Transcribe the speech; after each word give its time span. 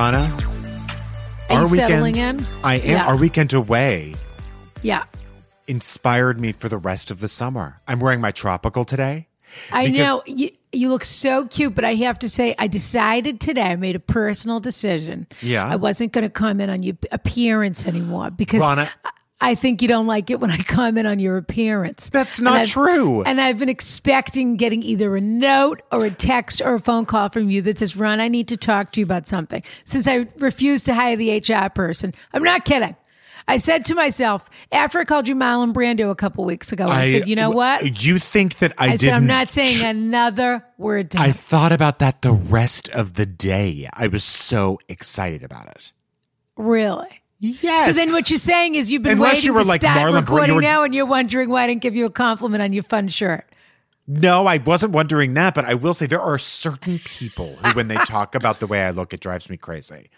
Rana, 0.00 0.34
are 1.50 1.56
our 1.56 1.62
you 1.64 1.74
settling 1.74 2.14
weekend, 2.14 2.40
in? 2.40 2.46
I 2.64 2.76
am. 2.76 2.88
Yeah. 2.88 3.06
Our 3.06 3.18
weekend 3.18 3.52
away 3.52 4.14
Yeah, 4.80 5.04
inspired 5.68 6.40
me 6.40 6.52
for 6.52 6.70
the 6.70 6.78
rest 6.78 7.10
of 7.10 7.20
the 7.20 7.28
summer. 7.28 7.80
I'm 7.86 8.00
wearing 8.00 8.18
my 8.22 8.30
tropical 8.30 8.86
today. 8.86 9.28
I 9.70 9.88
know 9.88 10.22
you. 10.24 10.52
You 10.72 10.88
look 10.88 11.04
so 11.04 11.46
cute, 11.48 11.74
but 11.74 11.84
I 11.84 11.96
have 11.96 12.18
to 12.20 12.30
say, 12.30 12.54
I 12.58 12.66
decided 12.66 13.40
today. 13.42 13.60
I 13.72 13.76
made 13.76 13.94
a 13.94 14.00
personal 14.00 14.58
decision. 14.58 15.26
Yeah. 15.42 15.66
I 15.68 15.76
wasn't 15.76 16.12
going 16.12 16.22
to 16.24 16.30
comment 16.30 16.70
on 16.70 16.82
your 16.82 16.96
appearance 17.12 17.86
anymore 17.86 18.30
because 18.30 18.60
Rana- 18.60 18.90
I- 19.04 19.10
I 19.42 19.54
think 19.54 19.80
you 19.80 19.88
don't 19.88 20.06
like 20.06 20.28
it 20.30 20.38
when 20.38 20.50
I 20.50 20.58
comment 20.58 21.06
on 21.06 21.18
your 21.18 21.36
appearance. 21.38 22.10
That's 22.10 22.40
not 22.40 22.60
I've- 22.60 22.70
true. 22.70 23.22
And 23.22 23.40
I've 23.40 23.58
been 23.58 23.68
expecting 23.70 24.56
getting 24.56 24.82
either 24.82 25.16
a 25.16 25.20
note 25.20 25.82
or 25.90 26.04
a 26.04 26.10
text 26.10 26.60
or 26.62 26.74
a 26.74 26.80
phone 26.80 27.06
call 27.06 27.30
from 27.30 27.50
you 27.50 27.62
that 27.62 27.78
says, 27.78 27.96
"Ron, 27.96 28.20
I 28.20 28.28
need 28.28 28.48
to 28.48 28.56
talk 28.56 28.92
to 28.92 29.00
you 29.00 29.04
about 29.04 29.26
something." 29.26 29.62
Since 29.84 30.06
I 30.06 30.26
refused 30.38 30.86
to 30.86 30.94
hire 30.94 31.16
the 31.16 31.30
HR 31.30 31.70
person, 31.70 32.14
I'm 32.34 32.42
not 32.42 32.64
kidding. 32.64 32.96
I 33.48 33.56
said 33.56 33.84
to 33.86 33.94
myself 33.94 34.48
after 34.70 35.00
I 35.00 35.04
called 35.04 35.26
you 35.26 35.34
Marlon 35.34 35.72
Brando 35.72 36.10
a 36.10 36.14
couple 36.14 36.44
weeks 36.44 36.70
ago, 36.72 36.86
I, 36.86 37.10
said, 37.10 37.26
"You 37.26 37.34
know 37.34 37.50
what?" 37.50 38.04
You 38.04 38.18
think 38.18 38.58
that 38.58 38.74
I, 38.78 38.84
I 38.84 38.88
didn't? 38.90 39.00
said, 39.00 39.12
I'm 39.14 39.26
not 39.26 39.50
saying 39.50 39.84
another 39.84 40.64
word 40.78 41.10
to 41.12 41.18
you. 41.18 41.24
I 41.24 41.32
thought 41.32 41.72
about 41.72 41.98
that 41.98 42.22
the 42.22 42.32
rest 42.32 42.88
of 42.90 43.14
the 43.14 43.26
day. 43.26 43.88
I 43.92 44.06
was 44.06 44.22
so 44.22 44.78
excited 44.88 45.42
about 45.42 45.66
it. 45.68 45.92
really. 46.56 47.19
Yes. 47.42 47.86
So 47.86 47.92
then 47.92 48.12
what 48.12 48.28
you're 48.28 48.36
saying 48.38 48.74
is 48.74 48.92
you've 48.92 49.02
been 49.02 49.12
Unless 49.12 49.34
waiting 49.36 49.46
you 49.46 49.54
were 49.54 49.62
to 49.62 49.66
like 49.68 49.80
start 49.80 49.98
Marlon 50.12 50.20
recording 50.20 50.56
were- 50.56 50.60
now 50.60 50.82
and 50.84 50.94
you're 50.94 51.06
wondering 51.06 51.48
why 51.48 51.64
I 51.64 51.66
didn't 51.68 51.80
give 51.82 51.96
you 51.96 52.04
a 52.04 52.10
compliment 52.10 52.62
on 52.62 52.72
your 52.74 52.82
fun 52.82 53.08
shirt. 53.08 53.46
No, 54.06 54.46
I 54.46 54.58
wasn't 54.58 54.92
wondering 54.92 55.34
that, 55.34 55.54
but 55.54 55.64
I 55.64 55.74
will 55.74 55.94
say 55.94 56.04
there 56.06 56.20
are 56.20 56.36
certain 56.38 56.98
people 56.98 57.56
who, 57.56 57.72
when 57.72 57.88
they 57.88 57.94
talk 58.06 58.34
about 58.34 58.60
the 58.60 58.66
way 58.66 58.82
I 58.82 58.90
look, 58.90 59.14
it 59.14 59.20
drives 59.20 59.48
me 59.48 59.56
crazy. 59.56 60.10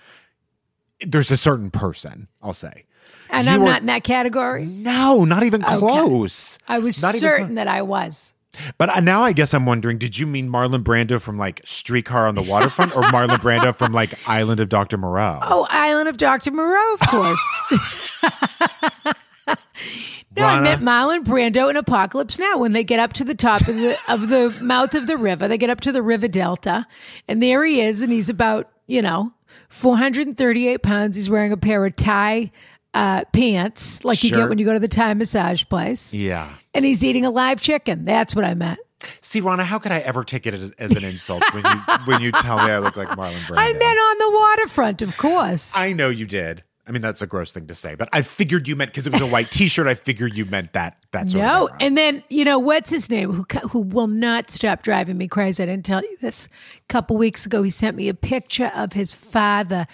There's 1.01 1.31
a 1.31 1.37
certain 1.37 1.71
person, 1.71 2.29
I'll 2.43 2.55
say. 2.55 2.87
And 3.31 3.47
You 3.47 3.55
I'm 3.55 3.63
are- 3.63 3.67
not 3.67 3.81
in 3.83 3.87
that 3.87 4.03
category. 4.05 4.65
No, 4.67 5.25
not 5.25 5.43
even 5.45 5.63
close. 5.63 6.59
I 6.69 6.79
was 6.81 7.01
Not 7.03 7.15
certain 7.15 7.55
that 7.55 7.69
I 7.69 7.83
was. 7.83 8.35
But 8.79 9.03
now 9.03 9.23
I 9.23 9.33
guess 9.33 9.55
I'm 9.55 9.67
wondering, 9.67 9.99
did 9.99 10.19
you 10.19 10.27
mean 10.27 10.49
Marlon 10.49 10.83
Brando 10.83 11.21
from 11.21 11.39
like 11.39 11.63
Streetcar 11.65 12.27
on 12.27 12.35
the 12.35 12.43
Waterfront 12.43 12.95
or 12.95 13.03
Marlon 13.05 13.39
Brando 13.39 13.77
from 13.77 13.93
like 13.93 14.15
Island 14.29 14.61
of 14.61 14.69
Dr. 14.69 14.99
Moreau? 14.99 15.41
Oh, 15.55 15.67
Island 15.71 16.09
of 16.09 16.17
Dr. 16.17 16.51
Moreau, 16.51 16.95
of 16.95 17.01
course. 17.01 17.63
no, 20.37 20.45
I 20.45 20.61
met 20.61 20.81
Marlon 20.81 21.25
Brando 21.25 21.69
in 21.69 21.77
Apocalypse 21.77 22.39
Now 22.39 22.59
when 22.59 22.73
they 22.73 22.85
get 22.85 23.01
up 23.01 23.13
to 23.15 23.25
the 23.25 23.35
top 23.35 23.61
of 23.63 23.75
the 23.75 23.99
of 24.09 24.29
the 24.29 24.57
mouth 24.63 24.95
of 24.95 25.07
the 25.07 25.17
river. 25.17 25.49
They 25.49 25.59
get 25.59 25.71
up 25.71 25.81
to 25.81 25.93
the 25.93 26.03
river 26.03 26.29
delta, 26.29 26.87
and 27.29 27.43
there 27.43 27.65
he 27.65 27.81
is, 27.81 28.03
and 28.03 28.13
he's 28.13 28.29
about 28.29 28.71
you 28.87 29.03
know 29.03 29.33
438 29.69 30.83
pounds. 30.83 31.17
He's 31.17 31.31
wearing 31.31 31.53
a 31.53 31.57
pair 31.57 31.85
of 31.85 31.97
Thai 31.97 32.51
uh, 32.95 33.25
pants 33.33 34.05
like 34.05 34.23
you 34.23 34.31
get 34.31 34.49
when 34.49 34.59
you 34.59 34.65
go 34.65 34.73
to 34.75 34.81
the 34.81 34.89
Thai 34.89 35.15
massage 35.15 35.65
place, 35.69 36.13
Yeah. 36.13 36.53
and 36.75 36.85
he's 36.85 37.03
eating 37.03 37.25
a 37.25 37.31
live 37.31 37.61
chicken. 37.61 38.05
That's 38.05 38.35
what 38.35 38.45
I 38.45 38.55
meant. 38.55 38.79
See, 39.21 39.41
Rana, 39.41 39.65
how 39.65 39.79
could 39.79 39.91
I 39.93 39.99
ever 40.01 40.23
take 40.23 40.47
it 40.47 40.55
as, 40.55 40.71
as 40.73 40.93
an 40.93 41.03
insult 41.05 41.43
when 41.55 41.65
you 41.65 41.71
when 42.05 42.21
you 42.21 42.31
tell 42.33 42.57
me 42.59 42.65
I 42.71 42.79
look 42.79 42.97
like 42.97 43.09
Marlon 43.09 43.33
Brando? 43.47 43.55
I 43.57 43.73
meant 43.73 43.83
on 43.83 44.19
the 44.19 44.39
waterfront, 44.39 45.03
of 45.03 45.17
course. 45.17 45.73
I 45.77 45.93
know 45.93 46.09
you 46.09 46.27
did. 46.27 46.63
I 46.87 46.91
mean, 46.91 47.01
that's 47.03 47.23
a 47.23 47.29
gross 47.29 47.53
thing 47.53 47.69
to 47.69 47.77
say, 47.77 47.95
but 47.95 48.09
I 48.13 48.23
figured 48.23 48.67
you 48.67 48.75
meant 48.75 48.91
because 48.91 49.07
it 49.07 49.13
was 49.13 49.23
a 49.23 49.27
white 49.27 49.51
T-shirt. 49.53 49.87
I 49.87 49.95
figured 49.95 50.37
you 50.37 50.45
meant 50.45 50.73
that. 50.73 50.97
That's 51.13 51.33
No, 51.33 51.69
and 51.81 51.97
then 51.97 52.23
you 52.29 52.45
know 52.45 52.59
what's 52.59 52.91
his 52.91 53.09
name? 53.09 53.33
Who 53.33 53.47
who 53.71 53.81
will 53.81 54.09
not 54.09 54.51
stop 54.51 54.83
driving 54.83 55.17
me 55.17 55.27
crazy? 55.29 55.63
I 55.63 55.67
didn't 55.67 55.85
tell 55.85 56.03
you 56.03 56.17
this. 56.21 56.47
A 56.77 56.93
couple 56.93 57.17
weeks 57.17 57.47
ago, 57.47 57.63
he 57.63 57.71
sent 57.71 57.97
me 57.97 58.09
a 58.09 58.15
picture 58.15 58.71
of 58.75 58.93
his 58.93 59.15
father 59.15 59.87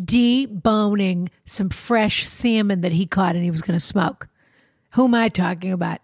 deboning 0.00 1.28
some 1.44 1.70
fresh 1.70 2.26
salmon 2.26 2.80
that 2.82 2.92
he 2.92 3.06
caught 3.06 3.34
and 3.34 3.44
he 3.44 3.50
was 3.50 3.62
going 3.62 3.78
to 3.78 3.84
smoke. 3.84 4.28
Who 4.90 5.04
am 5.04 5.14
I 5.14 5.28
talking 5.28 5.72
about? 5.72 6.00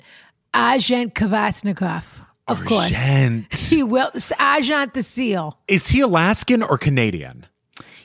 Ajent 0.55 1.15
Kvasnikov, 1.15 2.05
of 2.47 2.65
course. 2.65 2.93
Argent. 2.95 3.53
He 3.55 3.83
will. 3.83 4.11
Ajent 4.13 4.93
the 4.95 5.03
seal. 5.03 5.59
Is 5.69 5.89
he 5.89 6.01
Alaskan 6.01 6.63
or 6.63 6.77
Canadian? 6.77 7.47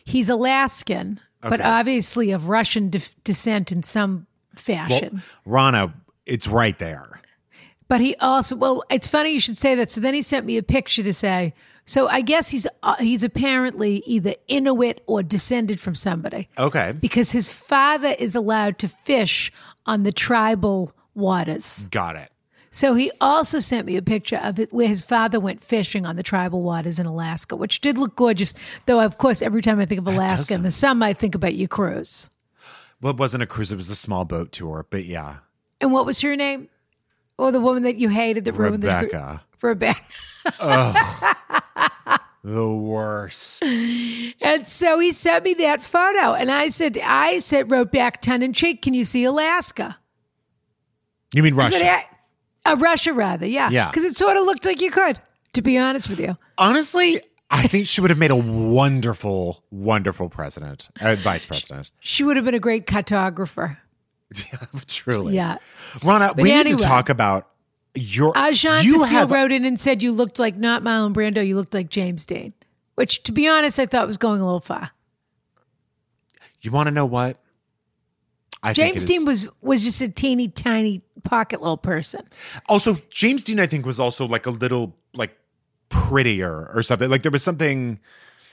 He's 0.05 0.29
Alaskan, 0.29 1.19
but 1.41 1.59
obviously 1.59 2.31
of 2.31 2.47
Russian 2.47 2.89
de- 2.89 3.01
descent 3.25 3.71
in 3.71 3.83
some 3.83 4.27
fashion. 4.55 5.21
Rana, 5.45 5.93
it's 6.25 6.47
right 6.47 6.77
there. 6.79 7.21
But 7.89 8.01
he 8.01 8.15
also, 8.17 8.55
well, 8.55 8.83
it's 8.89 9.07
funny 9.07 9.31
you 9.31 9.39
should 9.39 9.57
say 9.57 9.75
that. 9.75 9.89
So 9.89 10.01
then 10.01 10.13
he 10.13 10.21
sent 10.21 10.45
me 10.45 10.57
a 10.57 10.63
picture 10.63 11.03
to 11.03 11.13
say, 11.13 11.53
so 11.87 12.07
I 12.07 12.21
guess 12.21 12.49
he's 12.49 12.67
uh, 12.83 12.95
he's 12.99 13.23
apparently 13.23 14.03
either 14.05 14.35
Inuit 14.47 15.01
or 15.07 15.23
descended 15.23 15.79
from 15.79 15.95
somebody 15.95 16.49
Okay. 16.59 16.91
because 16.91 17.31
his 17.31 17.51
father 17.51 18.13
is 18.19 18.35
allowed 18.35 18.77
to 18.79 18.87
fish 18.87 19.51
on 19.87 20.03
the 20.03 20.11
tribal 20.11 20.93
waters. 21.15 21.87
Got 21.89 22.17
it. 22.17 22.29
So 22.69 22.93
he 22.93 23.09
also 23.21 23.57
sent 23.59 23.87
me 23.87 23.95
a 23.95 24.01
picture 24.03 24.35
of 24.43 24.59
it 24.59 24.71
where 24.71 24.87
his 24.87 25.01
father 25.01 25.39
went 25.39 25.63
fishing 25.63 26.05
on 26.05 26.15
the 26.15 26.21
tribal 26.21 26.61
waters 26.61 26.99
in 26.99 27.05
Alaska, 27.07 27.55
which 27.55 27.81
did 27.81 27.97
look 27.97 28.15
gorgeous. 28.15 28.53
Though, 28.85 28.99
of 28.99 29.17
course, 29.17 29.41
every 29.41 29.63
time 29.63 29.79
I 29.79 29.85
think 29.85 29.99
of 30.01 30.07
Alaska 30.07 30.53
in 30.53 30.61
the 30.63 30.69
summer, 30.69 31.07
I 31.07 31.13
think 31.13 31.33
about 31.33 31.55
your 31.55 31.69
cruise. 31.69 32.29
Well, 33.01 33.11
it 33.13 33.17
wasn't 33.17 33.41
a 33.43 33.47
cruise; 33.47 33.71
it 33.71 33.77
was 33.77 33.89
a 33.89 33.95
small 33.95 34.25
boat 34.25 34.51
tour. 34.51 34.85
But 34.89 35.05
yeah, 35.05 35.37
And 35.81 35.91
what 35.91 36.05
was 36.05 36.19
her 36.21 36.35
name? 36.35 36.67
Or 37.37 37.51
the 37.51 37.61
woman 37.61 37.83
that 37.83 37.95
you 37.97 38.09
hated 38.09 38.45
that 38.45 38.53
ruined 38.53 38.83
the 38.83 38.87
Rebecca, 38.87 39.43
Rebecca. 39.61 40.01
the 42.43 42.69
worst. 42.69 43.63
And 44.41 44.67
so 44.67 44.99
he 44.99 45.13
sent 45.13 45.43
me 45.43 45.53
that 45.55 45.81
photo, 45.81 46.33
and 46.33 46.51
I 46.51 46.69
said, 46.69 46.97
I 47.03 47.39
said, 47.39 47.71
wrote 47.71 47.91
back 47.91 48.21
tongue 48.21 48.41
in 48.43 48.53
cheek, 48.53 48.81
"Can 48.81 48.93
you 48.93 49.05
see 49.05 49.23
Alaska?" 49.23 49.97
You 51.33 51.43
mean 51.43 51.55
Russia? 51.55 52.01
Uh, 52.65 52.75
Russia, 52.77 53.13
rather, 53.13 53.45
yeah, 53.45 53.69
Yeah. 53.69 53.89
because 53.89 54.03
it 54.03 54.15
sort 54.15 54.37
of 54.37 54.43
looked 54.45 54.65
like 54.65 54.81
you 54.81 54.91
could. 54.91 55.19
To 55.53 55.61
be 55.61 55.77
honest 55.77 56.09
with 56.09 56.19
you, 56.19 56.37
Honestly, 56.59 57.19
I 57.49 57.65
think 57.67 57.87
she 57.87 57.99
would 58.01 58.11
have 58.11 58.19
made 58.19 58.29
a 58.31 58.35
wonderful, 58.35 59.63
wonderful 59.71 60.29
president, 60.29 60.89
uh, 61.01 61.15
vice 61.15 61.45
president. 61.45 61.89
she 61.99 62.23
would 62.23 62.35
have 62.35 62.45
been 62.45 62.53
a 62.53 62.59
great 62.59 62.85
cartographer. 62.85 63.77
Yeah, 64.35 64.79
truly, 64.85 65.35
Yeah, 65.35 65.57
Rana, 66.03 66.33
we 66.35 66.53
need 66.53 66.67
to 66.67 66.75
talk 66.75 67.07
about 67.09 67.47
your. 67.95 68.33
Ajahn 68.33 68.83
you 68.83 69.03
have 69.05 69.31
wrote 69.31 69.51
in 69.51 69.65
and 69.65 69.79
said 69.79 70.01
you 70.03 70.11
looked 70.11 70.39
like 70.39 70.55
not 70.55 70.83
Marlon 70.83 71.13
Brando, 71.13 71.45
you 71.45 71.55
looked 71.55 71.73
like 71.73 71.89
James 71.89 72.25
Dean, 72.25 72.53
which, 72.95 73.23
to 73.23 73.31
be 73.31 73.47
honest, 73.47 73.79
I 73.79 73.85
thought 73.85 74.05
was 74.07 74.17
going 74.17 74.41
a 74.41 74.45
little 74.45 74.59
far. 74.59 74.91
You 76.61 76.71
want 76.71 76.87
to 76.87 76.91
know 76.91 77.05
what? 77.05 77.37
I 78.63 78.73
James 78.73 79.05
Dean 79.05 79.23
was 79.25 79.47
was 79.61 79.83
just 79.83 80.01
a 80.01 80.09
teeny 80.09 80.47
tiny 80.47 81.01
pocket 81.23 81.61
little 81.61 81.77
person. 81.77 82.21
also 82.67 82.97
James 83.11 83.43
Dean. 83.43 83.59
I 83.59 83.67
think 83.67 83.85
was 83.85 83.99
also 83.99 84.27
like 84.27 84.45
a 84.47 84.49
little 84.51 84.95
like 85.13 85.37
prettier 85.89 86.69
or 86.73 86.81
something. 86.81 87.09
Like 87.09 87.21
there 87.21 87.31
was 87.31 87.43
something 87.43 87.99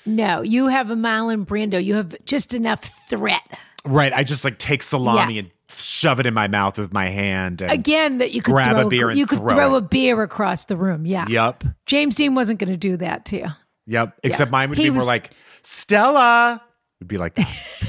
No, 0.04 0.42
you 0.42 0.68
have 0.68 0.90
a 0.90 0.94
Marlon 0.94 1.46
Brando. 1.46 1.82
You 1.82 1.94
have 1.94 2.14
just 2.26 2.52
enough 2.52 2.84
threat. 3.08 3.58
right. 3.86 4.12
I 4.12 4.24
just 4.24 4.44
like 4.44 4.58
take 4.58 4.82
salami 4.82 5.34
Yeah. 5.34 5.40
and 5.40 5.50
shove 5.68 6.20
it 6.20 6.26
in 6.26 6.34
my 6.34 6.48
mouth 6.48 6.78
with 6.78 6.92
my 6.92 7.06
hand. 7.06 7.62
And, 7.62 7.70
Again, 7.70 8.18
that 8.18 8.32
you 8.32 8.42
could 8.42 8.52
Grab 8.52 8.76
a 8.76 8.88
beer 8.88 9.10
and 9.10 9.18
you 9.18 9.26
could 9.26 9.38
throw 9.38 9.48
throw 9.48 9.74
a 9.76 9.80
beer 9.80 10.22
across 10.22 10.66
the 10.66 10.76
room. 10.76 11.06
Yeah. 11.06 11.26
Yep. 11.28 11.64
James 11.86 12.14
Dean 12.16 12.34
wasn't 12.34 12.58
going 12.60 12.70
to 12.70 12.76
do 12.76 12.96
that 12.98 13.24
to 13.26 13.38
you. 13.38 13.46
Yep. 13.86 14.20
Except 14.22 14.50
mine 14.50 14.68
would 14.70 14.78
He 14.78 14.84
be 14.84 14.90
more 14.90 15.04
like 15.04 15.30
Stella. 15.62 16.62
Would 17.00 17.08
be 17.08 17.18
like. 17.18 17.38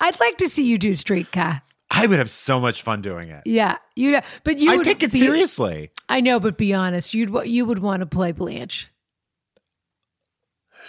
I'd 0.00 0.20
like 0.20 0.38
to 0.38 0.48
see 0.48 0.64
you 0.64 0.78
do 0.78 0.92
street 0.94 1.26
streetcar. 1.26 1.62
I 1.90 2.06
would 2.06 2.18
have 2.18 2.30
so 2.30 2.60
much 2.60 2.82
fun 2.82 3.02
doing 3.02 3.30
it. 3.30 3.42
Yeah, 3.46 3.78
you. 3.96 4.20
But 4.44 4.58
you 4.58 4.70
I 4.70 4.76
would 4.76 4.84
take 4.84 5.02
it 5.02 5.10
be- 5.12 5.18
seriously. 5.18 5.90
I 6.08 6.20
know, 6.20 6.38
but 6.38 6.56
be 6.56 6.72
honest. 6.72 7.14
You'd 7.14 7.34
you 7.46 7.64
would 7.66 7.80
want 7.80 8.00
to 8.00 8.06
play 8.06 8.30
Blanche. 8.32 8.88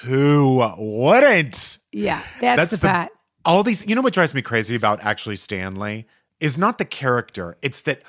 Who 0.03 0.63
wouldn't? 0.77 1.79
Yeah, 1.91 2.21
that's, 2.39 2.71
the, 2.71 2.87
part. 2.87 3.09
All 3.45 3.63
these 3.63 3.85
you 3.87 3.95
know 3.95 4.01
what 4.01 4.13
drives 4.13 4.33
me 4.33 4.41
crazy 4.41 4.75
about 4.75 5.01
actually 5.03 5.35
stanley 5.35 6.07
is 6.39 6.57
not 6.57 6.77
the 6.77 6.85
character 6.85 7.57
it's 7.61 7.81
that 7.81 8.01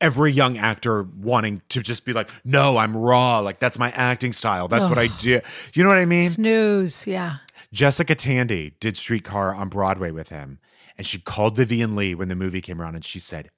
every 0.00 0.32
young 0.32 0.58
actor 0.58 1.02
wanting 1.02 1.62
to 1.70 1.80
just 1.82 2.04
be 2.04 2.12
like 2.12 2.30
no 2.44 2.76
i'm 2.76 2.96
raw 2.96 3.38
like 3.38 3.58
that's 3.60 3.78
my 3.78 3.90
acting 3.92 4.32
style 4.32 4.68
that's 4.68 4.88
what 4.88 4.98
i 4.98 5.06
do 5.06 5.40
you 5.72 5.82
know 5.82 5.88
what 5.88 5.98
i 5.98 6.04
mean 6.04 6.28
Snooze. 6.28 7.06
Yeah. 7.06 7.36
jessica 7.72 8.14
tandy 8.14 8.74
did 8.80 8.96
streetcar 8.96 9.54
on 9.54 9.68
broadway 9.68 10.10
with 10.10 10.28
him 10.28 10.58
and 10.98 11.06
she 11.06 11.18
called 11.18 11.56
Vivien 11.56 11.96
Leigh 11.96 12.14
when 12.14 12.28
the 12.28 12.34
movie 12.36 12.60
came 12.60 12.80
around 12.80 12.94
and 12.94 13.04
she 13.04 13.18
said 13.18 13.50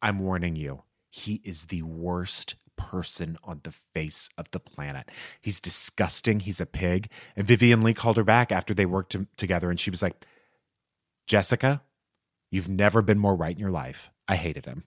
i'm 0.00 0.18
warning 0.20 0.56
you 0.56 0.82
he 1.10 1.40
is 1.44 1.64
the 1.66 1.82
worst 1.82 2.54
person 2.76 3.38
on 3.44 3.60
the 3.62 3.70
face 3.70 4.28
of 4.36 4.50
the 4.50 4.58
planet. 4.58 5.08
He's 5.40 5.60
disgusting. 5.60 6.40
He's 6.40 6.60
a 6.60 6.66
pig. 6.66 7.08
And 7.36 7.46
Vivien 7.46 7.82
Leigh 7.82 7.94
called 7.94 8.16
her 8.16 8.24
back 8.24 8.50
after 8.50 8.74
they 8.74 8.84
worked 8.84 9.12
to- 9.12 9.28
together 9.36 9.70
and 9.70 9.78
she 9.78 9.90
was 9.90 10.02
like, 10.02 10.26
Jessica, 11.26 11.82
you've 12.50 12.68
never 12.68 13.02
been 13.02 13.18
more 13.18 13.34
right 13.34 13.54
in 13.54 13.60
your 13.60 13.70
life. 13.70 14.10
I 14.28 14.36
hated 14.36 14.66
him. 14.66 14.84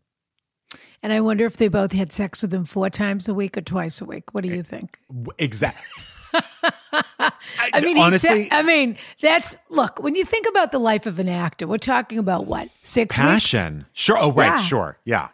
And 1.02 1.14
I 1.14 1.22
wonder 1.22 1.46
if 1.46 1.58
they 1.58 1.68
both 1.68 1.92
had 1.92 2.12
sex 2.12 2.42
with 2.42 2.54
him 2.54 2.66
four 2.66 2.90
times 2.90 3.28
a 3.30 3.34
week 3.34 3.58
or 3.58 3.62
twice 3.62 4.02
a 4.02 4.06
week. 4.06 4.34
What 4.34 4.44
do 4.44 4.50
you 4.50 4.60
eh, 4.60 4.64
think? 4.64 5.00
Exactly. 5.38 6.04
I 6.34 7.82
mean, 7.82 7.98
honestly, 7.98 8.50
said, 8.50 8.54
I 8.54 8.64
mean, 8.64 8.98
that's 9.22 9.58
look. 9.70 10.02
When 10.02 10.16
you 10.16 10.26
think 10.26 10.48
about 10.48 10.72
the 10.72 10.80
life 10.80 11.06
of 11.06 11.20
an 11.20 11.30
actor, 11.30 11.68
we're 11.68 11.78
talking 11.78 12.18
about 12.18 12.48
what 12.48 12.70
six 12.84 13.18
weeks? 13.18 13.26
passion. 13.26 13.86
Sure. 13.94 14.18
Oh, 14.20 14.32
right. 14.32 14.48
Yeah. 14.48 14.58
Sure. 14.58 14.98
Yeah. 15.06 15.30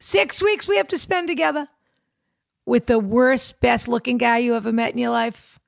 Six 0.00 0.42
weeks 0.42 0.66
we 0.66 0.76
have 0.76 0.88
to 0.88 0.98
spend 0.98 1.28
together 1.28 1.68
with 2.66 2.86
the 2.86 2.98
worst, 2.98 3.60
best 3.60 3.88
looking 3.88 4.18
guy 4.18 4.38
you 4.38 4.54
ever 4.54 4.72
met 4.72 4.92
in 4.92 4.98
your 4.98 5.10
life. 5.10 5.60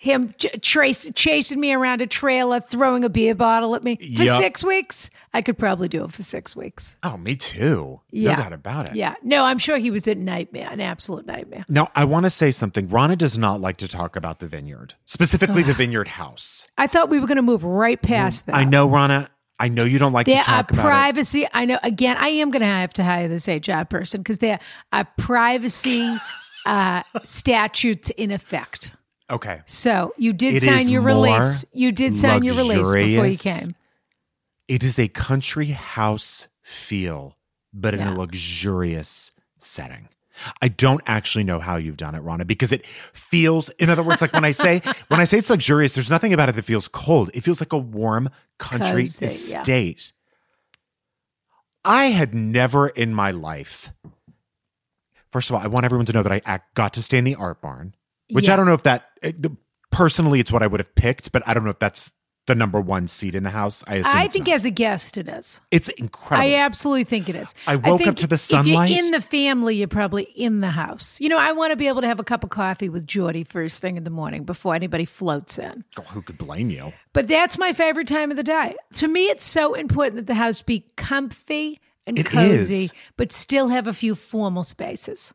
Him 0.00 0.32
ch- 0.38 0.46
trace, 0.62 1.10
chasing 1.16 1.58
me 1.58 1.72
around 1.74 2.00
a 2.00 2.06
trailer, 2.06 2.60
throwing 2.60 3.02
a 3.02 3.08
beer 3.08 3.34
bottle 3.34 3.74
at 3.74 3.82
me 3.82 3.96
for 3.96 4.22
Yup. 4.22 4.40
six 4.40 4.62
weeks. 4.62 5.10
I 5.34 5.42
could 5.42 5.58
probably 5.58 5.88
do 5.88 6.04
it 6.04 6.12
for 6.12 6.22
six 6.22 6.54
weeks. 6.54 6.96
Oh, 7.02 7.16
me 7.16 7.34
too. 7.34 8.00
Yeah. 8.12 8.30
No 8.30 8.36
doubt 8.36 8.52
about 8.52 8.86
it. 8.86 8.94
Yeah. 8.94 9.14
No, 9.24 9.44
I'm 9.44 9.58
sure 9.58 9.76
he 9.76 9.90
was 9.90 10.06
a 10.06 10.14
nightmare, 10.14 10.68
an 10.70 10.80
absolute 10.80 11.26
nightmare. 11.26 11.64
Now, 11.68 11.88
I 11.96 12.04
want 12.04 12.24
to 12.26 12.30
say 12.30 12.52
something. 12.52 12.86
Rana 12.86 13.16
does 13.16 13.36
not 13.36 13.60
like 13.60 13.76
to 13.78 13.88
talk 13.88 14.14
about 14.14 14.38
the 14.38 14.46
vineyard, 14.46 14.94
specifically 15.04 15.64
the 15.64 15.74
vineyard 15.74 16.06
house. 16.06 16.68
I 16.78 16.86
thought 16.86 17.08
we 17.10 17.18
were 17.18 17.26
going 17.26 17.34
to 17.36 17.42
move 17.42 17.64
right 17.64 18.00
past 18.00 18.46
that. 18.46 18.54
I 18.54 18.62
know, 18.62 18.88
Rana. 18.88 19.28
I 19.58 19.66
know 19.66 19.82
you 19.82 19.98
don't 19.98 20.12
like 20.12 20.26
There 20.26 20.38
to 20.38 20.44
talk 20.46 20.70
about 20.70 20.82
it. 20.82 20.84
privacy. 20.84 21.48
I 21.52 21.64
know. 21.64 21.80
Again, 21.82 22.16
I 22.20 22.28
am 22.28 22.52
going 22.52 22.60
to 22.60 22.66
have 22.66 22.92
to 22.94 23.02
hire 23.02 23.26
this 23.26 23.48
HR 23.48 23.82
person 23.84 24.20
because 24.20 24.38
there 24.38 24.60
are 24.92 25.08
privacy 25.18 26.08
uh, 26.66 27.02
statutes 27.24 28.10
in 28.10 28.30
effect. 28.30 28.92
Okay. 29.30 29.60
So 29.66 30.14
you 30.16 30.32
did 30.32 30.56
It 30.56 30.62
sign 30.62 30.88
your 30.88 31.02
release. 31.02 31.64
You 31.72 31.92
did 31.92 32.16
sign 32.16 32.42
your 32.42 32.54
release 32.54 32.92
before 32.92 33.26
you 33.26 33.36
came. 33.36 33.74
It 34.66 34.82
is 34.82 34.98
a 34.98 35.08
country 35.08 35.66
house 35.66 36.48
feel, 36.62 37.36
but 37.72 37.94
in 37.94 38.00
a 38.00 38.14
luxurious 38.14 39.32
setting. 39.58 40.08
I 40.62 40.68
don't 40.68 41.02
actually 41.06 41.44
know 41.44 41.58
how 41.58 41.76
you've 41.76 41.96
done 41.96 42.14
it, 42.14 42.20
Rana, 42.20 42.44
because 42.44 42.70
it 42.70 42.86
feels, 43.12 43.70
in 43.70 43.90
other 43.90 44.02
words, 44.02 44.20
like 44.20 44.32
when 44.32 44.44
I 44.44 44.52
say 44.52 44.80
when 45.08 45.20
I 45.20 45.24
say 45.24 45.38
it's 45.38 45.50
luxurious, 45.50 45.92
there's 45.94 46.10
nothing 46.10 46.32
about 46.32 46.48
it 46.48 46.54
that 46.54 46.64
feels 46.64 46.88
cold. 46.88 47.30
It 47.34 47.40
feels 47.42 47.60
like 47.60 47.72
a 47.72 47.78
warm 47.78 48.30
country 48.58 49.04
Cozy, 49.04 49.24
yeah. 49.24 49.28
estate. 49.28 50.12
I 51.84 52.06
had 52.06 52.34
never 52.34 52.88
in 52.88 53.14
my 53.14 53.30
life. 53.30 53.90
First 55.30 55.50
of 55.50 55.56
all, 55.56 55.62
I 55.62 55.66
want 55.66 55.84
everyone 55.84 56.06
to 56.06 56.12
know 56.12 56.22
that 56.22 56.42
I 56.46 56.60
got 56.74 56.94
to 56.94 57.02
stay 57.02 57.18
in 57.18 57.24
the 57.24 57.34
art 57.34 57.60
barn, 57.60 57.94
which 58.30 58.48
I 58.48 58.56
don't 58.56 58.66
know 58.66 58.74
if 58.74 58.82
that 58.84 59.06
eh, 59.22 59.32
personally 59.90 60.40
it's 60.40 60.52
what 60.52 60.62
I 60.62 60.66
would 60.66 60.80
have 60.80 60.94
picked, 60.94 61.32
but 61.32 61.42
I 61.46 61.54
don't 61.54 61.64
know 61.64 61.70
if 61.70 61.78
that's 61.78 62.12
the 62.46 62.54
number 62.54 62.80
one 62.80 63.06
seat 63.08 63.34
in 63.34 63.42
the 63.42 63.50
house. 63.50 63.84
I 63.86 63.96
assume 63.96 64.16
I 64.16 64.26
think 64.26 64.46
not. 64.46 64.54
as 64.56 64.64
a 64.64 64.70
guest, 64.70 65.18
it 65.18 65.28
is. 65.28 65.60
it's 65.70 65.90
incredible. 65.90 66.48
I 66.50 66.54
absolutely 66.54 67.04
think 67.04 67.28
it 67.28 67.36
is. 67.36 67.54
I 67.66 67.76
woke 67.76 68.00
up 68.00 68.06
think 68.06 68.16
to 68.18 68.26
the 68.26 68.34
If 68.36 68.40
sunlight. 68.40 68.88
you're 68.90 69.04
in 69.04 69.10
the 69.10 69.20
family, 69.20 69.76
you're 69.76 69.86
probably 69.86 70.22
in 70.22 70.60
the 70.62 70.70
house. 70.70 71.20
You 71.20 71.28
know, 71.28 71.38
I 71.38 71.52
want 71.52 71.72
to 71.72 71.76
be 71.76 71.88
able 71.88 72.00
to 72.00 72.06
have 72.06 72.18
a 72.18 72.24
cup 72.24 72.42
of 72.44 72.48
coffee 72.48 72.88
with 72.88 73.06
Geordie 73.06 73.44
first 73.44 73.82
thing 73.82 73.98
in 73.98 74.04
the 74.04 74.10
morning 74.10 74.44
before 74.44 74.74
anybody 74.74 75.04
floats 75.04 75.58
in. 75.58 75.84
Oh, 75.98 76.02
who 76.04 76.22
could 76.22 76.38
blame 76.38 76.70
you? 76.70 76.94
But 77.12 77.28
that's 77.28 77.58
my 77.58 77.74
favorite 77.74 78.06
time 78.08 78.30
of 78.30 78.38
the 78.38 78.42
day. 78.42 78.74
To 78.94 79.08
me, 79.08 79.26
it's 79.26 79.44
so 79.44 79.74
important 79.74 80.16
that 80.16 80.26
the 80.26 80.34
house 80.34 80.62
be 80.62 80.86
comfy 80.96 81.80
and 82.06 82.18
It 82.18 82.24
cozy, 82.24 82.84
is. 82.84 82.94
but 83.18 83.30
still 83.30 83.68
have 83.68 83.86
a 83.86 83.92
few 83.92 84.14
formal 84.14 84.62
spaces. 84.62 85.34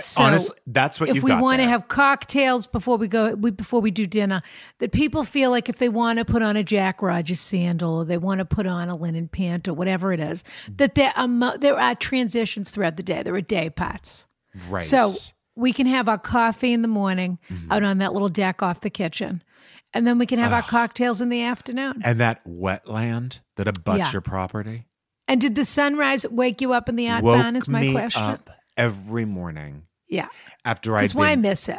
So, 0.00 0.24
honestly, 0.24 0.56
that's 0.66 0.98
what 0.98 1.08
if 1.10 1.22
we 1.22 1.32
want 1.34 1.60
to 1.60 1.68
have 1.68 1.86
cocktails 1.88 2.66
before 2.66 2.96
we 2.98 3.06
go, 3.08 3.34
we, 3.34 3.50
before 3.52 3.80
we 3.80 3.90
do 3.92 4.04
dinner, 4.06 4.42
that 4.78 4.90
people 4.92 5.22
feel 5.22 5.50
like 5.50 5.68
if 5.68 5.78
they 5.78 5.88
want 5.88 6.18
to 6.18 6.24
put 6.24 6.42
on 6.42 6.56
a 6.56 6.64
Jack 6.64 7.00
Rogers 7.02 7.40
sandal 7.40 7.94
or 7.98 8.04
they 8.04 8.18
want 8.18 8.40
to 8.40 8.44
put 8.44 8.66
on 8.66 8.88
a 8.88 8.96
linen 8.96 9.28
pant 9.28 9.68
or 9.68 9.74
whatever 9.74 10.12
it 10.12 10.18
is, 10.20 10.42
that 10.68 10.96
there 10.96 11.12
are 11.16 11.28
mo- 11.28 11.56
there 11.56 11.78
are 11.78 11.94
transitions 11.94 12.70
throughout 12.70 12.96
the 12.96 13.02
day. 13.02 13.22
There 13.22 13.34
are 13.34 13.40
day 13.40 13.70
parts. 13.70 14.26
right. 14.68 14.82
So 14.82 15.12
we 15.54 15.72
can 15.72 15.86
have 15.86 16.08
our 16.08 16.18
coffee 16.18 16.72
in 16.72 16.82
the 16.82 16.88
morning 16.88 17.38
Mm-hmm. 17.48 17.72
out 17.72 17.84
on 17.84 17.98
that 17.98 18.12
little 18.12 18.28
deck 18.28 18.62
off 18.62 18.80
the 18.80 18.90
kitchen. 18.90 19.42
And 19.94 20.06
then 20.06 20.18
we 20.18 20.26
can 20.26 20.38
have 20.40 20.52
our 20.52 20.62
cocktails 20.62 21.20
in 21.22 21.28
the 21.30 21.42
afternoon. 21.42 22.02
and 22.04 22.20
that 22.20 22.44
wetland 22.46 23.38
that 23.54 23.68
abuts 23.68 23.98
Yeah. 23.98 24.12
your 24.12 24.20
property 24.20 24.86
And 25.28 25.40
did 25.40 25.54
the 25.54 25.64
sunrise 25.64 26.28
wake 26.28 26.60
you 26.60 26.72
up 26.72 26.88
in 26.88 26.96
the 26.96 27.08
woke? 27.22 27.54
Is 27.54 27.68
my 27.68 27.90
question. 27.92 28.22
up 28.22 28.50
every 28.76 29.24
morning 29.24 29.84
Yeah. 30.08 30.28
after 30.64 30.96
I'd 30.96 31.04
That's 31.04 31.14
why 31.14 31.30
I 31.30 31.36
miss 31.36 31.68
it. 31.68 31.78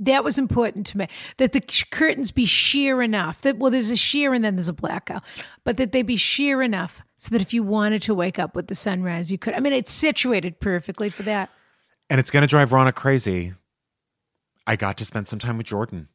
That 0.00 0.22
was 0.22 0.38
important 0.38 0.86
to 0.88 0.98
me. 0.98 1.08
That 1.38 1.52
the 1.52 1.60
curtains 1.90 2.30
be 2.30 2.46
sheer 2.46 3.02
enough. 3.02 3.42
That 3.42 3.58
well, 3.58 3.70
there's 3.72 3.90
a 3.90 3.96
sheer 3.96 4.32
and 4.32 4.44
then 4.44 4.54
there's 4.54 4.68
a 4.68 4.72
blackout, 4.72 5.24
but 5.64 5.76
that 5.76 5.90
they 5.90 6.02
be 6.02 6.14
sheer 6.16 6.62
enough 6.62 7.02
so 7.16 7.30
that 7.30 7.40
if 7.40 7.52
you 7.52 7.64
wanted 7.64 8.02
to 8.02 8.14
wake 8.14 8.38
up 8.38 8.54
with 8.54 8.68
the 8.68 8.76
sunrise, 8.76 9.32
you 9.32 9.38
could. 9.38 9.54
I 9.54 9.60
mean, 9.60 9.72
it's 9.72 9.90
situated 9.90 10.60
perfectly 10.60 11.10
for 11.10 11.24
that. 11.24 11.50
and 12.08 12.20
it's 12.20 12.30
going 12.30 12.42
to 12.42 12.46
drive 12.46 12.72
Rana 12.72 12.92
crazy. 12.92 13.54
I 14.68 14.76
got 14.76 14.96
to 14.98 15.04
spend 15.04 15.26
some 15.26 15.38
time 15.40 15.56
with 15.58 15.66
Jordan. 15.66 16.08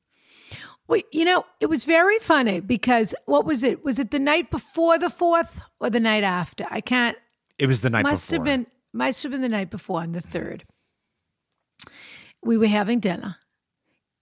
Well, 0.88 1.02
you 1.12 1.26
know, 1.26 1.46
it 1.60 1.66
was 1.68 1.84
very 1.86 2.20
funny 2.20 2.60
because 2.62 3.14
what 3.26 3.46
was 3.46 3.64
it? 3.64 3.84
Was 3.84 4.00
it 4.00 4.12
the 4.12 4.20
night 4.20 4.50
before 4.52 4.98
the 4.98 5.10
fourth 5.10 5.60
or 5.80 5.90
the 5.90 6.00
night 6.00 6.24
after? 6.24 6.66
I 6.70 6.80
can't. 6.82 7.18
It 7.60 7.68
was 7.68 7.82
the 7.82 7.90
night 7.90 8.04
must 8.04 8.30
before. 8.30 8.46
have 8.46 8.58
been 8.60 8.68
must 8.94 9.24
have 9.24 9.32
been 9.32 9.42
the 9.42 9.50
night 9.50 9.70
before 9.70 10.02
on 10.02 10.12
the 10.12 10.22
third. 10.22 10.64
We 12.44 12.58
were 12.58 12.68
having 12.68 13.00
dinner, 13.00 13.38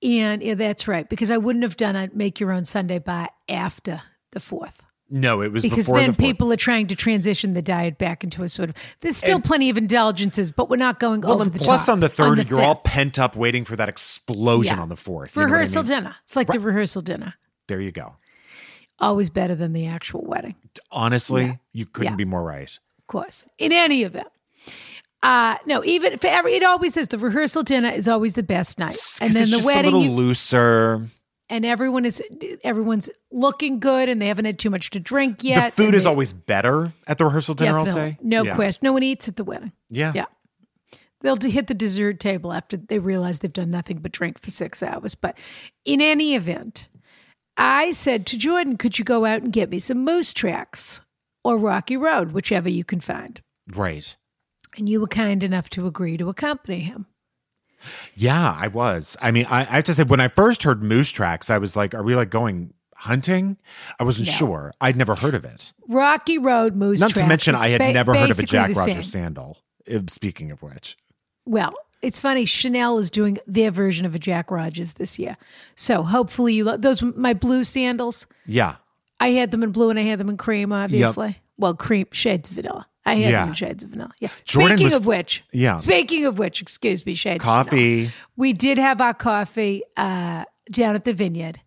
and 0.03 0.41
yeah, 0.43 0.53
that's 0.55 0.87
right 0.87 1.07
because 1.09 1.31
I 1.31 1.37
wouldn't 1.37 1.63
have 1.63 1.77
done 1.77 1.95
a 1.95 2.09
make 2.13 2.39
your 2.39 2.51
own 2.51 2.65
sundae 2.65 2.99
bar 2.99 3.29
after 3.49 4.01
the 4.31 4.39
fourth 4.39 4.81
no, 5.13 5.41
it 5.41 5.51
was 5.51 5.61
because 5.61 5.87
then 5.87 6.11
the 6.11 6.17
people 6.17 6.53
are 6.53 6.57
trying 6.57 6.87
to 6.87 6.95
transition 6.95 7.53
the 7.53 7.61
diet 7.61 7.97
back 7.97 8.23
into 8.23 8.43
a 8.43 8.47
sort 8.49 8.69
of. 8.69 8.75
There's 9.01 9.17
still 9.17 9.35
And- 9.35 9.43
plenty 9.43 9.69
of 9.69 9.75
indulgences, 9.77 10.53
but 10.53 10.69
we're 10.69 10.77
not 10.77 11.01
going 11.01 11.19
Well, 11.19 11.41
over 11.41 11.49
the 11.49 11.59
plus 11.59 11.87
top. 11.87 11.93
on 11.93 11.99
the 11.99 12.07
third, 12.07 12.37
the 12.37 12.45
you're 12.45 12.61
all 12.61 12.75
pent 12.75 13.19
up 13.19 13.35
waiting 13.35 13.65
for 13.65 13.75
that 13.75 13.89
explosion 13.89 14.77
Yeah. 14.77 14.81
on 14.81 14.87
the 14.87 14.95
fourth. 14.95 15.35
What 15.35 15.41
I 15.41 15.45
rehearsal 15.51 15.83
mean? 15.83 15.89
dinner. 15.89 16.15
It's 16.23 16.37
like 16.37 16.47
the 16.47 16.61
rehearsal 16.61 17.01
dinner. 17.01 17.33
There 17.67 17.81
you 17.81 17.91
go. 17.91 18.15
Always 18.99 19.29
better 19.29 19.53
than 19.53 19.73
the 19.73 19.85
actual 19.85 20.21
wedding. 20.23 20.55
Honestly, 20.91 21.43
Yeah. 21.43 21.55
you 21.73 21.85
couldn't 21.87 22.13
Yeah. 22.13 22.15
be 22.17 22.23
more 22.25 22.43
right. 22.45 22.71
of 22.97 23.07
course. 23.07 23.43
In 23.57 23.73
any 23.73 24.03
event, 24.03 24.29
uh, 25.23 25.57
no, 25.65 25.83
even 25.83 26.17
for 26.17 26.27
every, 26.27 26.53
it 26.53 26.63
always 26.63 26.97
is 26.97 27.07
the 27.09 27.17
rehearsal 27.17 27.63
dinner 27.63 27.89
is 27.89 28.07
always 28.07 28.33
the 28.33 28.43
best 28.43 28.79
night, 28.79 28.97
and 29.21 29.33
then 29.33 29.49
the 29.51 29.61
wedding, 29.65 29.93
a 29.93 29.97
little 29.97 30.03
you, 30.03 30.11
looser. 30.11 31.07
and 31.49 31.65
everyone 31.65 32.05
is 32.05 32.23
everyone's 32.63 33.09
looking 33.31 33.79
good, 33.79 34.09
and 34.09 34.21
they 34.21 34.27
haven't 34.27 34.45
had 34.45 34.57
too 34.57 34.69
much 34.69 34.89
to 34.91 34.99
drink 34.99 35.43
yet. 35.43 35.75
the 35.75 35.83
food 35.85 35.93
is 35.95 36.03
they- 36.03 36.09
always 36.09 36.33
better 36.33 36.91
at 37.07 37.17
the 37.17 37.25
rehearsal 37.25 37.53
dinner. 37.53 37.77
I'll 37.77 37.85
say 37.85 38.17
no 38.21 38.43
Yeah. 38.43 38.55
question. 38.55 38.79
No 38.83 38.93
one 38.93 39.03
eats 39.03 39.27
at 39.27 39.35
the 39.35 39.43
wedding. 39.43 39.71
Yeah. 39.89 40.11
Yeah. 40.15 40.25
They'll 41.21 41.35
hit 41.37 41.67
the 41.67 41.75
dessert 41.75 42.19
table 42.19 42.51
after 42.51 42.77
they 42.77 42.97
realize 42.97 43.41
they've 43.41 43.53
done 43.53 43.69
nothing 43.69 43.99
but 43.99 44.11
drink 44.11 44.41
for 44.41 44.49
six 44.49 44.81
hours. 44.81 45.13
But 45.13 45.37
in 45.85 46.01
any 46.01 46.33
event, 46.33 46.87
I 47.57 47.91
said 47.91 48.25
to 48.27 48.37
Jordan, 48.39 48.75
could 48.75 48.97
you 48.97 49.05
go 49.05 49.25
out 49.25 49.43
and 49.43 49.53
get 49.53 49.69
me 49.69 49.77
some 49.77 50.03
moose 50.03 50.33
tracks 50.33 50.99
or 51.43 51.59
Rocky 51.59 51.95
Road, 51.95 52.31
whichever 52.31 52.69
you 52.69 52.83
can 52.83 53.01
find? 53.01 53.39
Right. 53.71 54.17
And 54.77 54.87
you 54.87 55.01
were 55.01 55.07
kind 55.07 55.43
enough 55.43 55.69
to 55.71 55.85
agree 55.87 56.17
to 56.17 56.29
accompany 56.29 56.79
him. 56.81 57.07
Yeah, 58.15 58.55
I 58.57 58.67
was. 58.67 59.17
I 59.21 59.31
mean, 59.31 59.45
I, 59.49 59.61
I 59.61 59.63
have 59.63 59.83
to 59.85 59.93
say, 59.93 60.03
when 60.03 60.19
I 60.19 60.27
first 60.27 60.63
heard 60.63 60.83
Moose 60.83 61.09
Tracks, 61.09 61.49
I 61.49 61.57
was 61.57 61.75
like, 61.75 61.95
"Are 61.95 62.03
we 62.03 62.15
like 62.15 62.29
going 62.29 62.73
hunting?" 62.95 63.57
I 63.99 64.03
wasn't 64.03 64.27
No. 64.27 64.33
sure. 64.33 64.73
I'd 64.79 64.95
never 64.95 65.15
heard 65.15 65.33
of 65.33 65.43
it. 65.45 65.73
Rocky 65.89 66.37
Road 66.37 66.75
Moose 66.75 66.99
Tracks. 66.99 67.15
Not 67.15 67.21
to 67.21 67.27
mention, 67.27 67.55
I 67.55 67.69
had 67.69 67.79
ba- 67.79 67.91
never 67.91 68.13
heard 68.15 68.29
of 68.29 68.37
a 68.39 68.43
Jack 68.43 68.75
Rogers 68.75 69.11
sandal. 69.11 69.57
uh, 69.91 69.99
Speaking 70.09 70.51
of 70.51 70.61
which, 70.61 70.95
Well, 71.45 71.73
it's 72.03 72.19
funny. 72.19 72.45
Chanel 72.45 72.99
is 72.99 73.09
doing 73.09 73.39
their 73.47 73.71
version 73.71 74.05
of 74.05 74.13
a 74.13 74.19
Jack 74.19 74.51
Rogers 74.51 74.93
this 74.93 75.17
year, 75.17 75.35
so 75.75 76.03
hopefully 76.03 76.53
you 76.53 76.65
lo- 76.65 76.77
those 76.77 77.01
my 77.01 77.33
blue 77.33 77.63
sandals. 77.63 78.27
yeah, 78.45 78.75
I 79.19 79.29
had 79.29 79.49
them 79.49 79.63
in 79.63 79.71
blue 79.71 79.89
and 79.89 79.97
I 79.97 80.03
had 80.03 80.19
them 80.19 80.29
in 80.29 80.37
cream, 80.37 80.71
obviously. 80.71 81.39
Well, 81.57 81.73
cream 81.73 82.05
shades 82.11 82.49
of 82.51 82.55
vanilla. 82.57 82.87
I 83.05 83.15
had 83.15 83.31
Yeah. 83.31 83.53
shades 83.53 83.83
of 83.83 83.89
vanilla. 83.91 84.11
Yeah. 84.19 84.29
Jordan 84.45 84.77
Speaking 84.77 84.85
was- 84.91 84.93
of 84.99 85.05
which, 85.05 85.43
Yeah. 85.51 85.77
Speaking 85.77 86.25
of 86.25 86.37
which, 86.37 86.61
excuse 86.61 87.05
me, 87.05 87.15
shades 87.15 87.43
of 87.43 87.47
coffee. 87.47 88.11
We 88.35 88.53
did 88.53 88.77
have 88.77 89.01
our 89.01 89.13
coffee 89.13 89.81
uh, 89.97 90.45
down 90.71 90.95
at 90.95 91.03
the 91.05 91.13
vineyard, 91.13 91.59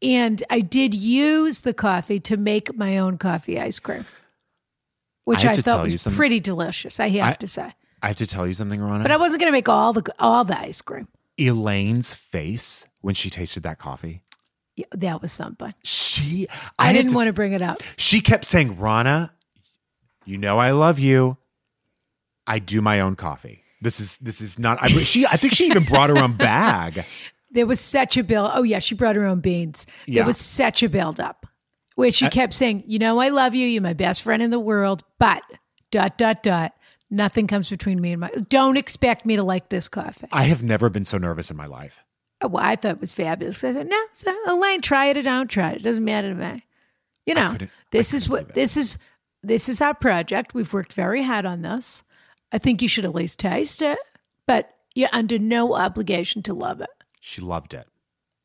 and 0.00 0.42
I 0.48 0.60
did 0.60 0.94
use 0.94 1.62
the 1.62 1.74
coffee 1.74 2.20
to 2.20 2.36
make 2.36 2.76
my 2.76 2.98
own 2.98 3.18
coffee 3.18 3.58
ice 3.60 3.78
cream, 3.80 4.06
which 5.24 5.44
I 5.44 5.52
I, 5.52 5.56
thought 5.56 5.82
was 5.84 6.04
pretty 6.04 6.38
delicious. 6.40 7.00
I 7.00 7.08
have 7.10 7.30
I- 7.30 7.32
to 7.34 7.46
say, 7.48 7.72
I 8.02 8.08
have 8.08 8.16
to 8.16 8.26
tell 8.26 8.46
you 8.46 8.54
something, 8.54 8.80
Rana. 8.80 9.02
but 9.02 9.10
I 9.10 9.16
wasn't 9.16 9.40
going 9.40 9.48
to 9.50 9.56
make 9.56 9.68
all 9.68 9.92
the 9.92 10.02
all 10.18 10.44
the 10.44 10.58
ice 10.58 10.82
cream. 10.82 11.08
Elaine's 11.38 12.14
face 12.14 12.86
when 13.00 13.14
she 13.14 13.28
tasted 13.28 13.62
that 13.64 13.78
coffee. 13.78 14.22
Yeah, 14.76 14.84
that 14.94 15.22
was 15.22 15.32
something. 15.32 15.72
She, 15.84 16.46
I, 16.78 16.88
had 16.88 16.92
didn't 16.92 17.14
want 17.14 17.26
to 17.28 17.32
bring 17.32 17.52
it 17.54 17.62
up. 17.62 17.82
She 17.96 18.20
kept 18.20 18.44
saying, 18.44 18.78
"Rana, 18.78 19.32
you 20.26 20.38
know 20.38 20.58
I 20.58 20.72
love 20.72 20.98
you. 20.98 21.36
I 22.46 22.58
do 22.58 22.80
my 22.80 23.00
own 23.00 23.16
coffee. 23.16 23.64
This 23.80 24.00
is 24.00 24.16
this 24.18 24.40
is 24.40 24.58
not." 24.58 24.82
I, 24.82 24.88
she, 24.88 25.26
I 25.26 25.36
think 25.36 25.52
she 25.54 25.66
even 25.66 25.84
brought 25.84 26.10
her 26.10 26.18
own 26.18 26.32
bag. 26.36 27.04
There 27.50 27.66
was 27.66 27.80
such 27.80 28.16
a 28.16 28.22
build. 28.22 28.50
Oh 28.54 28.62
yeah, 28.62 28.78
she 28.78 28.94
brought 28.94 29.16
her 29.16 29.26
own 29.26 29.40
beans. 29.40 29.86
Yeah. 30.06 30.20
There 30.20 30.26
was 30.26 30.36
such 30.36 30.82
a 30.82 30.88
build 30.88 31.20
up 31.20 31.46
where 31.94 32.12
she 32.12 32.26
uh, 32.26 32.30
kept 32.30 32.52
saying, 32.52 32.84
"You 32.86 32.98
know, 32.98 33.18
I 33.20 33.28
love 33.28 33.54
you. 33.54 33.66
You're 33.66 33.82
my 33.82 33.94
best 33.94 34.22
friend 34.22 34.42
in 34.42 34.50
the 34.50 34.60
world." 34.60 35.02
But 35.18 35.42
dot 35.90 36.18
dot 36.18 36.42
dot. 36.42 36.72
Nothing 37.08 37.46
comes 37.46 37.70
between 37.70 38.00
me 38.00 38.12
and 38.12 38.20
my. 38.20 38.30
Don't 38.48 38.76
expect 38.76 39.24
me 39.24 39.36
to 39.36 39.44
like 39.44 39.68
this 39.68 39.88
coffee. 39.88 40.26
I 40.32 40.44
have 40.44 40.62
never 40.64 40.88
been 40.90 41.04
so 41.04 41.18
nervous 41.18 41.50
in 41.50 41.56
my 41.56 41.66
life. 41.66 42.04
Oh, 42.40 42.48
well, 42.48 42.64
I 42.64 42.76
thought 42.76 42.92
it 42.92 43.00
was 43.00 43.14
fabulous. 43.14 43.62
I 43.62 43.72
said, 43.72 43.88
"No, 43.88 44.02
so, 44.12 44.34
Elaine, 44.48 44.82
try 44.82 45.06
it 45.06 45.16
or 45.16 45.22
don't 45.22 45.48
try 45.48 45.70
it. 45.70 45.76
It 45.76 45.82
doesn't 45.82 46.04
matter 46.04 46.30
to 46.30 46.34
me." 46.34 46.64
You 47.24 47.34
know, 47.34 47.56
this 47.92 48.12
I 48.12 48.16
is 48.16 48.28
what 48.28 48.54
this 48.54 48.76
is. 48.76 48.98
This 49.42 49.68
is 49.68 49.80
our 49.80 49.94
project. 49.94 50.54
We've 50.54 50.72
worked 50.72 50.92
very 50.92 51.22
hard 51.22 51.46
on 51.46 51.62
this. 51.62 52.02
I 52.52 52.58
think 52.58 52.82
you 52.82 52.88
should 52.88 53.04
at 53.04 53.14
least 53.14 53.38
taste 53.38 53.82
it, 53.82 53.98
but 54.46 54.70
you're 54.94 55.08
under 55.12 55.38
no 55.38 55.74
obligation 55.76 56.42
to 56.44 56.54
love 56.54 56.80
it. 56.80 56.90
She 57.20 57.40
loved 57.40 57.74
it. 57.74 57.86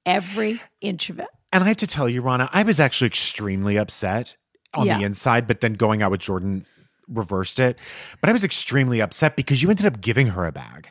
Every 0.06 0.62
inch 0.82 1.10
of 1.10 1.20
it. 1.20 1.28
And 1.54 1.64
I 1.64 1.68
have 1.68 1.78
to 1.78 1.88
tell 1.88 2.10
you, 2.10 2.22
Rana, 2.22 2.50
I 2.52 2.64
was 2.64 2.80
actually 2.80 3.08
extremely 3.08 3.78
upset 3.78 4.36
on 4.74 4.88
Yeah. 4.88 4.98
the 4.98 5.04
inside, 5.04 5.48
but 5.48 5.62
then 5.62 5.74
going 5.74 6.02
out 6.02 6.12
with 6.12 6.22
Jordan 6.22 6.66
reversed 7.08 7.60
it. 7.60 7.78
But 8.22 8.30
I 8.30 8.34
was 8.34 8.44
extremely 8.44 9.02
upset 9.02 9.36
because 9.36 9.62
you 9.62 9.70
ended 9.70 9.86
up 9.86 10.02
giving 10.02 10.28
her 10.28 10.46
a 10.46 10.52
bag. 10.52 10.90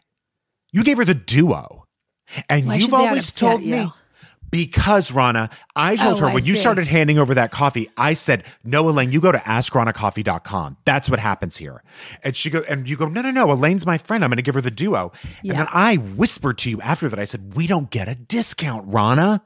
You 0.73 0.85
gave 0.85 0.99
her 0.99 1.05
the 1.05 1.15
duo. 1.15 1.85
And 2.49 2.67
Why 2.67 2.77
you've 2.77 2.95
always 2.95 3.35
told 3.35 3.63
you? 3.63 3.73
me 3.73 3.93
because 4.51 5.13
Rana, 5.13 5.51
I 5.77 5.97
told 5.97 6.19
Oh, 6.19 6.21
her 6.23 6.27
I 6.29 6.35
when 6.35 6.45
you 6.45 6.57
started 6.57 6.87
handing 6.87 7.19
over 7.19 7.35
that 7.35 7.51
coffee, 7.51 7.89
I 7.97 8.15
said, 8.15 8.45
No, 8.65 8.89
Elaine, 8.89 9.13
you 9.13 9.21
go 9.21 9.33
to 9.33 9.39
askronacoffee.com. 9.39 10.77
That's 10.85 11.09
what 11.11 11.21
happens 11.21 11.57
here. 11.57 11.83
And 12.23 12.37
she 12.37 12.51
go, 12.51 12.63
and 12.69 12.89
you 12.89 12.97
go, 12.97 13.07
No, 13.09 13.23
no, 13.23 13.31
no, 13.31 13.51
Elaine's 13.51 13.87
my 13.87 13.99
friend. 13.99 14.25
I'm 14.25 14.31
gonna 14.31 14.43
give 14.43 14.55
her 14.55 14.61
the 14.61 14.71
duo. 14.71 15.13
Yeah. 15.43 15.53
And 15.53 15.61
then 15.61 15.69
I 15.71 15.97
whispered 15.97 16.59
to 16.59 16.71
you 16.71 16.81
after 16.81 17.09
that, 17.09 17.19
I 17.19 17.25
said, 17.25 17.55
We 17.55 17.67
don't 17.67 17.91
get 17.91 18.09
a 18.09 18.15
discount, 18.15 18.93
Rana, 18.93 19.43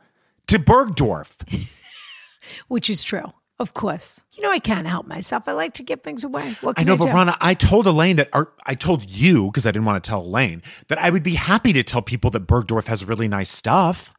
to 0.49 0.59
Bergdorf. 0.59 1.69
which 2.69 2.91
is 2.91 3.03
true. 3.03 3.33
Of 3.61 3.73
course. 3.73 4.21
You 4.33 4.43
know, 4.43 4.51
I 4.51 4.59
can't 4.59 4.87
help 4.87 5.07
myself. 5.07 5.47
I 5.47 5.53
like 5.53 5.75
to 5.75 5.85
give 5.85 6.03
things 6.03 6.25
away. 6.25 6.57
What 6.61 6.79
I 6.79 6.83
know, 6.83 6.97
but 6.97 7.07
do? 7.07 7.13
Rana, 7.13 7.37
I 7.41 7.55
told 7.55 7.87
Elaine 7.87 8.17
that, 8.17 8.29
or 8.33 8.53
I 8.67 8.75
told 8.75 9.09
you 9.09 9.47
because 9.47 9.65
I 9.65 9.71
didn't 9.71 9.85
want 9.85 10.03
to 10.03 10.09
tell 10.09 10.23
Elaine 10.23 10.61
that 10.89 10.99
I 10.99 11.11
would 11.11 11.23
be 11.23 11.35
happy 11.35 11.73
to 11.73 11.85
tell 11.85 12.03
people 12.03 12.31
that 12.31 12.49
Bergdorf 12.49 12.87
has 12.87 13.05
really 13.05 13.29
nice 13.29 13.51
stuff. 13.51 14.13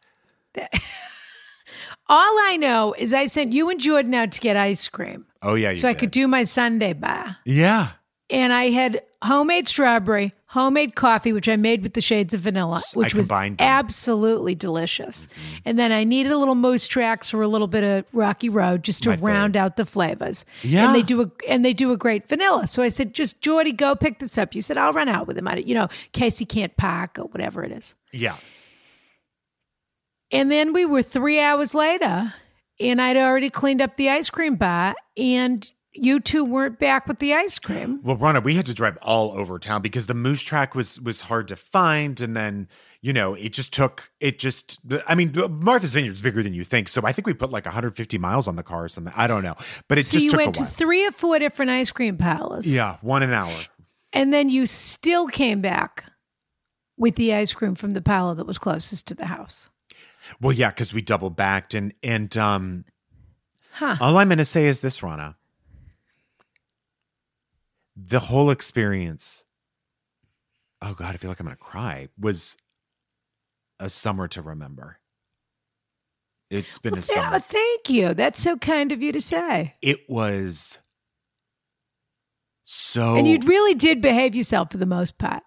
All 2.08 2.18
I 2.20 2.58
know 2.60 2.94
is 2.98 3.14
I 3.14 3.26
sent 3.28 3.52
you 3.52 3.70
and 3.70 3.80
Jordan 3.80 4.14
out 4.14 4.32
to 4.34 4.40
get 4.40 4.56
ice 4.56 4.88
cream 4.88 5.26
Oh 5.42 5.56
yeah, 5.56 5.72
you 5.72 5.78
so 5.78 5.88
I 5.88 5.94
could 5.96 6.12
do 6.12 6.28
my 6.28 6.44
sundae 6.44 6.94
bar. 6.94 7.38
Yeah, 7.46 7.90
And 8.30 8.54
I 8.54 8.70
had 8.70 9.02
homemade 9.24 9.68
strawberry, 9.68 10.34
homemade 10.48 10.96
coffee, 10.96 11.34
which 11.34 11.50
I 11.50 11.56
made 11.56 11.82
with 11.82 11.94
the 11.96 12.02
shades 12.02 12.34
of 12.34 12.42
vanilla, 12.42 12.82
which 12.94 13.16
was 13.16 13.28
them. 13.28 13.38
Mm-hmm. 13.38 13.56
absolutely 13.60 14.54
delicious. 14.56 15.28
And 15.66 15.78
then 15.80 15.92
I 15.92 16.04
needed 16.04 16.32
a 16.32 16.38
little 16.38 16.56
moose 16.56 16.88
tracks 16.88 17.34
or 17.34 17.42
a 17.42 17.48
little 17.48 17.68
bit 17.68 17.84
of 17.84 18.06
Rocky 18.14 18.50
Road 18.50 18.84
just 18.84 19.04
to 19.04 19.10
My 19.10 19.16
round 19.18 19.58
out 19.58 19.76
the 19.78 19.86
flavors. 19.86 20.46
Yeah. 20.62 20.86
And 20.86 20.96
they 20.96 21.02
do 21.02 21.22
a 21.24 21.32
and 21.50 21.66
they 21.66 21.74
do 21.74 21.92
a 21.92 21.98
great 21.98 22.28
vanilla. 22.28 22.68
So 22.68 22.84
I 22.84 22.90
said, 22.90 23.14
just 23.16 23.42
Jordy, 23.42 23.72
go 23.72 23.96
pick 23.96 24.20
this 24.20 24.38
up. 24.38 24.54
You 24.54 24.62
said, 24.62 24.78
I'll 24.78 24.94
run 24.94 25.10
out 25.10 25.26
with 25.28 25.38
him. 25.38 25.48
I, 25.48 25.58
you 25.58 25.74
know, 25.74 25.88
Casey 26.12 26.46
can't 26.46 26.76
park 26.78 27.18
or 27.20 27.26
whatever 27.26 27.64
it 27.64 27.72
is. 27.72 27.96
yeah. 28.12 28.38
And 30.32 30.52
then 30.52 30.74
we 30.74 30.86
were 30.86 31.04
three 31.04 31.40
hours 31.40 31.74
later, 31.76 32.34
and 32.80 33.02
I'd 33.02 33.18
already 33.18 33.50
cleaned 33.50 33.82
up 33.82 33.96
the 33.96 34.10
ice 34.10 34.30
cream 34.30 34.56
bar, 34.56 34.96
and 35.16 35.70
you 35.94 36.20
two 36.20 36.44
weren't 36.44 36.78
back 36.78 37.08
with 37.08 37.20
the 37.20 37.34
ice 37.34 37.58
cream. 37.60 38.02
Well, 38.04 38.18
Rana, 38.18 38.42
we 38.42 38.56
had 38.56 38.66
to 38.66 38.74
drive 38.74 38.98
all 39.02 39.32
over 39.38 39.58
town 39.60 39.82
because 39.82 40.08
the 40.08 40.14
moose 40.14 40.42
track 40.42 40.76
was 40.76 41.00
was 41.00 41.22
hard 41.22 41.48
to 41.50 41.56
find, 41.56 42.20
and 42.20 42.36
then 42.36 42.68
you 43.02 43.14
know 43.14 43.34
it 43.36 43.54
just 43.54 43.72
took 43.72 44.12
it 44.20 44.40
just. 44.40 44.80
I 45.08 45.16
mean, 45.16 45.34
Martha's 45.62 45.94
Vineyard's 45.94 46.22
bigger 46.22 46.44
than 46.44 46.54
you 46.54 46.64
think, 46.64 46.90
so 46.90 47.02
I 47.06 47.12
think 47.14 47.28
we 47.28 47.34
put 47.34 47.52
like 47.52 47.66
150 47.66 48.18
miles 48.18 48.48
on 48.48 48.56
the 48.56 48.64
car 48.64 48.86
or 48.86 48.90
something. 48.90 49.14
I 49.16 49.28
don't 49.28 49.44
know, 49.44 49.56
but 49.88 49.98
it 49.98 50.02
just 50.02 50.12
So 50.12 50.20
just 50.20 50.32
you 50.32 50.38
went 50.38 50.56
to 50.56 50.66
three 50.66 51.08
or 51.08 51.12
four 51.12 51.40
different 51.40 51.72
ice 51.72 51.92
cream 51.92 52.18
parlors. 52.18 52.72
yeah, 52.72 52.98
one 53.02 53.24
an 53.24 53.32
hour. 53.32 53.56
And 54.12 54.34
then 54.34 54.50
you 54.50 54.66
still 54.66 55.28
came 55.28 55.62
back 55.62 56.06
with 56.98 57.16
the 57.16 57.34
ice 57.34 57.54
cream 57.54 57.76
from 57.76 57.92
the 57.92 58.02
parlor 58.02 58.34
that 58.36 58.46
was 58.48 58.58
closest 58.58 59.08
to 59.08 59.14
the 59.14 59.26
house. 59.26 59.70
Well, 60.42 60.54
yeah, 60.54 60.70
because 60.70 60.94
we 60.94 61.02
double 61.02 61.30
backed, 61.30 61.74
and 61.74 61.94
and 62.04 62.36
um, 62.38 62.86
Huh. 63.74 63.98
all 64.00 64.18
I'm 64.18 64.28
going 64.30 64.38
to 64.38 64.46
say 64.46 64.66
is 64.66 64.80
this, 64.80 65.04
Rana. 65.04 65.36
The 67.96 68.20
whole 68.20 68.50
experience. 68.52 69.46
Oh 70.82 70.94
God, 70.94 71.14
I 71.14 71.18
feel 71.18 71.30
like 71.30 71.40
I'm 71.40 71.46
going 71.46 71.56
to 71.58 71.62
cry. 71.64 72.10
Was 72.20 72.58
a 73.80 73.90
summer 73.90 74.28
to 74.30 74.42
remember. 74.42 75.00
It's 76.50 76.78
been 76.78 76.94
Well, 76.94 77.00
a 77.00 77.04
summer. 77.04 77.40
thank 77.40 77.90
you. 77.90 78.14
That's 78.14 78.40
so 78.40 78.56
kind 78.58 78.92
of 78.92 79.02
you 79.02 79.12
to 79.12 79.20
say. 79.22 79.76
it 79.82 80.02
was 80.10 80.80
so 82.64 83.16
And 83.16 83.28
you 83.28 83.40
really 83.46 83.74
did 83.74 84.00
behave 84.02 84.36
yourself 84.36 84.72
for 84.72 84.78
the 84.78 84.86
most 84.86 85.18
part. 85.18 85.44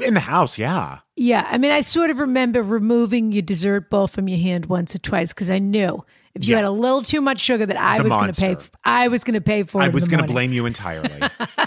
In 0.00 0.14
the 0.14 0.20
house 0.20 0.58
yeah 0.58 0.98
Yeah, 1.16 1.46
I 1.50 1.58
mean, 1.58 1.70
I 1.70 1.80
sort 1.80 2.10
of 2.10 2.18
remember 2.20 2.62
removing 2.62 3.32
your 3.32 3.42
dessert 3.42 3.90
bowl 3.90 4.06
from 4.06 4.28
your 4.28 4.38
hand 4.38 4.66
once 4.66 4.94
or 4.94 4.98
twice 4.98 5.32
because 5.32 5.50
I 5.50 5.58
knew 5.58 6.04
if 6.34 6.46
you 6.46 6.52
Yeah. 6.52 6.58
had 6.58 6.64
a 6.66 6.70
little 6.70 7.02
too 7.02 7.20
much 7.22 7.40
sugar, 7.40 7.64
that 7.66 7.78
I 7.80 7.96
The 7.98 8.04
was 8.04 8.12
going 8.12 8.32
to 8.32 8.40
pay. 8.40 8.52
monster. 8.54 8.70
I 8.84 9.08
was 9.08 9.24
going 9.24 9.34
to 9.34 9.40
pay 9.40 9.62
for 9.62 9.80
it. 9.80 9.84
i 9.84 9.88
was 9.88 10.08
going 10.08 10.20
to 10.26 10.30
blame 10.32 10.52
you 10.52 10.66
entirely 10.66 11.20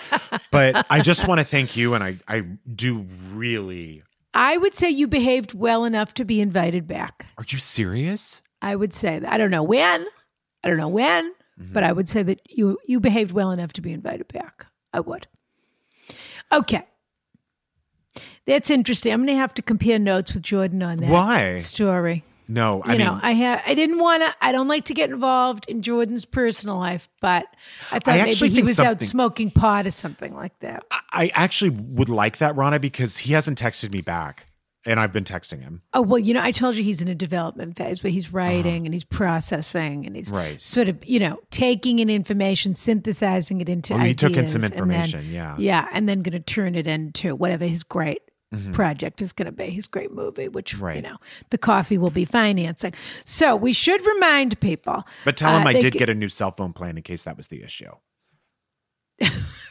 but 0.52 0.86
i 0.90 1.02
just 1.02 1.28
want 1.28 1.40
to 1.40 1.46
thank 1.46 1.76
you 1.76 1.94
and 1.96 2.04
i 2.04 2.18
i 2.28 2.42
do 2.76 3.06
really 3.34 4.02
I 4.32 4.58
would 4.58 4.76
say 4.76 4.92
you 4.92 5.08
behaved 5.08 5.56
well 5.56 5.86
enough 5.86 6.14
to 6.14 6.24
be 6.24 6.40
invited 6.40 6.88
back. 6.88 7.26
are 7.40 7.46
you 7.48 7.58
serious 7.58 8.42
I 8.62 8.76
would 8.76 8.94
say 8.94 9.18
that. 9.20 9.32
I 9.34 9.38
don't 9.38 9.50
know 9.52 9.64
when. 9.64 10.06
I 10.64 10.68
don't 10.68 10.78
know 10.78 10.90
when, 10.90 11.34
Mm-hmm. 11.60 11.74
but 11.74 11.84
I 11.84 11.92
would 11.92 12.08
say 12.08 12.24
that 12.24 12.40
you 12.50 12.78
you 12.86 13.00
behaved 13.02 13.32
well 13.34 13.52
enough 13.52 13.74
to 13.74 13.82
be 13.82 13.92
invited 13.92 14.28
back. 14.30 14.66
I 14.94 15.00
would. 15.02 15.28
Okay. 16.52 16.84
That's 18.50 18.70
interesting. 18.70 19.14
I'm 19.14 19.20
going 19.26 19.36
to 19.36 19.40
have 19.40 19.54
to 19.56 19.62
compare 19.62 20.00
notes 20.00 20.34
with 20.34 20.44
Jordan 20.44 20.84
on 20.84 20.98
that 20.98 21.10
Why? 21.10 21.58
story. 21.58 22.24
no 22.48 22.82
i 22.84 22.94
you 22.94 22.98
mean 22.98 23.08
know, 23.08 23.20
I 23.22 23.32
have. 23.34 23.62
I 23.68 23.74
didn't 23.76 24.00
want 24.00 24.24
to. 24.24 24.34
I 24.42 24.52
don't 24.52 24.68
like 24.68 24.86
to 24.86 24.94
get 24.96 25.10
involved 25.12 25.66
in 25.70 25.82
Jordan's 25.84 26.26
personal 26.26 26.78
life, 26.78 27.08
but 27.22 27.46
I 27.92 28.00
thought 28.00 28.16
maybe 28.26 28.50
he 28.50 28.64
was 28.64 28.80
out 28.80 29.02
smoking 29.04 29.52
pot 29.52 29.86
or 29.86 29.92
something 29.92 30.34
like 30.36 30.58
that. 30.60 30.84
i 31.12 31.32
actually 31.36 31.70
would 31.70 32.10
like 32.10 32.38
that 32.40 32.56
rana 32.56 32.80
because 32.80 33.20
he 33.20 33.34
hasn't 33.34 33.60
texted 33.62 33.92
me 33.94 34.02
back 34.02 34.46
and 34.86 35.00
i've 35.00 35.12
been 35.12 35.24
texting 35.26 35.60
him 35.62 35.82
Oh 35.94 36.02
well, 36.02 36.18
you 36.20 36.34
know, 36.34 36.42
I 36.42 36.52
told 36.52 36.76
you 36.78 36.84
he's 36.84 37.02
in 37.02 37.08
a 37.08 37.16
development 37.16 37.76
phase 37.78 38.02
where 38.04 38.12
he's 38.12 38.32
writing 38.34 38.86
and 38.86 38.94
he's 38.96 39.04
processing 39.04 40.06
and 40.08 40.16
he's 40.16 40.32
Uh-huh. 40.32 40.42
Right. 40.42 40.62
sort 40.62 40.88
of, 40.88 40.98
you 41.06 41.20
know, 41.20 41.40
taking 41.52 42.00
in 42.00 42.10
information, 42.10 42.74
synthesizing 42.76 43.62
it 43.62 43.70
into. 43.70 43.94
Oh, 43.94 43.98
he 44.00 44.14
took 44.16 44.36
in 44.38 44.48
some 44.48 44.64
and 44.64 44.72
then- 44.72 44.72
information, 44.74 45.26
yeah. 45.30 45.56
yeah, 45.60 45.88
and 45.94 46.08
then 46.10 46.22
going 46.24 46.34
to 46.34 46.40
turn 46.40 46.74
it 46.76 46.88
into 46.88 47.36
whatever 47.36 47.66
his 47.66 47.84
great 47.84 48.22
project 48.74 49.22
is 49.22 49.32
going 49.34 49.46
to 49.46 49.52
be, 49.52 49.66
his 49.70 49.88
great 49.88 50.12
movie, 50.12 50.48
which 50.48 50.76
right. 50.78 50.96
you 50.98 51.02
Mm-hmm. 51.04 51.12
Know 51.14 51.18
the 51.52 51.58
coffee 51.58 51.98
will 51.98 52.10
be 52.10 52.26
financing. 52.26 52.94
So 53.26 53.56
we 53.56 53.74
should 53.74 54.06
remind 54.06 54.60
people. 54.60 55.04
but 55.26 55.38
tell 55.38 55.56
him 55.58 55.66
uh, 55.68 55.70
i 55.70 55.74
did 55.74 55.94
ca- 55.94 56.00
get 56.00 56.10
a 56.10 56.16
new 56.16 56.30
cell 56.30 56.52
phone 56.52 56.74
plan 56.74 56.98
in 56.98 57.04
case 57.04 57.24
that 57.26 57.38
was 57.38 57.48
the 57.48 57.62
issue 57.64 57.92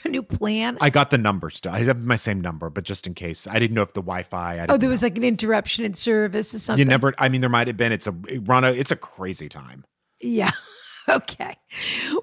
a 0.05 0.09
new 0.09 0.23
plan? 0.23 0.77
I 0.81 0.91
got 0.91 1.11
the 1.11 1.19
number 1.19 1.51
still. 1.51 1.73
I 1.73 1.79
have 1.85 1.99
my 2.05 2.17
same 2.17 2.41
number, 2.41 2.69
but 2.71 2.85
just 2.85 3.07
in 3.07 3.15
case, 3.15 3.47
I 3.47 3.59
didn't 3.59 3.75
know 3.75 3.83
if 3.83 3.95
the 3.95 4.03
Wi-Fi. 4.03 4.59
I 4.59 4.67
oh, 4.69 4.77
there 4.77 4.81
know. 4.81 4.89
was 4.89 5.03
like 5.03 5.17
an 5.17 5.25
interruption 5.25 5.85
in 5.85 5.95
service 5.95 6.55
or 6.55 6.59
something. 6.59 6.79
You 6.79 6.85
never. 6.85 7.15
I 7.19 7.29
mean, 7.31 7.41
there 7.41 7.49
might 7.51 7.67
have 7.67 7.77
been. 7.79 7.91
It's 7.93 8.07
a 8.07 8.13
Rana. 8.13 8.73
It's 8.73 8.91
a 8.91 8.97
crazy 8.97 9.49
time. 9.49 9.85
Yeah. 10.21 10.51
Okay. 11.11 11.57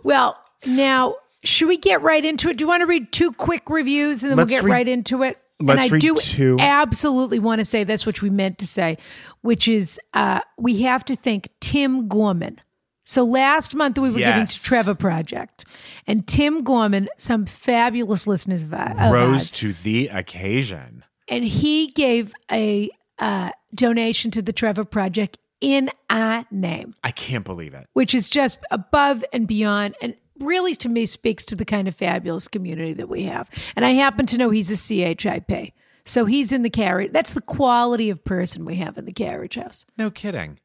Well, 0.04 0.38
now 0.68 1.16
should 1.44 1.68
we 1.68 1.76
get 1.78 2.04
right 2.04 2.24
into 2.24 2.50
it? 2.50 2.58
Do 2.58 2.64
you 2.64 2.68
want 2.68 2.82
to 2.82 2.86
read 2.86 3.12
two 3.12 3.32
quick 3.32 3.68
reviews 3.68 4.22
and 4.22 4.30
then 4.30 4.38
Let's 4.38 4.52
we'll 4.52 4.60
get 4.62 4.64
read- 4.64 4.72
right 4.72 4.88
into 4.88 5.24
it? 5.24 5.40
Let's 5.60 5.82
and 5.82 5.92
I 5.92 5.94
read 5.94 6.02
do 6.02 6.16
two. 6.16 6.58
absolutely 6.60 7.40
want 7.40 7.60
to 7.60 7.66
say 7.66 7.84
that's 7.84 8.06
what 8.06 8.22
we 8.22 8.30
meant 8.30 8.58
to 8.60 8.68
say, 8.68 8.98
which 9.42 9.68
is 9.68 10.00
uh, 10.14 10.42
we 10.58 10.82
have 10.82 11.06
to 11.06 11.16
thank 11.16 11.50
Tim 11.60 12.08
Gorman. 12.08 12.62
So 13.08 13.24
last 13.24 13.76
month 13.76 14.00
we 14.00 14.10
were 14.10 14.18
giving 14.18 14.48
to 14.48 14.64
Trevor 14.64 14.96
Project, 14.96 15.64
and 16.08 16.26
Tim 16.28 16.64
Gorman, 16.64 17.08
some 17.18 17.46
fabulous 17.46 18.26
listeners 18.26 18.64
of, 18.64 18.74
of 18.74 19.12
Rose 19.12 19.34
ours, 19.34 19.52
to 19.54 19.74
the 19.74 20.08
occasion. 20.08 21.04
and 21.28 21.44
he 21.44 21.88
gave 21.88 22.34
a 22.52 22.90
uh, 23.20 23.52
donation 23.76 24.32
to 24.32 24.42
the 24.42 24.52
Trevor 24.52 24.86
Project 24.86 25.38
in 25.62 25.90
our 26.10 26.46
name 26.52 26.94
I 27.04 27.12
can't 27.12 27.46
believe 27.46 27.74
it. 27.74 27.88
which 27.94 28.14
is 28.14 28.30
just 28.30 28.60
above 28.72 29.24
and 29.32 29.48
beyond 29.48 29.96
and 30.02 30.16
really 30.40 30.76
to 30.76 30.90
me 30.90 31.06
speaks 31.06 31.46
to 31.46 31.56
the 31.56 31.66
kind 31.66 31.88
of 31.88 31.96
fabulous 31.96 32.48
community 32.48 32.94
that 32.94 33.10
we 33.10 33.24
have. 33.24 33.50
And 33.76 33.86
I 33.86 33.92
happen 33.92 34.26
to 34.28 34.38
know 34.38 34.50
he's 34.50 34.72
a 34.72 35.16
CHIP. 35.16 35.74
So 36.06 36.26
he's 36.26 36.52
in 36.52 36.62
the 36.62 36.70
carriage. 36.70 37.12
That's 37.12 37.34
the 37.34 37.42
quality 37.42 38.10
of 38.10 38.24
person 38.24 38.66
we 38.66 38.76
have 38.76 38.98
in 38.98 39.06
the 39.06 39.12
carriage 39.12 39.56
house. 39.56 39.86
No 39.98 40.12
kidding. 40.12 40.60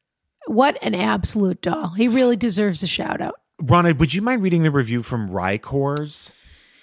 What 0.47 0.77
an 0.83 0.95
absolute 0.95 1.61
doll. 1.61 1.89
He 1.89 2.07
really 2.07 2.35
deserves 2.35 2.83
a 2.83 2.87
shout 2.87 3.21
out. 3.21 3.35
Rana, 3.61 3.93
would 3.93 4.13
you 4.13 4.21
mind 4.21 4.43
reading 4.43 4.63
the 4.63 4.71
review 4.71 5.03
from 5.03 5.29
Rycors? 5.29 6.31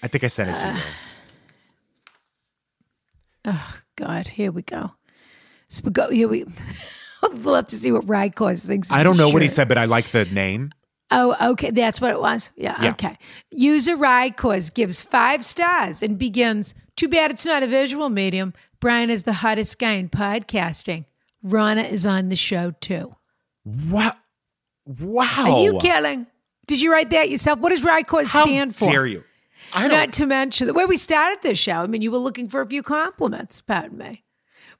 I 0.02 0.08
think 0.08 0.24
I 0.24 0.28
sent 0.28 0.50
it 0.50 0.56
to 0.56 0.74
you. 0.74 0.82
Oh, 3.44 3.76
God, 3.96 4.26
here 4.26 4.52
we 4.52 4.60
go. 4.60 4.90
So 5.68 5.88
go 5.88 6.10
here 6.10 6.28
we 6.28 6.44
we'll 7.32 7.54
have 7.54 7.68
to 7.68 7.76
see 7.76 7.92
what 7.92 8.04
Rycors 8.06 8.66
thinks. 8.66 8.92
I 8.92 9.02
don't 9.02 9.16
know 9.16 9.30
what 9.30 9.40
he 9.40 9.48
said, 9.48 9.68
but 9.68 9.78
I 9.78 9.86
like 9.86 10.10
the 10.10 10.24
name. 10.26 10.72
Oh, 11.10 11.52
okay. 11.52 11.70
That's 11.70 12.00
what 12.00 12.10
it 12.10 12.20
was. 12.20 12.50
Yeah, 12.56 12.76
Yeah. 12.82 12.90
okay. 12.90 13.18
User 13.50 13.96
Rycors 13.96 14.72
gives 14.72 15.00
five 15.00 15.44
stars 15.44 16.02
and 16.02 16.18
begins, 16.18 16.74
too 16.96 17.08
bad 17.08 17.30
it's 17.30 17.46
not 17.46 17.62
a 17.62 17.66
visual 17.66 18.08
medium. 18.10 18.52
Brian 18.80 19.10
is 19.10 19.24
the 19.24 19.32
hottest 19.34 19.78
guy 19.78 19.92
in 19.92 20.08
podcasting. 20.08 21.06
Rana 21.42 21.82
is 21.82 22.04
on 22.04 22.28
the 22.28 22.36
show 22.36 22.72
too. 22.80 23.14
What? 23.64 24.16
Wow. 24.86 25.26
Are 25.38 25.62
you 25.62 25.78
kidding? 25.80 26.26
Did 26.66 26.80
you 26.80 26.92
write 26.92 27.10
that 27.10 27.30
yourself? 27.30 27.58
What 27.58 27.70
does 27.70 27.80
Rycors 27.80 28.28
How 28.28 28.44
stand 28.44 28.76
for? 28.76 28.86
How 28.86 28.90
dare 28.92 29.06
you? 29.06 29.24
I 29.72 29.82
don't. 29.88 29.96
Not 29.96 30.12
to 30.14 30.26
mention 30.26 30.66
the 30.66 30.74
way 30.74 30.84
we 30.84 30.96
started 30.96 31.40
this 31.42 31.58
show. 31.58 31.72
I 31.74 31.86
mean, 31.86 32.02
you 32.02 32.10
were 32.10 32.18
looking 32.18 32.48
for 32.48 32.60
a 32.60 32.66
few 32.66 32.82
compliments, 32.82 33.60
pardon 33.60 33.98
me. 33.98 34.24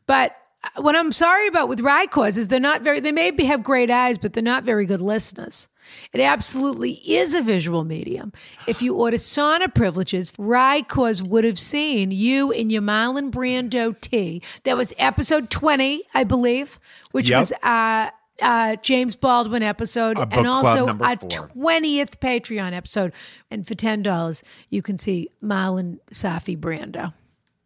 But 0.06 0.37
uh, 0.64 0.82
what 0.82 0.97
I'm 0.97 1.12
sorry 1.12 1.47
about 1.47 1.68
with 1.68 1.80
Rycors 1.80 2.37
is 2.38 2.49
they're 2.49 2.61
not 2.61 2.82
very, 2.82 3.00
they 3.00 3.12
may 3.12 3.30
be, 3.30 3.44
have 3.44 3.62
great 3.62 3.90
eyes, 3.90 4.18
but 4.18 4.32
they're 4.32 4.42
not 4.42 4.64
very 4.64 4.87
good 4.87 5.02
listeners. 5.02 5.68
It 6.12 6.21
absolutely 6.21 6.92
is 7.11 7.35
a 7.35 7.42
visual 7.42 7.85
medium. 7.85 8.33
If 8.66 8.83
you 8.83 8.95
order 8.95 9.16
sauna 9.16 9.73
privileges, 9.75 10.33
Rycors 10.33 11.23
would 11.23 11.45
have 11.45 11.59
seen 11.59 12.11
you 12.11 12.50
in 12.50 12.71
your 12.71 12.83
Marlon 12.83 13.30
Brando 13.30 13.99
tea. 14.00 14.42
That 14.64 14.76
was 14.76 14.92
episode 14.99 15.50
20, 15.50 16.02
I 16.14 16.25
believe, 16.25 16.78
which 17.12 17.28
Yep. 17.30 17.38
was 17.40 17.52
uh, 17.62 18.11
uh, 18.40 18.76
James 18.83 19.16
Baldwin 19.16 19.62
episode, 19.62 20.16
and 20.33 20.47
also 20.47 20.87
a 20.88 21.16
20th 21.16 22.18
Patreon 22.21 22.73
episode. 22.73 23.12
And 23.50 23.66
for 23.66 23.75
$10, 23.75 24.42
you 24.68 24.83
can 24.83 24.97
see 24.97 25.28
Marlon 25.42 25.99
Safi 26.12 26.57
Brando. 26.59 27.12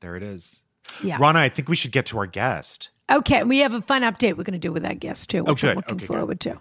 there 0.01 0.17
it 0.17 0.23
is. 0.23 0.63
Yeah. 1.03 1.17
Rana, 1.21 1.39
I 1.41 1.49
think 1.49 1.69
we 1.69 1.77
should 1.77 1.93
get 1.93 2.07
to 2.07 2.19
our 2.19 2.27
guest. 2.27 2.91
Okay. 3.11 3.45
We 3.45 3.59
have 3.59 3.73
a 3.75 3.83
fun 3.83 4.03
update 4.03 4.37
we're 4.37 4.45
going 4.45 4.53
to 4.53 4.59
do 4.59 4.73
with 4.73 4.83
that 4.83 5.01
guest, 5.01 5.31
too, 5.31 5.43
which 5.45 5.63
Oh, 5.65 5.69
I'm 5.71 5.77
looking 5.77 5.95
Okay, 5.95 6.07
good. 6.07 6.15
forward 6.17 6.41
to. 6.41 6.61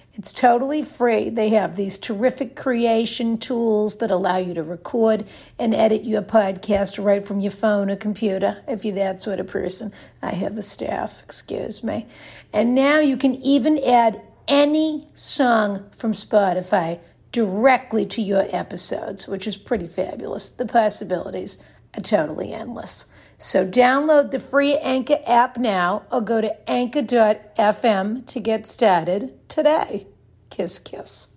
It's 0.21 0.33
totally 0.33 0.83
free. 0.83 1.31
They 1.31 1.49
have 1.49 1.75
these 1.75 1.97
terrific 1.97 2.55
creation 2.55 3.39
tools 3.39 3.97
that 3.97 4.11
allow 4.11 4.37
you 4.37 4.53
to 4.53 4.61
record 4.61 5.25
and 5.57 5.73
edit 5.73 6.05
your 6.05 6.21
podcast 6.21 7.03
right 7.03 7.25
from 7.25 7.39
your 7.39 7.51
phone 7.51 7.89
or 7.89 7.95
computer, 7.95 8.61
if 8.67 8.85
you're 8.85 8.93
that 8.93 9.19
sort 9.19 9.39
of 9.39 9.47
person. 9.47 9.91
I 10.21 10.33
have 10.33 10.59
a 10.59 10.61
staff, 10.61 11.23
excuse 11.23 11.83
me. 11.83 12.05
And 12.53 12.75
now 12.75 12.99
you 12.99 13.17
can 13.17 13.33
even 13.33 13.79
add 13.83 14.21
any 14.47 15.09
song 15.15 15.89
from 15.89 16.11
Spotify 16.11 16.99
directly 17.31 18.05
to 18.05 18.21
your 18.21 18.45
episodes, 18.51 19.27
which 19.27 19.47
is 19.47 19.57
pretty 19.57 19.87
fabulous. 19.87 20.49
The 20.49 20.67
possibilities 20.67 21.63
are 21.97 22.01
totally 22.01 22.53
endless. 22.53 23.07
So 23.39 23.65
download 23.65 24.29
the 24.29 24.37
free 24.37 24.77
Anchor 24.77 25.17
app 25.25 25.57
now 25.57 26.03
or 26.11 26.21
go 26.21 26.41
to 26.41 26.69
anchor.fm 26.69 28.27
to 28.27 28.39
get 28.39 28.67
started 28.67 29.49
today. 29.49 30.05
Kiss, 30.51 30.77
kiss. 30.77 31.29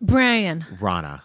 Brian, 0.00 0.64
Rana, 0.80 1.24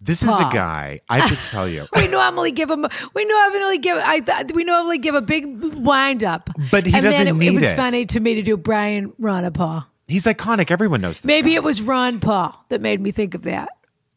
this 0.00 0.22
is 0.22 0.28
a 0.28 0.48
guy. 0.52 1.00
I 1.08 1.20
have 1.20 1.28
to 1.30 1.50
tell 1.50 1.68
you. 1.68 1.86
we 1.96 2.08
normally 2.08 2.50
give 2.52 2.70
him. 2.70 2.86
We 3.14 3.24
normally 3.24 3.78
give. 3.78 3.98
I 3.98 4.20
th- 4.20 4.52
we 4.54 4.64
normally 4.64 4.98
give 4.98 5.14
a 5.14 5.22
big 5.22 5.74
wind 5.76 6.24
up, 6.24 6.50
But 6.70 6.86
he 6.86 6.94
and 6.94 7.02
doesn't 7.04 7.24
then 7.24 7.28
it, 7.28 7.38
need 7.38 7.52
it 7.52 7.54
was 7.60 7.70
it. 7.70 7.76
funny 7.76 8.06
to 8.06 8.20
me 8.20 8.34
to 8.34 8.42
do 8.42 8.56
Brian 8.56 9.12
Ron 9.18 9.50
Paul. 9.52 9.84
He's 10.08 10.24
iconic. 10.24 10.70
Everyone 10.70 11.00
knows 11.00 11.20
this. 11.20 11.26
Maybe 11.26 11.50
guy. 11.50 11.56
it 11.56 11.64
was 11.64 11.82
Ron 11.82 12.20
Paul 12.20 12.64
that 12.68 12.80
made 12.80 13.00
me 13.00 13.10
think 13.10 13.34
of 13.34 13.42
that. 13.42 13.70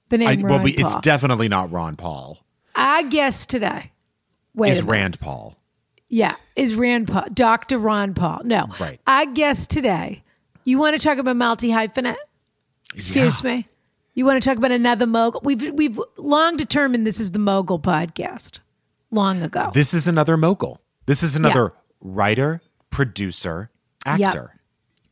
The 0.10 0.19
name 0.19 0.28
I, 0.28 0.34
Ron 0.36 0.43
well, 0.43 0.62
we, 0.63 0.74
Paul. 0.74 0.86
it's 0.86 0.95
definitely 1.02 1.50
not 1.50 1.72
Ron 1.72 1.95
Paul. 1.95 2.39
I 2.76 3.04
guess 3.04 3.45
today. 3.45 3.91
Wait 4.54 4.72
Is. 4.72 4.84
Rand 4.84 5.19
Paul? 5.19 5.56
Yeah, 6.08 6.36
is 6.56 6.76
Rand 6.76 7.08
Paul, 7.08 7.26
Dr. 7.34 7.78
Ron 7.78 8.13
Paul. 8.13 8.41
No. 8.43 8.67
Right. 8.80 9.00
Our 9.06 9.26
guest 9.28 9.69
today, 9.69 10.24
you 10.63 10.78
want 10.78 11.00
to 11.00 11.06
talk 11.06 11.17
about 11.17 11.36
multi 11.36 11.69
hyphenate? 11.69 12.15
Excuse 12.93 13.43
me. 13.43 13.67
You 14.13 14.26
want 14.26 14.41
to 14.41 14.50
talk 14.50 14.58
about 14.58 14.72
another 14.72 15.06
mogul? 15.06 15.41
We've 15.43 15.74
we've 15.74 16.00
long 16.17 16.58
determined 16.58 17.06
this 17.08 17.19
is 17.19 17.32
the 17.32 17.39
mogul 17.39 17.80
podcast. 17.80 18.60
Long 19.12 19.41
ago. 19.41 19.72
This 19.74 19.93
is 19.93 20.08
another 20.08 20.38
mogul. 20.38 20.82
This 21.06 21.24
is 21.24 21.36
another 21.36 21.74
writer, 22.02 22.62
producer, 22.91 23.72
actor. 24.06 24.60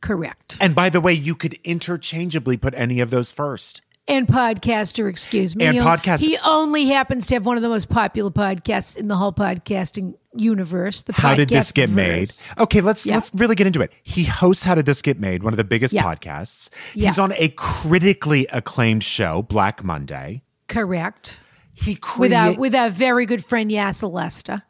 Correct. 0.00 0.56
And 0.60 0.74
by 0.74 0.88
the 0.90 1.00
way, 1.00 1.12
you 1.12 1.34
could 1.34 1.54
interchangeably 1.64 2.56
put 2.56 2.74
any 2.76 3.00
of 3.00 3.10
those 3.10 3.32
first. 3.32 3.82
And 4.08 4.26
podcaster, 4.26 5.08
excuse 5.08 5.54
me. 5.54 5.66
And 5.66 5.76
He 5.76 5.82
podcaster. 5.82 6.20
He 6.20 6.38
only 6.44 6.86
happens 6.86 7.26
to 7.26 7.34
have 7.34 7.44
one 7.44 7.56
of 7.58 7.62
the 7.62 7.68
most 7.68 7.88
popular 7.90 8.30
podcasts 8.30 8.96
in 8.96 9.06
the 9.08 9.16
whole 9.16 9.32
podcasting 9.34 10.14
universe. 10.34 11.02
The 11.02 11.12
How 11.12 11.34
did 11.34 11.50
this 11.50 11.72
get 11.72 11.90
made? 11.90 12.28
Okay, 12.58 12.80
let's 12.80 13.04
Yeah. 13.04 13.16
let's 13.16 13.30
really 13.34 13.54
get 13.54 13.66
into 13.66 13.82
it. 13.82 13.92
He 14.02 14.24
hosts 14.24 14.64
How 14.64 14.74
Did 14.74 14.86
This 14.86 15.02
Get 15.02 15.20
Made, 15.20 15.42
one 15.42 15.52
of 15.52 15.58
the 15.58 15.64
biggest 15.64 15.92
Yeah. 15.92 16.04
podcasts. 16.04 16.70
Yeah. 16.94 17.08
He's 17.08 17.18
on 17.18 17.32
a 17.36 17.48
critically 17.48 18.46
acclaimed 18.50 19.04
show, 19.04 19.42
Black 19.42 19.84
Monday. 19.84 20.42
Correct. 20.68 21.40
He 21.74 21.98
With 22.16 22.32
our 22.32 22.54
with 22.54 22.74
our 22.74 22.88
very 22.90 23.26
good 23.26 23.44
friend 23.44 23.70
Yassir 23.70 24.10
Lester. 24.10 24.62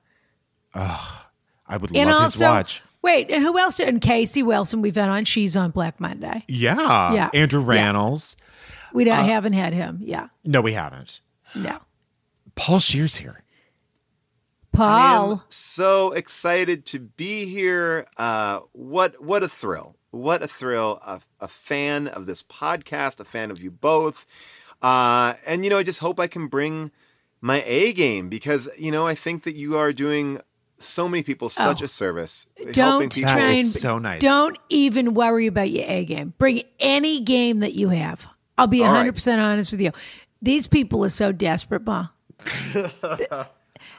I 0.75 1.77
would 1.77 1.95
And 1.95 2.11
love 2.11 2.33
his 2.33 2.41
watch. 2.41 2.83
wait, 3.03 3.31
and 3.31 3.43
who 3.43 3.59
else? 3.59 3.77
Did, 3.77 3.89
and 3.89 4.01
Casey 4.01 4.43
Wilson 4.43 4.83
we've 4.83 4.97
had 4.97 5.09
on. 5.09 5.25
She's 5.25 5.57
on 5.57 5.71
Black 5.71 6.01
Monday. 6.01 6.45
Yeah, 6.49 7.13
Yeah. 7.13 7.31
Andrew 7.35 7.61
Yeah. 7.73 7.91
Rannells. 8.91 8.95
We 8.95 9.05
don't, 9.05 9.19
Uh, 9.19 9.25
haven't 9.25 9.53
had 9.55 9.73
him. 9.73 9.99
Yeah. 10.03 10.29
No, 10.45 10.61
we 10.61 10.73
haven't. 10.73 11.21
No. 11.55 11.79
Paul 12.55 12.81
Scheer's 12.81 13.17
here. 13.17 13.43
I 14.75 14.77
Paul. 14.77 15.33
am 15.33 15.41
so 15.49 16.13
excited 16.13 16.87
to 16.87 17.01
be 17.01 17.47
here. 17.47 18.07
Uh, 18.17 18.61
what 18.73 19.21
what 19.23 19.43
a 19.43 19.49
thrill! 19.49 19.97
What 20.11 20.43
a 20.43 20.47
thrill! 20.49 21.01
A, 21.05 21.21
a 21.41 21.49
fan 21.49 22.07
of 22.07 22.27
this 22.27 22.43
podcast, 22.45 23.19
a 23.19 23.25
fan 23.25 23.51
of 23.51 23.61
you 23.61 23.71
both, 23.73 24.25
uh, 24.83 25.35
and 25.45 25.65
you 25.65 25.71
know, 25.71 25.79
I 25.79 25.83
just 25.83 25.99
hope 26.01 26.21
I 26.21 26.27
can 26.29 26.47
bring 26.47 26.93
my 27.41 27.63
A 27.67 27.93
game 27.93 28.29
because 28.29 28.69
you 28.79 28.93
know 28.93 29.07
I 29.07 29.15
think 29.17 29.43
that 29.45 29.57
you 29.57 29.77
are 29.77 29.93
doing 29.93 30.41
so 30.79 31.09
many 31.09 31.25
people 31.25 31.49
such 31.49 31.83
Oh. 31.83 31.87
a 31.87 31.89
service. 31.89 32.47
Don't 32.71 33.11
try 33.11 33.51
and 33.55 33.67
so 33.69 33.99
nice. 33.99 34.21
Don't 34.21 34.57
even 34.69 35.13
worry 35.13 35.49
about 35.49 35.71
your 35.71 35.87
A 35.89 36.05
game. 36.05 36.35
Bring 36.39 36.63
any 36.79 37.21
game 37.21 37.59
that 37.61 37.75
you 37.75 37.89
have. 37.89 38.29
I'll 38.59 38.67
be 38.67 38.85
All 38.85 38.93
right. 38.93 39.07
100% 39.13 39.39
honest 39.39 39.71
with 39.71 39.81
you. 39.81 39.93
These 40.43 40.67
people 40.67 41.05
are 41.05 41.09
so 41.11 41.33
desperate, 41.33 41.85
Ma. 41.87 42.09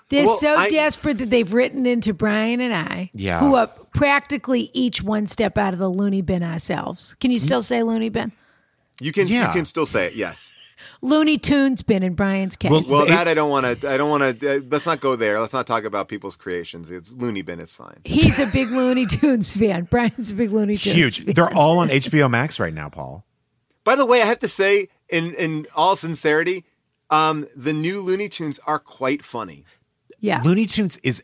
They're 0.09 0.25
Well, 0.25 0.37
so 0.37 0.55
I- 0.55 0.69
desperate 0.69 1.19
that 1.19 1.29
they've 1.29 1.51
written 1.53 1.85
into 1.85 2.13
Brian 2.13 2.61
and 2.61 2.73
I, 2.73 3.09
Yeah. 3.13 3.39
who 3.39 3.55
are 3.55 3.67
practically 3.93 4.71
each 4.73 5.03
one 5.03 5.27
step 5.27 5.57
out 5.57 5.73
of 5.73 5.79
the 5.79 5.89
loony 5.89 6.21
bin 6.21 6.41
ourselves. 6.43 7.15
Can 7.19 7.31
you 7.31 7.39
still 7.39 7.61
say 7.61 7.83
loony 7.83 8.09
bin? 8.09 8.31
You 8.99 9.11
can 9.11 9.27
Yeah. 9.27 9.47
you 9.47 9.53
can 9.53 9.65
still 9.65 9.85
say 9.85 10.07
it. 10.07 10.15
Yes. 10.15 10.53
Looney 11.01 11.37
Tunes 11.37 11.81
bin 11.81 12.03
in 12.03 12.13
Brian's 12.13 12.55
case. 12.55 12.71
Well, 12.71 12.81
Well, 12.89 13.05
that 13.05 13.27
I 13.27 13.33
don't 13.33 13.49
want 13.49 13.81
to. 13.81 13.89
I 13.91 13.97
don't 13.97 14.09
want 14.09 14.39
to. 14.39 14.55
Uh, 14.55 14.59
let's 14.71 14.85
not 14.85 15.01
go 15.01 15.17
there. 15.17 15.39
Let's 15.39 15.51
not 15.53 15.67
talk 15.67 15.83
about 15.83 16.07
people's 16.07 16.37
creations. 16.37 16.89
It's 16.89 17.11
Looney 17.11 17.41
Bin. 17.41 17.59
It's 17.59 17.75
fine. 17.75 17.97
He's 18.05 18.39
a 18.39 18.45
big 18.47 18.69
Looney 18.71 19.05
Tunes 19.05 19.55
fan. 19.55 19.83
Brian's 19.91 20.31
a 20.31 20.33
big 20.33 20.51
Looney 20.51 20.77
Tunes 20.77 20.95
Huge. 20.95 21.25
fan. 21.25 21.33
They're 21.33 21.53
all 21.53 21.79
on 21.79 21.89
HBO 21.89 22.29
Max 22.29 22.59
right 22.61 22.73
now, 22.73 22.87
Paul. 22.87 23.25
By 23.89 23.95
the 23.95 24.05
way, 24.05 24.21
I 24.21 24.25
have 24.25 24.37
to 24.41 24.47
say, 24.47 24.87
in 25.09 25.33
in 25.33 25.65
all 25.73 25.95
sincerity, 25.95 26.63
um, 27.09 27.47
the 27.55 27.73
new 27.73 28.01
Looney 28.01 28.29
Tunes 28.29 28.59
are 28.67 28.77
quite 28.77 29.25
funny. 29.25 29.65
yeah. 30.19 30.43
Looney 30.45 30.67
Tunes 30.67 30.97
is 30.97 31.23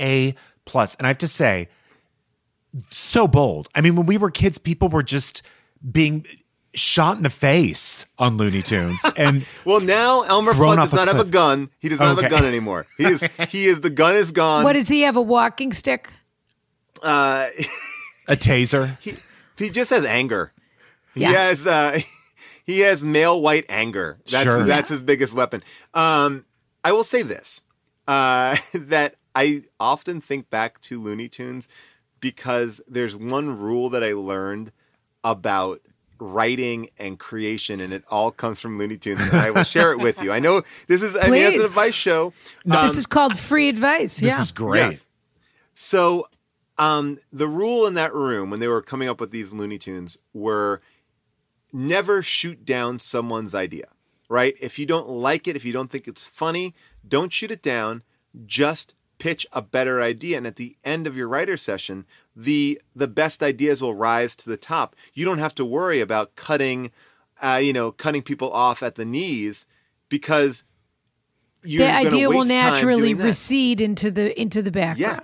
a 0.00 0.34
plus, 0.64 0.96
and 0.96 1.06
I 1.06 1.10
have 1.10 1.18
to 1.18 1.28
say, 1.28 1.68
so 2.90 3.28
bold. 3.28 3.68
I 3.76 3.80
mean, 3.80 3.94
when 3.94 4.06
we 4.06 4.18
were 4.18 4.32
kids, 4.32 4.58
people 4.58 4.88
were 4.88 5.04
just 5.04 5.42
being 5.92 6.26
shot 6.74 7.16
in 7.16 7.22
the 7.22 7.30
face 7.30 8.06
on 8.18 8.38
Looney 8.38 8.62
Tunes, 8.62 9.00
and 9.16 9.46
Well, 9.64 9.78
now 9.78 10.22
Elmer 10.22 10.52
Fudd 10.52 10.78
off 10.78 10.90
does 10.90 10.92
a 10.94 10.96
not 10.96 11.06
have 11.06 11.20
a 11.20 11.24
gun. 11.24 11.70
He 11.78 11.88
does 11.90 12.00
not 12.00 12.16
have 12.16 12.26
a 12.26 12.28
gun 12.28 12.44
anymore. 12.44 12.86
He 12.98 13.04
is. 13.04 13.22
He 13.50 13.66
is. 13.66 13.82
The 13.82 13.90
gun 13.90 14.16
is 14.16 14.32
gone. 14.32 14.64
What 14.64 14.72
does 14.72 14.88
he 14.88 15.02
have? 15.02 15.14
A 15.14 15.22
walking 15.22 15.72
stick? 15.72 16.10
uh, 17.04 17.46
a 18.26 18.34
taser. 18.34 18.98
he, 18.98 19.14
he 19.56 19.70
just 19.70 19.90
has 19.90 20.04
anger. 20.04 20.50
Yeah. 21.14 21.28
He 21.28 21.34
has. 21.34 21.66
Uh, 21.66 22.00
he 22.64 22.80
has 22.80 23.04
male 23.04 23.40
white 23.40 23.66
anger. 23.68 24.18
That's 24.30 24.44
Sure. 24.44 24.64
that's 24.64 24.88
his 24.88 25.02
biggest 25.02 25.34
weapon. 25.34 25.62
Um, 25.92 26.44
I 26.82 26.92
will 26.92 27.04
say 27.04 27.22
this: 27.22 27.62
uh, 28.08 28.56
that 28.74 29.16
I 29.34 29.64
often 29.78 30.20
think 30.20 30.50
back 30.50 30.80
to 30.82 31.00
Looney 31.00 31.28
Tunes 31.28 31.68
because 32.20 32.80
there's 32.88 33.16
one 33.16 33.58
rule 33.58 33.90
that 33.90 34.02
I 34.02 34.12
learned 34.12 34.72
about 35.22 35.80
writing 36.18 36.88
and 36.98 37.18
creation, 37.18 37.80
and 37.80 37.92
it 37.92 38.04
all 38.08 38.30
comes 38.30 38.60
from 38.60 38.78
Looney 38.78 38.96
Tunes. 38.96 39.20
And 39.20 39.32
I 39.36 39.50
will 39.50 39.64
share 39.64 39.92
it 39.92 39.98
with 39.98 40.22
you. 40.22 40.32
I 40.32 40.38
know 40.38 40.62
this 40.88 41.02
is. 41.02 41.16
I 41.16 41.28
mean, 41.28 41.42
it's 41.42 41.56
an 41.56 41.64
advice 41.64 41.94
show. 41.94 42.32
this 42.64 42.96
is 42.96 43.06
called 43.06 43.38
free 43.38 43.68
advice. 43.68 44.18
This 44.18 44.30
yeah. 44.30 44.42
is 44.42 44.52
great. 44.52 44.78
Yes. 44.78 45.08
So, 45.74 46.28
um, 46.78 47.18
the 47.32 47.48
rule 47.48 47.86
in 47.86 47.94
that 47.94 48.14
room 48.14 48.50
when 48.50 48.60
they 48.60 48.68
were 48.68 48.82
coming 48.82 49.08
up 49.08 49.20
with 49.20 49.30
these 49.30 49.52
Looney 49.52 49.78
Tunes 49.78 50.18
were 50.32 50.80
never 51.74 52.22
shoot 52.22 52.64
down 52.64 53.00
someone's 53.00 53.54
idea, 53.54 53.88
right? 54.28 54.54
If 54.60 54.78
you 54.78 54.86
don't 54.86 55.08
like 55.08 55.48
it, 55.48 55.56
if 55.56 55.64
you 55.64 55.72
don't 55.72 55.90
think 55.90 56.06
it's 56.06 56.24
funny, 56.24 56.74
don't 57.06 57.32
shoot 57.32 57.50
it 57.50 57.62
down. 57.62 58.02
Just 58.46 58.94
pitch 59.18 59.46
a 59.52 59.60
better 59.60 60.00
idea, 60.00 60.36
and 60.36 60.46
at 60.46 60.56
the 60.56 60.76
end 60.84 61.06
of 61.06 61.16
your 61.16 61.28
writer 61.28 61.56
session, 61.56 62.06
the 62.34 62.80
the 62.94 63.08
best 63.08 63.42
ideas 63.42 63.82
will 63.82 63.94
rise 63.94 64.36
to 64.36 64.48
the 64.48 64.56
top. 64.56 64.96
You 65.12 65.24
don't 65.24 65.38
have 65.38 65.54
to 65.56 65.64
worry 65.64 66.00
about 66.00 66.36
cutting, 66.36 66.90
uh, 67.42 67.60
you 67.62 67.72
know, 67.72 67.92
cutting 67.92 68.22
people 68.22 68.50
off 68.52 68.82
at 68.82 68.94
the 68.94 69.04
knees 69.04 69.66
because 70.08 70.64
you're 71.62 71.86
the 71.86 71.92
idea 71.94 72.28
will 72.28 72.40
waste 72.40 72.50
time 72.50 72.72
naturally 72.72 73.14
recede 73.14 73.80
into 73.80 74.10
the 74.10 74.38
into 74.40 74.62
the 74.62 74.70
background. 74.70 74.98
yeah 74.98 75.20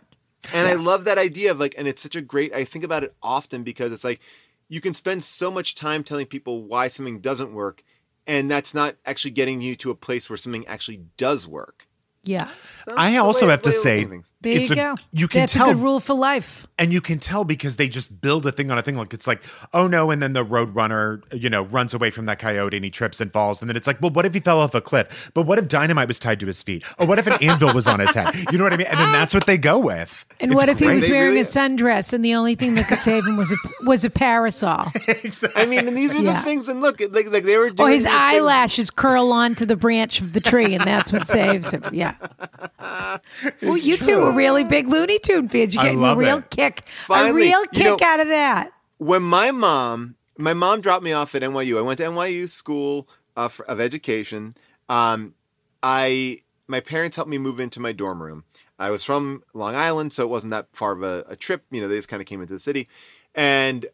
And 0.55 0.67
I 0.67 0.75
love 0.75 1.05
that 1.05 1.19
idea 1.19 1.51
of 1.51 1.61
like, 1.61 1.75
and 1.77 1.87
it's 1.87 2.03
such 2.03 2.17
a 2.17 2.23
great, 2.23 2.53
I 2.55 2.65
think 2.65 2.85
about 2.85 3.05
it 3.05 3.15
often 3.23 3.63
because 3.63 3.93
it's 3.93 4.05
like 4.05 4.21
you 4.71 4.81
can 4.81 4.95
spend 4.95 5.25
so 5.25 5.51
much 5.51 5.75
time 5.75 6.05
telling 6.05 6.27
people 6.27 6.63
why 6.63 6.87
something 6.87 7.19
doesn't 7.19 7.53
work, 7.53 7.83
and 8.25 8.49
that's 8.49 8.73
not 8.73 8.95
actually 9.05 9.33
getting 9.33 9.61
you 9.61 9.75
to 9.75 9.91
a 9.91 9.97
place 9.97 10.31
where 10.31 10.37
something 10.37 10.67
actually 10.69 11.03
does 11.17 11.47
work. 11.47 11.89
Yeah. 12.23 12.49
So 12.85 12.95
I 12.99 13.17
also 13.17 13.47
way- 13.47 13.51
have 13.53 13.63
to 13.63 13.73
say, 13.73 14.01
looking 14.01 14.05
at 14.05 14.11
things. 14.11 14.31
There 14.43 14.53
it's 14.59 14.69
you 14.69 14.73
a- 14.73 14.77
go. 14.77 14.95
You 15.13 15.29
can 15.29 15.41
That's 15.43 15.53
tell 15.55 15.71
a 15.71 15.75
good 15.75 15.83
rule 15.83 16.01
for 16.01 16.15
life. 16.15 16.67
And 16.79 16.93
you 16.93 17.01
can 17.01 17.19
tell 17.19 17.45
because 17.45 17.77
they 17.77 17.89
just 17.89 18.21
build 18.21 18.47
a 18.47 18.53
thing 18.53 18.71
on 18.71 18.79
a 18.79 18.83
thing. 18.83 18.95
Like 18.95 19.13
it's 19.15 19.27
like, 19.27 19.43
oh 19.75 19.87
no, 19.87 20.11
and 20.11 20.23
then 20.23 20.33
the 20.35 20.45
road 20.45 20.75
runner, 20.75 21.23
you 21.33 21.49
know, 21.51 21.63
runs 21.65 21.93
away 21.95 22.11
from 22.11 22.25
that 22.27 22.39
coyote 22.39 22.75
and 22.77 22.85
he 22.85 22.91
trips 22.91 23.21
and 23.21 23.33
falls. 23.33 23.61
And 23.63 23.69
then 23.71 23.77
it's 23.77 23.87
like, 23.87 24.01
well, 24.03 24.11
what 24.11 24.25
if 24.27 24.35
he 24.35 24.41
fell 24.41 24.61
off 24.61 24.75
a 24.75 24.81
cliff? 24.81 25.31
But 25.35 25.43
what 25.47 25.59
if 25.59 25.69
dynamite 25.69 26.09
was 26.09 26.19
tied 26.19 26.41
to 26.41 26.47
his 26.47 26.63
feet? 26.63 26.85
Or 26.99 27.07
what 27.07 27.19
if 27.19 27.27
an 27.27 27.35
anvil 27.43 27.73
was 27.75 27.87
on 27.87 28.01
his 28.01 28.15
head? 28.15 28.35
You 28.51 28.59
know 28.59 28.65
what 28.65 28.73
I 28.73 28.77
mean? 28.79 28.87
And 28.87 28.99
then 28.99 29.13
that's 29.13 29.33
what 29.35 29.47
they 29.47 29.59
go 29.59 29.79
with. 29.79 30.25
And 30.41 30.51
It's 30.53 30.59
what 30.59 30.69
if 30.71 30.79
he 30.79 30.87
was 30.89 31.07
They 31.07 31.13
wearing 31.13 31.29
really- 31.29 31.41
a 31.41 31.45
sundress 31.45 32.13
and 32.15 32.25
the 32.25 32.35
only 32.35 32.55
thing 32.55 32.75
that 32.77 32.87
could 32.87 33.01
save 33.01 33.27
him 33.27 33.37
was 33.37 33.51
a 33.53 33.57
was 33.87 34.05
a 34.05 34.11
parasol, 34.11 34.87
I 35.57 35.67
mean, 35.67 35.87
and 35.87 35.97
these 35.97 36.13
are 36.13 36.19
Yeah. 36.19 36.35
the 36.35 36.41
things. 36.43 36.69
And 36.69 36.81
look, 36.81 37.01
like, 37.01 37.31
like 37.31 37.45
they 37.45 37.57
were 37.59 37.71
doing 37.71 37.89
or 37.89 37.93
his 37.93 38.05
these 38.05 38.13
things- 38.13 38.23
eyelashes 38.23 38.91
curl 38.91 39.33
onto 39.33 39.65
the 39.67 39.77
branch 39.77 40.21
of 40.21 40.33
the 40.33 40.41
tree, 40.41 40.75
and 40.75 40.85
that's 40.85 41.13
what 41.13 41.27
saves 41.29 41.71
him? 41.73 41.85
Yeah. 41.93 42.10
Well, 43.63 43.77
you 43.77 43.97
two 43.97 44.21
were 44.21 44.33
really 44.33 44.65
big 44.65 44.89
Looney 44.89 45.19
Tune 45.19 45.49
fans. 45.49 45.75
You're 45.75 45.83
getting 45.85 46.03
a 46.05 46.15
real 46.17 46.39
it. 46.39 46.51
kick, 46.51 46.85
Finally, 47.07 47.31
a 47.31 47.35
real 47.35 47.61
you 47.61 47.67
kick 47.73 47.85
know- 48.01 48.07
out 48.07 48.21
of 48.21 48.29
that. 48.29 48.71
when 48.99 49.23
my 49.23 49.51
mom 49.51 50.17
my 50.39 50.55
mom 50.55 50.81
dropped 50.81 51.05
me 51.05 51.13
off 51.13 51.35
at 51.35 51.43
NYU. 51.43 51.79
I 51.79 51.83
went 51.83 51.99
to 51.99 52.05
NYU 52.05 52.49
School 52.49 53.07
of, 53.37 53.61
of 53.69 53.79
Education. 53.81 54.55
Um, 54.89 55.35
I 55.83 56.43
my 56.67 56.81
parents 56.81 57.17
helped 57.17 57.31
me 57.31 57.37
move 57.39 57.61
into 57.61 57.81
my 57.81 57.93
dorm 57.93 58.23
room. 58.23 58.45
I 58.79 58.91
was 58.91 59.05
from 59.05 59.43
Long 59.53 59.75
Island, 59.75 60.13
so 60.15 60.23
it 60.23 60.31
wasn't 60.31 60.53
that 60.53 60.69
far 60.73 60.93
of 60.93 61.03
a, 61.03 61.25
a 61.29 61.37
trip. 61.37 61.65
You 61.71 61.81
know, 61.83 61.89
they 61.89 61.97
just 61.97 62.09
kind 62.09 62.23
of 62.23 62.27
came 62.27 62.41
into 62.41 62.55
the 62.55 62.61
city, 62.61 62.89
and 63.35 63.87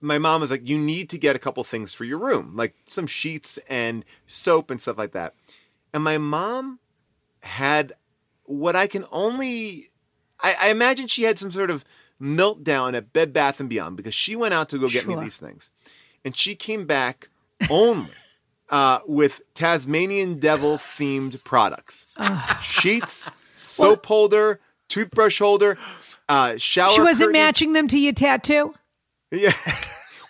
my 0.00 0.18
mom 0.18 0.40
was 0.42 0.50
like, 0.50 0.68
"You 0.68 0.76
need 0.78 1.08
to 1.10 1.18
get 1.18 1.36
a 1.36 1.38
couple 1.38 1.64
things 1.64 1.94
for 1.94 2.04
your 2.04 2.18
room, 2.18 2.52
like 2.54 2.74
some 2.86 3.06
sheets 3.06 3.58
and 3.68 4.04
soap 4.26 4.70
and 4.70 4.80
stuff 4.80 4.98
like 4.98 5.12
that." 5.12 5.34
And 5.94 6.04
my 6.04 6.18
mom 6.18 6.80
had 7.40 7.92
what 8.44 8.76
I 8.76 8.86
can 8.86 9.04
only 9.12 9.90
I, 10.40 10.56
I 10.60 10.68
imagine 10.70 11.06
she 11.06 11.24
had 11.24 11.38
some 11.38 11.50
sort 11.50 11.70
of 11.70 11.84
meltdown 12.20 12.96
at 12.96 13.12
Bed 13.12 13.32
Bath 13.32 13.60
and 13.60 13.68
Beyond 13.68 13.96
because 13.96 14.14
she 14.14 14.36
went 14.36 14.54
out 14.54 14.68
to 14.70 14.78
go 14.78 14.88
get 14.88 15.02
Sure. 15.04 15.16
me 15.16 15.22
these 15.24 15.36
things, 15.36 15.70
and 16.24 16.36
she 16.36 16.54
came 16.54 16.86
back 16.86 17.28
only 17.70 18.10
uh, 18.70 19.00
with 19.06 19.40
Tasmanian 19.54 20.38
Devil 20.38 20.76
themed 20.78 21.42
products, 21.44 22.06
sheets, 22.62 23.28
soap 23.54 24.06
holder, 24.06 24.60
toothbrush 24.88 25.38
holder, 25.38 25.76
uh, 26.28 26.56
shower. 26.56 26.90
She 26.90 27.00
wasn't 27.00 27.28
curtain. 27.28 27.40
matching 27.40 27.72
them 27.72 27.88
to 27.88 27.98
your 27.98 28.12
tattoo. 28.12 28.74
Yeah. 29.30 29.52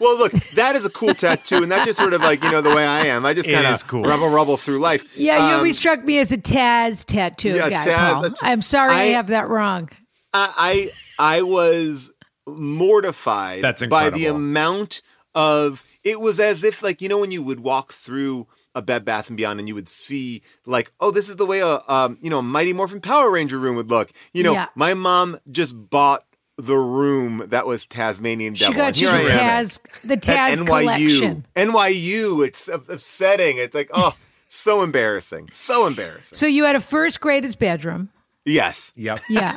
Well, 0.01 0.17
look, 0.19 0.33
that 0.55 0.77
is 0.77 0.85
a 0.87 0.91
cool 0.91 1.15
tattoo, 1.15 1.63
and 1.63 1.71
that's 1.73 1.87
just 1.87 1.99
sort 1.99 2.13
of 2.15 2.21
like 2.21 2.43
you 2.43 2.51
know 2.51 2.61
the 2.61 2.75
way 2.75 2.87
I 2.87 3.07
am. 3.07 3.27
I 3.27 3.35
just 3.35 3.49
It 3.49 3.53
kind 3.55 3.67
is 3.67 3.83
of 3.83 3.89
cool. 3.89 4.03
rubble 4.03 4.29
rubble 4.29 4.57
through 4.57 4.79
life. 4.79 5.05
Yeah, 5.17 5.37
you 5.39 5.53
Um, 5.55 5.57
always 5.59 5.79
struck 5.79 6.05
me 6.05 6.19
as 6.19 6.31
a 6.33 6.39
Taz 6.39 7.05
tattoo 7.05 7.51
yeah, 7.51 7.69
guy, 7.71 7.85
Taz, 7.87 8.23
Paul. 8.23 8.31
I'm 8.43 8.63
sorry 8.63 8.93
I, 8.95 9.01
I- 9.03 9.07
have 9.09 9.29
that 9.29 9.49
wrong. 9.49 9.89
I 10.35 10.91
I 11.19 11.37
I 11.39 11.43
was 11.43 12.11
mortified 12.47 13.63
That's 13.63 13.85
by 13.87 14.11
the 14.11 14.27
amount 14.27 15.03
of 15.35 15.85
it 16.05 16.21
was 16.21 16.41
as 16.41 16.65
if 16.65 16.83
like 16.83 17.01
you 17.03 17.09
know 17.09 17.19
when 17.19 17.31
you 17.31 17.43
would 17.43 17.61
walk 17.61 17.93
through 17.93 18.47
a 18.75 18.83
Bed 18.83 19.05
Bath 19.05 19.29
and 19.29 19.37
Beyond 19.37 19.59
and 19.59 19.69
you 19.69 19.75
would 19.75 19.89
see 19.89 20.43
like 20.67 20.93
oh 21.01 21.11
this 21.11 21.29
is 21.29 21.37
the 21.37 21.47
way 21.47 21.61
a 21.61 21.81
um 21.89 22.19
you 22.21 22.31
know 22.31 22.39
a 22.39 22.43
Mighty 22.43 22.73
Morphin 22.73 23.01
Power 23.01 23.31
Ranger 23.31 23.59
room 23.59 23.77
would 23.77 23.91
look. 23.91 24.11
You 24.33 24.43
know, 24.45 24.53
Yeah. 24.53 24.67
my 24.75 24.95
mom 24.95 25.39
just 25.51 25.75
bought 25.91 26.25
the 26.59 26.77
room 26.77 27.45
that 27.49 27.67
was 27.67 27.87
Tasmanian 27.87 28.55
Devil. 28.55 28.73
She 28.73 28.77
got 28.77 28.87
and 28.89 28.97
you 28.99 29.11
here 29.11 29.25
the 29.25 29.31
Taz, 29.31 29.81
the 30.05 30.15
at 30.15 30.23
Taz 30.23 30.57
NYU. 30.57 30.67
collection. 30.67 31.47
NYU, 31.57 32.47
it's 32.47 32.69
upsetting. 32.69 33.57
It's 33.59 33.75
like 33.75 33.91
oh 33.95 34.15
so 34.49 34.83
embarrassing, 34.83 35.49
so 35.53 35.87
embarrassing. 35.87 36.37
So 36.37 36.47
you 36.47 36.65
had 36.65 36.77
a 36.77 36.81
first 36.81 37.21
grader's 37.21 37.55
bedroom. 37.57 38.11
Yes. 38.45 38.93
Yep. 38.97 39.21
Yeah. 39.29 39.55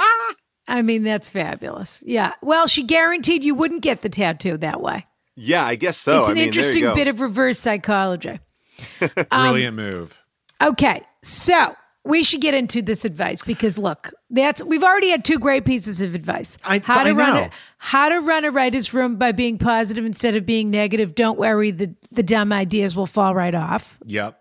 I 0.68 0.82
mean, 0.82 1.04
that's 1.04 1.30
fabulous. 1.30 2.02
Yeah. 2.04 2.32
Well, 2.42 2.66
she 2.66 2.82
guaranteed 2.82 3.44
you 3.44 3.54
wouldn't 3.54 3.82
get 3.82 4.02
the 4.02 4.08
tattoo 4.08 4.56
that 4.58 4.80
way. 4.80 5.06
Yeah, 5.36 5.64
I 5.64 5.76
guess 5.76 5.96
so. 5.96 6.18
it's 6.20 6.28
I 6.28 6.32
an 6.32 6.38
mean, 6.38 6.46
interesting 6.48 6.82
bit 6.94 7.08
of 7.08 7.20
reverse 7.20 7.58
psychology. 7.58 8.40
Um, 9.00 9.08
Brilliant 9.30 9.76
move. 9.76 10.22
Okay. 10.62 11.00
So 11.22 11.74
we 12.06 12.22
should 12.22 12.40
get 12.40 12.54
into 12.54 12.80
this 12.82 13.04
advice 13.04 13.42
because 13.42 13.78
look, 13.78 14.12
that's 14.30 14.62
we've 14.62 14.82
already 14.84 15.10
had 15.10 15.24
two 15.24 15.38
great 15.38 15.64
pieces 15.64 16.00
of 16.00 16.14
advice. 16.14 16.56
I- 16.64 16.78
how 16.84 17.02
to 17.04 17.10
I 17.10 17.12
run 17.12 17.34
know. 17.34 17.40
a 17.42 17.50
how 17.78 18.08
to 18.08 18.18
run 18.20 18.44
a 18.44 18.50
writer's 18.50 18.94
room 18.94 19.16
by 19.16 19.32
being 19.32 19.58
positive 19.58 20.04
instead 20.04 20.36
of 20.36 20.46
being 20.46 20.70
negative. 20.70 21.14
Don't 21.14 21.38
worry, 21.38 21.70
the 21.70 21.94
the 22.12 22.22
dumb 22.22 22.52
ideas 22.52 22.96
will 22.96 23.06
fall 23.06 23.34
right 23.34 23.54
off. 23.54 23.98
Yep. 24.06 24.40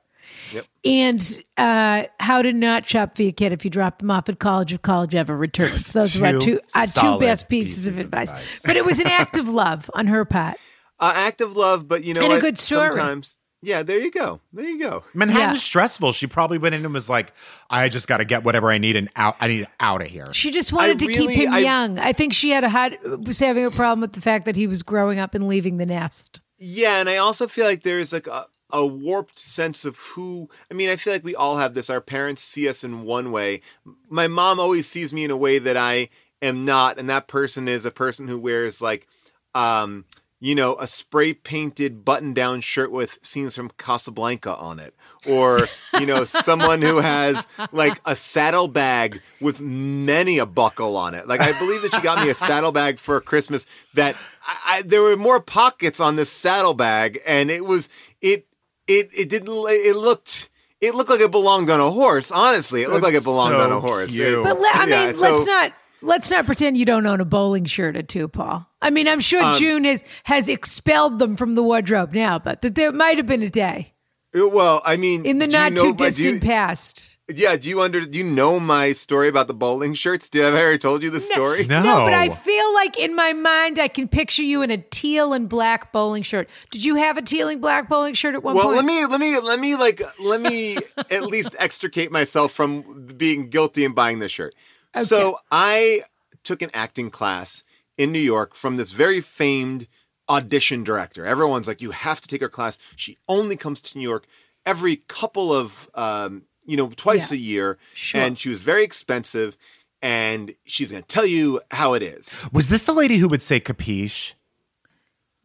Yep. 0.53 0.65
And 0.85 1.43
uh, 1.57 2.03
how 2.19 2.41
to 2.43 2.53
not 2.53 2.85
shop 2.85 3.15
for 3.15 3.23
your 3.23 3.31
kid 3.31 3.51
if 3.51 3.65
you 3.65 3.71
drop 3.71 3.99
them 3.99 4.11
off 4.11 4.29
at 4.29 4.37
college 4.39 4.71
if 4.73 4.81
college 4.81 5.15
ever 5.15 5.35
returns. 5.35 5.91
Those 5.93 6.15
are 6.17 6.25
our 6.27 6.39
Two 6.39 6.59
our 6.75 6.85
two 6.85 7.19
best 7.19 7.49
pieces, 7.49 7.73
pieces 7.75 7.87
of 7.87 7.95
of 7.95 7.99
advice. 8.01 8.31
advice. 8.31 8.61
But 8.63 8.75
it 8.75 8.85
was 8.85 8.99
an 8.99 9.07
act 9.07 9.37
of 9.37 9.49
love 9.49 9.89
on 9.93 10.07
her 10.07 10.23
part. 10.25 10.57
Uh, 10.97 11.11
act 11.13 11.41
of 11.41 11.57
love, 11.57 11.89
but 11.89 12.05
you 12.05 12.13
know 12.13 12.21
And 12.21 12.31
a 12.31 12.39
good 12.39 12.57
story. 12.57 12.89
Sometimes, 12.93 13.35
yeah. 13.65 13.83
There 13.83 13.97
you 13.97 14.11
go. 14.11 14.39
There 14.53 14.63
you 14.65 14.79
go. 14.79 15.03
Manhattan's 15.13 15.57
Yeah. 15.57 15.61
stressful. 15.61 16.11
She 16.13 16.27
probably 16.27 16.57
went 16.57 16.75
in 16.75 16.85
and 16.85 16.93
was 16.93 17.09
like, 17.09 17.33
I 17.69 17.89
just 17.89 18.07
got 18.07 18.17
to 18.17 18.25
get 18.25 18.43
whatever 18.43 18.69
I 18.71 18.77
need 18.77 18.95
and 18.95 19.09
out. 19.15 19.35
I 19.41 19.47
need 19.47 19.67
out 19.79 20.01
of 20.01 20.07
here. 20.07 20.25
She 20.33 20.51
just 20.51 20.71
wanted 20.71 20.99
to 20.99 21.07
really- 21.07 21.35
keep 21.35 21.47
him 21.47 21.53
I- 21.53 21.59
young. 21.59 21.99
I 21.99 22.13
think 22.13 22.33
she 22.33 22.51
had 22.51 22.63
a 22.63 22.69
hard, 22.69 22.97
was 23.25 23.39
having 23.39 23.65
a 23.65 23.71
problem 23.71 24.01
with 24.01 24.13
the 24.13 24.21
fact 24.21 24.45
that 24.45 24.55
he 24.55 24.67
was 24.67 24.83
growing 24.83 25.19
up 25.19 25.33
and 25.35 25.47
leaving 25.47 25.77
the 25.77 25.85
nest. 25.85 26.41
Yeah, 26.57 26.99
and 26.99 27.09
I 27.09 27.17
also 27.17 27.47
feel 27.47 27.65
like 27.65 27.83
there's 27.83 28.13
like 28.13 28.27
a, 28.27 28.45
a 28.71 28.85
warped 28.85 29.37
sense 29.39 29.83
of 29.85 29.97
who 29.97 30.49
I 30.71 30.73
mean, 30.73 30.89
I 30.89 30.95
feel 30.95 31.11
like 31.13 31.23
we 31.23 31.35
all 31.35 31.57
have 31.57 31.73
this. 31.73 31.89
Our 31.89 32.01
parents 32.01 32.41
see 32.43 32.69
us 32.69 32.83
in 32.83 33.03
one 33.03 33.31
way. 33.31 33.61
My 34.09 34.27
mom 34.27 34.59
always 34.59 34.87
sees 34.87 35.13
me 35.13 35.25
in 35.25 35.31
a 35.31 35.37
way 35.37 35.59
that 35.59 35.75
I 35.75 36.09
am 36.41 36.63
not, 36.65 36.97
and 36.97 37.09
that 37.09 37.27
person 37.27 37.67
is 37.67 37.83
a 37.85 37.91
person 37.91 38.27
who 38.27 38.39
wears 38.39 38.81
like 38.81 39.05
um 39.53 40.05
you 40.45 40.53
know, 40.53 40.75
a 40.79 40.85
spray 40.85 41.33
painted 41.33 42.05
button 42.05 42.31
down 42.31 42.61
shirt 42.61 42.91
with 42.91 43.17
scenes 43.23 43.55
from 43.55 43.71
Casablanca 43.79 44.55
on 44.55 44.79
it. 44.79 44.93
Or, 45.27 45.67
you 45.99 46.05
know, 46.05 46.23
someone 46.23 46.83
who 46.83 46.97
has 46.97 47.47
like 47.71 47.99
a 48.05 48.15
saddlebag 48.15 49.21
with 49.41 49.59
many 49.59 50.37
a 50.37 50.45
buckle 50.45 50.97
on 50.97 51.15
it. 51.15 51.27
Like, 51.27 51.41
I 51.41 51.57
believe 51.57 51.81
that 51.81 51.95
she 51.95 52.01
got 52.01 52.23
me 52.23 52.29
a 52.29 52.35
saddlebag 52.35 52.99
for 52.99 53.19
Christmas 53.21 53.65
that 53.95 54.15
I, 54.45 54.57
I, 54.65 54.81
there 54.83 55.01
were 55.01 55.17
more 55.17 55.39
pockets 55.41 55.99
on 55.99 56.15
this 56.15 56.31
saddlebag 56.31 57.21
and 57.25 57.49
it 57.49 57.65
was, 57.65 57.89
it, 58.21 58.45
it, 58.85 59.09
it 59.17 59.29
didn't, 59.29 59.49
it 59.49 59.95
looked, 59.95 60.51
it 60.79 60.93
looked 60.93 61.09
like 61.09 61.21
it 61.21 61.31
belonged 61.31 61.71
on 61.71 61.79
a 61.79 61.89
horse. 61.89 62.29
Honestly, 62.29 62.83
it 62.83 62.89
looked 62.89 63.01
That's 63.01 63.15
like 63.15 63.21
it 63.21 63.25
belonged 63.25 63.53
so 63.53 63.61
on 63.63 63.71
a 63.71 63.79
horse. 63.79 64.11
cute. 64.11 64.27
It- 64.39 64.43
But 64.43 64.59
le- 64.59 64.69
I 64.71 64.85
mean, 64.85 64.89
yeah, 64.89 65.13
let's 65.17 65.45
not 65.47 65.73
let's 66.05 66.29
not 66.31 66.45
pretend 66.45 66.77
you 66.77 66.85
don't 66.85 67.05
own 67.05 67.19
a 67.19 67.25
bowling 67.25 67.65
shirt 67.65 67.97
or 67.97 68.03
two, 68.03 68.27
Paul. 68.27 68.65
I 68.81 68.89
mean, 68.89 69.07
I'm 69.07 69.19
sure 69.19 69.41
Um, 69.43 69.55
June 69.55 69.83
has 69.83 70.03
has 70.23 70.47
expelled 70.47 71.19
them 71.19 71.35
from 71.35 71.55
the 71.55 71.63
wardrobe 71.63 72.13
now, 72.13 72.39
but 72.39 72.61
that 72.61 72.75
there 72.75 72.91
might 72.91 73.17
have 73.17 73.27
been 73.27 73.43
a 73.43 73.49
day 73.49 73.93
Well, 74.33 74.81
I 74.85 74.95
mean, 74.97 75.25
in 75.25 75.39
the 75.39 75.47
do 75.47 75.53
you 75.53 75.57
not 75.59 75.71
know 75.73 75.81
too 75.81 75.87
my- 75.89 75.95
do 75.95 76.03
you- 76.03 76.09
distant 76.09 76.43
past. 76.43 77.09
Yeah, 77.27 77.55
do 77.55 77.67
you 77.67 77.81
under 77.81 78.01
do 78.05 78.19
you 78.19 78.23
know 78.23 78.59
my 78.59 78.93
story 78.93 79.27
about 79.29 79.47
the 79.47 79.55
bowling 79.55 79.95
shirts? 79.95 80.29
Did 80.29 80.43
I 80.45 80.49
ever 80.49 80.77
told 80.77 81.01
you 81.01 81.09
the 81.09 81.19
story? 81.19 81.65
No. 81.65 81.81
No, 81.81 82.05
but 82.05 82.13
I 82.13 82.29
feel 82.29 82.71
like 82.75 82.99
in 82.99 83.15
my 83.15 83.33
mind 83.33 83.79
I 83.79 83.87
can 83.87 84.07
picture 84.07 84.43
you 84.43 84.61
in 84.61 84.69
a 84.69 84.77
teal 84.77 85.33
and 85.33 85.49
black 85.49 85.91
bowling 85.91 86.21
shirt. 86.21 86.47
Did 86.69 86.85
you 86.85 86.97
have 86.97 87.17
a 87.17 87.23
teal 87.23 87.47
and 87.47 87.59
black 87.59 87.89
bowling 87.89 88.13
shirt 88.13 88.35
at 88.35 88.43
one 88.43 88.53
Well, 88.53 88.65
point? 88.65 88.75
Well, 88.75 88.85
let 88.85 88.85
me 88.85 89.05
let 89.07 89.19
me 89.19 89.39
let 89.39 89.59
me 89.59 89.75
like 89.75 90.03
let 90.19 90.39
me 90.39 90.77
at 91.09 91.25
least 91.25 91.55
extricate 91.57 92.11
myself 92.11 92.51
from 92.51 93.07
being 93.17 93.49
guilty 93.49 93.83
and 93.85 93.95
buying 93.95 94.19
this 94.19 94.31
shirt. 94.31 94.53
So 95.03 95.39
I 95.51 96.03
took 96.43 96.61
an 96.61 96.69
acting 96.73 97.09
class 97.09 97.63
in 97.97 98.11
New 98.11 98.19
York 98.19 98.55
from 98.55 98.77
this 98.77 98.91
very 98.91 99.21
famed 99.21 99.87
audition 100.29 100.83
director. 100.83 101.25
Everyone's 101.25 101.67
like, 101.67 101.81
you 101.81 101.91
have 101.91 102.21
to 102.21 102.27
take 102.27 102.41
her 102.41 102.49
class. 102.49 102.77
She 102.95 103.17
only 103.27 103.55
comes 103.57 103.79
to 103.81 103.97
New 103.97 104.03
York 104.07 104.25
every 104.65 104.97
couple 105.07 105.53
of 105.53 105.89
um, 105.93 106.43
you 106.65 106.75
know, 106.77 106.89
twice 106.95 107.31
Yeah. 107.31 107.37
a 107.37 107.39
year. 107.39 107.77
Sure. 107.93 108.21
And 108.21 108.39
she 108.39 108.49
was 108.49 108.59
very 108.59 108.83
expensive 108.83 109.55
and 110.01 110.55
she's 110.65 110.91
gonna 110.91 111.03
tell 111.03 111.25
you 111.25 111.61
how 111.71 111.93
it 111.93 112.01
is. 112.03 112.33
Was 112.51 112.69
this 112.69 112.83
the 112.83 112.93
lady 112.93 113.17
who 113.17 113.27
would 113.27 113.41
say 113.41 113.59
capiche? 113.59 114.33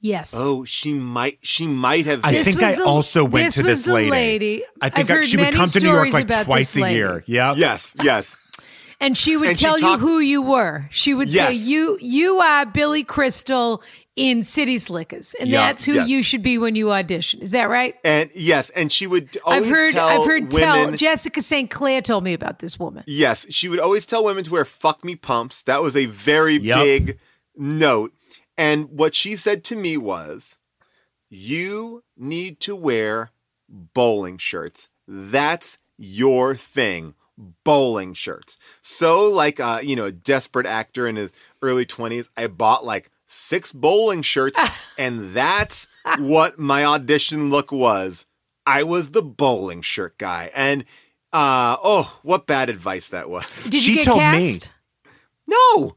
yes. 0.01 0.35
Oh, 0.37 0.65
she 0.65 0.95
might 0.95 1.39
she 1.43 1.67
might 1.67 2.07
have 2.07 2.21
I 2.25 2.43
think 2.43 2.63
I 2.63 2.75
the- 2.77 2.85
also 2.85 3.25
went 3.25 3.47
this 3.49 3.55
to 3.57 3.63
this 3.63 3.87
lady. 3.87 4.11
lady. 4.11 4.65
I 4.81 4.89
think 4.89 4.99
I've 4.99 5.11
I- 5.11 5.15
heard 5.19 5.27
she 5.27 5.37
would 5.37 5.55
come 5.55 5.69
to 5.69 5.81
New 5.81 5.93
York 5.93 6.13
like 6.13 6.45
twice 6.45 6.75
a 6.77 6.91
year. 6.93 7.23
Yeah. 7.27 7.55
Yes, 7.55 7.95
yes. 8.03 8.39
And 9.03 9.17
she 9.17 9.37
would 9.37 9.49
And 9.49 9.59
she 9.59 9.65
tell 9.65 9.79
you 9.79 9.97
who 9.99 10.19
you 10.19 10.43
were. 10.43 10.87
She 10.91 11.15
would 11.15 11.33
say, 11.33 11.55
"You 11.55 11.97
you 12.03 12.39
are 12.41 12.67
Billy 12.67 13.03
Crystal 13.03 13.83
in 14.15 14.43
City 14.43 14.79
Slickers, 14.79 15.35
and 15.41 15.49
Yeah, 15.49 15.69
that's 15.69 15.87
who 15.87 15.95
yes. 15.95 16.09
you 16.09 16.23
should 16.23 16.43
be 16.43 16.59
when 16.59 16.75
you 16.75 16.93
audition." 16.93 17.41
Is 17.41 17.53
that 17.53 17.71
right? 17.71 17.95
And 18.05 18.29
yes, 18.35 18.69
and 18.71 18.93
she 18.93 19.07
would 19.07 19.39
always 19.43 19.63
I've 19.65 19.71
heard. 19.73 19.93
tell 19.95 20.07
I've 20.09 20.27
heard. 20.27 20.53
women. 20.53 20.89
Tell 20.89 20.91
Jessica 20.93 21.41
St. 21.41 21.71
Clair 21.71 22.03
told 22.03 22.25
me 22.25 22.35
about 22.35 22.59
this 22.59 22.79
woman. 22.79 23.03
Yes, 23.07 23.47
she 23.49 23.69
would 23.71 23.79
always 23.81 24.05
tell 24.05 24.23
women 24.23 24.45
to 24.45 24.51
wear 24.53 24.67
fuck 24.67 25.03
me 25.03 25.17
pumps. 25.17 25.63
That 25.63 25.81
was 25.83 25.97
a 25.97 26.05
very 26.05 26.57
Yep. 26.59 26.79
big 26.85 27.19
note. 27.57 28.13
And 28.59 28.91
what 28.91 29.15
she 29.15 29.35
said 29.37 29.65
to 29.65 29.77
me 29.77 29.97
was, 29.97 30.59
you 31.31 32.05
need 32.19 32.61
to 32.61 32.77
wear 32.77 33.31
bowling 33.69 34.37
shirts. 34.37 34.89
That's 35.09 35.79
your 35.97 36.55
thing. 36.55 37.15
Bowling 37.65 38.15
shirts. 38.15 38.59
So, 38.81 39.29
like, 39.31 39.61
uh, 39.61 39.81
you 39.83 39.97
know, 39.97 40.07
a 40.07 40.13
desperate 40.13 40.67
actor 40.67 41.07
in 41.07 41.17
his 41.17 41.33
early 41.63 41.87
20s, 41.87 42.29
I 42.37 42.47
bought 42.47 42.85
like 42.85 43.11
six 43.27 43.73
bowling 43.73 44.23
shirts, 44.23 44.59
and 44.99 45.35
that's 45.35 45.89
what 46.19 46.59
my 46.59 46.85
audition 46.85 47.51
look 47.51 47.73
was. 47.73 48.27
I 48.67 48.83
was 48.83 49.11
the 49.11 49.23
bowling 49.23 49.83
shirt 49.83 50.19
guy. 50.19 50.51
And, 50.55 50.85
uh, 51.33 51.77
oh, 51.83 52.19
what 52.23 52.47
bad 52.47 52.69
advice 52.69 53.09
that 53.09 53.31
was. 53.31 53.65
Did 53.65 53.83
She 53.83 53.91
you 53.93 53.97
get 53.99 54.05
told 54.05 54.19
me. 54.19 54.53
cast? 54.53 54.71
No. 55.49 55.97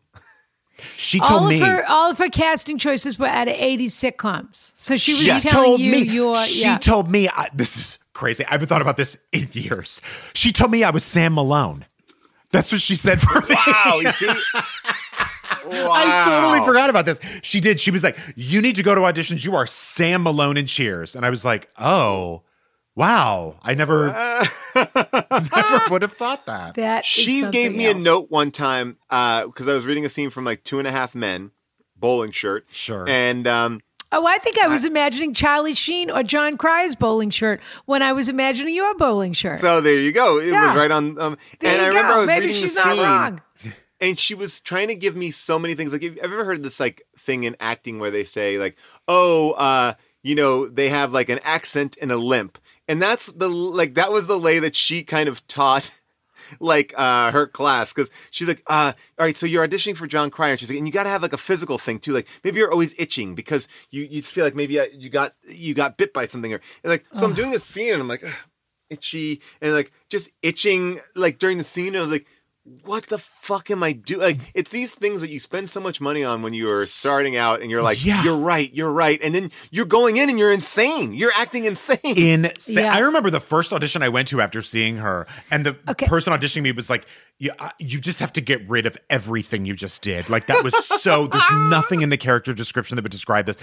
She 0.98 1.20
told 1.20 1.44
all 1.44 1.50
me. 1.50 1.62
of 1.62 1.68
her 1.68 1.86
all 1.88 2.12
of 2.12 2.18
her 2.18 2.30
casting 2.30 2.78
choices 2.78 3.18
were 3.18 3.28
out 3.28 3.48
of 3.48 3.56
80s 3.56 3.86
sitcoms. 3.86 4.74
So 4.76 4.98
she 4.98 5.14
was 5.14 5.22
she 5.22 5.40
telling 5.40 5.68
told 5.68 5.80
you 5.80 5.92
me. 5.92 6.00
your 6.00 6.38
she 6.44 6.64
yeah. 6.64 6.78
told 6.78 7.10
me. 7.10 7.30
I, 7.30 7.50
this 7.54 7.78
is 7.78 8.00
crazy. 8.24 8.46
I 8.46 8.52
haven't 8.52 8.70
thought 8.70 8.82
about 8.82 8.96
this 8.96 9.18
in 9.34 9.50
years. 9.52 10.00
She 10.34 10.54
told 10.54 10.72
me 10.72 10.82
I 10.86 10.92
was 10.92 11.04
Sam 11.04 11.34
Malone. 11.34 11.86
That's 12.54 12.72
what 12.72 12.80
she 12.80 12.96
said 12.96 13.20
for 13.20 13.42
me. 13.42 13.56
Wow. 13.68 14.00
You 14.00 14.12
see? 14.14 14.30
I 15.66 16.24
totally 16.26 16.66
forgot 16.66 16.90
about 16.90 17.06
this. 17.06 17.20
She 17.42 17.60
did. 17.60 17.82
She 17.82 17.92
was 17.92 18.02
like, 18.02 18.18
"You 18.38 18.62
need 18.62 18.76
to 18.78 18.84
go 18.84 18.96
to 18.96 19.02
auditions. 19.02 19.44
You 19.44 19.56
are 19.56 19.68
Sam 19.68 20.24
Malone 20.24 20.56
in 20.56 20.68
Cheers." 20.68 21.16
And 21.16 21.26
I 21.26 21.30
was 21.30 21.44
like, 21.44 21.70
"Oh, 21.78 22.44
wow! 22.96 23.58
I 23.62 23.74
never, 23.74 24.08
never 24.76 25.82
would 25.90 26.02
have 26.02 26.14
thought 26.14 26.46
that." 26.46 26.76
that 26.76 27.04
is 27.04 27.06
She 27.06 27.42
gave 27.42 27.72
something 27.72 27.78
me 27.78 27.90
a 27.90 27.94
note 27.94 28.32
one 28.32 28.52
time 28.52 28.98
because 29.10 29.68
I 29.68 29.74
was 29.74 29.86
reading 29.86 30.06
a 30.06 30.10
scene 30.10 30.30
from 30.30 30.46
like 30.46 30.64
Two 30.64 30.80
and 30.80 30.88
a 30.88 30.92
Half 30.92 31.14
Men, 31.14 31.52
bowling 31.98 32.32
shirt. 32.32 32.68
Sure. 32.72 33.06
And 33.08 33.48
um, 33.48 33.82
Oh, 34.16 34.26
I 34.28 34.38
think 34.38 34.58
I 34.60 34.68
was 34.68 34.86
imagining 34.86 35.34
Charlie 35.34 35.74
Sheen 35.74 36.10
or 36.12 36.24
John 36.24 36.56
Cryer's 36.56 36.96
bowling 36.96 37.32
shirt 37.32 37.60
when 37.86 38.02
I 38.02 38.14
was 38.14 38.30
imagining 38.30 38.76
your 38.76 38.96
bowling 38.96 39.34
shirt. 39.34 39.60
so 39.60 39.82
there 39.82 40.00
you 40.00 40.12
go. 40.12 40.38
It 40.40 40.48
Yeah. 40.52 40.68
was 40.68 40.78
right 40.78 40.92
on. 40.92 41.20
Um, 41.20 41.38
There 41.60 41.72
and 41.72 41.80
you 41.82 41.86
I 41.86 41.88
remember. 41.90 42.14
I 42.14 42.18
was 42.20 42.28
Maybe 42.28 42.46
reading 42.48 42.62
she's 42.62 42.76
the 42.76 42.86
not 42.86 42.96
scene, 42.96 43.04
wrong. 43.04 43.42
and 44.00 44.20
she 44.20 44.36
was 44.36 44.62
trying 44.62 44.88
to 44.90 44.96
give 44.96 45.16
me 45.16 45.32
so 45.32 45.58
many 45.58 45.74
things. 45.76 45.92
Like, 45.92 46.04
have 46.04 46.16
you 46.16 46.22
ever 46.22 46.46
heard 46.46 46.62
this 46.64 46.80
like 46.80 47.02
thing 47.18 47.44
in 47.44 47.56
acting 47.60 48.00
where 48.00 48.12
they 48.12 48.24
say 48.24 48.58
like, 48.60 48.78
"Oh, 49.08 49.52
uh, 49.54 49.94
you 50.22 50.36
know, 50.36 50.68
they 50.68 50.90
have 50.90 51.12
like 51.12 51.30
an 51.30 51.40
accent 51.44 51.98
and 52.02 52.12
a 52.12 52.18
limp," 52.18 52.58
and 52.88 53.02
that's 53.02 53.28
the 53.28 53.50
like 53.50 53.96
that 53.96 54.12
was 54.12 54.28
the 54.28 54.38
way 54.40 54.60
that 54.60 54.76
she 54.76 55.04
kind 55.04 55.28
of 55.28 55.46
taught. 55.48 55.90
Like 56.60 56.94
uh 56.98 57.32
her 57.32 57.48
class, 57.48 57.94
because 57.94 58.12
she's 58.32 58.48
like, 58.48 58.62
uh, 58.68 58.94
all 59.20 59.26
right, 59.26 59.38
so 59.38 59.46
you're 59.46 59.68
auditioning 59.68 59.98
for 59.98 60.08
John 60.08 60.30
Cryer, 60.30 60.52
and 60.52 60.60
she's 60.60 60.70
like, 60.70 60.78
and 60.78 60.88
you 60.88 60.94
got 60.94 61.04
to 61.04 61.10
have 61.10 61.22
like 61.22 61.34
a 61.34 61.38
physical 61.38 61.78
thing 61.78 62.00
too, 62.00 62.14
like 62.14 62.28
maybe 62.44 62.60
you're 62.60 62.72
always 62.72 62.96
itching 62.98 63.36
because 63.36 63.68
you 63.92 64.04
you 64.04 64.22
just 64.22 64.34
feel 64.34 64.46
like 64.46 64.56
maybe 64.56 64.80
uh, 64.80 64.88
you 64.94 65.10
got 65.10 65.36
you 65.48 65.74
got 65.74 65.98
bit 65.98 66.14
by 66.14 66.28
something, 66.28 66.54
or 66.54 66.62
and 66.84 66.92
like 66.92 67.06
so 67.14 67.26
I'm 67.26 67.34
doing 67.34 67.52
this 67.52 67.64
scene 67.64 67.94
and 67.94 68.02
I'm 68.02 68.08
like, 68.08 68.24
itchy 68.90 69.42
and 69.62 69.74
like 69.74 69.92
just 70.10 70.30
itching 70.42 71.02
like 71.16 71.40
during 71.40 71.58
the 71.58 71.64
scene. 71.64 71.96
I 71.96 72.02
was 72.02 72.12
like, 72.12 72.28
what 72.86 73.08
the 73.08 73.18
fuck 73.18 73.70
am 73.72 73.84
I 73.84 73.92
doing? 73.92 74.22
Like, 74.22 74.40
it's 74.54 74.72
these 74.72 74.94
things 74.96 75.20
that 75.20 75.30
you 75.30 75.40
spend 75.40 75.70
so 75.70 75.82
much 75.82 76.00
money 76.00 76.24
on 76.24 76.42
when 76.42 76.54
you 76.54 76.70
are 76.70 76.86
starting 76.86 77.36
out, 77.36 77.62
and 77.62 77.70
you're 77.70 77.82
like, 77.82 78.04
Yeah. 78.06 78.24
you're 78.24 78.38
right, 78.38 78.74
you're 78.74 78.92
right, 78.92 79.20
and 79.22 79.36
then 79.36 79.52
you're 79.70 79.86
going 79.86 80.16
in 80.16 80.30
and 80.30 80.40
you're 80.40 80.52
insane. 80.54 81.14
You're 81.14 81.34
acting 81.36 81.66
insane. 81.66 82.00
Insane. 82.04 82.78
Yeah. 82.78 82.94
I 82.96 83.00
remember 83.00 83.30
the 83.30 83.42
first 83.42 83.74
audition 83.74 84.02
I 84.02 84.08
went 84.10 84.30
to 84.30 84.40
after 84.40 84.62
seeing 84.62 84.98
her, 84.98 85.28
and 85.52 85.66
the 85.66 85.76
Okay. 85.90 86.06
person 86.08 86.32
auditioning 86.32 86.62
me 86.62 86.72
was 86.72 86.90
like, 86.90 87.06
"You, 87.38 87.52
uh, 87.60 87.70
you 87.80 88.00
just 88.00 88.22
have 88.22 88.32
to 88.34 88.42
get 88.42 88.68
rid 88.70 88.86
of 88.86 88.98
everything 89.10 89.66
you 89.66 89.74
just 89.76 90.02
did." 90.02 90.30
Like 90.30 90.46
that 90.48 90.64
was 90.64 90.74
so. 90.88 91.28
There's 91.28 91.52
nothing 91.52 92.02
in 92.02 92.10
the 92.10 92.18
character 92.18 92.54
description 92.54 92.96
that 92.96 93.04
would 93.04 93.12
describe 93.12 93.46
this. 93.46 93.58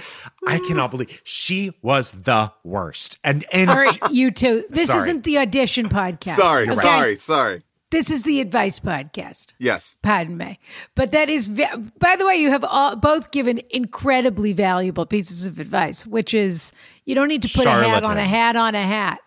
I 0.47 0.59
cannot 0.59 0.91
believe 0.91 1.21
she 1.25 1.73
was 1.81 2.11
the 2.11 2.53
worst. 2.65 3.19
And 3.25 3.47
and 3.51 3.71
All 3.71 3.79
right, 3.79 3.99
you 4.11 4.31
two. 4.31 4.65
This 4.69 4.91
Sorry. 4.91 5.01
isn't 5.03 5.25
the 5.25 5.39
audition 5.39 5.89
podcast. 5.89 6.37
sorry, 6.37 6.69
okay? 6.69 6.81
sorry, 6.81 7.17
sorry. 7.17 7.63
This 7.91 8.09
is 8.11 8.23
the 8.23 8.41
advice 8.41 8.79
podcast. 8.79 9.55
Yes. 9.59 9.97
Pardon 10.03 10.37
me. 10.37 10.61
But 10.95 11.11
that 11.13 11.29
is, 11.29 11.49
by 11.49 12.17
the 12.17 12.25
way, 12.25 12.37
you 12.37 12.51
have 12.51 12.63
all, 12.65 12.95
both 12.97 13.33
given 13.33 13.61
incredibly 13.71 14.53
valuable 14.53 15.07
pieces 15.07 15.45
of 15.45 15.59
advice, 15.59 16.07
which 16.07 16.33
is 16.33 16.73
you 17.05 17.17
don't 17.17 17.27
need 17.29 17.43
to 17.43 17.49
put 17.49 17.67
a 17.67 17.71
hat 17.71 18.05
on 18.05 18.17
a 18.17 18.25
hat 18.25 18.55
on 18.57 18.75
a 18.77 18.83
hat. 18.87 19.19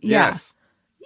Yeah. 0.00 0.30
Yes. 0.30 0.54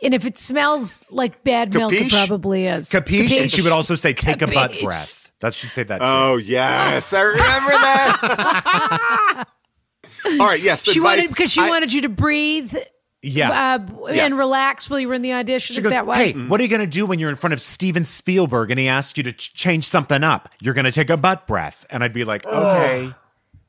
And 0.02 0.14
if 0.14 0.24
it 0.24 0.36
smells 0.38 1.04
like 1.10 1.44
bad 1.44 1.72
milk, 1.74 1.92
it 1.92 2.10
probably 2.10 2.66
is. 2.66 2.90
capiche, 2.90 3.40
and 3.40 3.52
she 3.52 3.62
would 3.62 3.70
also 3.72 3.94
say, 3.94 4.12
"Take 4.12 4.42
a 4.42 4.48
butt 4.48 4.74
breath." 4.82 5.30
That 5.40 5.54
should 5.54 5.70
say 5.70 5.84
that 5.84 5.98
too. 5.98 6.04
Oh 6.04 6.36
yes, 6.38 7.12
I 7.12 7.20
remember 7.20 7.70
that. 7.70 9.46
All 10.26 10.38
right. 10.46 10.60
Yes. 10.60 10.82
She 10.84 10.98
advice. 10.98 11.04
wanted 11.18 11.28
because 11.28 11.52
she 11.52 11.60
I- 11.60 11.68
wanted 11.68 11.92
you 11.92 12.00
to 12.02 12.08
breathe 12.08 12.74
yeah. 13.22 13.76
uh, 13.80 14.08
Yes. 14.10 14.26
and 14.26 14.36
relax 14.38 14.90
while 14.90 15.00
you 15.00 15.08
were 15.08 15.14
in 15.14 15.22
the 15.22 15.32
audition. 15.32 15.74
She 15.74 15.80
is 15.80 15.84
goes, 15.84 15.92
that 15.92 16.06
why? 16.06 16.16
"Hey, 16.16 16.32
what 16.32 16.60
are 16.60 16.64
you 16.64 16.68
going 16.68 16.80
to 16.80 16.86
do 16.86 17.06
when 17.06 17.18
you're 17.18 17.30
in 17.30 17.36
front 17.36 17.54
of 17.54 17.60
Steven 17.60 18.04
Spielberg 18.04 18.70
and 18.70 18.78
he 18.80 18.88
asks 18.88 19.16
you 19.16 19.22
to 19.24 19.32
ch- 19.32 19.54
change 19.54 19.84
something 19.86 20.22
up? 20.24 20.48
You're 20.60 20.74
going 20.74 20.84
to 20.84 20.92
take 20.92 21.08
a 21.10 21.16
butt 21.16 21.46
breath." 21.46 21.86
And 21.90 22.02
I'd 22.04 22.12
be 22.12 22.24
like, 22.24 22.44
"Okay, 22.44 23.12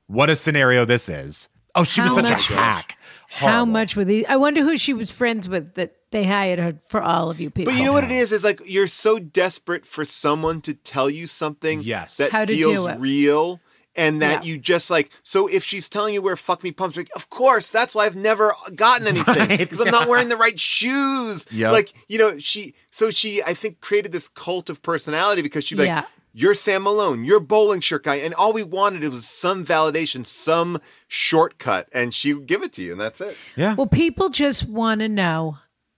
what 0.07 0.29
a 0.29 0.35
scenario 0.35 0.85
this 0.85 1.07
is." 1.09 1.49
Oh, 1.75 1.83
she 1.83 2.01
was 2.01 2.11
How 2.11 2.17
such 2.17 2.29
much- 2.29 2.49
a 2.51 2.55
hack. 2.55 2.97
How 3.29 3.65
much 3.65 3.95
were 3.95 4.05
these? 4.05 4.25
I 4.29 4.35
wonder 4.35 4.61
who 4.61 4.77
she 4.77 4.93
was 4.93 5.09
friends 5.09 5.49
with 5.49 5.73
that 5.73 5.95
they 6.11 6.23
hired 6.23 6.59
her 6.59 6.75
for 6.87 7.01
all 7.01 7.31
of 7.31 7.39
you 7.41 7.49
people. 7.49 7.73
But 7.73 7.79
you 7.79 7.85
know 7.85 7.93
what 7.93 8.03
it 8.03 8.11
is? 8.11 8.31
Is 8.31 8.43
like 8.43 8.61
you're 8.63 8.85
so 8.85 9.17
desperate 9.17 9.87
for 9.87 10.05
someone 10.05 10.61
to 10.61 10.75
tell 10.75 11.09
you 11.09 11.25
something 11.25 11.81
Yes. 11.81 12.17
that 12.17 12.31
How 12.31 12.45
to 12.45 12.53
feels 12.53 12.75
do 12.85 12.87
it. 12.89 12.99
real. 12.99 13.59
And 13.95 14.21
that 14.21 14.43
Yeah. 14.45 14.51
you 14.53 14.57
just 14.57 14.89
like 14.89 15.09
so 15.21 15.47
if 15.47 15.63
she's 15.63 15.87
telling 15.89 16.13
you 16.13 16.21
where 16.21 16.35
fuck 16.35 16.63
me 16.63 16.71
pumps 16.71 16.97
like 16.97 17.09
of 17.15 17.29
course 17.29 17.71
that's 17.71 17.93
why 17.95 18.05
i've 18.05 18.15
never 18.15 18.53
gotten 18.75 19.07
anything 19.13 19.35
Right, 19.35 19.57
because 19.59 19.79
i'm 19.81 19.91
not 19.91 20.07
wearing 20.07 20.29
the 20.29 20.37
right 20.37 20.59
shoes 20.59 21.45
Yep. 21.51 21.71
like 21.73 21.93
you 22.07 22.17
know 22.19 22.39
she 22.39 22.73
so 22.91 23.09
she 23.11 23.43
i 23.43 23.53
think 23.53 23.81
created 23.81 24.11
this 24.11 24.27
cult 24.27 24.69
of 24.69 24.81
personality 24.81 25.41
because 25.41 25.63
she'd 25.63 25.77
be 25.77 25.85
Yeah. 25.85 25.97
like 25.97 26.05
you're 26.33 26.55
sam 26.55 26.83
malone 26.83 27.23
you're 27.23 27.39
bowling 27.39 27.79
shirt 27.79 28.03
guy 28.05 28.15
and 28.15 28.33
all 28.33 28.53
we 28.53 28.63
wanted 28.63 29.03
was 29.09 29.27
some 29.27 29.63
validation 29.65 30.25
some 30.25 30.79
shortcut 31.07 31.87
and 31.93 32.13
she 32.13 32.33
would 32.33 32.47
give 32.47 32.63
it 32.63 32.73
to 32.73 32.81
you 32.81 32.91
and 32.93 32.99
that's 33.01 33.21
it 33.21 33.37
Yeah. 33.55 33.75
Well, 33.75 33.87
people 33.87 34.29
just 34.29 34.67
want 34.67 35.01
to 35.01 35.07
know 35.09 35.57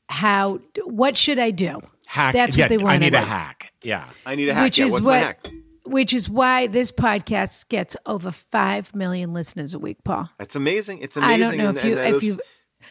how. 0.10 0.60
What 0.84 1.18
should 1.18 1.40
I 1.40 1.50
do? 1.52 1.82
hack. 2.06 2.34
That's 2.34 2.56
yeah, 2.56 2.66
what 2.66 2.70
they 2.70 2.78
want. 2.78 2.94
I 2.96 2.98
need 2.98 3.12
to 3.12 3.18
a 3.18 3.22
hack. 3.22 3.72
Yeah. 3.82 4.08
i 4.26 4.36
need 4.36 4.50
a 4.50 4.54
hack 4.54 4.64
Which 4.66 4.78
yeah, 4.78 4.86
is 4.86 4.92
what's 4.92 5.06
what. 5.06 5.50
Which 5.86 6.14
is 6.14 6.30
why 6.30 6.68
this 6.68 6.92
podcast 6.92 7.70
gets 7.70 7.96
over 8.06 8.32
five 8.32 8.94
million 8.96 9.34
listeners 9.34 9.74
a 9.74 9.80
week, 9.80 10.04
Paul. 10.04 10.30
that's 10.40 10.56
amazing 10.56 11.00
it's 11.00 11.16
amazing 11.18 11.34
I 11.34 11.38
don't 11.38 11.58
know 11.58 11.70
and- 11.70 11.78
if 11.78 11.86
you 11.86 11.98
if 11.98 12.24
you 12.24 12.40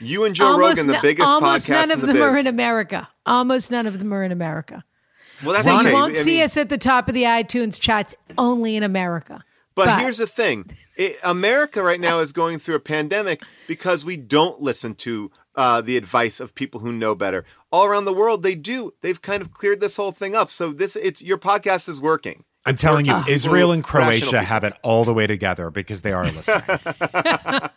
you 0.01 0.25
and 0.25 0.35
joe 0.35 0.47
almost 0.47 0.79
rogan 0.79 0.93
the 0.93 0.99
biggest 1.03 1.29
almost 1.29 1.67
podcast 1.67 1.71
none 1.71 1.85
in 1.85 1.91
of 1.93 2.01
the 2.01 2.07
them 2.09 2.23
are 2.23 2.37
in 2.39 2.47
America. 2.47 3.09
Almost 3.27 3.71
none 3.71 3.87
of 3.87 3.99
them 3.99 4.13
are 4.13 4.23
in 4.25 4.33
America. 4.33 4.85
well 5.43 5.53
that's 5.55 5.65
So 5.65 5.81
you 5.81 5.93
won't 5.93 6.17
I 6.17 6.19
see 6.21 6.37
mean- 6.37 6.45
us 6.45 6.57
at 6.57 6.69
the 6.69 6.79
top 6.79 7.09
of 7.09 7.15
the 7.15 7.23
iTunes 7.25 7.79
charts 7.81 8.15
only 8.39 8.77
in 8.77 8.83
America. 8.83 9.45
But, 9.77 9.99
here's 10.01 10.19
the 10.19 10.27
thing 10.29 10.71
it, 10.97 11.19
America 11.25 11.83
right 11.83 11.99
now 12.01 12.21
is 12.21 12.33
going 12.33 12.61
through 12.61 12.77
a 12.77 12.81
pandemic 12.81 13.43
because 13.67 14.05
we 14.05 14.17
don't 14.17 14.61
listen 14.63 14.95
to 14.97 15.33
uh, 15.57 15.81
the 15.81 15.97
advice 15.97 16.39
of 16.39 16.55
people 16.55 16.79
who 16.81 16.93
know 16.93 17.17
better. 17.17 17.45
All 17.73 17.85
around 17.87 18.05
the 18.05 18.13
world, 18.13 18.45
they 18.45 18.55
do. 18.55 18.95
They've 19.01 19.21
kind 19.21 19.43
of 19.43 19.53
cleared 19.53 19.81
this 19.81 19.97
whole 19.97 20.13
thing 20.13 20.37
up. 20.37 20.53
So 20.53 20.73
this, 20.73 20.95
it's 20.95 21.23
your 21.23 21.39
podcast 21.39 21.89
is 21.89 22.01
working. 22.01 22.45
I'm 22.67 22.77
telling 22.77 23.05
you, 23.07 23.23
Israel 23.29 23.73
and 23.73 23.85
Croatia 23.85 24.43
have 24.43 24.65
it 24.65 24.73
all 24.83 25.05
the 25.05 25.13
way 25.15 25.27
together 25.27 25.71
because 25.71 26.03
they 26.03 26.13
are 26.13 26.25
listening. 26.25 26.63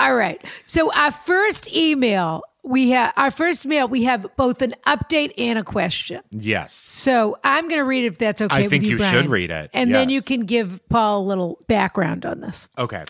All 0.00 0.14
right. 0.14 0.40
So 0.64 0.92
our 0.94 1.10
first 1.10 1.72
email, 1.74 2.42
we 2.62 2.90
have 2.90 3.12
our 3.16 3.30
first 3.30 3.66
mail, 3.66 3.88
we 3.88 4.04
have 4.04 4.26
both 4.36 4.62
an 4.62 4.74
update 4.86 5.32
and 5.38 5.58
a 5.58 5.64
question. 5.64 6.20
yes. 6.30 6.72
So 6.72 7.38
I'm 7.42 7.68
going 7.68 7.80
to 7.80 7.84
read 7.84 8.04
it 8.04 8.08
if 8.08 8.18
that's 8.18 8.40
okay. 8.40 8.54
I 8.54 8.68
think 8.68 8.84
you, 8.84 8.90
you 8.90 8.98
should 8.98 9.28
read 9.28 9.50
it, 9.50 9.70
and 9.72 9.92
then 9.92 10.08
you 10.08 10.22
can 10.22 10.40
give 10.46 10.80
Paul 10.88 11.22
a 11.22 11.26
little 11.26 11.58
background 11.66 12.24
on 12.24 12.40
this. 12.40 12.68
Okay. 12.78 13.04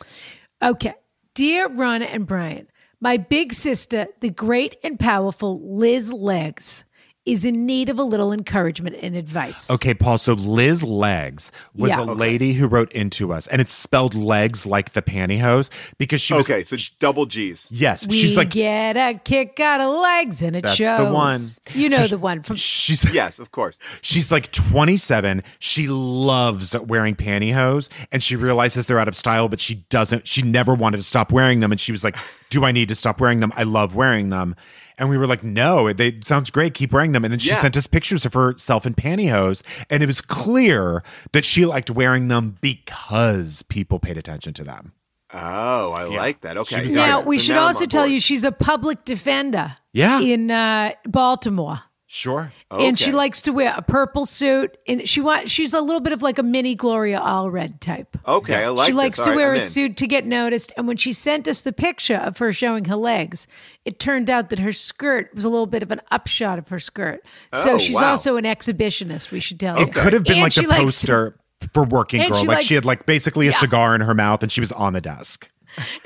Okay. 0.62 0.94
Dear 1.34 1.68
Ronna 1.68 2.08
and 2.12 2.26
Brian, 2.26 2.68
my 3.00 3.16
big 3.16 3.52
sister, 3.52 4.06
the 4.20 4.30
great 4.30 4.76
and 4.82 4.98
powerful 4.98 5.60
Liz 5.76 6.12
Legs, 6.12 6.84
is 7.32 7.44
in 7.44 7.66
need 7.66 7.88
of 7.88 7.98
a 7.98 8.02
little 8.02 8.32
encouragement 8.32 8.96
and 9.02 9.14
advice. 9.16 9.70
Okay, 9.70 9.94
Paul. 9.94 10.18
So 10.18 10.32
Liz 10.32 10.82
Legs 10.82 11.52
was 11.74 11.90
Yeah. 11.90 11.98
a 11.98 12.02
Okay. 12.02 12.12
lady 12.12 12.52
who 12.54 12.66
wrote 12.66 12.90
into 12.92 13.32
us, 13.32 13.46
and 13.48 13.60
it's 13.60 13.72
spelled 13.72 14.14
legs 14.14 14.64
like 14.66 14.92
the 14.92 15.02
pantyhose 15.02 15.70
because 15.98 16.20
she 16.20 16.34
was 16.34 16.48
Okay, 16.48 16.62
so 16.64 16.76
double 16.98 17.26
G's. 17.26 17.68
Yes, 17.72 18.06
We 18.06 18.16
she's 18.18 18.36
like 18.36 18.50
get 18.50 18.96
a 18.96 19.18
kick 19.22 19.60
out 19.60 19.80
of 19.80 19.94
legs, 20.00 20.42
and 20.42 20.56
it 20.56 20.62
That's 20.62 20.76
shows. 20.76 20.98
the 21.06 21.12
one. 21.12 21.40
You 21.74 21.88
know 21.88 21.98
So 21.98 22.06
sh- 22.06 22.10
the 22.10 22.18
one 22.18 22.42
from. 22.42 22.56
she's 22.56 23.04
Yes, 23.12 23.38
of 23.38 23.50
course. 23.52 23.76
She's 24.02 24.30
like 24.32 24.50
27. 24.52 25.42
She 25.58 25.86
loves 25.88 26.76
wearing 26.78 27.14
pantyhose 27.14 27.88
and 28.12 28.22
she 28.22 28.36
realizes 28.36 28.86
they're 28.86 28.98
out 28.98 29.08
of 29.08 29.16
style, 29.16 29.48
but 29.48 29.60
she 29.60 29.76
doesn't, 29.90 30.26
she 30.26 30.42
never 30.42 30.74
wanted 30.74 30.96
to 30.98 31.02
stop 31.02 31.32
wearing 31.32 31.60
them. 31.60 31.72
And 31.72 31.80
she 31.80 31.92
was 31.92 32.04
like, 32.04 32.16
Do 32.50 32.64
I 32.64 32.72
need 32.72 32.88
to 32.88 32.94
stop 32.94 33.20
wearing 33.20 33.40
them? 33.40 33.52
I 33.56 33.64
love 33.64 33.94
wearing 33.94 34.30
them. 34.30 34.56
And 34.98 35.08
we 35.08 35.16
were 35.16 35.26
like, 35.26 35.42
No, 35.44 35.92
they 35.92 36.18
sounds 36.22 36.50
great. 36.50 36.74
Keep 36.74 36.92
wearing 36.92 37.12
them. 37.12 37.24
And 37.24 37.32
then 37.32 37.38
she 37.38 37.50
Yeah. 37.50 37.60
sent 37.60 37.76
us 37.76 37.86
pictures 37.86 38.24
of 38.26 38.34
herself 38.34 38.84
in 38.84 38.94
pantyhose. 38.94 39.62
And 39.88 40.02
it 40.02 40.06
was 40.06 40.20
clear 40.20 41.02
that 41.32 41.44
she 41.44 41.64
liked 41.64 41.90
wearing 41.90 42.28
them 42.28 42.56
because 42.60 43.62
people 43.62 43.98
paid 43.98 44.16
attention 44.18 44.52
to 44.54 44.64
them. 44.64 44.92
Oh, 45.32 45.92
I 45.92 46.04
like 46.04 46.40
that. 46.40 46.56
Okay. 46.56 46.86
now 46.86 47.20
we 47.20 47.38
So 47.38 47.44
should 47.44 47.52
now 47.52 47.66
also 47.66 47.84
tell 47.86 48.06
you 48.06 48.18
she's 48.18 48.44
a 48.44 48.52
public 48.52 49.04
defender. 49.04 49.76
Yeah. 49.92 50.20
In 50.20 50.50
uh, 50.50 50.92
Baltimore. 51.06 51.80
Sure. 52.10 52.54
and 52.70 52.98
she 52.98 53.12
likes 53.12 53.42
to 53.42 53.52
wear 53.52 53.74
a 53.76 53.82
purple 53.82 54.24
suit 54.24 54.78
and 54.88 55.06
she 55.06 55.20
want 55.20 55.50
she's 55.50 55.74
a 55.74 55.80
little 55.82 56.00
bit 56.00 56.14
of 56.14 56.22
like 56.22 56.38
a 56.38 56.42
mini 56.42 56.74
gloria 56.74 57.20
allred 57.20 57.80
type 57.80 58.16
Okay, 58.26 58.64
I 58.64 58.68
like 58.70 58.86
she 58.86 58.92
this. 58.92 58.96
likes 58.96 59.18
All 59.18 59.24
to 59.26 59.30
right, 59.32 59.36
wear 59.36 59.48
I'm 59.48 59.52
a 59.52 59.56
in. 59.56 59.60
suit 59.60 59.96
to 59.98 60.06
get 60.06 60.24
noticed 60.24 60.72
and 60.78 60.88
when 60.88 60.96
she 60.96 61.12
sent 61.12 61.46
us 61.46 61.60
the 61.60 61.72
picture 61.72 62.16
of 62.16 62.38
her 62.38 62.50
showing 62.50 62.86
her 62.86 62.96
legs 62.96 63.46
it 63.84 63.98
turned 63.98 64.30
out 64.30 64.48
that 64.48 64.58
her 64.58 64.72
skirt 64.72 65.34
was 65.34 65.44
a 65.44 65.50
little 65.50 65.66
bit 65.66 65.82
of 65.82 65.90
an 65.90 66.00
upshot 66.10 66.58
of 66.58 66.68
her 66.68 66.78
skirt 66.78 67.22
so 67.52 67.72
Oh, 67.74 67.78
she's 67.78 67.94
wow. 67.94 68.12
also 68.12 68.36
an 68.36 68.44
exhibitionist 68.44 69.30
we 69.30 69.40
should 69.40 69.60
tell 69.60 69.78
you 69.78 69.84
It 69.84 69.92
could 69.92 70.14
have 70.14 70.24
been 70.24 70.32
And 70.36 70.42
like 70.44 70.52
she 70.52 70.62
the 70.62 70.68
likes 70.68 70.80
to- 70.80 71.06
poster 71.06 71.38
for 71.74 71.84
Working 71.84 72.22
Girl. 72.22 72.32
she 72.40 72.46
Like 72.46 72.56
likes- 72.56 72.66
she 72.68 72.74
had 72.74 72.86
like 72.86 73.04
basically 73.04 73.48
a 73.48 73.50
Yeah. 73.50 73.58
cigar 73.58 73.94
in 73.94 74.00
her 74.00 74.14
mouth 74.14 74.42
and 74.42 74.50
she 74.50 74.60
was 74.62 74.72
on 74.72 74.94
the 74.94 75.02
desk. 75.02 75.50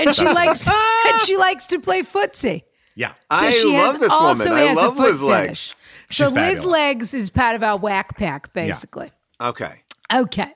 and 0.00 0.12
she 0.16 0.24
likes 0.28 0.64
to, 0.64 0.72
and 1.06 1.20
she 1.20 1.36
likes 1.36 1.68
to 1.68 1.78
play 1.78 2.02
footsie 2.02 2.64
Yeah. 2.96 3.10
So 3.10 3.14
I 3.30 3.50
she 3.52 3.72
has, 3.74 3.92
love 3.92 4.00
this 4.00 4.10
also 4.10 4.50
woman. 4.50 4.64
I 4.64 4.66
has 4.68 4.76
love 4.78 4.94
a 4.94 4.96
foot 4.96 5.10
Liz 5.12 5.22
Legs. 5.22 5.74
Fetish. 6.12 6.16
So 6.16 6.24
She's 6.26 6.32
Liz 6.32 6.58
fabulous. 6.58 6.64
Legs 6.64 7.14
is 7.14 7.30
part 7.30 7.56
of 7.56 7.62
our 7.62 7.76
whack 7.76 8.16
pack, 8.16 8.52
basically. 8.52 9.10
Okay. 9.40 9.82
Okay. 10.12 10.52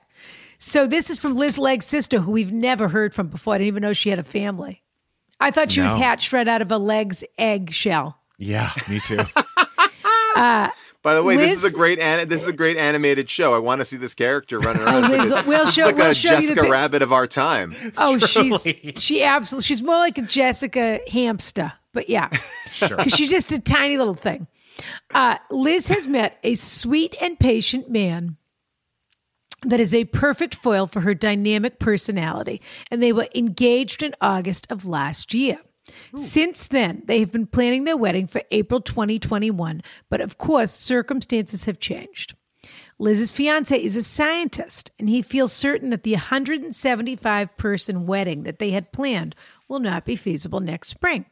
So 0.59 0.87
this 0.87 1.09
is 1.09 1.19
from 1.19 1.35
Liz 1.35 1.57
Leg's 1.57 1.85
sister, 1.85 2.19
who 2.19 2.31
we've 2.31 2.51
never 2.53 2.87
heard 2.87 3.13
from 3.13 3.27
before. 3.27 3.53
I 3.55 3.57
didn't 3.59 3.67
even 3.67 3.81
know 3.83 3.93
she 3.93 4.09
had 4.09 4.19
a 4.19 4.23
family. 4.23 4.81
I 5.39 5.51
thought 5.51 5.69
she 5.71 5.81
was 5.81 5.93
hatched 5.93 6.33
right 6.33 6.47
out 6.47 6.63
of 6.63 6.71
a 6.71 6.77
Leg's 6.79 7.23
egg 7.37 7.71
shell. 7.71 8.17
Yeah, 8.37 8.71
me 8.89 8.99
too. 8.99 9.19
Uh, 10.35 10.69
By 11.01 11.15
the 11.15 11.23
way, 11.23 11.35
this 11.35 11.63
is 11.63 11.73
a 11.73 11.75
great 11.75 11.97
an- 11.97 12.27
this 12.29 12.43
is 12.43 12.47
a 12.47 12.53
great 12.53 12.77
animated 12.77 13.27
show. 13.27 13.55
I 13.55 13.57
want 13.57 13.81
to 13.81 13.85
see 13.85 13.97
this 13.97 14.13
character 14.13 14.59
running 14.59 14.83
around. 14.83 15.05
Oh, 15.05 15.07
Liz, 15.17 15.31
like 15.31 15.45
a, 15.45 15.49
we'll 15.49 15.65
show- 15.65 15.85
like 15.85 15.95
we'll 15.95 16.11
a 16.11 16.13
show 16.13 16.37
you 16.37 16.49
the 16.49 16.53
Jessica 16.55 16.69
Rabbit 16.69 17.01
of 17.01 17.11
our 17.11 17.25
time. 17.25 17.75
Oh, 17.97 18.19
she's 18.19 18.67
she 18.99 19.23
absolutely 19.23 19.65
she's 19.65 19.81
more 19.81 19.95
like 19.97 20.19
a 20.19 20.21
Jessica 20.21 20.99
hamster, 21.11 21.73
but 21.91 22.07
yeah, 22.07 22.29
because 22.79 23.11
she's 23.15 23.29
just 23.31 23.51
a 23.51 23.57
tiny 23.59 23.97
little 23.97 24.13
thing. 24.13 24.45
Uh, 25.13 25.37
Liz 25.49 25.87
has 25.87 26.07
met 26.07 26.37
a 26.43 26.55
sweet 26.55 27.15
and 27.21 27.39
patient 27.39 27.89
man 27.89 28.37
that 29.63 29.79
is 29.79 29.93
a 29.93 30.05
perfect 30.05 30.55
foil 30.55 30.85
for 30.85 31.01
her 31.01 31.13
dynamic 31.13 31.79
personality, 31.79 32.61
and 32.91 33.01
they 33.01 33.11
were 33.11 33.27
engaged 33.33 34.03
in 34.03 34.13
August 34.21 34.67
of 34.71 34.85
last 34.85 35.33
year. 35.33 35.59
Since 36.15 36.67
then, 36.67 37.03
they 37.05 37.19
have 37.19 37.31
been 37.31 37.47
planning 37.47 37.85
their 37.85 37.97
wedding 37.97 38.27
for 38.27 38.41
April 38.51 38.81
2021, 38.81 39.81
but 40.09 40.21
of 40.21 40.37
course, 40.37 40.73
circumstances 40.73 41.65
have 41.65 41.79
changed. 41.79 42.35
Liz's 42.99 43.31
fiance 43.31 43.77
is 43.81 43.95
a 43.95 44.03
scientist, 44.03 44.91
and 44.99 45.07
he 45.07 45.21
feels 45.21 45.53
certain 45.53 45.91
that 45.91 46.03
the 46.03 46.13
175 46.13 47.57
person 47.57 48.05
wedding 48.05 48.43
that 48.43 48.59
they 48.59 48.71
had 48.71 48.91
planned 48.91 49.35
will 49.67 49.79
not 49.79 50.03
be 50.03 50.15
feasible 50.15 50.59
next 50.59 50.89
spring. 50.89 51.25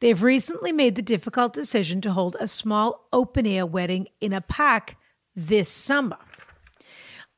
They've 0.00 0.22
recently 0.22 0.72
made 0.72 0.94
the 0.94 1.02
difficult 1.02 1.52
decision 1.52 2.00
to 2.02 2.12
hold 2.12 2.36
a 2.38 2.48
small 2.48 3.08
open 3.12 3.46
air 3.46 3.66
wedding 3.66 4.08
in 4.20 4.32
a 4.32 4.40
park 4.40 4.96
this 5.34 5.68
summer. 5.68 6.18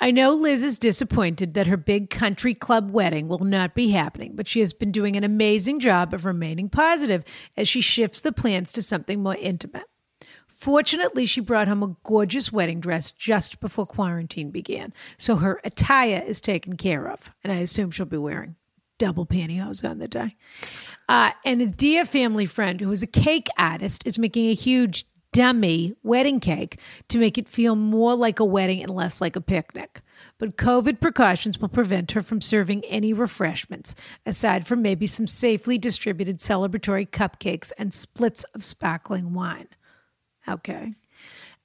I 0.03 0.11
know 0.11 0.31
Liz 0.31 0.63
is 0.63 0.79
disappointed 0.79 1.53
that 1.53 1.67
her 1.67 1.77
big 1.77 2.09
country 2.09 2.55
club 2.55 2.91
wedding 2.91 3.29
will 3.29 3.41
not 3.41 3.75
be 3.75 3.91
happening, 3.91 4.33
but 4.35 4.49
she 4.49 4.61
has 4.61 4.73
been 4.73 4.93
doing 4.93 5.15
an 5.15 5.25
amazing 5.25 5.79
job 5.79 6.15
of 6.15 6.25
remaining 6.25 6.71
positive 6.71 7.23
as 7.55 7.69
she 7.69 7.83
shifts 7.83 8.23
the 8.23 8.33
plans 8.33 8.73
to 8.73 8.83
something 8.83 9.23
more 9.23 9.37
intimate. 9.37 9.85
Fortunately, 10.49 11.27
she 11.27 11.41
brought 11.41 11.69
home 11.69 11.83
a 11.83 11.97
gorgeous 12.03 12.51
wedding 12.51 12.81
dress 12.81 13.11
just 13.11 13.61
before 13.61 13.85
quarantine 13.85 14.51
began, 14.51 14.95
so 15.19 15.37
her 15.37 15.61
attire 15.65 16.23
is 16.27 16.41
taken 16.41 16.77
care 16.77 17.07
of, 17.07 17.31
and 17.45 17.53
I 17.53 17.57
assume 17.57 17.91
she'll 17.91 18.07
be 18.07 18.17
wearing 18.17 18.57
double 18.99 19.27
pantyhose 19.27 19.89
on 19.89 19.99
the 19.99 20.09
day. 20.09 20.37
Uh, 21.11 21.33
and 21.45 21.61
a 21.61 21.67
dear 21.67 22.05
family 22.05 22.47
friend 22.47 22.81
who 22.81 22.93
is 22.93 23.03
a 23.03 23.07
cake 23.07 23.49
artist 23.59 24.07
is 24.07 24.17
making 24.17 24.47
a 24.47 24.55
huge 24.55 25.05
dummy 25.33 25.93
wedding 26.05 26.39
cake 26.39 26.79
to 27.09 27.19
make 27.19 27.37
it 27.37 27.49
feel 27.49 27.75
more 27.75 28.15
like 28.15 28.39
a 28.39 28.45
wedding 28.45 28.81
and 28.81 28.95
less 28.95 29.21
like 29.21 29.35
a 29.35 29.41
picnic. 29.41 30.03
But 30.39 30.57
COVID 30.57 31.01
precautions 31.01 31.61
will 31.61 31.69
prevent 31.69 32.13
her 32.13 32.23
from 32.23 32.41
serving 32.41 32.85
any 32.85 33.13
refreshments, 33.13 33.97
aside 34.25 34.69
from 34.69 34.83
maybe 34.83 35.09
some 35.09 35.27
safely 35.27 35.79
distributed 35.79 36.39
celebratory 36.39 37.11
cupcakes 37.11 37.73
and 37.77 37.93
splits 37.93 38.45
of 38.55 38.63
sparkling 38.63 39.33
wine. 39.35 39.67
Okay. 40.49 40.95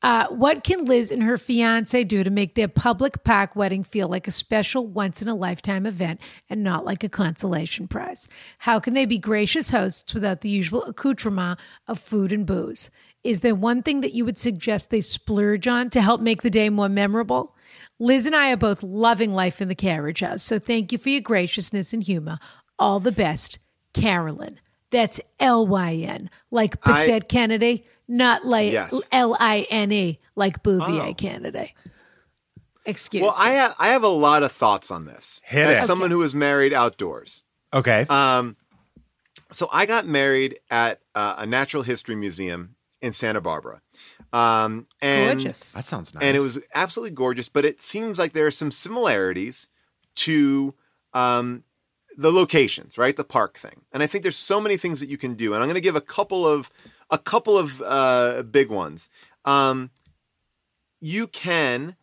Uh, 0.05 0.27
what 0.27 0.63
can 0.63 0.85
Liz 0.85 1.09
and 1.09 1.23
her 1.23 1.35
fiance 1.35 2.03
do 2.03 2.23
to 2.23 2.29
make 2.29 2.53
their 2.53 2.67
public 2.67 3.23
park 3.23 3.55
wedding 3.55 3.83
feel 3.83 4.07
like 4.07 4.27
a 4.27 4.31
special 4.31 4.85
once 4.85 5.19
in 5.19 5.27
a 5.27 5.33
lifetime 5.33 5.87
event 5.87 6.21
and 6.47 6.63
not 6.63 6.85
like 6.85 7.03
a 7.03 7.09
consolation 7.09 7.87
prize? 7.87 8.27
How 8.59 8.79
can 8.79 8.93
they 8.93 9.05
be 9.05 9.17
gracious 9.17 9.71
hosts 9.71 10.13
without 10.13 10.41
the 10.41 10.49
usual 10.49 10.83
accoutrement 10.83 11.59
of 11.87 11.99
food 11.99 12.31
and 12.31 12.45
booze? 12.45 12.91
Is 13.23 13.41
there 13.41 13.55
one 13.55 13.81
thing 13.81 14.01
that 14.01 14.13
you 14.13 14.25
would 14.25 14.37
suggest 14.37 14.91
they 14.91 15.01
splurge 15.01 15.67
on 15.67 15.89
to 15.89 16.01
help 16.01 16.21
make 16.21 16.43
the 16.43 16.51
day 16.51 16.69
more 16.69 16.87
memorable? 16.87 17.55
Liz 17.97 18.27
and 18.27 18.35
I 18.35 18.51
are 18.51 18.57
both 18.57 18.83
loving 18.83 19.33
life 19.33 19.59
in 19.59 19.69
the 19.69 19.73
carriage 19.73 20.19
house, 20.19 20.43
so 20.43 20.59
thank 20.59 20.91
you 20.91 20.99
for 20.99 21.09
your 21.09 21.21
graciousness 21.21 21.93
and 21.93 22.03
humor. 22.03 22.37
All 22.77 22.99
the 22.99 23.11
best, 23.11 23.57
Carolyn. 23.95 24.59
That's 24.91 25.19
L 25.39 25.65
Y 25.65 25.95
N, 25.95 26.29
like 26.51 26.75
I- 26.83 26.91
Bessette 26.91 27.27
Kennedy, 27.27 27.87
not 28.07 28.45
like 28.45 28.71
Yes. 28.71 28.93
L 29.11 29.35
I 29.39 29.65
N 29.69 29.91
E, 29.91 30.19
like 30.35 30.61
Bouvier 30.63 31.01
Oh. 31.09 31.13
Kennedy. 31.13 31.73
Excuse 32.85 33.21
Well, 33.21 33.31
me. 33.31 33.35
Well, 33.39 33.47
I 33.47 33.51
have 33.53 33.75
I 33.79 33.87
have 33.89 34.03
a 34.03 34.07
lot 34.09 34.43
of 34.43 34.51
thoughts 34.51 34.91
on 34.91 35.05
this. 35.05 35.41
Hit 35.43 35.65
As 35.67 35.83
it. 35.83 35.87
someone 35.87 36.11
who 36.11 36.21
is 36.21 36.35
married 36.35 36.73
outdoors. 36.73 37.43
Okay. 37.73 38.05
Um, 38.09 38.55
so 39.51 39.67
I 39.71 39.85
got 39.85 40.05
married 40.07 40.59
at 40.69 40.99
uh, 41.15 41.35
a 41.39 41.45
natural 41.45 41.83
history 41.83 42.15
museum 42.15 42.75
in 43.01 43.13
Santa 43.13 43.41
Barbara. 43.41 43.81
Um, 44.33 44.87
and 45.01 45.39
Gorgeous. 45.39 45.73
that 45.73 45.85
sounds 45.85 46.13
nice. 46.13 46.23
and 46.23 46.35
it 46.37 46.41
was 46.41 46.59
absolutely 46.75 47.15
gorgeous. 47.15 47.49
But 47.49 47.65
it 47.65 47.81
seems 47.81 48.19
like 48.19 48.33
there 48.33 48.45
are 48.45 48.51
some 48.51 48.69
similarities 48.71 49.67
to 50.15 50.73
um, 51.13 51.63
the 52.17 52.31
locations, 52.31 52.97
right? 52.97 53.15
The 53.15 53.23
park 53.23 53.57
thing, 53.57 53.81
and 53.91 54.03
I 54.03 54.07
think 54.07 54.23
there's 54.23 54.35
so 54.37 54.59
many 54.61 54.77
things 54.77 54.99
that 54.99 55.09
you 55.09 55.17
can 55.17 55.33
do. 55.35 55.53
And 55.53 55.63
I'm 55.63 55.67
going 55.67 55.75
to 55.75 55.81
give 55.81 55.95
a 55.95 56.01
couple 56.01 56.45
of 56.47 56.69
a 57.09 57.17
couple 57.17 57.57
of 57.57 57.81
uh, 57.81 58.43
big 58.43 58.69
ones. 58.69 59.09
Um, 59.45 59.91
you 60.99 61.27
can 61.27 61.95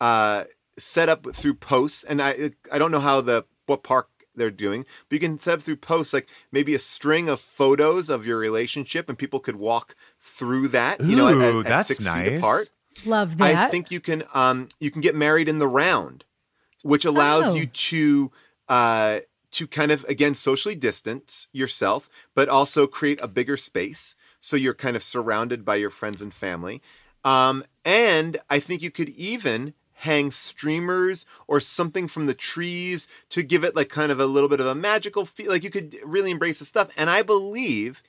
uh, 0.00 0.44
set 0.78 1.08
up 1.08 1.34
through 1.34 1.54
posts, 1.54 2.04
and 2.04 2.20
I 2.20 2.50
I 2.70 2.78
don't 2.78 2.90
know 2.90 3.00
how 3.00 3.20
the 3.20 3.44
what 3.66 3.82
park 3.82 4.08
they're 4.34 4.50
doing, 4.50 4.84
but 5.08 5.16
you 5.16 5.20
can 5.20 5.38
set 5.40 5.54
up 5.54 5.62
through 5.62 5.76
posts 5.76 6.12
like 6.12 6.28
maybe 6.52 6.74
a 6.74 6.78
string 6.78 7.28
of 7.28 7.40
photos 7.40 8.08
of 8.10 8.26
your 8.26 8.38
relationship, 8.38 9.08
and 9.08 9.18
people 9.18 9.40
could 9.40 9.56
walk 9.56 9.94
through 10.18 10.68
that. 10.68 11.00
you 11.00 11.16
know, 11.16 11.28
at- 11.28 11.34
Ooh, 11.34 11.60
at, 11.60 11.66
at 11.66 11.68
that's 11.68 11.88
six 11.88 12.06
feet 12.06 12.36
apart. 12.36 12.70
Love 13.04 13.38
that. 13.38 13.66
I 13.68 13.68
think 13.70 13.90
you 13.90 14.00
can 14.00 14.24
um 14.34 14.68
you 14.78 14.90
can 14.90 15.00
get 15.00 15.14
married 15.14 15.48
in 15.48 15.58
the 15.58 15.68
round, 15.68 16.24
which 16.82 17.04
allows 17.04 17.44
Oh. 17.46 17.54
you 17.54 17.66
to 17.66 18.32
uh 18.68 19.20
to 19.52 19.66
kind 19.66 19.90
of 19.90 20.04
again 20.04 20.34
socially 20.34 20.74
distance 20.74 21.48
yourself, 21.52 22.08
but 22.34 22.48
also 22.48 22.86
create 22.86 23.20
a 23.22 23.28
bigger 23.28 23.56
space 23.56 24.16
so 24.40 24.56
you're 24.56 24.74
kind 24.74 24.96
of 24.96 25.02
surrounded 25.02 25.64
by 25.64 25.76
your 25.76 25.90
friends 25.90 26.20
and 26.20 26.34
family. 26.34 26.82
Um 27.24 27.64
and 27.84 28.38
I 28.48 28.58
think 28.58 28.82
you 28.82 28.90
could 28.90 29.10
even 29.10 29.74
hang 29.92 30.30
streamers 30.30 31.26
or 31.46 31.60
something 31.60 32.08
from 32.08 32.24
the 32.24 32.34
trees 32.34 33.06
to 33.28 33.42
give 33.42 33.62
it 33.64 33.76
like 33.76 33.90
kind 33.90 34.10
of 34.10 34.18
a 34.18 34.24
little 34.24 34.48
bit 34.48 34.58
of 34.58 34.66
a 34.66 34.74
magical 34.74 35.26
feel 35.26 35.50
like 35.50 35.62
you 35.62 35.68
could 35.70 35.94
really 36.02 36.30
embrace 36.30 36.58
the 36.58 36.64
stuff 36.64 36.88
and 36.96 37.10
I 37.10 37.22
believe 37.22 38.02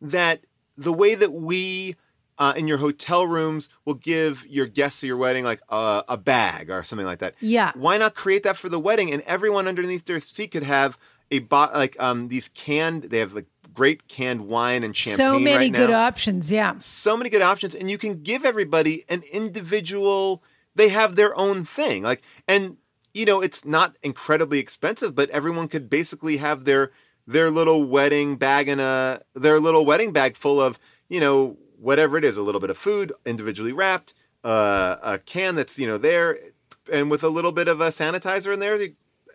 that 0.00 0.40
the 0.76 0.92
way 0.92 1.14
that 1.14 1.32
we 1.32 1.96
uh, 2.38 2.52
in 2.56 2.68
your 2.68 2.78
hotel 2.78 3.26
rooms 3.26 3.68
will 3.84 3.94
give 3.94 4.44
your 4.46 4.66
guests 4.66 5.02
at 5.02 5.06
your 5.06 5.16
wedding 5.16 5.44
like 5.44 5.60
a, 5.68 6.04
a 6.08 6.16
bag 6.16 6.70
or 6.70 6.82
something 6.82 7.06
like 7.06 7.20
that. 7.20 7.34
Yeah. 7.40 7.72
Why 7.74 7.96
not 7.96 8.14
create 8.14 8.42
that 8.42 8.56
for 8.56 8.68
the 8.68 8.78
wedding 8.78 9.10
and 9.10 9.22
everyone 9.22 9.66
underneath 9.66 10.04
their 10.04 10.20
seat 10.20 10.48
could 10.48 10.64
have 10.64 10.98
a 11.30 11.40
bot 11.40 11.74
like 11.74 11.96
um 11.98 12.28
these 12.28 12.48
canned 12.48 13.04
they 13.04 13.18
have 13.18 13.34
like 13.34 13.46
great 13.76 14.08
canned 14.08 14.48
wine 14.48 14.82
and 14.82 14.96
champagne 14.96 15.16
so 15.16 15.38
many 15.38 15.66
right 15.66 15.72
good 15.74 15.90
now. 15.90 16.06
options. 16.06 16.50
Yeah. 16.50 16.78
so 16.78 17.16
many 17.16 17.28
good 17.30 17.42
options 17.42 17.74
and 17.74 17.90
you 17.90 17.98
can 17.98 18.22
give 18.22 18.44
everybody 18.44 19.04
an 19.08 19.22
individual 19.30 20.42
they 20.74 20.88
have 20.88 21.14
their 21.14 21.36
own 21.38 21.64
thing 21.64 22.02
like 22.02 22.22
and 22.48 22.78
you 23.12 23.24
know 23.26 23.40
it's 23.42 23.64
not 23.64 23.96
incredibly 24.02 24.58
expensive 24.58 25.14
but 25.14 25.28
everyone 25.30 25.68
could 25.68 25.90
basically 25.90 26.38
have 26.38 26.64
their 26.64 26.90
their 27.26 27.50
little 27.50 27.84
wedding 27.84 28.36
bag 28.36 28.68
and 28.68 28.80
a 28.80 29.22
their 29.34 29.60
little 29.60 29.84
wedding 29.84 30.10
bag 30.12 30.36
full 30.36 30.58
of 30.60 30.78
you 31.08 31.20
know 31.20 31.56
whatever 31.78 32.16
it 32.16 32.24
is 32.24 32.36
a 32.38 32.42
little 32.42 32.60
bit 32.60 32.70
of 32.70 32.78
food 32.78 33.12
individually 33.26 33.72
wrapped 33.72 34.14
uh, 34.44 34.96
a 35.02 35.18
can 35.18 35.54
that's 35.54 35.78
you 35.78 35.86
know 35.86 35.98
there 35.98 36.38
and 36.92 37.10
with 37.10 37.22
a 37.22 37.28
little 37.28 37.52
bit 37.52 37.68
of 37.68 37.80
a 37.80 37.88
sanitizer 37.88 38.54
in 38.54 38.60
there 38.60 38.78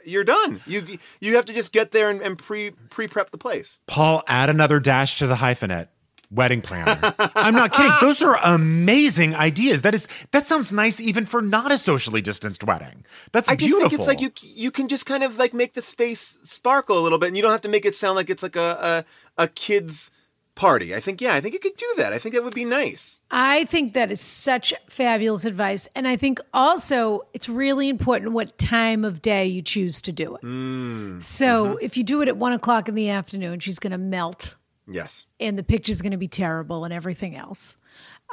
you're 0.06 0.24
done 0.24 0.62
you 0.66 0.97
you 1.20 1.36
have 1.36 1.45
to 1.45 1.54
just 1.54 1.72
get 1.72 1.91
there 1.91 2.10
and, 2.10 2.22
and 2.22 2.38
pre 2.38 2.72
pre 2.89 3.08
prep 3.08 3.32
the 3.32 3.38
place 3.38 3.80
Paul, 3.88 4.24
add 4.28 4.49
another 4.49 4.80
dash 4.80 5.18
to 5.20 5.28
the 5.28 5.36
hyphenate. 5.36 5.88
Wedding 6.34 6.62
planner. 6.62 6.97
I'm 7.36 7.54
not 7.54 7.74
kidding. 7.74 7.91
Those 7.99 8.22
are 8.22 8.39
amazing 8.41 9.36
ideas. 9.36 9.82
That 9.82 9.93
is 9.93 10.08
that 10.32 10.47
sounds 10.47 10.72
nice 10.72 11.02
even 11.02 11.26
for 11.26 11.41
not 11.41 11.74
a 11.74 11.78
socially 11.78 12.22
distanced 12.22 12.64
wedding. 12.64 13.04
That's 13.34 13.49
I 13.49 13.58
just 13.58 13.78
think 13.78 13.91
it's 13.91 14.08
like 14.08 14.22
you 14.22 14.32
you 14.41 14.72
can 14.72 14.88
just 14.88 15.06
kind 15.06 15.24
of 15.24 15.38
like 15.38 15.54
make 15.54 15.74
the 15.74 15.82
space 15.82 16.38
sparkle 16.43 16.97
a 16.97 17.02
little 17.02 17.20
bit, 17.20 17.28
and 17.28 17.36
you 17.36 17.41
don't 17.41 17.52
have 17.52 17.60
to 17.62 17.68
make 17.68 17.86
it 17.86 17.97
sound 17.97 18.16
like 18.16 18.30
it's 18.30 18.43
like 18.43 18.56
a 18.56 19.04
a, 19.38 19.43
a 19.43 19.47
kid's 19.49 20.10
party. 20.56 20.93
I 20.95 20.99
think 20.99 21.22
yeah, 21.22 21.34
I 21.34 21.41
think 21.41 21.54
you 21.54 21.60
could 21.60 21.76
do 21.76 21.93
that. 21.97 22.14
I 22.14 22.20
think 22.20 22.36
that 22.36 22.43
would 22.43 22.54
be 22.54 22.66
nice. 22.66 23.20
I 23.30 23.66
think 23.66 23.93
that 23.93 24.12
is 24.12 24.22
such 24.22 24.74
fabulous 24.89 25.45
advice. 25.45 25.88
And 25.95 26.08
I 26.08 26.16
think 26.16 26.39
also 26.54 27.22
it's 27.34 27.49
really 27.49 27.89
important 27.89 28.34
what 28.34 28.58
time 28.58 29.06
of 29.06 29.22
day 29.22 29.45
you 29.45 29.62
choose 29.62 30.02
to 30.04 30.12
do 30.12 30.36
it. 30.36 30.41
Mm, 30.41 31.22
so 31.22 31.68
mm-hmm. 31.68 31.78
if 31.82 31.97
you 31.97 32.04
do 32.04 32.22
it 32.22 32.28
at 32.28 32.38
one 32.38 32.54
o'clock 32.54 32.89
in 32.89 32.95
the 32.95 33.10
afternoon, 33.10 33.60
she's 33.60 33.80
going 33.80 33.91
to 33.91 33.97
melt 33.97 34.56
Yes. 34.88 35.26
and 35.39 35.58
the 35.58 35.64
picture's 35.64 36.02
going 36.02 36.12
to 36.12 36.18
be 36.18 36.28
terrible 36.28 36.84
and 36.84 36.93
everything 36.93 37.36
else. 37.36 37.78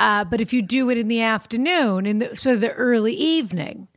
Uh, 0.01 0.25
but 0.25 0.41
if 0.41 0.53
you 0.53 0.63
do 0.63 0.91
it 0.91 0.99
in 0.99 1.09
the 1.09 1.21
afternoon, 1.21 2.07
in 2.07 2.19
the 2.21 2.37
sort 2.37 2.55
of 2.55 2.61
the 2.61 2.73
early 2.73 3.15
evening, 3.15 3.89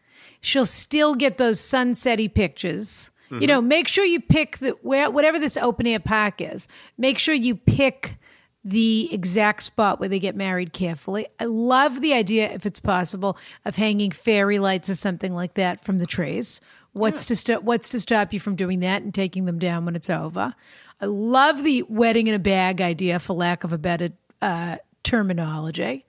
she'll 0.42 0.66
still 0.66 1.16
get 1.16 1.38
those 1.38 1.60
sunsetty 1.60 2.32
pictures. 2.34 3.12
You 3.40 3.48
know, 3.48 3.62
make 3.62 3.88
sure 3.88 4.04
you 4.04 4.20
pick 4.20 4.58
the 4.58 4.72
where 4.82 5.10
whatever 5.10 5.40
this 5.40 5.58
opening 5.58 5.94
air 5.94 6.00
pack 6.00 6.42
is. 6.42 6.68
Make 6.98 7.18
sure 7.18 7.34
you 7.34 7.56
pick 7.56 8.18
the 8.64 9.12
exact 9.12 9.64
spot 9.64 10.00
where 10.00 10.10
they 10.10 10.20
get 10.20 10.36
married 10.36 10.74
carefully. 10.74 11.28
I 11.40 11.46
love 11.46 12.02
the 12.02 12.14
idea, 12.14 12.52
if 12.52 12.66
it's 12.66 12.80
possible, 12.80 13.38
of 13.66 13.76
hanging 13.76 14.12
fairy 14.12 14.60
lights 14.60 14.90
or 14.90 14.96
something 14.96 15.34
like 15.34 15.56
that 15.56 15.84
from 15.84 15.98
the 15.98 16.06
trees. 16.06 16.62
What's 16.94 17.26
to 17.28 17.36
stop? 17.36 17.64
What's 17.64 17.90
to 17.90 18.00
stop 18.00 18.34
you 18.34 18.40
from 18.40 18.56
doing 18.56 18.82
that 18.82 19.02
and 19.02 19.14
taking 19.14 19.46
them 19.46 19.60
down 19.60 19.86
when 19.86 19.96
it's 19.96 20.10
over? 20.10 20.54
I 21.00 21.06
love 21.06 21.64
the 21.64 21.84
wedding 21.84 22.28
in 22.28 22.36
a 22.36 22.40
bag 22.40 22.82
idea, 22.82 23.20
for 23.20 23.34
lack 23.34 23.64
of 23.64 23.72
a 23.72 23.78
better 23.78 24.10
uh, 24.42 24.78
terminology. 25.04 26.06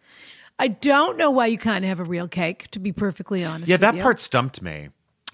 I 0.59 0.69
don't 0.69 1.17
know 1.17 1.31
why 1.31 1.47
you 1.47 1.59
can't 1.59 1.85
have 1.85 2.01
a 2.01 2.05
real 2.05 2.29
cake. 2.29 2.69
To 2.73 2.79
be 2.79 2.93
perfectly 2.93 3.45
honest, 3.45 3.71
yeah, 3.71 3.77
that 3.79 3.95
you. 3.95 4.03
part 4.03 4.21
stumped 4.21 4.61
me. 4.61 4.89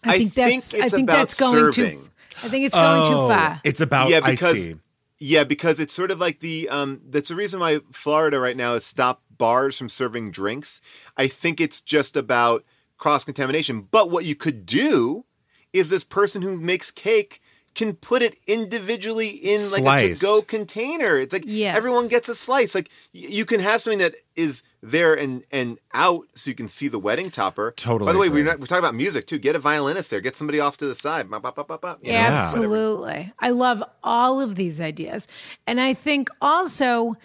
I 0.05 0.15
I 0.15 0.19
think 0.19 0.33
think 0.33 0.61
that's. 0.63 0.75
I 0.75 0.89
think 0.89 1.09
about 1.09 1.17
that's 1.19 1.35
going 1.35 1.73
serving. 1.73 2.01
too. 2.03 2.11
I 2.43 2.49
think 2.49 2.65
it's 2.67 2.75
going 2.75 3.03
Oh, 3.03 3.09
too 3.09 3.35
far. 3.35 3.61
It's 3.65 3.81
about 3.81 4.09
yeah, 4.11 4.21
I 4.23 4.31
because 4.33 4.63
see. 4.65 4.77
yeah, 5.19 5.45
because 5.45 5.81
it's 5.81 5.93
sort 5.93 6.11
of 6.11 6.21
like 6.21 6.41
the 6.41 6.69
um 6.69 7.01
that's 7.09 7.29
the 7.31 7.37
reason 7.37 7.61
why 7.61 7.81
Florida 7.93 8.39
right 8.39 8.57
now 8.57 8.75
has 8.75 8.85
stopped 8.85 9.23
bars 9.37 9.77
from 9.79 9.89
serving 9.89 10.31
drinks. 10.31 10.81
I 11.17 11.27
think 11.29 11.61
it's 11.61 11.81
just 11.81 12.17
about 12.17 12.65
cross 12.97 13.25
contamination. 13.25 13.83
But 13.91 14.11
what 14.11 14.25
you 14.25 14.35
could 14.35 14.67
do 14.67 15.25
is 15.73 15.91
this 15.91 16.05
person 16.05 16.43
who 16.43 16.57
makes 16.57 16.91
cake 16.91 17.41
can 17.79 17.95
put 17.95 18.21
it 18.23 18.37
individually 18.47 19.29
in 19.29 19.59
like 19.83 20.03
a 20.05 20.15
to-go 20.15 20.43
container. 20.43 21.17
It's 21.17 21.33
like 21.33 21.45
Yes. 21.47 21.77
everyone 21.77 22.09
gets 22.09 22.29
a 22.29 22.35
slice. 22.35 22.75
Like 22.75 22.91
y- 23.15 23.27
you 23.31 23.45
can 23.47 23.61
have 23.61 23.81
something 23.81 24.01
that 24.01 24.17
is 24.37 24.63
there 24.83 25.15
and 25.15 25.45
and 25.51 25.79
out 25.95 26.27
so 26.35 26.51
you 26.51 26.55
can 26.55 26.69
see 26.69 26.89
the 26.89 26.99
wedding 26.99 27.31
topper. 27.31 27.73
Totally 27.77 28.09
By 28.09 28.13
the 28.13 28.19
way, 28.19 28.29
we're 28.29 28.45
not, 28.45 28.59
we're 28.61 28.67
talking 28.67 28.85
about 28.85 28.95
music 28.95 29.27
too. 29.27 29.39
Get 29.39 29.55
a 29.57 29.59
violinist 29.61 30.11
there. 30.11 30.21
Get 30.21 30.37
somebody 30.37 30.61
off 30.61 30.77
to 30.79 30.87
the 30.87 30.95
side. 30.95 31.31
Bop, 31.31 31.43
bop, 31.43 31.55
bop, 31.57 31.69
bop, 31.69 31.81
bop, 31.81 31.99
you 32.03 32.09
know, 32.13 32.19
Yeah. 32.19 32.25
whatever. 32.25 32.43
Absolutely. 32.43 33.33
I 33.39 33.51
love 33.51 33.83
all 34.03 34.41
of 34.41 34.57
these 34.57 34.81
ideas. 34.81 35.27
And 35.67 35.81
I 35.81 35.95
think 35.95 36.29
also 36.43 37.17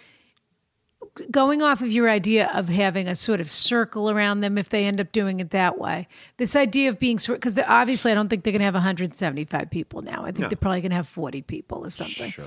going 1.30 1.62
off 1.62 1.80
of 1.80 1.92
your 1.92 2.10
idea 2.10 2.50
of 2.52 2.68
having 2.68 3.06
a 3.06 3.14
sort 3.14 3.40
of 3.40 3.50
circle 3.50 4.10
around 4.10 4.40
them 4.40 4.58
if 4.58 4.68
they 4.68 4.84
end 4.84 5.00
up 5.00 5.12
doing 5.12 5.40
it 5.40 5.50
that 5.50 5.78
way. 5.78 6.08
This 6.38 6.56
idea 6.56 6.88
of 6.88 6.98
being 6.98 7.18
sort 7.18 7.40
because 7.40 7.58
obviously 7.58 8.10
I 8.12 8.14
don't 8.14 8.28
think 8.28 8.42
they're 8.42 8.52
going 8.52 8.60
to 8.60 8.64
have 8.64 8.74
175 8.74 9.70
people 9.70 10.02
now. 10.02 10.24
I 10.24 10.32
think 10.32 10.48
they're 10.48 10.56
probably 10.56 10.80
going 10.80 10.90
to 10.90 10.96
have 10.96 11.08
40 11.08 11.42
people 11.42 11.86
or 11.86 11.90
something. 11.90 12.30
Sure. 12.30 12.44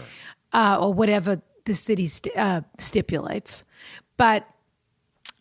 Uh, 0.53 0.77
or 0.79 0.93
whatever 0.93 1.41
the 1.65 1.73
city 1.73 2.07
st- 2.07 2.35
uh, 2.35 2.61
stipulates. 2.77 3.63
But 4.17 4.47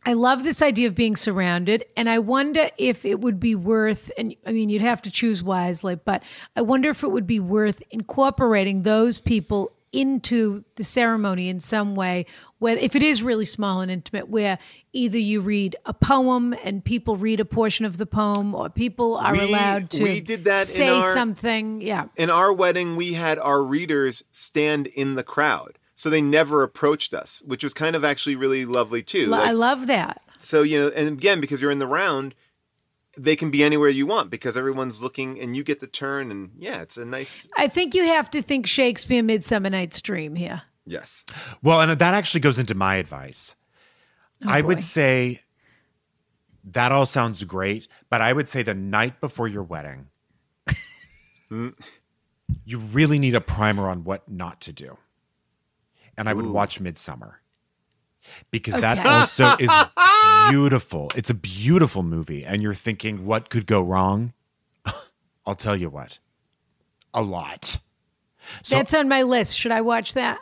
I 0.05 0.12
love 0.12 0.45
this 0.45 0.62
idea 0.62 0.87
of 0.87 0.95
being 0.95 1.16
surrounded, 1.16 1.85
and 1.97 2.09
I 2.09 2.20
wonder 2.20 2.68
if 2.79 3.05
it 3.05 3.18
would 3.20 3.41
be 3.41 3.57
worth. 3.57 4.11
And 4.16 4.37
I 4.47 4.53
mean, 4.53 4.68
you'd 4.68 4.83
have 4.83 5.03
to 5.03 5.11
choose 5.11 5.43
wisely, 5.43 5.97
but 5.97 6.22
I 6.55 6.62
wonder 6.62 6.91
if 6.91 7.03
it 7.03 7.11
would 7.11 7.27
be 7.27 7.41
worth 7.41 7.83
incorporating 7.91 8.83
those 8.83 9.18
people 9.18 9.72
into 10.01 10.65
the 10.77 10.85
ceremony 10.85 11.49
in 11.49 11.61
some 11.61 11.95
way. 11.95 12.27
Where, 12.59 12.77
if 12.79 12.97
it 12.97 13.03
is 13.03 13.23
really 13.23 13.45
small 13.45 13.81
and 13.83 13.91
intimate, 13.91 14.29
where 14.29 14.59
either 14.93 15.19
you 15.19 15.41
read 15.43 15.77
a 15.85 15.93
poem 15.93 16.55
and 16.65 16.83
people 16.85 17.17
read 17.17 17.39
a 17.39 17.45
portion 17.45 17.85
of 17.85 17.99
the 17.99 18.07
poem, 18.07 18.55
or 18.55 18.71
people 18.71 19.17
are 19.17 19.33
We- 19.33 19.41
allowed 19.41 19.91
to 19.91 20.03
we 20.03 20.21
did 20.21 20.45
that 20.45 20.61
in 20.61 20.67
say 20.67 20.89
our- 20.89 21.13
something. 21.13 21.81
Yeah, 21.83 22.07
in 22.17 22.31
our 22.31 22.53
wedding, 22.53 22.97
we 22.97 23.13
had 23.15 23.39
our 23.39 23.63
readers 23.63 24.25
stand 24.33 24.87
in 24.89 25.15
the 25.17 25.23
crowd. 25.23 25.79
So 25.95 26.11
they 26.11 26.21
never 26.21 26.63
approached 26.63 27.15
us, 27.15 27.43
which 27.47 27.65
was 27.65 27.73
kind 27.73 27.97
of 27.97 28.05
actually 28.05 28.37
really 28.37 28.65
lovely 28.67 29.03
too. 29.03 29.29
Lo- 29.29 29.39
I 29.39 29.53
love 29.53 29.87
that. 29.87 30.21
so, 30.39 30.63
you 30.63 30.79
know, 30.79 30.89
and 30.89 31.09
again, 31.09 31.41
because 31.41 31.63
you're 31.63 31.71
in 31.71 31.79
the 31.79 31.87
round, 31.87 32.35
they 33.17 33.37
can 33.37 33.51
be 33.51 33.64
anywhere 33.64 33.89
you 33.89 34.07
want 34.07 34.31
because 34.31 34.57
everyone's 34.57 35.03
looking 35.03 35.41
and 35.41 35.57
you 35.57 35.64
get 35.64 35.81
the 35.81 35.87
turn. 35.87 36.31
And 36.31 36.51
yeah, 36.59 36.83
it's 36.83 36.97
a 36.97 37.05
nice, 37.05 37.49
I 37.57 37.69
think 37.69 37.95
you 37.95 38.05
have 38.05 38.31
to 38.31 38.43
think 38.43 38.67
Shakespeare 38.67 39.23
Midsummer 39.23 39.71
Night's 39.71 40.01
Dream 40.03 40.35
here. 40.35 40.62
yes. 40.87 41.25
Well, 41.62 41.81
and 41.81 41.99
that 41.99 42.14
actually 42.14 42.41
goes 42.41 42.59
into 42.59 42.75
my 42.75 42.97
advice. 42.97 43.55
Oh, 44.45 44.51
I 44.51 44.61
would 44.61 44.81
say 44.81 45.41
that 46.64 46.93
all 46.93 47.07
sounds 47.07 47.43
great, 47.45 47.89
but 48.11 48.21
I 48.21 48.33
would 48.33 48.49
say 48.49 48.62
the 48.62 48.75
night 48.75 49.21
before 49.21 49.49
your 49.49 49.62
wedding, 49.62 50.09
mm. 51.51 51.75
you 52.64 52.79
really 52.79 53.19
need 53.19 53.35
a 53.35 53.41
primer 53.41 53.89
on 53.89 54.05
what 54.05 54.29
not 54.29 54.61
to 54.62 54.73
do. 54.73 54.99
And 56.19 56.29
I 56.29 56.35
would 56.35 56.47
watch 56.47 56.81
Midsummer 56.81 57.41
because 58.51 58.81
that 58.81 59.05
also 59.07 59.55
is 59.59 59.70
beautiful. 60.51 61.11
It's 61.14 61.31
a 61.31 61.35
beautiful 61.35 62.03
movie. 62.03 62.45
And 62.45 62.62
you're 62.62 62.74
thinking, 62.74 63.27
what 63.27 63.51
could 63.51 63.66
go 63.66 63.81
wrong? 63.83 64.33
I'll 65.47 65.55
tell 65.55 65.77
you 65.77 65.91
what. 65.91 66.18
A 67.14 67.22
lot. 67.22 67.79
So- 68.62 68.77
That's 68.77 68.95
on 68.95 69.09
my 69.09 69.22
list. 69.22 69.59
Should 69.59 69.72
I 69.72 69.81
watch 69.81 70.14
that? 70.14 70.39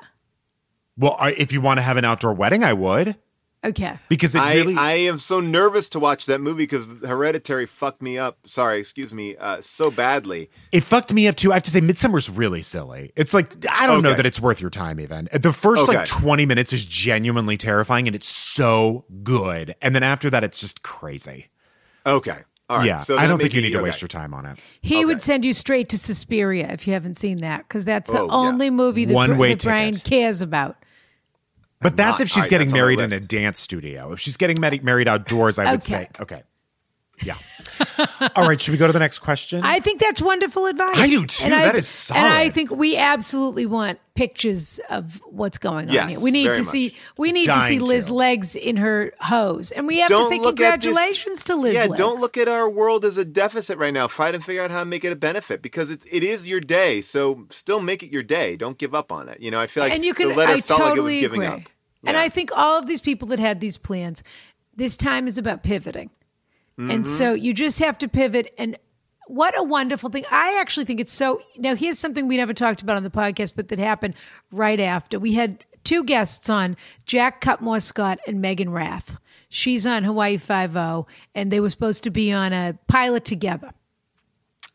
Well, 0.97 1.17
if 1.37 1.53
you 1.53 1.61
want 1.61 1.79
to 1.79 1.83
have 1.83 1.97
an 1.97 2.05
outdoor 2.05 2.35
wedding, 2.35 2.63
I 2.63 2.73
would. 2.73 3.17
Okay. 3.65 3.99
Because 4.09 4.35
it 4.35 4.41
I, 4.43 4.55
really 4.57 4.77
I 4.77 4.93
am 4.93 5.17
so 5.19 5.41
nervous 5.41 5.89
to 5.91 5.99
watch 5.99 6.27
that 6.27 6.41
movie 6.41 6.65
because 6.65 6.87
Hereditary 7.03 7.65
fucked 7.67 8.03
me 8.03 8.19
up. 8.19 8.39
Sorry, 8.47 8.79
excuse 8.79 9.15
me, 9.15 9.37
uh, 9.37 9.61
so 9.63 9.91
badly. 9.91 10.51
it 10.71 10.85
fucked 10.85 11.13
me 11.15 11.27
up 11.29 11.37
too. 11.37 11.51
I 11.51 11.55
have 11.55 11.63
to 11.65 11.71
say, 11.71 11.81
Midsummer's 11.81 12.29
really 12.29 12.61
silly. 12.63 13.13
It's 13.17 13.33
like 13.33 13.65
I 13.71 13.87
don't 13.87 14.03
know 14.03 14.13
that 14.15 14.27
it's 14.27 14.39
worth 14.41 14.61
your 14.61 14.71
time. 14.71 15.01
Even 15.01 15.29
the 15.33 15.53
first 15.53 15.89
Okay. 15.89 15.97
like 15.99 16.07
twenty 16.07 16.45
minutes 16.47 16.73
is 16.75 16.85
genuinely 16.85 17.57
terrifying, 17.57 18.07
and 18.07 18.15
it's 18.15 18.29
so 18.29 19.07
good. 19.23 19.75
And 19.81 19.95
then 19.95 20.03
after 20.03 20.29
that, 20.31 20.45
it's 20.45 20.59
just 20.61 20.83
crazy. 20.83 21.49
Okay, 22.07 22.37
all 22.69 22.79
right. 22.79 22.87
yeah, 22.87 22.99
so 22.99 23.17
I 23.17 23.27
don't 23.27 23.39
think 23.41 23.55
you 23.55 23.63
need 23.63 23.71
to 23.71 23.79
okay. 23.79 23.85
waste 23.85 24.03
your 24.03 24.09
time 24.09 24.35
on 24.35 24.45
it. 24.45 24.63
He 24.83 24.97
Okay. 24.97 25.05
would 25.07 25.23
send 25.23 25.43
you 25.43 25.55
straight 25.55 25.89
to 25.89 25.97
Suspiria 25.99 26.69
if 26.71 26.87
you 26.87 26.93
haven't 26.93 27.15
seen 27.17 27.39
that, 27.39 27.67
because 27.67 27.87
that's 27.87 28.11
the 28.11 28.19
Oh, 28.21 28.27
yeah. 28.27 28.33
only 28.49 28.69
movie 28.69 29.07
that, 29.07 29.15
One-way 29.15 29.55
that 29.55 29.63
Brian 29.65 29.95
cares 29.97 30.43
about. 30.43 30.77
But 31.85 31.97
that's 31.97 32.19
not. 32.19 32.23
if 32.23 32.29
she's 32.29 32.37
All 32.39 32.41
right, 32.43 32.51
getting 32.51 32.67
that's 32.69 32.73
on 32.75 32.79
my 32.81 32.83
married 32.97 33.01
in 33.01 33.13
a 33.13 33.21
dance 33.21 33.61
studio. 33.61 34.13
If 34.13 34.19
she's 34.21 34.37
getting 34.37 34.61
married 34.61 34.83
married 34.83 35.07
outdoors, 35.07 35.59
I 35.61 35.71
would 35.71 35.83
Okay. 35.85 35.87
say 35.87 36.09
okay. 36.19 36.43
Yeah. 37.23 37.37
All 38.35 38.49
right. 38.49 38.61
Should 38.61 38.73
we 38.73 38.79
go 38.79 38.89
to 38.89 38.93
the 38.93 38.99
next 38.99 39.21
question? 39.21 39.61
I 39.63 39.79
think 39.79 40.01
that's 40.01 40.21
wonderful 40.21 40.67
advice. 40.67 40.99
I 40.99 41.07
do, 41.07 41.25
too. 41.25 41.45
And 41.45 41.55
I, 41.55 41.63
That 41.67 41.77
is 41.77 42.11
And 42.13 42.27
I 42.27 42.49
think 42.51 42.73
we 42.73 42.97
absolutely 42.97 43.67
want 43.67 44.01
pictures 44.17 44.81
of 44.91 45.23
what's 45.31 45.57
going 45.57 45.89
on 45.91 45.95
Yes, 45.95 46.11
here. 46.11 46.21
We 46.21 46.33
need 46.33 46.45
very 46.47 46.57
to 46.57 46.61
much. 46.63 46.67
see. 46.71 46.97
We 47.17 47.31
need 47.31 47.45
to 47.47 47.55
see 47.55 47.79
Dying 47.79 48.07
to. 48.07 48.15
Legs 48.15 48.57
in 48.57 48.77
her 48.79 49.13
hose, 49.21 49.71
and 49.71 49.87
we 49.87 49.99
have 49.99 50.09
to 50.09 50.15
Don't 50.15 50.29
say 50.29 50.41
look 50.41 50.57
this- 50.57 50.65
congratulations 50.69 51.45
to 51.45 51.55
Liz. 51.55 51.75
Yeah, 51.75 51.83
Legs. 51.85 51.99
don't 51.99 52.21
look 52.21 52.37
at 52.37 52.49
our 52.49 52.69
world 52.69 53.05
as 53.05 53.17
a 53.17 53.25
deficit 53.25 53.79
right 53.79 53.95
now. 53.95 54.09
Try 54.09 54.33
to 54.33 54.41
figure 54.41 54.63
out 54.63 54.73
how 54.73 54.81
to 54.81 54.85
make 54.85 55.05
it 55.05 55.13
a 55.13 55.17
benefit 55.17 55.63
because 55.63 55.91
it, 55.91 56.03
it 56.11 56.25
is 56.25 56.49
your 56.49 56.59
day. 56.61 57.01
So 57.01 57.47
still 57.51 57.79
make 57.79 58.03
it 58.03 58.11
your 58.11 58.25
day. 58.25 58.57
Don't 58.57 58.77
give 58.77 58.93
up 58.93 59.13
on 59.13 59.29
it. 59.29 59.39
You 59.41 59.53
know, 59.53 59.61
I 59.61 59.69
feel 59.69 59.85
like 59.85 59.93
and 59.93 60.05
you 60.05 60.15
can. 60.15 60.31
the 60.31 60.35
letter 60.35 60.55
I 60.55 60.61
felt 60.63 60.81
totally 60.81 61.17
like 61.23 61.25
it 61.25 61.31
was 61.31 61.39
giving 61.39 61.43
agree. 61.49 61.63
up. 61.65 61.71
And 62.07 62.17
I 62.17 62.29
think 62.29 62.51
all 62.55 62.79
of 62.79 62.87
these 62.87 63.01
people 63.01 63.29
that 63.29 63.39
had 63.39 63.61
these 63.61 63.77
plans, 63.77 64.23
this 64.77 64.97
time 64.97 65.27
is 65.27 65.39
about 65.39 65.63
pivoting, 65.63 66.11
Mm-hmm. 66.79 66.91
and 66.91 67.07
so 67.07 67.35
you 67.35 67.55
just 67.55 67.79
have 67.79 67.97
to 67.99 68.09
pivot. 68.09 68.53
And 68.59 68.77
what 69.29 69.57
a 69.57 69.63
wonderful 69.63 70.11
thing! 70.11 70.25
I 70.31 70.59
actually 70.61 70.85
think 70.87 70.99
it's 70.99 71.13
so. 71.13 71.41
Now 71.57 71.77
here's 71.77 72.01
something 72.01 72.27
we 72.27 72.37
never 72.37 72.53
talked 72.53 72.83
about 72.83 72.97
on 72.97 73.05
the 73.05 73.11
podcast, 73.11 73.53
but 73.55 73.69
that 73.69 73.79
happened 73.79 74.15
right 74.51 74.81
after 74.81 75.21
we 75.21 75.35
had 75.35 75.65
two 75.85 76.03
guests 76.03 76.51
on 76.51 76.77
Jack 77.07 77.41
Cutmore 77.41 77.81
Scott 77.81 78.19
and 78.27 78.43
Meaghan 78.43 78.73
Rath. 78.73 79.17
She's 79.49 79.87
on 79.87 80.03
Hawaii 80.03 80.37
Five 80.37 80.77
O, 80.77 81.07
and 81.33 81.53
they 81.53 81.61
were 81.61 81.71
supposed 81.71 82.03
to 82.05 82.11
be 82.11 82.33
on 82.33 82.53
a 82.53 82.77
pilot 82.89 83.25
together 83.25 83.71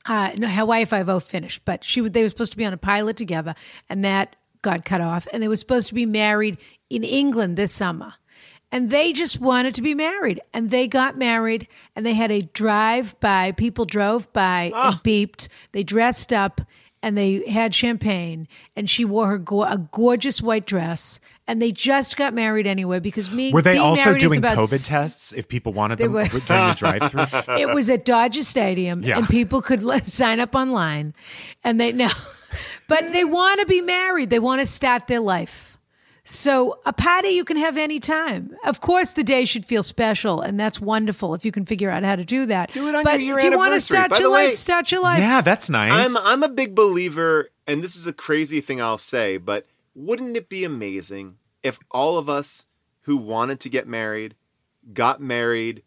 uh, 0.06 0.32
no, 0.38 0.48
Hawaii 0.48 0.86
Five 0.86 1.10
O 1.10 1.20
finished, 1.20 1.64
but 1.66 1.84
she 1.84 2.00
was- 2.02 2.12
they 2.12 2.24
were 2.24 2.30
supposed 2.30 2.52
to 2.54 2.58
be 2.58 2.66
on 2.66 2.74
a 2.74 2.78
pilot 2.78 3.18
together, 3.18 3.54
and 3.90 4.04
that 4.06 4.36
got 4.62 4.86
cut 4.86 5.02
off. 5.02 5.28
And 5.34 5.44
they 5.44 5.48
were 5.48 5.58
supposed 5.58 5.88
to 5.90 5.94
be 5.94 6.06
married 6.06 6.58
in 6.90 7.04
England 7.04 7.58
this 7.58 7.72
summer, 7.72 8.14
and 8.72 8.90
they 8.90 9.14
just 9.14 9.40
wanted 9.40 9.76
to 9.76 9.82
be 9.82 9.94
married, 9.96 10.40
and 10.54 10.70
they 10.70 10.88
got 10.88 11.18
married, 11.18 11.68
and 11.96 12.06
they 12.06 12.14
had 12.14 12.32
a 12.32 12.42
drive 12.42 13.20
by. 13.20 13.52
People 13.52 13.86
drove 13.86 14.32
by 14.34 14.64
and 14.66 14.74
ah. 14.76 15.02
beeped. 15.04 15.48
They 15.72 15.84
dressed 15.84 16.32
up. 16.34 16.62
And 17.02 17.18
they 17.18 17.48
had 17.50 17.74
champagne, 17.74 18.46
and 18.76 18.90
she 18.90 19.06
wore 19.06 19.28
her 19.28 19.38
go- 19.38 19.64
a 19.64 19.78
gorgeous 19.78 20.42
white 20.42 20.66
dress, 20.66 21.22
and 21.48 21.62
they 21.62 21.72
just 21.72 22.18
got 22.18 22.34
married 22.34 22.68
anyway 22.68 23.00
because 23.00 23.32
me 23.32 23.54
Were 23.54 23.62
they 23.62 23.78
also 23.78 24.16
doing 24.18 24.42
COVID 24.42 24.74
s- 24.74 24.90
tests 24.90 25.32
if 25.32 25.48
people 25.48 25.72
wanted 25.72 26.00
them 26.00 26.12
were. 26.12 26.28
during 26.28 26.42
the 26.42 26.76
drive-through? 26.78 27.56
it 27.56 27.70
was 27.74 27.90
at 27.90 28.04
Dodger 28.04 28.44
Stadium, 28.44 29.02
Yeah. 29.02 29.20
and 29.20 29.30
people 29.30 29.62
could 29.62 29.82
let, 29.82 30.08
sign 30.08 30.42
up 30.42 30.56
online, 30.56 31.14
and 31.64 31.80
they 31.80 31.94
know, 31.94 32.12
but 32.90 33.14
they 33.14 33.24
want 33.24 33.62
to 33.62 33.66
be 33.66 33.80
married. 33.80 34.30
They 34.30 34.40
want 34.40 34.60
to 34.60 34.66
start 34.68 35.08
their 35.08 35.22
life. 35.22 35.69
So 36.32 36.78
a 36.86 36.94
party 36.94 37.30
you 37.30 37.44
can 37.44 37.58
have 37.58 37.76
any 37.76 38.00
time. 38.00 38.56
Of 38.64 38.82
course, 38.82 39.14
the 39.14 39.24
day 39.24 39.46
should 39.46 39.66
feel 39.66 39.82
special, 39.82 40.42
and 40.42 40.60
that's 40.60 40.80
wonderful 40.80 41.34
if 41.34 41.44
you 41.44 41.52
can 41.52 41.66
figure 41.66 41.90
out 41.90 42.04
how 42.04 42.16
to 42.16 42.24
do 42.24 42.46
that. 42.46 42.72
Do 42.72 42.88
it 42.88 42.94
on 42.94 43.04
but 43.04 43.20
your 43.20 43.40
if 43.40 43.46
you 43.46 43.58
want 43.58 43.72
to 43.72 43.76
anniversary. 43.78 43.82
start 43.98 44.10
By 44.12 44.18
your 44.20 44.28
the 44.30 44.34
way- 44.36 44.46
life, 44.48 44.56
start 44.56 44.92
your 44.92 45.02
life. 45.02 45.20
yeah, 45.20 45.42
that's 45.42 45.70
nice. 45.72 45.92
I'm 46.08 46.16
I'm 46.18 46.44
a 46.44 46.48
big 46.50 46.76
believer, 46.76 47.50
and 47.66 47.84
this 47.84 47.96
is 47.96 48.06
a 48.06 48.14
crazy 48.14 48.62
thing 48.62 48.80
I'll 48.80 49.00
say, 49.00 49.38
but 49.38 49.66
wouldn't 49.96 50.38
it 50.38 50.50
be 50.50 50.64
amazing 50.64 51.38
if 51.64 51.80
all 51.90 52.20
of 52.20 52.30
us 52.30 52.68
who 53.02 53.18
wanted 53.18 53.60
to 53.62 53.70
get 53.70 53.88
married 53.88 54.36
got 54.94 55.20
married, 55.20 55.82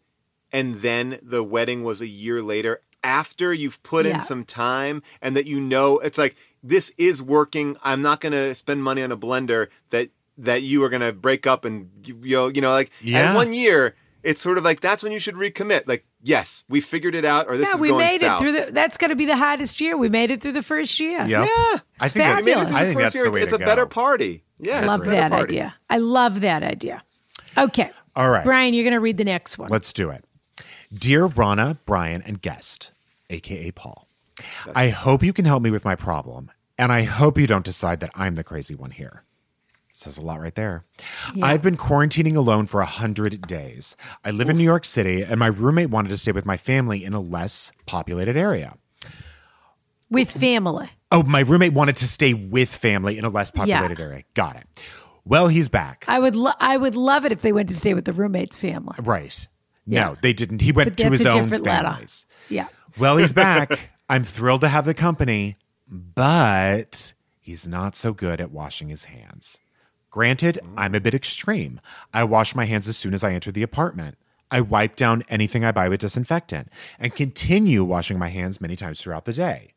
and 0.51 0.81
then 0.81 1.19
the 1.23 1.41
wedding 1.43 1.83
was 1.85 2.01
a 2.01 2.07
year 2.07 2.41
later 2.41 2.81
after 3.01 3.53
you've 3.53 3.81
put 3.81 4.05
Yeah. 4.05 4.15
in 4.15 4.21
some 4.21 4.43
time, 4.43 5.03
and 5.21 5.37
that 5.37 5.45
you 5.45 5.61
know 5.61 5.99
it's 5.99 6.17
like 6.17 6.35
this 6.61 6.91
is 6.97 7.21
working. 7.21 7.77
I'm 7.81 8.01
not 8.01 8.19
going 8.19 8.33
to 8.33 8.53
spend 8.55 8.83
money 8.83 9.01
on 9.01 9.11
a 9.13 9.17
blender 9.17 9.67
that 9.89 10.09
that 10.37 10.61
you 10.63 10.83
are 10.83 10.89
going 10.89 11.01
to 11.01 11.13
break 11.13 11.45
up 11.47 11.65
and 11.65 11.89
you 12.03 12.15
know, 12.35 12.47
you 12.47 12.61
know 12.61 12.71
like 12.71 12.91
Yeah. 13.01 13.31
at 13.31 13.35
one 13.35 13.53
year. 13.53 13.95
It's 14.23 14.41
sort 14.41 14.57
of 14.57 14.63
like 14.63 14.79
that's 14.79 15.03
when 15.03 15.11
you 15.11 15.19
should 15.19 15.35
recommit. 15.35 15.83
Like, 15.85 16.05
yes, 16.21 16.63
we 16.69 16.79
figured 16.79 17.13
it 17.13 17.25
out, 17.25 17.47
or 17.49 17.57
this 17.57 17.67
yeah, 17.67 17.75
is 17.75 17.81
we 17.81 17.89
going 17.89 18.05
made 18.05 18.21
south. 18.21 18.39
it 18.39 18.41
through 18.41 18.51
the. 18.67 18.71
That's 18.71 18.95
going 18.95 19.09
to 19.09 19.17
be 19.17 19.25
the 19.25 19.35
hardest 19.35 19.81
year. 19.81 19.97
We 19.97 20.07
made 20.07 20.31
it 20.31 20.41
through 20.41 20.53
the 20.53 20.63
first 20.63 20.97
year. 20.97 21.25
Yep. 21.25 21.29
Yeah. 21.29 21.45
I 21.45 21.81
It's 22.05 22.13
think 22.13 22.13
that's, 22.13 22.47
it 22.47 22.51
fabulous. 22.53 22.69
through 22.69 22.77
I 22.77 22.79
the 22.79 22.85
think 22.85 22.93
first 22.93 22.97
that's 23.03 23.15
year. 23.15 23.23
the 23.25 23.31
way 23.31 23.41
it's 23.41 23.49
to 23.49 23.55
a 23.57 23.59
go. 23.59 23.65
better 23.65 23.85
party. 23.85 24.43
Yeah, 24.59 24.77
it's 24.79 24.87
Love 24.87 25.03
that 25.05 25.31
party. 25.31 25.43
idea. 25.59 25.75
I 25.89 25.97
love 25.97 26.39
that 26.39 26.63
idea. 26.63 27.03
Okay. 27.57 27.91
All 28.15 28.29
right. 28.29 28.45
Brian, 28.45 28.73
you're 28.73 28.85
going 28.85 28.93
to 28.93 29.01
read 29.01 29.17
the 29.17 29.25
next 29.25 29.57
one. 29.57 29.67
Let's 29.69 29.91
do 29.91 30.09
it. 30.09 30.23
Dear 30.93 31.27
Ronna, 31.27 31.79
Brian, 31.85 32.21
and 32.21 32.41
guest, 32.41 32.91
aka 33.29 33.71
Paul, 33.71 34.07
I 34.73 34.87
hope 34.87 35.21
you 35.21 35.33
can 35.33 35.43
help 35.43 35.61
me 35.63 35.69
with 35.69 35.83
my 35.83 35.95
problem, 35.95 36.49
and 36.77 36.93
I 36.93 37.03
hope 37.03 37.37
you 37.37 37.45
don't 37.45 37.65
decide 37.65 37.99
that 37.99 38.11
I'm 38.15 38.35
the 38.35 38.43
crazy 38.45 38.73
one 38.75 38.91
here. 38.91 39.23
Says 40.03 40.17
a 40.17 40.21
lot 40.21 40.41
right 40.41 40.53
there. 40.53 40.83
I've 41.41 41.61
been 41.61 41.77
quarantining 41.77 42.35
alone 42.35 42.65
for 42.65 42.81
a 42.81 42.85
hundred 42.85 43.47
days. 43.47 43.95
I 44.25 44.31
live 44.31 44.49
in 44.49 44.57
New 44.57 44.63
York 44.65 44.83
City, 44.83 45.21
and 45.21 45.39
my 45.39 45.47
roommate 45.47 45.91
wanted 45.91 46.09
to 46.09 46.17
stay 46.17 46.33
with 46.33 46.45
my 46.45 46.57
family 46.57 47.05
in 47.05 47.13
a 47.13 47.21
less 47.21 47.71
populated 47.85 48.35
area. 48.35 48.75
With 50.09 50.29
family. 50.29 50.89
Oh, 51.09 51.23
my 51.23 51.39
roommate 51.39 51.71
wanted 51.71 51.95
to 51.97 52.07
stay 52.09 52.33
with 52.33 52.75
family 52.75 53.17
in 53.17 53.23
a 53.23 53.29
less 53.29 53.49
populated 53.49 53.97
area. 53.97 54.23
Got 54.33 54.57
it. 54.57 54.67
Well, 55.23 55.47
he's 55.47 55.69
back. 55.69 56.03
I 56.09 56.19
would 56.19 56.35
lo- 56.35 56.51
I 56.59 56.75
would 56.75 56.95
love 56.95 57.23
it 57.23 57.31
if 57.31 57.41
they 57.41 57.53
went 57.53 57.69
to 57.69 57.75
stay 57.75 57.93
with 57.93 58.03
the 58.03 58.11
roommate's 58.11 58.59
family. 58.59 58.97
right. 59.01 59.47
Yeah. 59.85 60.03
No, 60.03 60.17
they 60.21 60.33
didn't. 60.33 60.59
He 60.59 60.73
went 60.73 60.89
But 60.89 60.97
to 60.97 61.11
his 61.11 61.25
own 61.25 61.47
families. 61.47 62.25
Yeah. 62.49 62.67
Well, 62.97 63.15
he's 63.15 63.31
back. 63.45 63.89
I'm 64.09 64.25
thrilled 64.25 64.61
to 64.61 64.67
have 64.67 64.83
the 64.83 64.93
company, 64.93 65.55
but 65.87 67.13
he's 67.39 67.69
not 67.69 67.95
so 67.95 68.11
good 68.11 68.41
at 68.41 68.51
washing 68.51 68.89
his 68.89 69.05
hands. 69.05 69.59
Granted, 70.13 70.59
I'm 70.77 70.93
a 70.93 70.99
bit 70.99 71.15
extreme. 71.15 71.81
I 72.13 72.23
wash 72.23 72.53
my 72.53 72.65
hands 72.65 72.87
as 72.87 72.95
soon 72.95 73.15
as 73.15 73.23
I 73.23 73.33
enter 73.33 73.51
the 73.51 73.63
apartment. 73.63 74.15
I 74.51 74.61
wipe 74.61 74.95
down 74.95 75.23
anything 75.27 75.65
I 75.65 75.71
buy 75.71 75.89
with 75.89 76.01
disinfectant 76.01 76.69
and 76.99 77.15
continue 77.15 77.83
washing 77.83 78.19
my 78.19 78.27
hands 78.27 78.61
many 78.61 78.75
times 78.75 79.01
throughout 79.01 79.25
the 79.25 79.33
day. 79.33 79.69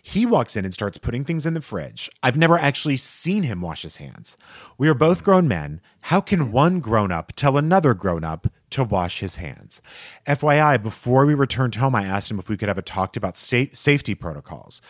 He 0.00 0.24
walks 0.24 0.56
in 0.56 0.64
and 0.64 0.72
starts 0.72 0.96
putting 0.96 1.26
things 1.26 1.44
in 1.44 1.52
the 1.52 1.60
fridge. 1.60 2.08
I've 2.22 2.38
never 2.38 2.58
actually 2.58 2.96
seen 2.96 3.42
him 3.42 3.60
wash 3.60 3.82
his 3.82 3.96
hands. 3.96 4.38
We 4.78 4.88
are 4.88 4.94
both 4.94 5.24
grown 5.24 5.46
men. 5.46 5.82
How 6.00 6.22
can 6.22 6.52
one 6.52 6.80
grown 6.80 7.12
up 7.12 7.32
tell 7.36 7.58
another 7.58 7.92
grown 7.92 8.24
up 8.24 8.46
to 8.70 8.84
wash 8.84 9.20
his 9.20 9.36
hands? 9.36 9.82
FYI, 10.26 10.82
before 10.82 11.26
we 11.26 11.34
returned 11.34 11.74
home, 11.74 11.94
I 11.94 12.04
asked 12.04 12.30
him 12.30 12.38
if 12.38 12.48
we 12.48 12.56
could 12.56 12.68
have 12.68 12.78
a 12.78 12.82
talk 12.82 13.14
about 13.18 13.36
sta- 13.36 13.74
safety 13.74 14.14
protocols. 14.14 14.80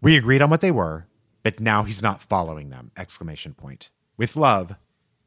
We 0.00 0.16
agreed 0.16 0.42
on 0.42 0.50
what 0.50 0.62
they 0.62 0.72
were, 0.72 1.06
but 1.44 1.60
now 1.60 1.84
he's 1.84 2.02
not 2.02 2.22
following 2.22 2.70
them! 2.70 2.90
Exclamation 2.96 3.54
point. 3.54 3.90
With 4.18 4.36
love, 4.36 4.74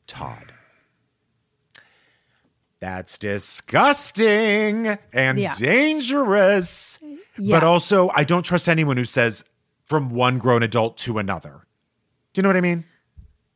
Todd. 0.05 0.53
That's 2.79 3.17
disgusting 3.17 4.97
and 5.13 5.39
Yeah. 5.39 5.53
dangerous. 5.57 6.99
Yeah. 7.37 7.55
But 7.59 7.63
also, 7.63 8.09
I 8.13 8.23
don't 8.23 8.43
trust 8.43 8.67
anyone 8.67 8.97
who 8.97 9.05
says 9.05 9.45
from 9.83 10.09
one 10.09 10.37
grown 10.39 10.61
adult 10.63 10.97
to 10.99 11.17
another. 11.17 11.65
Do 12.33 12.39
you 12.39 12.43
know 12.43 12.49
what 12.49 12.57
I 12.57 12.61
mean? 12.61 12.85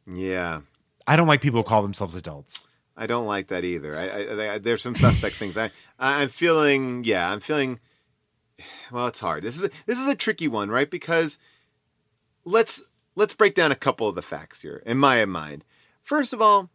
Yeah. 0.07 0.61
I 1.07 1.15
don't 1.15 1.27
like 1.27 1.41
people 1.41 1.59
who 1.59 1.63
call 1.63 1.81
themselves 1.81 2.15
adults. 2.15 2.67
I 2.97 3.07
don't 3.07 3.25
like 3.27 3.47
that 3.47 3.63
either. 3.65 3.95
I, 3.97 4.07
I, 4.07 4.53
I, 4.53 4.57
there's 4.59 4.81
some 4.81 4.95
suspect 4.95 5.35
things. 5.35 5.57
I, 5.57 5.71
I'm 5.99 6.29
feeling, 6.29 7.03
yeah, 7.03 7.29
I'm 7.29 7.39
feeling. 7.41 7.79
Well, 8.91 9.07
it's 9.07 9.19
hard. 9.19 9.43
This 9.43 9.57
is 9.57 9.63
a, 9.65 9.69
this 9.85 9.99
is 9.99 10.07
a 10.07 10.15
tricky 10.15 10.47
one, 10.47 10.69
right? 10.69 10.89
Because 10.89 11.39
let's 12.45 12.83
let's 13.15 13.33
break 13.33 13.55
down 13.55 13.71
a 13.71 13.75
couple 13.75 14.07
of 14.07 14.15
the 14.15 14.21
facts 14.21 14.61
here, 14.61 14.81
in 14.85 14.97
my 14.97 15.23
mind. 15.25 15.63
First 16.03 16.33
of 16.33 16.41
all, 16.41 16.69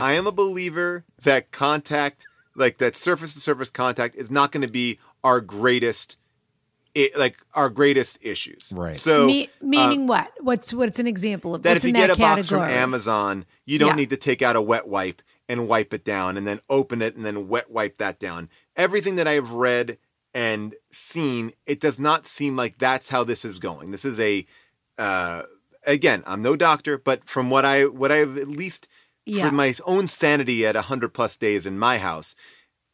I 0.00 0.12
am 0.14 0.26
a 0.26 0.32
believer 0.32 1.04
that 1.22 1.50
contact, 1.50 2.26
like 2.54 2.78
that 2.78 2.96
surface 2.96 3.34
to 3.34 3.40
surface 3.40 3.70
contact, 3.70 4.14
is 4.16 4.30
not 4.30 4.52
going 4.52 4.62
to 4.66 4.70
be 4.72 4.98
our 5.24 5.40
greatest, 5.40 6.16
it, 6.94 7.16
like 7.16 7.36
our 7.54 7.70
greatest 7.70 8.18
issues. 8.22 8.72
Right. 8.76 8.96
So 8.96 9.26
Me- 9.26 9.50
um, 9.62 9.70
meaning 9.70 10.06
what? 10.06 10.32
What's 10.40 10.72
what's 10.74 10.98
an 10.98 11.06
example 11.06 11.54
of 11.54 11.62
that 11.62 11.70
what's 11.70 11.84
if 11.84 11.84
you 11.84 11.88
in 11.90 11.94
get 11.94 12.06
that 12.08 12.16
a 12.18 12.20
box 12.20 12.48
from? 12.48 12.62
Amazon, 12.62 13.46
you 13.64 13.78
don't 13.78 13.90
Yeah. 13.90 13.94
need 13.96 14.10
to 14.10 14.16
take 14.16 14.42
out 14.42 14.56
a 14.56 14.62
wet 14.62 14.86
wipe 14.88 15.22
and 15.48 15.66
wipe 15.68 15.92
it 15.94 16.04
down 16.04 16.36
and 16.36 16.46
then 16.46 16.60
open 16.68 17.02
it 17.02 17.16
and 17.16 17.24
then 17.24 17.48
wet 17.48 17.70
wipe 17.70 17.98
that 17.98 18.18
down. 18.20 18.48
Everything 18.76 19.16
that 19.16 19.26
I 19.26 19.32
have 19.32 19.52
read 19.52 19.98
and 20.34 20.74
seen, 20.90 21.52
it 21.66 21.78
does 21.80 21.98
not 21.98 22.26
seem 22.26 22.56
like 22.56 22.78
that's 22.78 23.10
how 23.10 23.22
this 23.24 23.44
is 23.44 23.58
going. 23.58 23.90
This 23.90 24.04
is 24.04 24.18
a 24.20 24.46
uh, 25.02 25.42
again, 25.84 26.22
I'm 26.26 26.42
no 26.42 26.54
doctor, 26.56 26.98
but 26.98 27.28
from 27.28 27.50
what 27.50 27.64
I 27.64 27.86
what 27.86 28.10
I've 28.12 28.36
at 28.38 28.48
least 28.48 28.88
Yeah. 29.26 29.48
for 29.48 29.54
my 29.54 29.74
own 29.84 30.08
sanity 30.08 30.66
at 30.66 30.74
100 30.74 31.10
plus 31.14 31.36
days 31.36 31.66
in 31.66 31.78
my 31.78 31.98
house, 31.98 32.34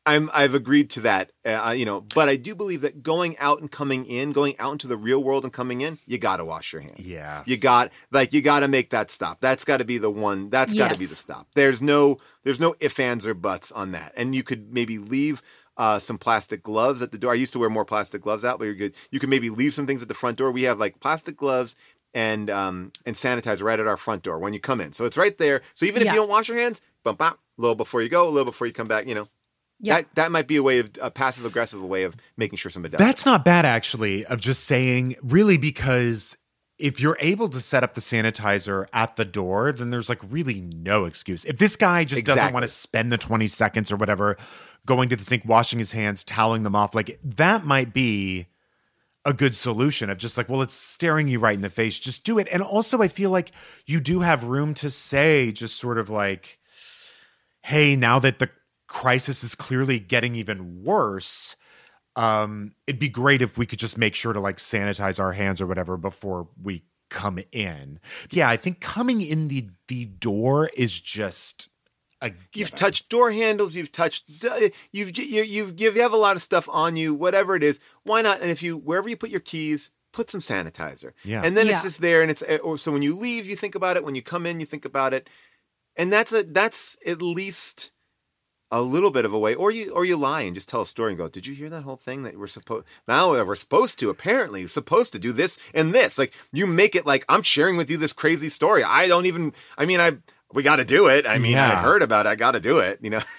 I'm 0.06 0.30
I've 0.32 0.54
agreed 0.54 0.88
to 0.90 1.00
that. 1.02 1.32
Uh, 1.44 1.74
you 1.76 1.84
know, 1.84 2.00
but 2.14 2.28
I 2.30 2.36
do 2.36 2.54
believe 2.54 2.80
that 2.80 3.02
going 3.02 3.36
out 3.38 3.60
and 3.60 3.70
coming 3.70 4.06
in, 4.06 4.32
going 4.32 4.54
out 4.58 4.72
into 4.72 4.86
the 4.86 4.96
real 4.96 5.22
world 5.22 5.44
and 5.44 5.52
coming 5.52 5.82
in, 5.82 5.98
you 6.06 6.16
got 6.18 6.38
to 6.38 6.44
wash 6.46 6.72
your 6.72 6.80
hands. 6.82 7.00
Yeah. 7.00 7.42
You 7.46 7.56
got 7.58 7.90
like 8.10 8.32
you 8.32 8.40
got 8.40 8.60
to 8.60 8.68
make 8.68 8.88
that 8.90 9.10
stop. 9.10 9.40
That's 9.40 9.64
got 9.64 9.78
to 9.78 9.84
be 9.84 9.98
the 9.98 10.10
one. 10.10 10.48
That's 10.48 10.72
got 10.72 10.92
to 10.92 10.98
be 10.98 11.04
the 11.04 11.14
stop. 11.14 11.46
There's 11.54 11.82
no 11.82 12.18
there's 12.44 12.60
no 12.60 12.74
ifs 12.80 12.98
ands 12.98 13.26
or 13.26 13.34
buts 13.34 13.70
on 13.72 13.92
that. 13.92 14.12
And 14.16 14.34
you 14.34 14.42
could 14.42 14.72
maybe 14.72 14.96
leave 14.98 15.42
uh, 15.76 15.98
some 15.98 16.18
plastic 16.18 16.62
gloves 16.62 17.02
at 17.02 17.12
the 17.12 17.18
door. 17.18 17.30
I 17.32 17.34
used 17.36 17.52
to 17.52 17.58
wear 17.60 17.70
more 17.70 17.84
plastic 17.84 18.22
gloves 18.22 18.44
out, 18.44 18.58
but 18.58 18.64
you're 18.64 18.74
good. 18.74 18.94
You 19.12 19.20
can 19.20 19.30
maybe 19.30 19.48
leave 19.50 19.74
some 19.74 19.86
things 19.86 20.00
at 20.02 20.08
the 20.08 20.14
front 20.14 20.38
door. 20.38 20.50
We 20.50 20.62
have 20.64 20.78
like 20.80 20.98
plastic 21.00 21.36
gloves 21.36 21.76
and 22.14 22.48
um 22.50 22.92
and 23.06 23.14
sanitizer 23.16 23.62
right 23.62 23.78
at 23.78 23.86
our 23.86 23.96
front 23.96 24.22
door 24.22 24.38
when 24.38 24.52
you 24.52 24.60
come 24.60 24.80
in. 24.80 24.92
So 24.92 25.04
it's 25.04 25.16
right 25.16 25.36
there. 25.38 25.62
So 25.74 25.86
even 25.86 26.02
if 26.02 26.06
Yeah. 26.06 26.12
you 26.14 26.20
don't 26.20 26.28
wash 26.28 26.48
your 26.48 26.58
hands, 26.58 26.80
bump 27.04 27.20
out 27.22 27.34
a 27.58 27.60
little 27.60 27.74
before 27.74 28.02
you 28.02 28.08
go, 28.08 28.26
a 28.26 28.30
little 28.30 28.44
before 28.50 28.66
you 28.66 28.72
come 28.72 28.88
back. 28.88 29.06
You 29.06 29.14
know, 29.14 29.28
Yeah. 29.80 29.96
that 29.96 30.14
that 30.14 30.32
might 30.32 30.46
be 30.46 30.56
a 30.56 30.62
way 30.62 30.78
of 30.78 30.90
a 31.00 31.10
passive 31.10 31.44
aggressive 31.44 31.82
way 31.82 32.04
of 32.04 32.16
making 32.36 32.56
sure 32.56 32.70
somebody 32.70 32.92
does. 32.92 32.98
That's 32.98 33.26
not 33.26 33.44
bad, 33.44 33.64
actually, 33.66 34.24
of 34.26 34.40
just 34.40 34.64
saying, 34.64 35.16
really, 35.22 35.56
because 35.58 36.36
if 36.78 37.00
you're 37.00 37.16
able 37.20 37.48
to 37.48 37.58
set 37.58 37.82
up 37.82 37.94
the 37.94 38.00
sanitizer 38.00 38.86
at 38.92 39.16
the 39.16 39.24
door, 39.24 39.72
then 39.72 39.90
there's 39.90 40.08
like 40.08 40.20
really 40.30 40.60
no 40.60 41.04
excuse. 41.06 41.44
If 41.44 41.58
this 41.58 41.76
guy 41.76 42.04
just 42.04 42.24
doesn't 42.24 42.52
want 42.52 42.62
to 42.62 42.68
spend 42.68 43.10
the 43.10 43.18
20 43.18 43.48
seconds 43.48 43.90
or 43.90 43.96
whatever 43.96 44.36
going 44.86 45.08
to 45.08 45.16
the 45.16 45.24
sink, 45.24 45.42
washing 45.44 45.80
his 45.80 45.90
hands, 45.92 46.22
toweling 46.22 46.62
them 46.62 46.76
off, 46.76 46.94
like 46.94 47.18
that 47.24 47.64
might 47.66 47.92
be 47.92 48.46
a 49.28 49.34
good 49.34 49.54
solution 49.54 50.08
of 50.08 50.16
just 50.16 50.38
like, 50.38 50.48
well, 50.48 50.62
it's 50.62 50.72
staring 50.72 51.28
you 51.28 51.38
right 51.38 51.54
in 51.54 51.60
the 51.60 51.68
face. 51.68 51.98
Just 51.98 52.24
do 52.24 52.38
it. 52.38 52.48
And 52.50 52.62
also, 52.62 53.02
I 53.02 53.08
feel 53.08 53.28
like 53.28 53.52
you 53.84 54.00
do 54.00 54.20
have 54.20 54.42
room 54.42 54.72
to 54.74 54.90
say, 54.90 55.52
just 55.52 55.76
sort 55.76 55.98
of 55.98 56.08
like, 56.08 56.58
hey, 57.62 57.94
now 57.94 58.18
that 58.20 58.38
the 58.38 58.48
crisis 58.86 59.44
is 59.44 59.54
clearly 59.54 59.98
getting 59.98 60.34
even 60.34 60.82
worse, 60.82 61.56
um, 62.16 62.72
it'd 62.86 62.98
be 62.98 63.10
great 63.10 63.42
if 63.42 63.58
we 63.58 63.66
could 63.66 63.78
just 63.78 63.98
make 63.98 64.14
sure 64.14 64.32
to 64.32 64.40
like 64.40 64.56
sanitize 64.56 65.20
our 65.20 65.32
hands 65.32 65.60
or 65.60 65.66
whatever 65.66 65.98
before 65.98 66.48
we 66.62 66.82
come 67.10 67.38
in. 67.52 68.00
Yeah, 68.30 68.48
I 68.48 68.56
think 68.56 68.80
coming 68.80 69.20
in 69.20 69.48
the 69.48 69.68
the 69.88 70.06
door 70.06 70.70
is 70.74 70.98
just 70.98 71.68
You've 72.54 72.74
touched 72.74 73.08
door 73.08 73.30
handles. 73.30 73.74
You've 73.76 73.92
touched. 73.92 74.24
You've 74.92 75.16
you 75.16 75.42
you've 75.42 75.80
you 75.80 75.92
have 76.02 76.12
a 76.12 76.16
lot 76.16 76.36
of 76.36 76.42
stuff 76.42 76.68
on 76.70 76.96
you. 76.96 77.14
Whatever 77.14 77.54
it 77.54 77.62
is, 77.62 77.80
why 78.02 78.22
not? 78.22 78.40
And 78.40 78.50
if 78.50 78.62
you 78.62 78.76
wherever 78.76 79.08
you 79.08 79.16
put 79.16 79.30
your 79.30 79.40
keys, 79.40 79.90
put 80.12 80.30
some 80.30 80.40
sanitizer. 80.40 81.12
Yeah. 81.24 81.42
And 81.44 81.56
then 81.56 81.66
Yeah. 81.66 81.74
it's 81.74 81.82
just 81.82 82.00
there, 82.00 82.22
and 82.22 82.30
it's 82.30 82.42
eh, 82.46 82.58
or 82.58 82.76
so 82.78 82.90
when 82.92 83.02
you 83.02 83.14
leave, 83.16 83.46
you 83.46 83.54
think 83.56 83.74
about 83.74 83.96
it. 83.96 84.04
When 84.04 84.14
you 84.14 84.22
come 84.22 84.46
in, 84.46 84.58
you 84.60 84.66
think 84.66 84.84
about 84.84 85.14
it. 85.14 85.28
And 85.96 86.12
that's 86.12 86.32
a 86.32 86.42
that's 86.42 86.96
at 87.06 87.22
least 87.22 87.92
a 88.70 88.82
little 88.82 89.10
bit 89.10 89.24
of 89.24 89.32
a 89.32 89.38
way. 89.38 89.54
Or 89.54 89.70
you 89.70 89.90
or 89.92 90.04
you 90.04 90.16
lie 90.16 90.42
and 90.42 90.54
just 90.54 90.68
tell 90.68 90.82
a 90.82 90.86
story 90.86 91.12
and 91.12 91.18
go, 91.18 91.28
"Did 91.28 91.46
you 91.46 91.54
hear 91.54 91.70
that 91.70 91.82
whole 91.82 91.96
thing 91.96 92.22
that 92.24 92.36
we're 92.38 92.46
supposed 92.46 92.84
now 93.06 93.30
we're 93.44 93.54
supposed 93.54 93.98
to 94.00 94.10
apparently 94.10 94.66
supposed 94.66 95.12
to 95.12 95.18
do 95.18 95.32
this 95.32 95.58
and 95.72 95.94
this?" 95.94 96.18
Like 96.18 96.32
you 96.52 96.66
make 96.66 96.94
it 96.94 97.06
like 97.06 97.24
I'm 97.28 97.42
sharing 97.42 97.76
with 97.76 97.90
you 97.90 97.96
this 97.96 98.12
crazy 98.12 98.48
story. 98.48 98.82
I 98.84 99.06
don't 99.08 99.26
even. 99.26 99.54
I 99.78 99.86
mean, 99.86 100.00
I 100.00 100.18
we 100.52 100.62
got 100.62 100.76
to 100.76 100.84
do 100.84 101.08
it. 101.08 101.26
I 101.26 101.38
mean, 101.38 101.56
I 101.58 101.76
heard 101.76 102.02
about 102.02 102.26
it. 102.26 102.30
I 102.30 102.34
got 102.34 102.52
to 102.52 102.60
do 102.60 102.78
it. 102.78 103.00
You 103.02 103.10
know. 103.10 103.20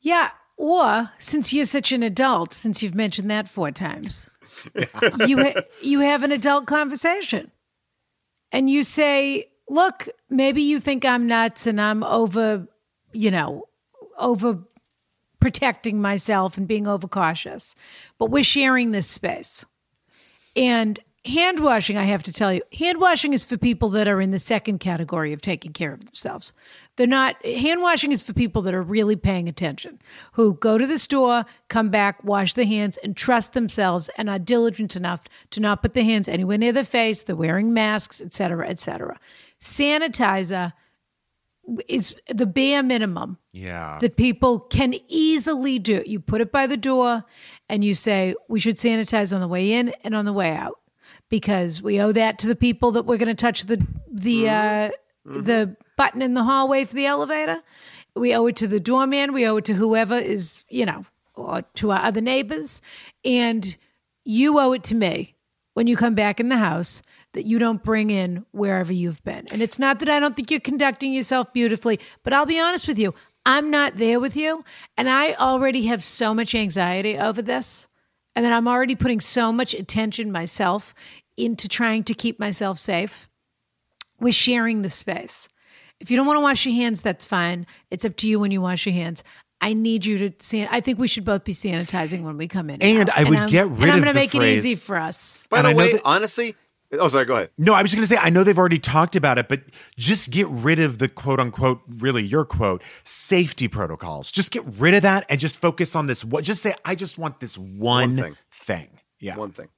Yeah. 0.00 0.30
Or 0.58 1.10
since 1.18 1.50
you're 1.50 1.64
such 1.64 1.90
an 1.90 2.02
adult, 2.02 2.52
since 2.52 2.82
you've 2.82 2.94
mentioned 2.94 3.30
that 3.30 3.48
four 3.48 3.70
times, 3.70 4.28
you 5.26 5.38
ha- 5.38 5.62
you 5.82 6.00
have 6.00 6.22
an 6.22 6.30
adult 6.30 6.66
conversation, 6.66 7.50
and 8.52 8.68
you 8.68 8.82
say, 8.82 9.48
"Look, 9.68 10.08
maybe 10.28 10.60
you 10.60 10.78
think 10.78 11.06
I'm 11.06 11.26
nuts 11.26 11.66
and 11.66 11.80
I'm 11.80 12.04
over, 12.04 12.68
you 13.12 13.30
know, 13.30 13.64
over 14.18 14.58
protecting 15.40 16.02
myself 16.02 16.58
and 16.58 16.68
being 16.68 16.86
overcautious, 16.86 17.74
but 18.18 18.30
we're 18.30 18.44
sharing 18.44 18.92
this 18.92 19.08
space." 19.08 19.64
And 20.54 21.00
hand 21.26 21.60
washing, 21.60 21.96
I 21.96 22.04
have 22.04 22.22
to 22.24 22.32
tell 22.32 22.52
you, 22.52 22.62
hand 22.78 23.00
washing 23.00 23.32
is 23.32 23.44
for 23.44 23.56
people 23.56 23.88
that 23.90 24.06
are 24.06 24.20
in 24.20 24.30
the 24.30 24.38
second 24.38 24.78
category 24.78 25.32
of 25.32 25.40
taking 25.40 25.72
care 25.72 25.92
of 25.92 26.04
themselves. 26.04 26.52
They're 26.96 27.06
not, 27.06 27.44
hand 27.44 27.80
washing 27.82 28.12
is 28.12 28.22
for 28.22 28.32
people 28.32 28.62
that 28.62 28.74
are 28.74 28.82
really 28.82 29.16
paying 29.16 29.48
attention, 29.48 30.00
who 30.32 30.54
go 30.54 30.78
to 30.78 30.86
the 30.86 30.98
store, 30.98 31.44
come 31.68 31.88
back, 31.88 32.22
wash 32.22 32.54
their 32.54 32.66
hands, 32.66 32.98
and 32.98 33.16
trust 33.16 33.52
themselves 33.54 34.10
and 34.16 34.28
are 34.28 34.38
diligent 34.38 34.96
enough 34.96 35.24
to 35.50 35.60
not 35.60 35.82
put 35.82 35.94
their 35.94 36.04
hands 36.04 36.28
anywhere 36.28 36.58
near 36.58 36.72
their 36.72 36.84
face. 36.84 37.24
They're 37.24 37.36
wearing 37.36 37.72
masks, 37.72 38.20
et 38.20 38.32
cetera, 38.32 38.68
et 38.68 38.78
cetera. 38.78 39.18
Sanitizer 39.60 40.72
is 41.88 42.14
the 42.28 42.44
bare 42.44 42.82
minimum 42.82 43.38
Yeah. 43.52 43.98
that 44.02 44.16
people 44.16 44.58
can 44.60 44.94
easily 45.08 45.78
do. 45.78 46.02
You 46.04 46.20
put 46.20 46.42
it 46.42 46.52
by 46.52 46.66
the 46.66 46.76
door 46.76 47.24
and 47.70 47.82
you 47.82 47.94
say, 47.94 48.34
we 48.48 48.60
should 48.60 48.76
sanitize 48.76 49.34
on 49.34 49.40
the 49.40 49.48
way 49.48 49.72
in 49.72 49.94
and 50.04 50.14
on 50.14 50.26
the 50.26 50.32
way 50.34 50.52
out 50.52 50.78
because 51.34 51.82
we 51.82 52.00
owe 52.00 52.12
that 52.12 52.38
to 52.38 52.46
the 52.46 52.54
people 52.54 52.92
that 52.92 53.06
we're 53.06 53.16
going 53.16 53.26
to 53.26 53.34
touch 53.34 53.64
the, 53.64 53.84
the, 54.08 54.48
uh, 54.48 54.90
the 55.24 55.76
button 55.96 56.22
in 56.22 56.34
the 56.34 56.44
hallway 56.44 56.84
for 56.84 56.94
the 56.94 57.06
elevator. 57.06 57.60
We 58.14 58.32
owe 58.36 58.46
it 58.46 58.54
to 58.56 58.68
the 58.68 58.78
doorman. 58.78 59.32
We 59.32 59.44
owe 59.44 59.56
it 59.56 59.64
to 59.64 59.74
whoever 59.74 60.14
is, 60.14 60.62
you 60.68 60.86
know, 60.86 61.06
or 61.34 61.62
to 61.74 61.90
our 61.90 62.04
other 62.04 62.20
neighbors. 62.20 62.80
And 63.24 63.76
you 64.24 64.60
owe 64.60 64.70
it 64.74 64.84
to 64.84 64.94
me 64.94 65.34
when 65.72 65.88
you 65.88 65.96
come 65.96 66.14
back 66.14 66.38
in 66.38 66.50
the 66.50 66.58
house 66.58 67.02
that 67.32 67.46
you 67.46 67.58
don't 67.58 67.82
bring 67.82 68.10
in 68.10 68.46
wherever 68.52 68.92
you've 68.92 69.24
been. 69.24 69.48
And 69.50 69.60
it's 69.60 69.80
not 69.80 69.98
that 69.98 70.08
I 70.08 70.20
don't 70.20 70.36
think 70.36 70.52
you're 70.52 70.60
conducting 70.60 71.12
yourself 71.12 71.52
beautifully, 71.52 71.98
but 72.22 72.32
I'll 72.32 72.46
be 72.46 72.60
honest 72.60 72.86
with 72.86 72.96
you, 72.96 73.12
I'm 73.44 73.72
not 73.72 73.96
there 73.96 74.20
with 74.20 74.36
you. 74.36 74.64
And 74.96 75.10
I 75.10 75.34
already 75.34 75.86
have 75.86 76.00
so 76.00 76.32
much 76.32 76.54
anxiety 76.54 77.18
over 77.18 77.42
this. 77.42 77.88
And 78.36 78.44
then 78.44 78.52
I'm 78.52 78.66
already 78.66 78.94
putting 78.94 79.20
so 79.20 79.52
much 79.52 79.74
attention 79.74 80.32
myself 80.32 80.94
into 81.36 81.68
trying 81.68 82.04
to 82.04 82.14
keep 82.14 82.38
myself 82.38 82.78
safe. 82.78 83.28
We're 84.20 84.32
sharing 84.32 84.82
the 84.82 84.90
space. 84.90 85.48
If 86.00 86.10
you 86.10 86.16
don't 86.16 86.26
want 86.26 86.36
to 86.36 86.40
wash 86.42 86.66
your 86.66 86.74
hands, 86.74 87.02
that's 87.02 87.24
fine. 87.24 87.66
It's 87.90 88.04
up 88.04 88.16
to 88.16 88.28
you 88.28 88.38
when 88.40 88.50
you 88.50 88.60
wash 88.60 88.86
your 88.86 88.94
hands. 88.94 89.22
I 89.60 89.72
need 89.72 90.04
you 90.04 90.18
to 90.18 90.32
san- 90.40 90.68
I 90.70 90.80
think 90.80 90.98
we 90.98 91.08
should 91.08 91.24
both 91.24 91.44
be 91.44 91.52
sanitizing 91.52 92.22
when 92.22 92.36
we 92.36 92.46
come 92.48 92.68
in. 92.68 92.82
And 92.82 93.08
out. 93.08 93.18
I 93.18 93.24
would 93.24 93.38
I'm- 93.38 93.48
get 93.48 93.66
and 93.66 93.78
rid 93.78 93.88
I'm 93.90 93.98
of 93.98 94.04
gonna 94.04 94.14
make 94.14 94.30
phrase- 94.32 94.64
it 94.64 94.68
easy 94.68 94.76
for 94.76 94.96
us. 94.98 95.46
By 95.48 95.58
And 95.58 95.66
the 95.66 95.70
I 95.70 95.74
way, 95.74 95.92
that- 95.92 96.02
honestly, 96.04 96.54
oh 96.92 97.08
sorry, 97.08 97.24
go 97.24 97.34
ahead. 97.36 97.50
No, 97.56 97.72
I 97.72 97.80
was 97.82 97.94
going 97.94 98.02
to 98.02 98.06
say, 98.08 98.16
I 98.20 98.28
know 98.30 98.44
they've 98.44 98.58
already 98.58 98.78
talked 98.78 99.16
about 99.16 99.38
it, 99.38 99.48
but 99.48 99.62
just 99.96 100.30
get 100.30 100.46
rid 100.48 100.80
of 100.80 100.98
the 100.98 101.08
quote 101.08 101.40
unquote, 101.40 101.80
really 101.88 102.22
your 102.22 102.44
quote, 102.44 102.82
safety 103.04 103.66
protocols. 103.68 104.30
Just 104.30 104.50
get 104.50 104.64
rid 104.78 104.94
of 104.94 105.02
that 105.02 105.24
and 105.30 105.40
just 105.40 105.56
focus 105.56 105.96
on 105.96 106.06
this. 106.06 106.24
What? 106.24 106.44
Just 106.44 106.60
say, 106.62 106.74
I 106.84 106.94
just 106.94 107.16
want 107.18 107.40
this 107.40 107.56
one, 107.56 108.16
thing. 108.16 108.36
thing. 108.50 108.88
Yeah. 109.18 109.36
One 109.36 109.52
thing. 109.52 109.68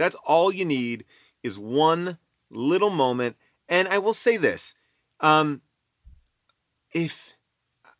That's 0.00 0.16
all 0.24 0.50
you 0.50 0.64
need 0.64 1.04
is 1.42 1.58
one 1.58 2.16
little 2.50 2.88
moment. 2.88 3.36
And 3.68 3.86
I 3.86 3.98
will 3.98 4.14
say 4.14 4.38
this. 4.38 4.74
Um, 5.20 5.60
if 6.94 7.34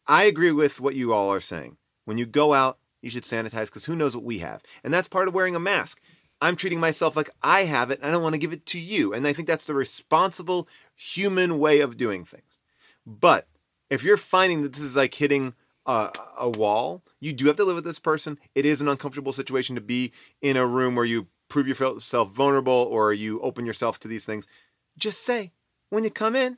I 0.07 0.25
agree 0.25 0.51
with 0.51 0.81
what 0.81 0.95
you 0.95 1.13
all 1.13 1.31
are 1.31 1.41
saying, 1.41 1.77
when 2.07 2.17
you 2.17 2.25
go 2.25 2.55
out, 2.55 2.79
you 3.03 3.11
should 3.11 3.25
sanitize 3.25 3.67
because 3.67 3.85
who 3.85 3.95
knows 3.95 4.17
what 4.17 4.25
we 4.25 4.39
have. 4.39 4.63
And 4.83 4.95
that's 4.95 5.09
part 5.09 5.29
of 5.29 5.35
wearing 5.35 5.55
a 5.55 5.61
mask. 5.61 6.01
I'm 6.41 6.57
treating 6.57 6.81
myself 6.81 7.17
like 7.17 7.29
I 7.43 7.65
have 7.65 7.91
it 7.91 8.01
I 8.03 8.11
don't 8.11 8.23
want 8.23 8.33
to 8.35 8.41
give 8.41 8.55
it 8.55 8.65
to 8.67 8.81
you. 8.81 9.13
And 9.13 9.27
I 9.27 9.35
think 9.35 9.47
that's 9.47 9.67
the 9.67 9.75
responsible 9.75 10.69
human 10.97 11.59
way 11.59 11.81
of 11.81 11.99
doing 11.99 12.25
things. 12.25 12.59
But 13.07 13.47
if 13.91 14.03
you're 14.03 14.17
finding 14.17 14.63
that 14.63 14.73
this 14.73 14.83
is 14.83 14.97
like 14.97 15.13
hitting 15.13 15.53
a, 15.85 16.11
a 16.39 16.49
wall, 16.49 17.03
you 17.21 17.35
do 17.35 17.47
have 17.49 17.57
to 17.57 17.65
live 17.65 17.77
with 17.77 17.85
this 17.85 17.99
person. 17.99 18.39
It 18.55 18.65
is 18.65 18.81
an 18.81 18.89
uncomfortable 18.89 19.35
situation 19.35 19.75
to 19.75 19.83
be 19.83 20.13
in 20.41 20.57
a 20.57 20.67
room 20.67 20.95
where 20.95 21.05
you 21.05 21.27
prove 21.51 21.69
yourself 21.69 22.31
vulnerable 22.31 22.89
or 22.91 23.13
you 23.13 23.41
open 23.41 23.67
yourself 23.67 23.99
to 24.01 24.09
these 24.09 24.25
things. 24.25 24.47
Just 24.97 25.23
say 25.23 25.53
when 25.91 26.05
you 26.05 26.11
come 26.11 26.35
in, 26.35 26.57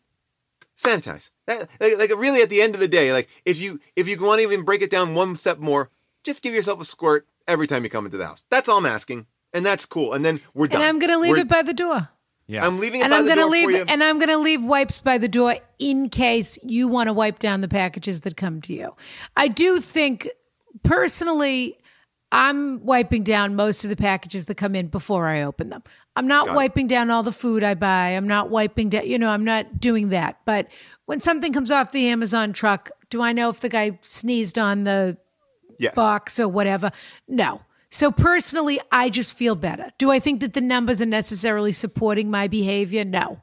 sanitize. 0.76 1.30
That, 1.47 1.68
like, 1.80 1.99
like 1.99 2.11
really, 2.16 2.43
at 2.43 2.51
the 2.51 2.62
end 2.62 2.74
of 2.74 2.80
the 2.80 2.86
day, 2.86 3.12
like 3.12 3.28
if 3.45 3.61
you 3.61 3.80
if 3.97 4.07
you 4.09 4.20
want 4.20 4.38
to 4.40 4.47
even 4.47 4.62
break 4.64 4.82
it 4.82 4.90
down 4.90 5.14
one 5.16 5.34
step 5.34 5.59
more, 5.59 5.90
just 6.22 6.43
give 6.43 6.55
yourself 6.55 6.80
a 6.80 6.84
squirt 6.84 7.26
every 7.49 7.66
time 7.66 7.82
you 7.82 7.90
come 7.90 8.05
into 8.05 8.16
the 8.18 8.26
house. 8.26 8.45
That's 8.51 8.68
all 8.68 8.78
I'm 8.78 8.86
asking, 8.86 9.26
and 9.53 9.66
that's 9.66 9.84
cool. 9.86 10.12
And 10.12 10.24
then 10.24 10.40
we're 10.55 10.68
done. 10.68 10.80
And 10.80 10.88
I'm 10.88 10.99
going 11.01 11.12
to 11.12 11.18
leave 11.18 11.30
We're- 11.32 11.40
it 11.43 11.49
by 11.49 11.62
the 11.62 11.74
door. 11.74 12.09
Yeah. 12.49 12.66
I'm 12.66 12.80
leaving 12.80 13.01
it 13.01 13.05
And 13.05 13.12
by 13.12 13.18
I'm 13.18 13.24
the 13.24 13.34
going 13.34 13.38
to 13.38 13.43
door 13.43 13.51
leave 13.72 13.86
for 13.86 13.90
and 13.93 14.03
I'm 14.05 14.18
going 14.18 14.28
to 14.28 14.36
leave 14.36 14.62
wipes 14.62 15.01
by 15.01 15.16
the 15.16 15.28
door 15.28 15.57
in 15.78 16.11
case 16.11 16.59
you 16.62 16.86
want 16.88 17.07
to 17.07 17.12
wipe 17.12 17.38
down 17.38 17.61
the 17.61 17.68
packages 17.68 18.22
that 18.22 18.36
come 18.36 18.61
to 18.62 18.74
you. 18.74 18.95
I 19.36 19.47
do 19.49 19.78
think 19.78 20.28
personally 20.82 21.78
I'm 22.33 22.85
wiping 22.85 23.22
down 23.22 23.55
most 23.55 23.85
of 23.85 23.91
the 23.91 23.97
packages 23.97 24.47
that 24.47 24.57
come 24.57 24.74
in 24.74 24.89
before 24.89 25.28
I 25.28 25.43
open 25.43 25.68
them. 25.68 25.83
I'm 26.16 26.26
not 26.26 26.47
Got 26.47 26.53
it. 26.53 26.57
wiping 26.57 26.87
down 26.87 27.11
all 27.11 27.22
the 27.22 27.30
food 27.33 27.62
I 27.62 27.74
buy. 27.74 28.09
I'm 28.11 28.26
not 28.26 28.49
wiping 28.51 28.89
down, 28.89 29.07
you 29.07 29.18
know, 29.18 29.28
I'm 29.28 29.45
not 29.45 29.78
doing 29.78 30.09
that. 30.09 30.41
But 30.47 30.68
when 31.07 31.20
something 31.20 31.53
comes 31.53 31.70
off 31.70 31.93
the 31.93 32.09
Amazon 32.09 32.53
truck, 32.53 32.91
Do 33.11 33.20
I 33.20 33.33
know 33.35 33.51
if 33.51 33.61
the 33.61 33.68
guy 33.68 33.99
sneezed 34.01 34.59
on 34.59 34.85
the 34.85 35.18
Yes. 35.78 35.95
box 35.95 36.41
or 36.41 36.49
whatever? 36.49 36.91
No. 37.28 37.61
So 37.91 38.11
personally, 38.11 38.80
I 38.91 39.11
just 39.11 39.35
feel 39.35 39.55
better. 39.55 39.91
Do 39.99 40.11
I 40.11 40.18
think 40.18 40.41
that 40.41 40.55
the 40.55 40.62
numbers 40.62 41.03
are 41.03 41.07
necessarily 41.07 41.72
supporting 41.72 42.30
my 42.30 42.49
behavior? 42.49 43.05
No. 43.05 43.43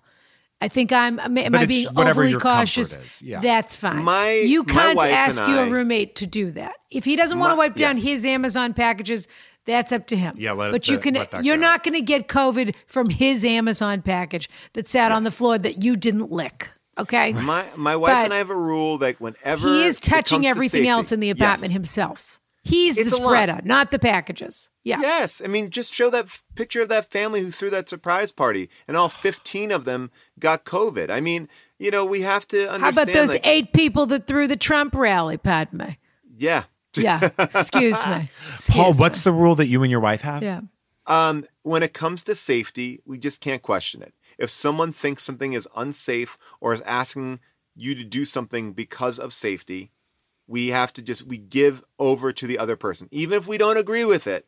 I 0.62 0.68
think 0.68 0.92
I'm. 0.92 1.20
Am 1.20 1.38
am 1.38 1.56
I 1.56 1.66
being 1.66 1.88
overly 1.96 2.34
cautious? 2.34 3.22
yeah. 3.22 3.40
That's 3.40 3.76
fine. 3.76 4.04
My- 4.04 4.32
you 4.34 4.64
can't 4.66 4.98
wife 4.98 5.12
ask 5.14 5.40
your 5.48 5.66
I- 5.66 5.70
roommate 5.70 6.16
to 6.16 6.28
do 6.28 6.52
that. 6.52 6.74
If 6.92 7.06
he 7.06 7.16
doesn't 7.16 7.40
want 7.40 7.52
to 7.52 7.56
wipe 7.56 7.76
down 7.76 7.96
yes. 7.98 8.06
his 8.06 8.26
Amazon 8.26 8.74
packages, 8.74 9.28
that's 9.66 9.92
up 9.94 10.08
to 10.08 10.18
him. 10.18 10.36
Yeah, 10.38 10.52
let- 10.54 10.72
but 10.72 10.90
you 10.90 10.98
can. 11.00 11.14
let 11.16 11.32
that 11.32 11.46
You're 11.46 11.56
go. 11.56 11.62
not 11.62 11.84
going 11.84 11.94
to 11.94 12.02
get 12.02 12.28
COVID 12.28 12.76
from 12.88 13.10
his 13.10 13.46
Amazon 13.46 14.02
package 14.02 14.50
that 14.74 14.86
sat 14.86 15.12
on 15.14 15.24
the 15.24 15.32
floor 15.32 15.58
that 15.58 15.82
you 15.84 15.96
didn't 15.96 16.32
lick. 16.32 16.70
Okay. 16.98 17.32
My 17.32 17.66
my 17.78 17.96
wife 17.96 18.12
But 18.12 18.26
and 18.26 18.34
I 18.34 18.38
have 18.40 18.50
a 18.50 18.56
rule 18.56 18.98
that 18.98 19.22
whenever 19.22 19.66
he 19.66 19.86
is 19.86 19.98
it 20.00 20.02
touching 20.04 20.40
comes 20.40 20.46
to 20.46 20.50
everything 20.50 20.80
safety- 20.80 20.90
else 20.90 21.12
in 21.14 21.22
the 21.22 21.28
Yes. 21.28 21.38
apartment 21.38 21.72
himself. 21.72 22.39
He's 22.62 22.98
It's 22.98 23.18
the 23.18 23.24
a 23.24 23.26
spreader, 23.26 23.60
not 23.64 23.92
the 23.92 24.00
packages. 24.00 24.70
Yeah. 24.84 25.00
Yes, 25.02 25.42
I 25.44 25.48
mean, 25.48 25.70
just 25.70 25.94
show 25.94 26.10
that 26.10 26.26
f- 26.26 26.44
picture 26.56 26.82
of 26.82 26.90
that 26.90 27.10
family 27.10 27.42
who 27.42 27.52
threw 27.52 27.70
that 27.70 27.88
surprise 27.88 28.32
party, 28.32 28.70
and 28.88 28.98
all 28.98 29.10
fifteen 29.10 29.72
of 29.72 29.86
them 29.86 30.12
got 30.40 30.66
COVID. 30.66 31.10
I 31.10 31.22
mean, 31.22 31.48
you 31.78 31.90
know, 31.92 32.06
we 32.06 32.22
have 32.22 32.48
to 32.50 32.70
understand. 32.70 32.82
How 32.82 33.04
about 33.04 33.14
those 33.14 33.34
like, 33.34 33.48
eight 33.48 33.74
people 33.74 34.06
that 34.08 34.28
threw 34.28 34.48
the 34.48 34.58
Trump 34.58 34.94
rally, 34.96 35.38
Padme? 35.38 35.92
Yeah. 36.36 36.64
Yeah. 36.96 37.30
Excuse 37.38 38.04
me. 38.08 38.32
Excuse 38.50 38.76
Paul, 38.76 38.92
me. 38.94 38.98
what's 38.98 39.22
the 39.22 39.32
rule 39.32 39.54
that 39.56 39.68
you 39.68 39.84
and 39.84 39.92
your 39.92 40.00
wife 40.00 40.22
have? 40.22 40.42
Yeah. 40.42 40.62
Um, 41.06 41.46
when 41.62 41.84
it 41.84 41.94
comes 41.94 42.24
to 42.24 42.34
safety, 42.34 43.00
we 43.06 43.20
just 43.20 43.42
can't 43.42 43.62
question 43.62 44.02
it. 44.02 44.14
If 44.40 44.50
someone 44.50 44.92
thinks 44.92 45.24
something 45.24 45.54
is 45.54 45.68
unsafe 45.76 46.36
or 46.60 46.74
is 46.74 46.82
asking 46.82 47.42
you 47.76 47.94
to 47.94 48.04
do 48.04 48.26
something 48.26 48.74
because 48.74 49.20
of 49.20 49.34
safety, 49.34 49.92
we 50.50 50.70
have 50.70 50.92
to 50.94 51.02
just 51.02 51.26
we 51.28 51.38
give 51.38 51.84
over 52.00 52.32
to 52.34 52.48
the 52.48 52.58
other 52.58 52.76
person. 52.76 53.08
Even 53.12 53.38
if 53.38 53.48
we 53.48 53.58
don't 53.58 53.78
agree 53.78 54.04
with 54.04 54.26
it, 54.28 54.46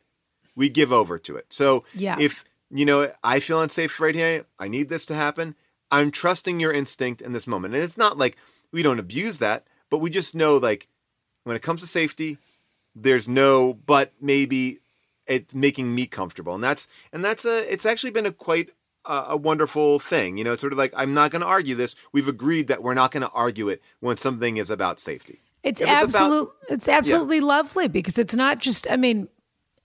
we 0.56 0.68
give 0.68 0.92
over 0.92 1.18
to 1.20 1.36
it. 1.36 1.46
So 1.50 1.84
Yeah. 1.94 2.16
if 2.18 2.44
you 2.70 2.84
know 2.84 3.12
I 3.24 3.40
feel 3.40 3.60
unsafe 3.60 3.98
right 4.00 4.14
here, 4.14 4.44
I 4.58 4.68
need 4.68 4.88
this 4.88 5.06
to 5.06 5.14
happen. 5.14 5.54
I'm 5.90 6.10
trusting 6.10 6.58
your 6.58 6.72
instinct 6.72 7.22
in 7.22 7.32
this 7.32 7.46
moment. 7.46 7.74
And 7.74 7.82
it's 7.82 7.96
not 7.98 8.18
like 8.18 8.36
we 8.72 8.82
don't 8.82 8.98
abuse 8.98 9.38
that, 9.38 9.64
but 9.90 9.98
we 9.98 10.10
just 10.10 10.34
know 10.34 10.56
like 10.56 10.88
when 11.44 11.56
it 11.56 11.62
comes 11.62 11.80
to 11.82 11.86
safety, 11.86 12.38
there's 12.94 13.28
no 13.28 13.74
but 13.74 14.12
maybe 14.20 14.80
it's 15.26 15.54
making 15.54 15.94
me 15.94 16.06
comfortable 16.06 16.54
and 16.54 16.62
that's 16.64 16.88
and 17.12 17.24
that's 17.24 17.44
a 17.44 17.72
it's 17.72 17.86
actually 17.86 18.10
been 18.10 18.26
a 18.26 18.32
quite 18.32 18.70
uh, 19.04 19.26
a 19.28 19.36
wonderful 19.36 19.98
thing 19.98 20.36
you 20.36 20.44
know 20.44 20.52
it's 20.52 20.60
sort 20.60 20.72
of 20.72 20.78
like 20.78 20.92
i'm 20.96 21.14
not 21.14 21.30
going 21.30 21.40
to 21.40 21.46
argue 21.46 21.74
this 21.74 21.94
we've 22.12 22.28
agreed 22.28 22.66
that 22.66 22.82
we're 22.82 22.92
not 22.94 23.10
going 23.10 23.22
to 23.22 23.30
argue 23.30 23.68
it 23.68 23.80
when 24.00 24.16
something 24.16 24.56
is 24.58 24.68
about 24.70 25.00
safety 25.00 25.40
It's 25.62 25.80
If 25.80 25.88
it's 25.88 26.14
about- 26.14 26.48
it's 26.68 26.88
absolutely 26.88 27.40
lovely 27.40 27.88
because 27.88 28.18
it's 28.18 28.34
not 28.34 28.58
just. 28.60 28.86
I 28.90 28.96
mean, 28.96 29.28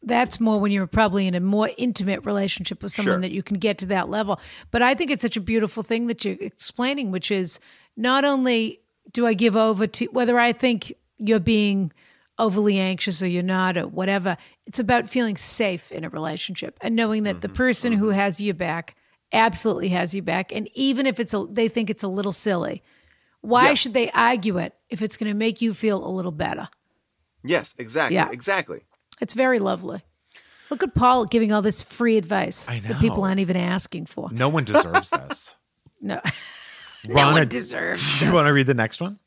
that's 0.01 0.39
more 0.39 0.59
when 0.59 0.71
you're 0.71 0.87
probably 0.87 1.27
in 1.27 1.35
a 1.35 1.39
more 1.39 1.69
intimate 1.77 2.25
relationship 2.25 2.81
with 2.81 2.91
someone 2.91 3.13
Sure. 3.15 3.21
that 3.21 3.31
you 3.31 3.43
can 3.43 3.57
get 3.57 3.77
to 3.79 3.85
that 3.87 4.09
level. 4.09 4.39
But 4.71 4.81
I 4.81 4.93
think 4.95 5.11
it's 5.11 5.21
such 5.21 5.37
a 5.37 5.41
beautiful 5.41 5.83
thing 5.83 6.07
that 6.07 6.23
you're 6.25 6.35
explaining, 6.39 7.11
which 7.11 7.29
is 7.31 7.59
not 7.95 8.23
only 8.25 8.79
do 9.11 9.25
I 9.25 9.33
give 9.33 9.55
over 9.55 9.87
to 9.87 10.05
whether 10.07 10.39
I 10.39 10.51
think 10.51 10.93
you're 11.17 11.39
being 11.39 11.91
overly 12.39 12.77
anxious 12.79 13.21
or 13.23 13.27
you're 13.27 13.41
not 13.41 13.77
or 13.77 13.87
whatever. 13.87 14.37
It's 14.67 14.77
about 14.79 15.09
feeling 15.09 15.37
safe 15.37 15.91
in 15.91 16.03
a 16.03 16.09
relationship 16.09 16.77
and 16.81 16.95
knowing 16.95 17.23
that 17.23 17.37
Mm-hmm, 17.37 17.41
the 17.41 17.49
person 17.49 17.93
who 17.93 18.09
has 18.09 18.39
your 18.39 18.53
back 18.53 18.95
absolutely 19.33 19.89
has 19.89 20.13
your 20.13 20.23
back. 20.23 20.51
And 20.53 20.69
even 20.75 21.07
if 21.07 21.19
it's 21.19 21.33
a, 21.33 21.45
they 21.49 21.67
think 21.67 21.89
it's 21.89 22.03
a 22.03 22.07
little 22.07 22.31
silly, 22.31 22.83
why 23.47 23.69
Yes. 23.69 23.77
should 23.79 23.93
they 23.93 24.09
argue 24.11 24.57
it 24.57 24.73
if 24.89 25.01
it's 25.01 25.17
going 25.17 25.31
to 25.31 25.37
make 25.37 25.61
you 25.61 25.73
feel 25.73 26.05
a 26.05 26.09
little 26.09 26.31
better? 26.31 26.67
yes 27.43 27.73
exactly 27.77 28.15
Yeah. 28.15 28.29
exactly 28.31 28.81
It's 29.21 29.33
very 29.33 29.59
lovely. 29.59 30.01
Look 30.69 30.83
at 30.83 30.93
Paul 30.93 31.25
giving 31.25 31.53
all 31.53 31.61
this 31.61 31.81
free 31.81 32.17
advice 32.17 32.67
I 32.67 32.79
that 32.81 32.99
people 32.99 33.23
aren't 33.23 33.39
even 33.39 33.55
asking 33.55 34.07
for. 34.07 34.29
No 34.31 34.49
one 34.49 34.63
deserves 34.65 35.09
this. 35.09 35.55
No, 36.01 36.21
no 37.07 37.31
one 37.31 37.47
deserves. 37.47 38.19
do 38.19 38.25
you 38.25 38.31
want 38.33 38.45
to 38.47 38.53
read 38.53 38.67
the 38.67 38.73
next 38.75 39.01
one? 39.01 39.17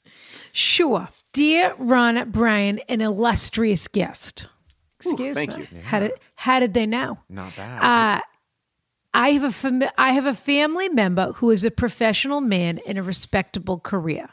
Sure, 0.53 1.09
dear 1.33 1.75
Ron 1.79 2.31
Brian, 2.31 2.79
an 2.89 3.01
illustrious 3.01 3.89
guest. 3.89 4.47
Excuse 5.03 5.37
thank 5.37 5.57
me. 5.57 5.67
you. 5.73 5.81
How 5.83 5.99
did 5.99 6.13
how 6.37 6.61
did 6.61 6.75
they 6.75 6.87
know? 6.87 7.19
Not 7.29 7.57
bad. 7.57 7.83
Uh, 7.83 8.21
I 9.13 9.31
have 9.31 9.45
a 9.45 9.49
fami- 9.49 9.91
I 9.99 10.13
have 10.13 10.27
a 10.27 10.35
family 10.35 10.89
member 10.89 11.33
who 11.33 11.51
is 11.51 11.65
a 11.65 11.71
professional 11.71 12.41
man 12.41 12.79
in 12.87 12.97
a 12.97 13.03
respectable 13.03 13.81
career, 13.81 14.31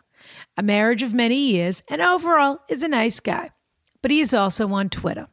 a 0.55 0.63
marriage 0.63 1.01
of 1.03 1.13
many 1.13 1.37
years, 1.37 1.83
and 1.89 2.01
overall 2.01 2.59
is 2.69 2.83
a 2.83 2.87
nice 2.87 3.19
guy. 3.19 3.49
But 4.01 4.11
he 4.11 4.21
is 4.21 4.33
also 4.33 4.71
on 4.73 4.89
Twitter. 4.89 5.27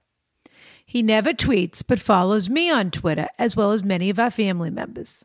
He 0.87 1.03
never 1.03 1.33
tweets, 1.33 1.83
but 1.87 1.99
follows 1.99 2.49
me 2.49 2.71
on 2.71 2.91
Twitter, 2.91 3.29
as 3.39 3.57
well 3.57 3.73
as 3.73 3.83
many 3.83 4.11
of 4.11 4.19
our 4.19 4.31
family 4.31 4.71
members. 4.71 5.25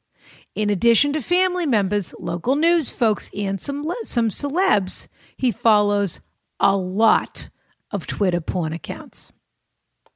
In 0.55 0.69
addition 0.69 1.13
to 1.13 1.21
family 1.21 1.65
members, 1.65 2.13
local 2.19 2.55
news 2.55 2.91
folks, 2.91 3.29
and 3.35 3.61
some 3.61 3.83
le- 3.83 3.95
some 4.03 4.29
celebs, 4.29 5.07
he 5.37 5.51
follows 5.51 6.19
a 6.59 6.75
lot 6.75 7.49
of 7.91 8.05
Twitter 8.05 8.41
porn 8.41 8.73
accounts. 8.73 9.31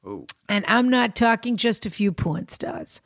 Oh 0.06 0.26
And 0.50 0.66
I'm 0.68 0.90
not 0.90 1.16
talking 1.16 1.58
just 1.58 1.86
a 1.86 1.90
few 1.90 2.12
porn 2.12 2.48
stars. 2.50 3.02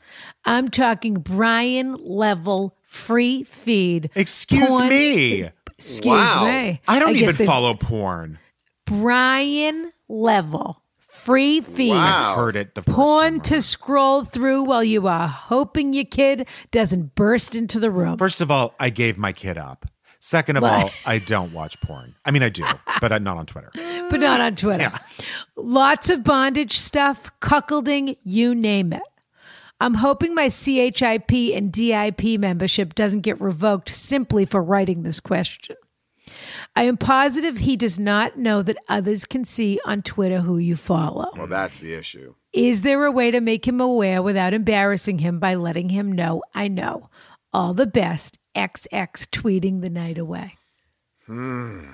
I'm 0.46 0.70
talking 0.70 1.16
Brian 1.16 1.96
level 2.04 2.76
free 2.84 3.44
feed. 3.44 4.10
Excuse 4.16 4.68
porn- 4.68 4.90
me. 4.90 5.50
Excuse 5.78 6.06
Wow. 6.08 6.46
me. 6.48 6.82
I 6.88 7.00
don't 7.00 7.14
guess 7.14 7.36
even 7.36 7.46
follow 7.46 7.74
porn. 7.76 8.40
Brian 8.86 9.92
level 10.08 10.82
free 10.98 11.62
feed. 11.62 11.92
Wow. 11.92 12.36
Heard 12.36 12.56
it 12.56 12.74
the 12.76 12.82
first 12.82 12.96
Porn 12.96 13.34
time 13.34 13.42
to 13.42 13.62
scroll 13.62 14.24
through 14.24 14.64
while 14.64 14.84
you 14.84 15.08
are 15.08 15.28
hoping 15.28 15.94
your 15.94 16.06
kid 16.06 16.48
doesn't 16.72 17.14
burst 17.16 17.54
into 17.56 17.80
the 17.80 17.92
room. 17.92 18.18
First 18.18 18.40
of 18.42 18.50
all, 18.50 18.74
I 18.80 18.90
gave 18.90 19.18
my 19.18 19.34
kid 19.34 19.58
up. 19.58 19.86
Second 20.28 20.58
of 20.58 20.64
What? 20.64 20.74
all, 20.74 20.92
I 21.06 21.20
don't 21.20 21.54
watch 21.54 21.80
porn. 21.80 22.14
I 22.26 22.32
mean, 22.32 22.44
I 22.44 22.50
do, 22.50 22.66
but 23.00 23.14
I'm 23.14 23.24
not 23.24 23.38
on 23.38 23.46
Twitter. 23.46 23.72
but 24.10 24.20
not 24.20 24.42
on 24.42 24.58
Twitter. 24.58 24.92
Lots 25.56 26.10
of 26.10 26.26
bondage 26.26 26.78
stuff, 26.78 27.32
cuckolding, 27.40 28.18
you 28.26 28.54
name 28.54 28.92
it. 28.92 29.04
I'm 29.80 29.94
hoping 29.94 30.36
my 30.36 30.50
CHIP 30.50 31.32
and 31.32 31.72
DIP 31.72 32.42
membership 32.42 32.94
doesn't 32.94 33.22
get 33.22 33.40
revoked 33.40 33.88
simply 33.88 34.44
for 34.44 34.62
writing 34.62 35.04
this 35.04 35.22
question. 35.22 35.78
I 36.76 36.84
am 36.84 36.98
positive 36.98 37.60
he 37.60 37.78
does 37.78 37.98
not 37.98 38.38
know 38.38 38.62
that 38.64 38.76
others 38.90 39.24
can 39.24 39.46
see 39.46 39.80
on 39.86 40.02
Twitter 40.02 40.42
who 40.42 40.58
you 40.58 40.76
follow. 40.76 41.32
well 41.38 41.48
that's 41.48 41.80
the 41.80 41.94
issue 41.94 42.36
Is 42.52 42.82
there 42.82 43.06
a 43.06 43.14
way 43.14 43.32
to 43.32 43.40
make 43.40 43.66
him 43.66 43.80
aware 43.80 44.22
without 44.22 44.54
embarrassing 44.54 45.20
him 45.20 45.40
by 45.40 45.56
letting 45.56 45.88
him 45.88 46.12
know 46.12 46.44
I 46.54 46.68
know? 46.68 47.10
All 47.54 47.74
the 47.74 47.88
best, 47.88 48.40
XX 48.58 49.28
tweeting 49.30 49.82
the 49.82 49.90
night 49.90 50.18
away. 50.18 50.56
Hmm. 51.28 51.86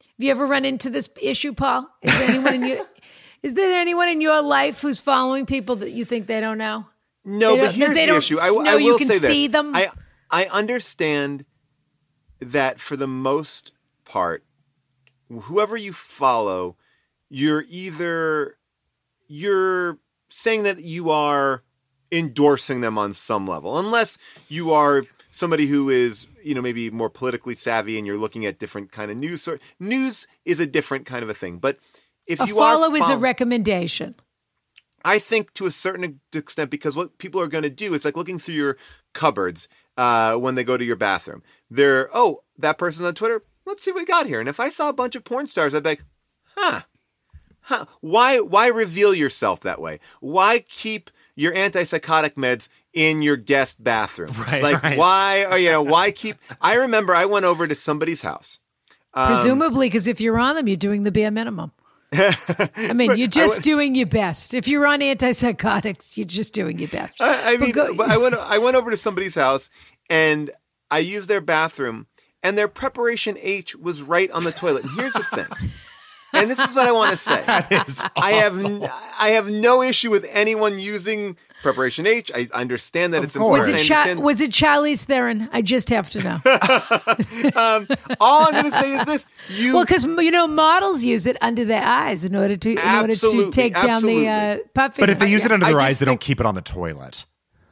Have 0.00 0.18
you 0.18 0.30
ever 0.30 0.46
run 0.46 0.64
into 0.64 0.90
this 0.90 1.08
issue, 1.20 1.52
Paul? 1.54 1.88
Is 2.02 2.12
there 2.18 2.28
anyone 2.28 2.54
in 2.54 2.64
your 2.66 2.86
is 3.42 3.54
there 3.54 3.80
anyone 3.80 4.08
in 4.08 4.20
your 4.20 4.42
life 4.42 4.80
who's 4.82 5.00
following 5.00 5.46
people 5.46 5.76
that 5.76 5.90
you 5.92 6.04
think 6.04 6.26
they 6.26 6.40
don't 6.40 6.58
know? 6.58 6.86
No, 7.24 7.52
They 7.54 7.56
but 7.60 7.64
don't- 7.66 7.74
here's 7.74 7.94
they 7.94 8.06
the 8.06 8.16
issue. 8.16 8.36
I, 8.40 8.50
know 8.50 8.70
I 8.70 8.76
you 8.76 8.92
will 8.92 8.98
can 8.98 9.06
say 9.08 9.14
this. 9.14 9.24
see 9.26 9.46
them? 9.48 9.74
I 9.74 9.90
I 10.30 10.46
understand 10.46 11.44
that 12.40 12.80
for 12.80 12.96
the 12.96 13.06
most 13.06 13.72
part, 14.04 14.44
whoever 15.30 15.76
you 15.76 15.92
follow, 15.92 16.76
you're 17.30 17.64
either 17.68 18.56
you're 19.28 19.98
saying 20.28 20.64
that 20.64 20.80
you 20.82 21.10
are 21.10 21.62
endorsing 22.12 22.82
them 22.82 22.98
on 22.98 23.12
some 23.12 23.46
level, 23.46 23.78
unless 23.78 24.18
you 24.48 24.72
are 24.72 25.04
somebody 25.30 25.66
who 25.66 25.88
is 25.88 26.28
you 26.44 26.54
know 26.54 26.62
maybe 26.62 26.90
more 26.90 27.10
politically 27.10 27.56
savvy 27.56 27.98
and 27.98 28.06
you're 28.06 28.18
looking 28.18 28.46
at 28.46 28.58
different 28.58 28.92
kind 28.92 29.10
of 29.10 29.16
news. 29.16 29.42
Sort 29.42 29.60
news 29.80 30.28
is 30.44 30.60
a 30.60 30.66
different 30.66 31.06
kind 31.06 31.22
of 31.22 31.30
a 31.30 31.34
thing, 31.34 31.58
but 31.58 31.78
if 32.26 32.40
A 32.40 32.46
you 32.46 32.54
follow 32.56 32.92
are 32.92 32.96
is 32.96 33.08
a 33.08 33.16
recommendation. 33.16 34.14
I 35.04 35.18
think 35.18 35.52
to 35.54 35.66
a 35.66 35.70
certain 35.70 36.20
extent 36.32 36.70
because 36.70 36.94
what 36.94 37.18
people 37.18 37.40
are 37.40 37.48
going 37.48 37.64
to 37.64 37.70
do, 37.70 37.92
it's 37.94 38.04
like 38.04 38.16
looking 38.16 38.38
through 38.38 38.54
your 38.54 38.76
cupboards 39.14 39.68
uh, 39.96 40.36
when 40.36 40.54
they 40.54 40.64
go 40.64 40.76
to 40.76 40.84
your 40.84 40.96
bathroom. 40.96 41.42
They're, 41.70 42.08
oh, 42.14 42.42
that 42.58 42.78
person's 42.78 43.06
on 43.06 43.14
Twitter. 43.14 43.42
Let's 43.66 43.84
see 43.84 43.90
what 43.90 44.00
we 44.00 44.06
got 44.06 44.26
here. 44.26 44.40
And 44.40 44.48
if 44.48 44.60
I 44.60 44.68
saw 44.68 44.88
a 44.88 44.94
bunch 44.94 45.16
of 45.16 45.24
porn 45.24 45.48
stars, 45.48 45.74
I'd 45.74 45.82
be 45.82 45.90
like, 45.90 46.04
huh, 46.56 46.82
huh. 47.62 47.86
Why, 48.00 48.40
why 48.40 48.68
reveal 48.68 49.14
yourself 49.14 49.60
that 49.60 49.80
way? 49.80 49.98
Why 50.20 50.60
keep 50.60 51.10
your 51.36 51.52
antipsychotic 51.54 52.34
meds 52.34 52.68
in 52.92 53.22
your 53.22 53.36
guest 53.36 53.82
bathroom? 53.82 54.30
Right, 54.38 54.62
Like, 54.62 54.82
right. 54.82 54.98
why, 54.98 55.44
or, 55.50 55.58
you 55.58 55.70
know, 55.70 55.82
why 55.82 56.10
keep? 56.10 56.36
I 56.60 56.74
remember 56.76 57.14
I 57.14 57.24
went 57.26 57.44
over 57.44 57.66
to 57.66 57.74
somebody's 57.74 58.22
house. 58.22 58.58
Um, 59.14 59.26
Presumably, 59.34 59.88
because 59.88 60.06
if 60.06 60.20
you're 60.20 60.38
on 60.38 60.56
them, 60.56 60.66
you're 60.68 60.76
doing 60.76 61.02
the 61.04 61.12
bare 61.12 61.30
minimum. 61.30 61.72
I 62.14 62.92
mean, 62.94 63.16
you're 63.16 63.26
just 63.28 63.62
doing 63.62 63.94
your 63.94 64.06
best. 64.06 64.52
If 64.54 64.68
you're 64.68 64.86
on 64.86 65.00
antipsychotics, 65.00 66.16
you're 66.16 66.26
just 66.26 66.52
doing 66.52 66.78
your 66.78 66.88
best. 66.88 67.20
I, 67.20 67.52
I 67.52 67.56
But 67.56 67.60
mean, 67.60 67.72
go- 67.72 67.94
but 67.94 68.10
I 68.10 68.18
went 68.18 68.34
I 68.34 68.58
went 68.58 68.76
over 68.76 68.90
to 68.90 68.96
somebody's 68.96 69.34
house 69.34 69.70
and 70.10 70.50
I 70.90 70.98
used 70.98 71.28
their 71.28 71.40
bathroom 71.40 72.06
and 72.42 72.58
their 72.58 72.68
preparation 72.68 73.38
H 73.40 73.74
was 73.76 74.02
right 74.02 74.30
on 74.30 74.44
the 74.44 74.52
toilet. 74.52 74.84
And 74.84 74.92
here's 75.00 75.14
the 75.14 75.22
thing. 75.24 75.46
And 76.32 76.50
this 76.50 76.58
is 76.58 76.74
what 76.74 76.86
I 76.86 76.92
want 76.92 77.10
to 77.12 77.16
say. 77.16 77.42
I 78.16 78.32
have 78.32 78.58
n- 78.58 78.88
I 79.18 79.30
have 79.30 79.50
no 79.50 79.82
issue 79.82 80.10
with 80.10 80.26
anyone 80.30 80.78
using 80.78 81.36
preparation 81.62 82.06
H. 82.06 82.30
I 82.34 82.48
understand 82.52 83.12
that 83.14 83.18
Of 83.18 83.24
it's 83.24 83.36
course. 83.36 83.60
Was 83.60 83.68
important. 83.68 83.84
it, 83.84 83.88
Cha- 83.88 83.94
understand- 84.00 84.22
was 84.24 84.40
it 84.40 84.52
Charlie's 84.52 85.04
Theron? 85.04 85.48
I 85.52 85.62
just 85.62 85.90
have 85.90 86.10
to 86.10 86.22
know. 86.22 86.40
um, 87.60 87.88
all 88.20 88.46
I'm 88.46 88.52
going 88.52 88.64
to 88.64 88.70
say 88.72 88.96
is 88.96 89.04
this: 89.04 89.26
you 89.48 89.74
well, 89.74 89.84
because 89.84 90.04
you 90.04 90.30
know 90.30 90.46
models 90.46 91.02
use 91.04 91.26
it 91.26 91.36
under 91.40 91.64
their 91.64 91.84
eyes 91.84 92.24
in 92.24 92.34
order 92.34 92.56
to 92.56 92.70
in 92.70 92.78
order 92.78 93.08
to 93.08 93.12
Absolutely, 93.12 93.52
take 93.52 93.74
down 93.74 94.02
the 94.02 94.26
uh, 94.28 94.30
absolutely. 94.30 94.70
puffing. 94.74 95.02
But 95.02 95.10
if 95.10 95.18
they 95.18 95.30
use 95.30 95.44
it 95.44 95.52
under 95.52 95.66
their 95.66 95.74
just 95.74 95.84
eyes, 95.84 95.98
they 95.98 96.06
don't 96.06 96.20
keep 96.20 96.40
it 96.40 96.46
on 96.46 96.54
the 96.54 96.62
toilet. 96.62 97.26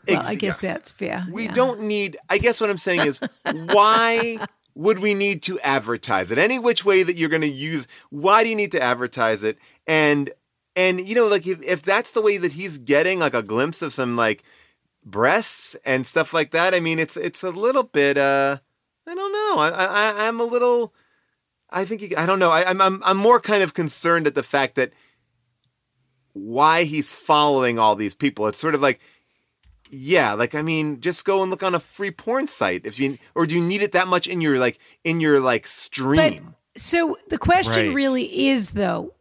well, 0.08 0.20
I 0.24 0.34
guess 0.34 0.42
yes. 0.42 0.58
that's 0.58 0.90
fair. 0.90 1.26
We 1.30 1.44
yeah. 1.44 1.52
don't 1.52 1.82
need. 1.82 2.16
I 2.28 2.38
guess 2.38 2.60
what 2.60 2.70
I'm 2.70 2.78
saying 2.78 3.00
is, 3.06 3.20
why 3.44 4.38
would 4.74 4.98
we 4.98 5.14
need 5.14 5.42
to 5.44 5.58
advertise 5.60 6.30
it? 6.30 6.38
Any 6.38 6.58
which 6.58 6.84
way 6.84 7.02
that 7.02 7.16
you're 7.16 7.28
going 7.28 7.40
to 7.42 7.48
use, 7.48 7.86
why 8.10 8.42
do 8.42 8.50
you 8.50 8.56
need 8.56 8.72
to 8.72 8.82
advertise 8.82 9.42
it? 9.42 9.58
And 9.86 10.32
and 10.76 11.06
you 11.06 11.14
know, 11.14 11.26
like 11.26 11.46
if 11.46 11.60
if 11.62 11.82
that's 11.82 12.12
the 12.12 12.22
way 12.22 12.36
that 12.36 12.52
he's 12.52 12.78
getting 12.78 13.18
like 13.18 13.34
a 13.34 13.42
glimpse 13.42 13.82
of 13.82 13.92
some 13.92 14.16
like 14.16 14.42
breasts 15.04 15.76
and 15.84 16.06
stuff 16.06 16.32
like 16.32 16.52
that, 16.52 16.74
I 16.74 16.80
mean, 16.80 16.98
it's 16.98 17.16
it's 17.16 17.42
a 17.42 17.50
little 17.50 17.82
bit. 17.82 18.16
uh 18.18 18.58
I 19.06 19.14
don't 19.14 19.32
know. 19.32 19.62
I 19.62 19.68
I 19.70 20.28
I'm 20.28 20.40
a 20.40 20.44
little. 20.44 20.94
I 21.70 21.84
think 21.84 22.02
you, 22.02 22.10
I 22.16 22.26
don't 22.26 22.38
know. 22.38 22.50
I, 22.50 22.68
I'm 22.68 22.80
I'm 22.80 23.02
I'm 23.04 23.16
more 23.16 23.40
kind 23.40 23.62
of 23.62 23.74
concerned 23.74 24.26
at 24.26 24.34
the 24.34 24.42
fact 24.42 24.74
that 24.76 24.92
why 26.32 26.84
he's 26.84 27.12
following 27.12 27.78
all 27.78 27.96
these 27.96 28.14
people. 28.14 28.46
It's 28.46 28.58
sort 28.58 28.74
of 28.74 28.80
like 28.80 29.00
yeah, 29.90 30.32
like 30.34 30.54
I 30.54 30.62
mean, 30.62 31.00
just 31.00 31.24
go 31.24 31.42
and 31.42 31.50
look 31.50 31.62
on 31.62 31.74
a 31.74 31.80
free 31.80 32.10
porn 32.10 32.46
site 32.46 32.82
if 32.84 32.98
you 32.98 33.18
or 33.34 33.46
do 33.46 33.54
you 33.56 33.62
need 33.62 33.82
it 33.82 33.92
that 33.92 34.08
much 34.08 34.26
in 34.26 34.40
your 34.40 34.58
like 34.58 34.78
in 35.04 35.20
your 35.20 35.40
like 35.40 35.62
But 35.62 35.68
stream? 35.68 36.54
so 36.76 37.16
the 37.28 37.38
question 37.38 37.86
Right. 37.88 37.94
really 37.94 38.48
is 38.48 38.70
though, 38.70 39.14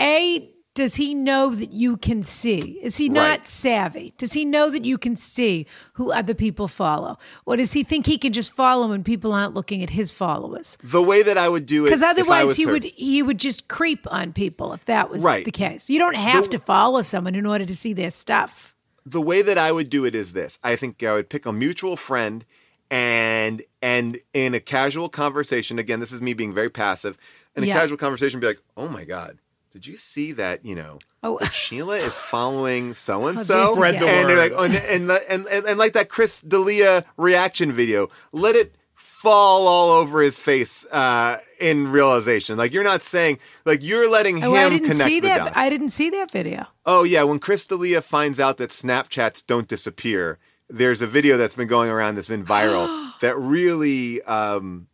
A, 0.00 0.52
does 0.74 0.96
he 0.96 1.14
know 1.14 1.54
that 1.54 1.72
you 1.72 1.96
can 1.96 2.22
see? 2.22 2.78
Is 2.82 2.98
he 2.98 3.08
not 3.08 3.30
Right. 3.30 3.46
savvy? 3.46 4.12
Does 4.18 4.34
he 4.34 4.44
know 4.44 4.68
that 4.70 4.84
you 4.84 4.98
can 4.98 5.16
see 5.16 5.64
who 5.94 6.12
other 6.12 6.34
people 6.34 6.68
follow? 6.68 7.18
Or 7.46 7.56
does 7.56 7.72
he 7.72 7.82
think 7.82 8.04
he 8.04 8.18
can 8.18 8.34
just 8.34 8.52
follow 8.52 8.88
when 8.88 9.02
people 9.02 9.32
aren't 9.32 9.54
looking 9.54 9.82
at 9.82 9.88
his 9.90 10.10
followers? 10.10 10.76
the 10.84 11.02
way 11.02 11.22
that 11.22 11.38
I 11.38 11.48
would 11.48 11.64
do 11.64 11.84
it 11.84 11.88
Because 11.88 12.02
if 12.02 12.08
I 12.08 12.10
otherwise 12.10 12.46
was 12.48 12.56
he 12.56 12.64
her- 12.64 12.72
would 12.72 12.84
he 12.84 13.22
would 13.22 13.38
just 13.38 13.68
creep 13.68 14.06
on 14.12 14.34
people 14.34 14.74
if 14.74 14.84
that 14.84 15.08
was 15.08 15.22
Right. 15.22 15.46
the 15.46 15.50
case. 15.50 15.88
You 15.88 15.98
don't 15.98 16.16
have 16.16 16.44
The- 16.44 16.50
to 16.50 16.58
follow 16.58 17.00
someone 17.00 17.34
in 17.34 17.46
order 17.46 17.64
to 17.64 17.74
see 17.74 17.94
their 17.94 18.10
stuff. 18.10 18.74
The 19.06 19.20
way 19.22 19.40
that 19.40 19.56
I 19.56 19.70
would 19.72 19.88
do 19.88 20.04
it 20.04 20.14
is 20.14 20.32
this. 20.34 20.58
I 20.64 20.74
think 20.76 21.02
I 21.02 21.14
would 21.14 21.30
pick 21.30 21.46
a 21.46 21.52
mutual 21.52 21.96
friend 21.96 22.44
and 22.90 23.62
and 23.82 24.18
in 24.34 24.52
a 24.54 24.60
casual 24.60 25.08
conversation, 25.08 25.78
again, 25.78 26.00
this 26.00 26.12
is 26.12 26.20
me 26.20 26.34
being 26.34 26.52
very 26.52 26.70
passive, 26.70 27.16
in 27.54 27.64
a 27.64 27.66
Yeah. 27.66 27.78
casual 27.80 27.96
conversation 27.98 28.40
be 28.40 28.46
like, 28.48 28.60
"Oh 28.76 28.88
my 28.88 29.04
god, 29.04 29.38
did 29.72 29.86
you 29.86 29.96
see 29.96 30.32
that, 30.32 30.64
you 30.64 30.74
know, 30.74 30.98
Oh. 31.22 31.38
that 31.40 31.52
Sheila 31.52 31.96
is 31.98 32.18
following 32.34 32.94
so 32.94 33.26
and 33.26 33.40
so? 33.40 33.74
Spread 33.74 34.00
the 34.00 34.06
and 34.08 34.28
they're 34.28 34.36
like, 34.36 34.52
word. 34.58 34.70
and, 34.72 35.08
and, 35.10 35.10
and, 35.28 35.46
and, 35.48 35.66
and 35.66 35.78
like 35.78 35.92
that 35.94 36.08
Chris 36.08 36.40
D'Elia 36.42 37.04
reaction 37.16 37.72
video, 37.72 38.08
let 38.32 38.54
it 38.56 38.74
fall 39.22 39.66
all 39.66 39.90
over 39.90 40.20
his 40.20 40.38
face 40.38 40.84
uh, 40.92 41.38
in 41.58 41.88
realization. 41.90 42.56
Like 42.58 42.72
you're 42.72 42.84
not 42.84 43.02
saying, 43.02 43.38
like 43.64 43.80
you're 43.82 44.10
letting 44.10 44.42
Oh, 44.44 44.54
him 44.54 44.66
I 44.66 44.68
didn't 44.68 44.90
connect 44.90 45.08
see 45.08 45.20
the 45.20 45.28
that. 45.28 45.38
dots. 45.38 45.52
I 45.56 45.70
didn't 45.70 45.88
see 45.90 46.10
that 46.10 46.30
video. 46.30 46.66
Oh 46.84 47.02
yeah, 47.04 47.22
when 47.24 47.38
Chris 47.38 47.64
D'Elia 47.66 48.02
finds 48.02 48.38
out 48.38 48.58
that 48.58 48.70
Snapchats 48.70 49.44
don't 49.46 49.66
disappear, 49.68 50.38
there's 50.68 51.00
a 51.02 51.06
video 51.06 51.36
that's 51.36 51.54
been 51.56 51.68
going 51.68 51.90
around 51.90 52.16
that's 52.16 52.28
been 52.28 52.44
viral 52.56 53.12
that 53.20 53.36
really 53.38 54.22
um, 54.22 54.86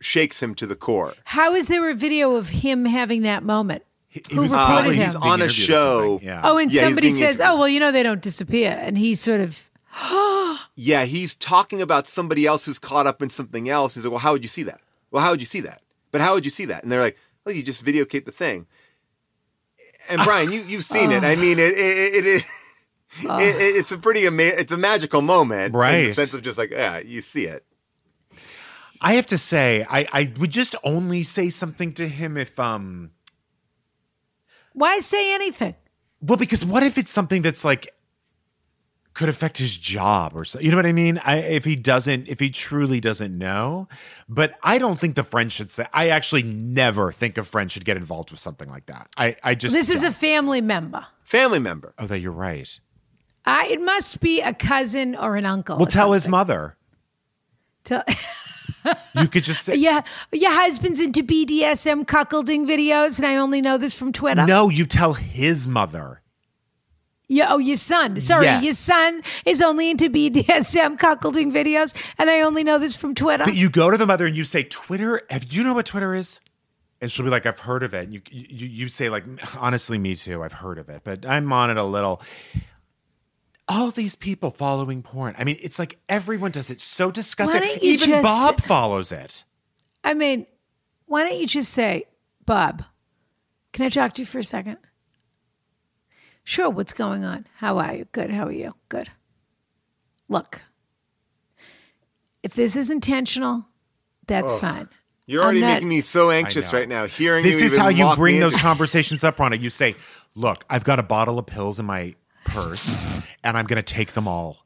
shakes 0.00 0.42
him 0.42 0.54
to 0.56 0.66
the 0.66 0.76
core. 0.76 1.14
How 1.24 1.54
is 1.54 1.68
there 1.68 1.88
a 1.88 1.94
video 1.94 2.36
of 2.36 2.48
him 2.48 2.84
having 2.84 3.22
that 3.22 3.42
moment? 3.42 3.82
He, 4.08 4.22
he 4.28 4.34
Who 4.36 4.42
was 4.42 4.52
reported 4.52 4.72
probably- 4.74 4.94
him? 4.96 5.04
he's 5.06 5.16
On 5.16 5.42
a 5.42 5.48
show. 5.48 6.20
Yeah. 6.22 6.40
Oh, 6.44 6.58
and 6.58 6.72
Yeah, 6.72 6.82
somebody 6.82 7.10
says, 7.10 7.40
"Oh, 7.40 7.56
well, 7.58 7.68
you 7.68 7.80
know 7.80 7.90
they 7.90 8.02
don't 8.04 8.22
disappear," 8.22 8.78
and 8.80 8.96
he 8.96 9.14
sort 9.16 9.40
of, 9.40 9.68
Yeah, 10.76 11.04
he's 11.04 11.36
talking 11.36 11.80
about 11.80 12.08
somebody 12.08 12.46
else 12.46 12.64
who's 12.66 12.80
caught 12.80 13.06
up 13.06 13.22
in 13.22 13.30
something 13.30 13.68
else. 13.68 13.94
He's 13.94 14.04
like, 14.04 14.10
"Well, 14.10 14.18
how 14.20 14.32
would 14.32 14.42
you 14.42 14.48
see 14.48 14.64
that? 14.64 14.80
Well, 15.12 15.22
how 15.22 15.30
would 15.30 15.40
you 15.40 15.46
see 15.46 15.60
that? 15.60 15.82
But 16.10 16.20
how 16.20 16.34
would 16.34 16.44
you 16.44 16.50
see 16.50 16.64
that?" 16.64 16.82
And 16.82 16.90
they're 16.90 17.00
like, 17.00 17.16
"Well, 17.44 17.54
you 17.54 17.62
just 17.62 17.84
videotape 17.84 18.24
the 18.24 18.32
thing." 18.32 18.66
And 20.08 20.20
Brian, 20.24 20.50
you 20.50 20.60
you've 20.62 20.84
seen 20.84 21.12
it. 21.12 21.22
I 21.32 21.36
mean, 21.36 21.58
it 21.60 21.74
it, 21.74 21.78
it, 21.78 22.26
it, 22.26 22.44
it, 23.22 23.24
it 23.30 23.76
it's 23.76 23.92
a 23.92 23.98
pretty 23.98 24.26
ama- 24.26 24.42
it's 24.58 24.72
a 24.72 24.76
magical 24.76 25.22
moment, 25.22 25.66
In 25.66 25.72
the 25.72 25.78
Right. 25.78 26.14
sense 26.14 26.34
of 26.34 26.42
just 26.42 26.58
like, 26.58 26.70
yeah, 26.70 26.98
you 26.98 27.22
see 27.22 27.46
it. 27.46 27.64
I 29.00 29.14
have 29.14 29.26
to 29.28 29.38
say, 29.38 29.86
I, 29.88 30.08
I 30.12 30.32
would 30.40 30.50
just 30.50 30.74
only 30.82 31.22
say 31.22 31.50
something 31.50 31.92
to 31.94 32.08
him 32.08 32.36
if 32.36 32.58
um 32.58 33.12
"Why 34.72 34.98
say 35.00 35.34
anything?" 35.34 35.76
well, 36.20 36.36
because 36.36 36.64
what 36.64 36.82
if 36.82 36.98
it's 36.98 37.12
something 37.12 37.42
that's 37.42 37.64
like 37.64 37.88
could 39.14 39.28
affect 39.28 39.58
his 39.58 39.76
job 39.76 40.32
or 40.34 40.44
so 40.44 40.58
you 40.58 40.70
know 40.70 40.76
what 40.76 40.86
I 40.86 40.92
mean? 40.92 41.18
I 41.24 41.36
if 41.38 41.64
he 41.64 41.76
doesn't 41.76 42.28
if 42.28 42.40
he 42.40 42.50
truly 42.50 43.00
doesn't 43.00 43.36
know. 43.36 43.88
But 44.28 44.58
I 44.62 44.78
don't 44.78 45.00
think 45.00 45.14
the 45.14 45.24
friend 45.24 45.52
should 45.52 45.70
say 45.70 45.86
I 45.92 46.08
actually 46.08 46.42
never 46.42 47.12
think 47.12 47.38
a 47.38 47.44
friend 47.44 47.70
should 47.70 47.84
get 47.84 47.96
involved 47.96 48.30
with 48.30 48.40
something 48.40 48.68
like 48.68 48.86
that. 48.86 49.08
I, 49.16 49.36
I 49.42 49.54
just 49.54 49.72
This 49.72 49.88
is 49.88 50.02
a 50.02 50.10
family 50.10 50.60
member. 50.60 51.06
Family 51.22 51.60
member. 51.60 51.94
Oh 51.98 52.06
that 52.06 52.18
you're 52.18 52.32
right. 52.32 52.78
I, 53.46 53.66
it 53.68 53.80
must 53.80 54.20
be 54.20 54.40
a 54.40 54.54
cousin 54.54 55.14
or 55.14 55.36
an 55.36 55.46
uncle. 55.46 55.76
Well 55.76 55.86
or 55.86 55.90
tell 55.90 56.12
his 56.12 56.26
mother. 56.28 56.76
Tell- 57.84 58.04
You 59.18 59.28
could 59.28 59.44
just 59.44 59.64
say 59.64 59.76
yeah, 59.76 60.02
your 60.32 60.50
husband's 60.50 61.00
into 61.00 61.22
BDSM 61.22 62.04
cuckolding 62.04 62.66
videos, 62.66 63.18
and 63.18 63.26
I 63.26 63.36
only 63.36 63.62
know 63.62 63.78
this 63.78 63.94
from 63.94 64.12
Twitter. 64.12 64.44
No, 64.44 64.68
you 64.68 64.84
tell 64.84 65.14
his 65.14 65.66
mother. 65.66 66.20
Yeah, 67.26 67.46
oh, 67.50 67.58
your 67.58 67.76
son. 67.78 68.20
Sorry, 68.20 68.44
Yes. 68.44 68.64
your 68.64 68.74
son 68.74 69.22
is 69.46 69.62
only 69.62 69.90
into 69.90 70.10
BDSM 70.10 70.98
cuckolding 70.98 71.52
videos, 71.52 71.94
and 72.18 72.28
I 72.28 72.40
only 72.42 72.62
know 72.64 72.78
this 72.78 72.94
from 72.94 73.14
Twitter. 73.14 73.50
You 73.50 73.70
go 73.70 73.90
to 73.90 73.96
the 73.96 74.06
mother 74.06 74.26
and 74.26 74.36
you 74.36 74.44
say, 74.44 74.62
Twitter, 74.64 75.22
have 75.30 75.50
you 75.52 75.62
know 75.64 75.72
what 75.74 75.86
Twitter 75.86 76.14
is? 76.14 76.40
And 77.00 77.10
she'll 77.10 77.24
be 77.24 77.30
like, 77.30 77.46
I've 77.46 77.58
heard 77.58 77.82
of 77.82 77.92
it. 77.94 78.04
And 78.04 78.14
you, 78.14 78.22
you, 78.30 78.66
you 78.66 78.88
say, 78.88 79.08
like, 79.08 79.24
honestly, 79.58 79.98
me 79.98 80.16
too. 80.16 80.42
I've 80.42 80.52
heard 80.52 80.78
of 80.78 80.88
it, 80.88 81.00
but 81.04 81.26
I'm 81.26 81.52
on 81.52 81.70
it 81.70 81.76
a 81.76 81.84
little. 81.84 82.20
All 83.66 83.90
these 83.90 84.14
people 84.14 84.50
following 84.50 85.02
porn. 85.02 85.34
I 85.38 85.44
mean, 85.44 85.58
it's 85.62 85.78
like 85.78 85.98
everyone 86.08 86.50
does 86.50 86.68
it 86.70 86.80
so 86.82 87.10
disgusting. 87.10 87.60
Why 87.60 87.66
don't 87.68 87.82
you 87.82 87.92
Even 87.94 88.08
just- 88.10 88.22
Bob 88.22 88.60
follows 88.62 89.10
it. 89.12 89.44
I 90.02 90.12
mean, 90.12 90.46
why 91.06 91.24
don't 91.24 91.38
you 91.38 91.46
just 91.46 91.72
say, 91.72 92.04
Bob, 92.44 92.84
can 93.72 93.86
I 93.86 93.88
talk 93.88 94.12
to 94.14 94.22
you 94.22 94.26
for 94.26 94.38
a 94.38 94.44
second? 94.44 94.76
Sure, 96.44 96.68
what's 96.70 96.92
going 96.92 97.24
on? 97.24 97.46
How 97.56 97.78
are 97.78 97.94
you? 97.94 98.04
Good. 98.12 98.30
How 98.30 98.46
are 98.46 98.52
you? 98.52 98.74
Good. 98.88 99.10
Look, 100.28 100.62
if 102.42 102.54
this 102.54 102.76
is 102.76 102.90
intentional, 102.90 103.66
that's 104.26 104.58
fine. 104.58 104.88
You're 105.26 105.40
I'm 105.42 105.46
already 105.46 105.60
not- 105.62 105.74
making 105.74 105.88
me 105.88 106.00
so 106.02 106.30
anxious 106.30 106.72
right 106.72 106.88
now. 106.88 107.06
Hearing 107.06 107.42
This 107.42 107.60
you 107.60 107.66
is 107.66 107.76
how 107.76 107.88
you 107.88 108.04
walk 108.04 108.18
me 108.18 108.22
bring 108.22 108.34
into- 108.36 108.50
those 108.50 108.60
conversations 108.60 109.24
up, 109.24 109.38
Ronna. 109.38 109.58
You 109.60 109.70
say, 109.70 109.96
Look, 110.34 110.64
I've 110.68 110.84
got 110.84 110.98
a 110.98 111.02
bottle 111.02 111.38
of 111.38 111.46
pills 111.46 111.78
in 111.78 111.86
my 111.86 112.14
purse 112.44 113.06
and 113.44 113.56
I'm 113.56 113.64
going 113.66 113.82
to 113.82 113.94
take 113.94 114.12
them 114.12 114.26
all 114.28 114.58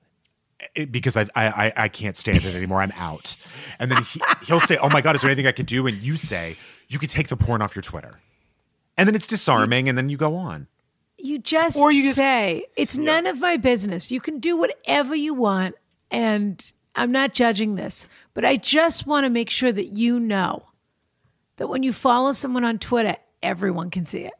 eh, 0.75 0.87
because 0.87 1.17
I, 1.17 1.27
I 1.37 1.47
I- 1.67 1.73
I 1.85 1.89
can't 1.89 2.17
stand 2.17 2.39
it 2.45 2.55
anymore. 2.55 2.81
I'm 2.81 2.93
out. 2.97 3.37
And 3.79 3.91
then 3.91 4.03
he, 4.03 4.21
he'll 4.47 4.61
say, 4.61 4.79
"Oh 4.79 4.89
my 4.89 5.01
god, 5.01 5.15
is 5.15 5.23
there 5.23 5.31
anything 5.31 5.47
I 5.47 5.53
could 5.53 5.67
do?" 5.67 5.87
And 5.87 5.99
you 6.03 6.17
say, 6.17 6.57
"You 6.89 6.99
could 6.99 7.11
take 7.11 7.29
the 7.29 7.37
porn 7.37 7.63
off 7.63 7.77
your 7.77 7.83
Twitter." 7.83 8.19
And 8.97 9.07
then 9.07 9.15
it's 9.15 9.27
disarming, 9.29 9.89
and 9.89 9.97
then 9.97 10.09
you 10.09 10.17
go 10.17 10.35
on. 10.35 10.67
You 11.19 11.39
just 11.39 11.77
Or 11.77 11.91
you 11.91 12.05
just- 12.05 12.17
say, 12.17 12.65
it's 12.77 12.97
none 12.97 13.27
of 13.27 13.41
my 13.41 13.57
business. 13.57 14.11
You 14.11 14.21
can 14.21 14.39
do 14.39 14.57
whatever 14.57 15.15
you 15.15 15.35
want. 15.35 15.75
And 16.11 16.73
I'm 16.95 17.13
not 17.13 17.33
judging 17.35 17.75
this, 17.77 18.07
but 18.35 18.45
I 18.45 18.57
just 18.57 19.07
want 19.07 19.25
to 19.25 19.31
make 19.31 19.51
sure 19.51 19.73
that 19.73 19.97
you 19.97 20.19
know 20.21 20.67
that 21.57 21.69
when 21.69 21.83
you 21.83 21.93
follow 21.93 22.33
someone 22.33 22.65
on 22.65 22.79
Twitter, 22.79 23.17
everyone 23.43 23.91
can 23.91 24.05
see 24.05 24.21
it. 24.21 24.33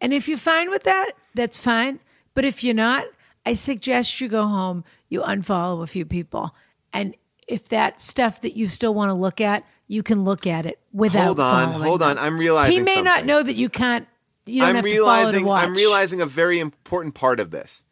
And 0.00 0.12
if 0.14 0.28
you're 0.28 0.38
fine 0.38 0.70
with 0.70 0.84
that, 0.84 1.12
that's 1.34 1.56
fine. 1.56 2.00
But 2.34 2.44
if 2.44 2.64
you're 2.64 2.74
not, 2.74 3.04
I 3.44 3.54
suggest 3.54 4.20
you 4.20 4.28
go 4.28 4.46
home, 4.46 4.84
you 5.08 5.20
unfollow 5.22 5.82
a 5.82 5.86
few 5.86 6.04
people. 6.04 6.54
And 6.92 7.14
if 7.46 7.68
that 7.68 8.00
stuff 8.00 8.40
that 8.42 8.56
you 8.56 8.68
still 8.68 8.94
want 8.94 9.10
to 9.10 9.14
look 9.14 9.40
at, 9.40 9.64
you 9.86 10.02
can 10.02 10.24
look 10.24 10.46
at 10.46 10.66
it 10.66 10.78
without 10.92 11.24
Hold 11.24 11.40
on, 11.40 11.82
hold 11.82 12.00
them. 12.00 12.10
on. 12.10 12.18
I'm 12.18 12.38
realizing 12.38 12.76
He 12.78 12.82
may 12.82 13.00
not 13.00 13.24
know 13.24 13.42
that 13.42 13.56
you 13.56 13.68
can't. 13.68 14.06
You 14.48 14.60
don't 14.62 14.70
I'm 14.70 14.74
have 14.76 14.84
to 14.84 14.90
follow 14.90 14.96
to 14.96 15.10
realizing 15.12 15.44
watch. 15.44 15.62
I'm 15.64 15.74
realizing 15.74 16.20
a 16.20 16.26
very 16.26 16.58
important 16.60 17.14
part 17.14 17.40
of 17.40 17.50
this. 17.50 17.84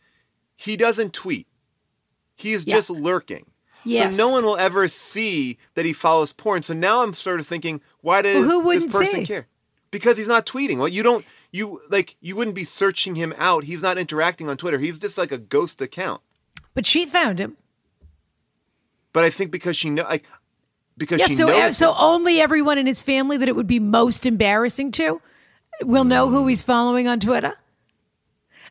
He 0.57 0.77
doesn't 0.77 1.13
tweet. 1.13 1.47
He 2.35 2.53
is 2.53 2.67
Yeah. 2.67 2.77
just 2.77 2.91
lurking. 2.91 3.47
Yes. 3.85 4.17
So 4.17 4.25
no 4.27 4.33
one 4.33 4.45
will 4.45 4.57
ever 4.57 4.89
see 4.89 5.59
that 5.75 5.85
he 5.85 5.93
follows 5.93 6.33
porn. 6.33 6.63
So 6.65 6.75
now 6.75 7.03
I'm 7.03 7.15
sort 7.15 7.39
of 7.41 7.47
thinking, 7.47 7.81
why 8.01 8.23
does 8.23 8.47
Well, 8.47 8.63
this 8.63 8.85
person 8.93 9.21
see? 9.21 9.27
care? 9.27 9.47
Because 9.91 10.17
he's 10.17 10.27
not 10.29 10.45
tweeting. 10.47 10.79
Well, 10.79 10.89
you 10.89 11.03
don't 11.03 11.25
you 11.53 11.81
like 11.89 12.17
you 12.21 12.35
wouldn't 12.37 12.57
be 12.57 12.65
searching 12.65 13.15
him 13.15 13.33
out. 13.39 13.65
He's 13.65 13.83
not 13.83 13.97
interacting 13.99 14.49
on 14.49 14.57
Twitter. 14.57 14.79
He's 14.79 14.99
just 14.99 15.17
like 15.17 15.31
a 15.31 15.39
ghost 15.39 15.81
account. 15.81 16.21
But 16.75 16.85
she 16.85 17.07
found 17.07 17.39
him. 17.39 17.57
But 19.13 19.25
I 19.25 19.31
think 19.31 19.51
because 19.51 19.77
she 19.77 19.89
know 19.91 20.03
like 20.03 20.25
because 20.99 21.21
Yeah, 21.21 21.29
she 21.29 21.35
so 21.37 21.47
knows 21.47 21.59
uh, 21.59 21.73
so 21.73 21.91
him. 21.93 21.97
only 22.01 22.41
everyone 22.41 22.79
in 22.79 22.87
his 22.87 23.01
family 23.03 23.37
that 23.37 23.49
it 23.49 23.57
would 23.57 23.67
be 23.67 23.79
most 23.81 24.27
embarrassing 24.27 24.91
to 24.93 25.21
will 25.83 26.05
know 26.05 26.29
who 26.29 26.47
he's 26.47 26.63
following 26.63 27.09
on 27.09 27.21
Twitter. 27.21 27.55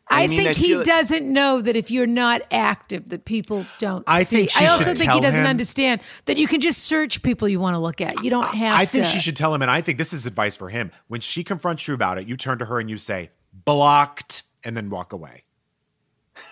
I, 0.08 0.22
I 0.22 0.26
mean, 0.28 0.38
think 0.44 0.50
I 0.50 0.52
he 0.52 0.76
like- 0.76 0.86
doesn't 0.86 1.32
know 1.32 1.60
that 1.60 1.74
if 1.74 1.90
you're 1.90 2.06
not 2.06 2.42
active, 2.52 3.08
that 3.08 3.24
people 3.24 3.66
don't 3.80 4.04
I 4.06 4.22
see. 4.22 4.36
think 4.36 4.50
she 4.50 4.64
I 4.64 4.68
also 4.68 4.94
think 4.94 5.10
he 5.10 5.18
doesn't 5.20 5.40
him- 5.40 5.46
understand 5.46 6.00
that 6.26 6.36
you 6.38 6.46
can 6.46 6.60
just 6.60 6.84
search 6.84 7.22
people 7.22 7.48
you 7.48 7.58
want 7.58 7.74
to 7.74 7.80
look 7.80 8.00
at. 8.00 8.22
You 8.22 8.30
don't 8.30 8.46
have. 8.46 8.78
I 8.78 8.84
think 8.84 9.04
to. 9.04 9.10
she 9.10 9.20
should 9.20 9.36
tell 9.36 9.52
him, 9.52 9.62
and 9.62 9.70
I 9.70 9.80
think 9.80 9.98
this 9.98 10.12
is 10.12 10.24
advice 10.24 10.54
for 10.54 10.68
him. 10.68 10.92
When 11.08 11.20
she 11.20 11.42
confronts 11.42 11.88
you 11.88 11.94
about 11.94 12.18
it, 12.18 12.28
you 12.28 12.36
turn 12.36 12.58
to 12.58 12.66
her 12.66 12.78
and 12.78 12.88
you 12.88 12.98
say, 12.98 13.30
blocked, 13.52 14.44
and 14.62 14.76
then 14.76 14.90
walk 14.90 15.12
away. 15.12 15.42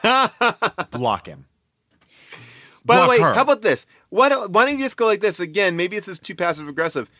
Block 0.90 1.26
him. 1.26 1.46
By 2.84 3.00
the 3.00 3.08
way, 3.08 3.20
her. 3.20 3.34
how 3.34 3.42
about 3.42 3.62
this? 3.62 3.86
Why 4.10 4.28
don't 4.28 4.50
Why 4.50 4.64
don't 4.66 4.78
you 4.78 4.84
just 4.84 4.96
go 4.96 5.06
like 5.06 5.20
this 5.20 5.40
again? 5.40 5.76
Maybe 5.76 5.96
this 5.96 6.08
is 6.08 6.18
too 6.18 6.34
passive 6.34 6.68
aggressive. 6.68 7.10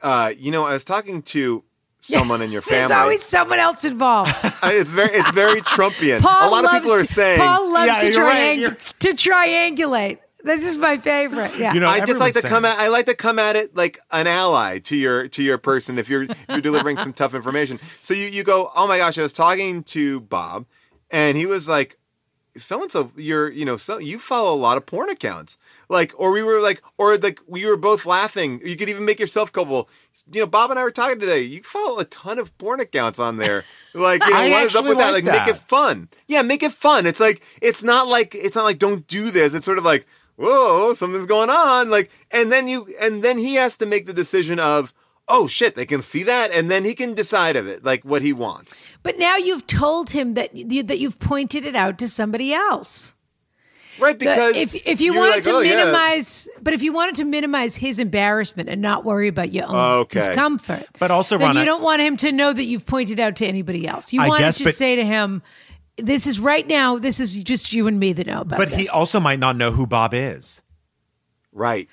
Uh, 0.00 0.32
you 0.36 0.50
know, 0.52 0.64
I 0.66 0.72
was 0.74 0.84
talking 0.84 1.22
to 1.22 1.64
someone 2.00 2.42
in 2.42 2.50
your 2.50 2.62
family. 2.62 2.78
There's 2.78 2.90
always 2.90 3.22
someone 3.22 3.58
else 3.58 3.84
involved. 3.84 4.34
It's 4.64 4.90
very 4.90 5.10
it's 5.10 5.30
very 5.30 5.60
Trumpian. 5.74 6.20
Paul 6.20 6.48
a 6.48 6.50
lot 6.50 6.64
of 6.64 6.72
loves 6.72 6.80
people 6.80 6.94
are 6.96 7.00
to, 7.00 7.06
saying. 7.06 7.38
Paul 7.40 7.72
loves 7.72 7.86
Yeah, 7.86 8.00
to, 8.00 8.12
you're 8.12 8.24
right, 8.24 8.78
to 9.00 9.08
triangulate. 9.14 10.18
This 10.44 10.64
is 10.64 10.78
my 10.78 10.98
favorite. 10.98 11.58
Yeah. 11.58 11.74
You 11.74 11.80
know, 11.80 11.88
I 11.88 11.98
just 12.04 12.20
like 12.20 12.32
to 12.34 12.38
everyone's 12.38 12.50
come 12.50 12.64
at 12.64 12.78
I 12.78 12.88
like 12.88 13.06
to 13.06 13.14
come 13.14 13.38
at 13.38 13.56
it 13.56 13.76
like 13.76 13.98
an 14.12 14.26
ally 14.26 14.78
to 14.80 14.96
your 14.96 15.28
to 15.28 15.42
your 15.42 15.58
person 15.58 15.98
if 15.98 16.08
you're 16.08 16.22
if 16.24 16.36
you're 16.48 16.60
delivering 16.60 16.96
some 16.98 17.12
tough 17.12 17.34
information. 17.34 17.78
So 18.02 18.14
you 18.14 18.28
you 18.28 18.44
go, 18.44 18.70
"Oh 18.74 18.86
my 18.86 18.98
gosh, 18.98 19.18
I 19.18 19.22
was 19.22 19.32
talking 19.32 19.82
to 19.84 20.20
Bob 20.20 20.66
and 21.10 21.36
he 21.36 21.46
was 21.46 21.68
like 21.68 21.98
so 22.58 22.82
and 22.82 22.90
so 22.92 23.12
you're 23.16 23.50
you 23.50 23.64
know 23.64 23.76
so 23.76 23.98
you 23.98 24.18
follow 24.18 24.52
a 24.52 24.56
lot 24.56 24.76
of 24.76 24.86
porn 24.86 25.10
accounts. 25.10 25.58
Like 25.88 26.12
or 26.16 26.32
we 26.32 26.42
were 26.42 26.60
like 26.60 26.82
or 26.98 27.16
like 27.16 27.40
we 27.46 27.64
were 27.66 27.76
both 27.76 28.06
laughing. 28.06 28.60
You 28.64 28.76
could 28.76 28.88
even 28.88 29.04
make 29.04 29.20
yourself 29.20 29.52
culpable. 29.52 29.88
You 30.32 30.40
know 30.40 30.46
bob 30.46 30.70
and 30.70 30.78
i 30.78 30.82
were 30.82 30.90
talking 30.90 31.18
today. 31.18 31.40
You 31.40 31.62
follow 31.62 31.98
a 31.98 32.04
ton 32.04 32.38
of 32.38 32.56
porn 32.58 32.80
accounts 32.80 33.18
on 33.18 33.36
there. 33.38 33.64
Like 33.94 34.22
you 34.24 34.30
know 34.30 34.50
what 34.50 34.66
is 34.66 34.76
up 34.76 34.84
with 34.84 34.98
that? 34.98 35.12
like 35.12 35.24
like 35.24 35.46
make 35.46 35.56
it 35.56 35.60
fun. 35.66 36.08
Yeah 36.28 36.42
make 36.42 36.62
it 36.62 36.72
fun. 36.72 37.04
It's 37.04 37.18
like 37.18 37.42
it's 37.60 37.82
not 37.82 38.06
like 38.06 38.34
it's 38.34 38.54
not 38.54 38.64
like 38.64 38.78
don't 38.78 39.04
do 39.08 39.30
this. 39.32 39.54
It's 39.54 39.64
sort 39.64 39.78
of 39.78 39.84
like 39.84 40.06
whoa 40.36 40.94
something's 40.94 41.26
going 41.26 41.50
on. 41.50 41.90
Like 41.90 42.10
and 42.30 42.52
then 42.52 42.68
you 42.68 42.94
and 43.00 43.24
then 43.24 43.38
he 43.38 43.54
has 43.54 43.76
to 43.78 43.86
make 43.86 44.06
the 44.06 44.12
decision 44.12 44.60
of 44.60 44.92
oh 45.28 45.46
shit 45.46 45.76
they 45.76 45.86
can 45.86 46.00
see 46.02 46.22
that 46.22 46.50
and 46.52 46.70
then 46.70 46.84
he 46.84 46.94
can 46.94 47.14
decide 47.14 47.56
of 47.56 47.66
it 47.66 47.84
like 47.84 48.04
what 48.04 48.22
he 48.22 48.32
wants 48.32 48.86
But 49.02 49.18
now 49.18 49.36
you've 49.36 49.66
told 49.66 50.10
him 50.10 50.34
that 50.34 50.54
you, 50.54 50.82
that 50.84 50.98
you've 50.98 51.18
pointed 51.18 51.64
it 51.64 51.76
out 51.76 51.98
to 51.98 52.08
somebody 52.08 52.52
else. 52.54 53.14
right 53.98 54.18
The- 54.18 54.24
because 54.24 54.56
if 54.56 54.74
if 54.86 55.00
you 55.00 55.14
wanted 55.14 55.30
like, 55.36 55.42
to 55.44 55.50
"Oh, 55.50 55.60
yeah." 55.60 55.76
minimize, 55.76 56.48
but 56.62 56.72
if 56.72 56.82
you 56.82 56.92
wanted 56.92 57.16
to 57.16 57.24
minimize 57.24 57.76
his 57.76 57.98
embarrassment 57.98 58.68
and 58.68 58.80
not 58.80 59.04
worry 59.04 59.28
about 59.28 59.52
your 59.52 59.66
own 59.66 59.74
Okay. 60.02 60.20
discomfort, 60.20 60.86
But 60.98 61.10
also, 61.10 61.36
then 61.38 61.54
Ronna- 61.54 61.58
you 61.60 61.64
don't 61.64 61.82
want 61.82 62.00
him 62.00 62.16
to 62.18 62.30
know 62.32 62.52
that 62.52 62.64
you've 62.64 62.86
pointed 62.86 63.18
out 63.20 63.36
to 63.36 63.46
anybody 63.46 63.86
else. 63.88 64.12
You 64.12 64.20
I 64.22 64.28
want 64.28 64.40
guess, 64.40 64.58
to 64.58 64.64
but- 64.64 64.74
say 64.74 64.96
to 64.96 65.04
him, 65.04 65.42
"This 65.96 66.26
is 66.26 66.38
right 66.38 66.66
now. 66.66 66.98
This 66.98 67.18
is 67.20 67.34
just 67.42 67.72
you 67.72 67.86
and 67.88 67.98
me 67.98 68.12
that 68.14 68.26
know 68.26 68.42
about 68.42 68.58
But 68.58 68.70
this." 68.70 68.78
he 68.80 68.88
also 68.88 69.18
might 69.20 69.40
not 69.40 69.56
know 69.56 69.72
who 69.72 69.86
Bob 69.86 70.14
is. 70.14 70.62
right 71.52 71.88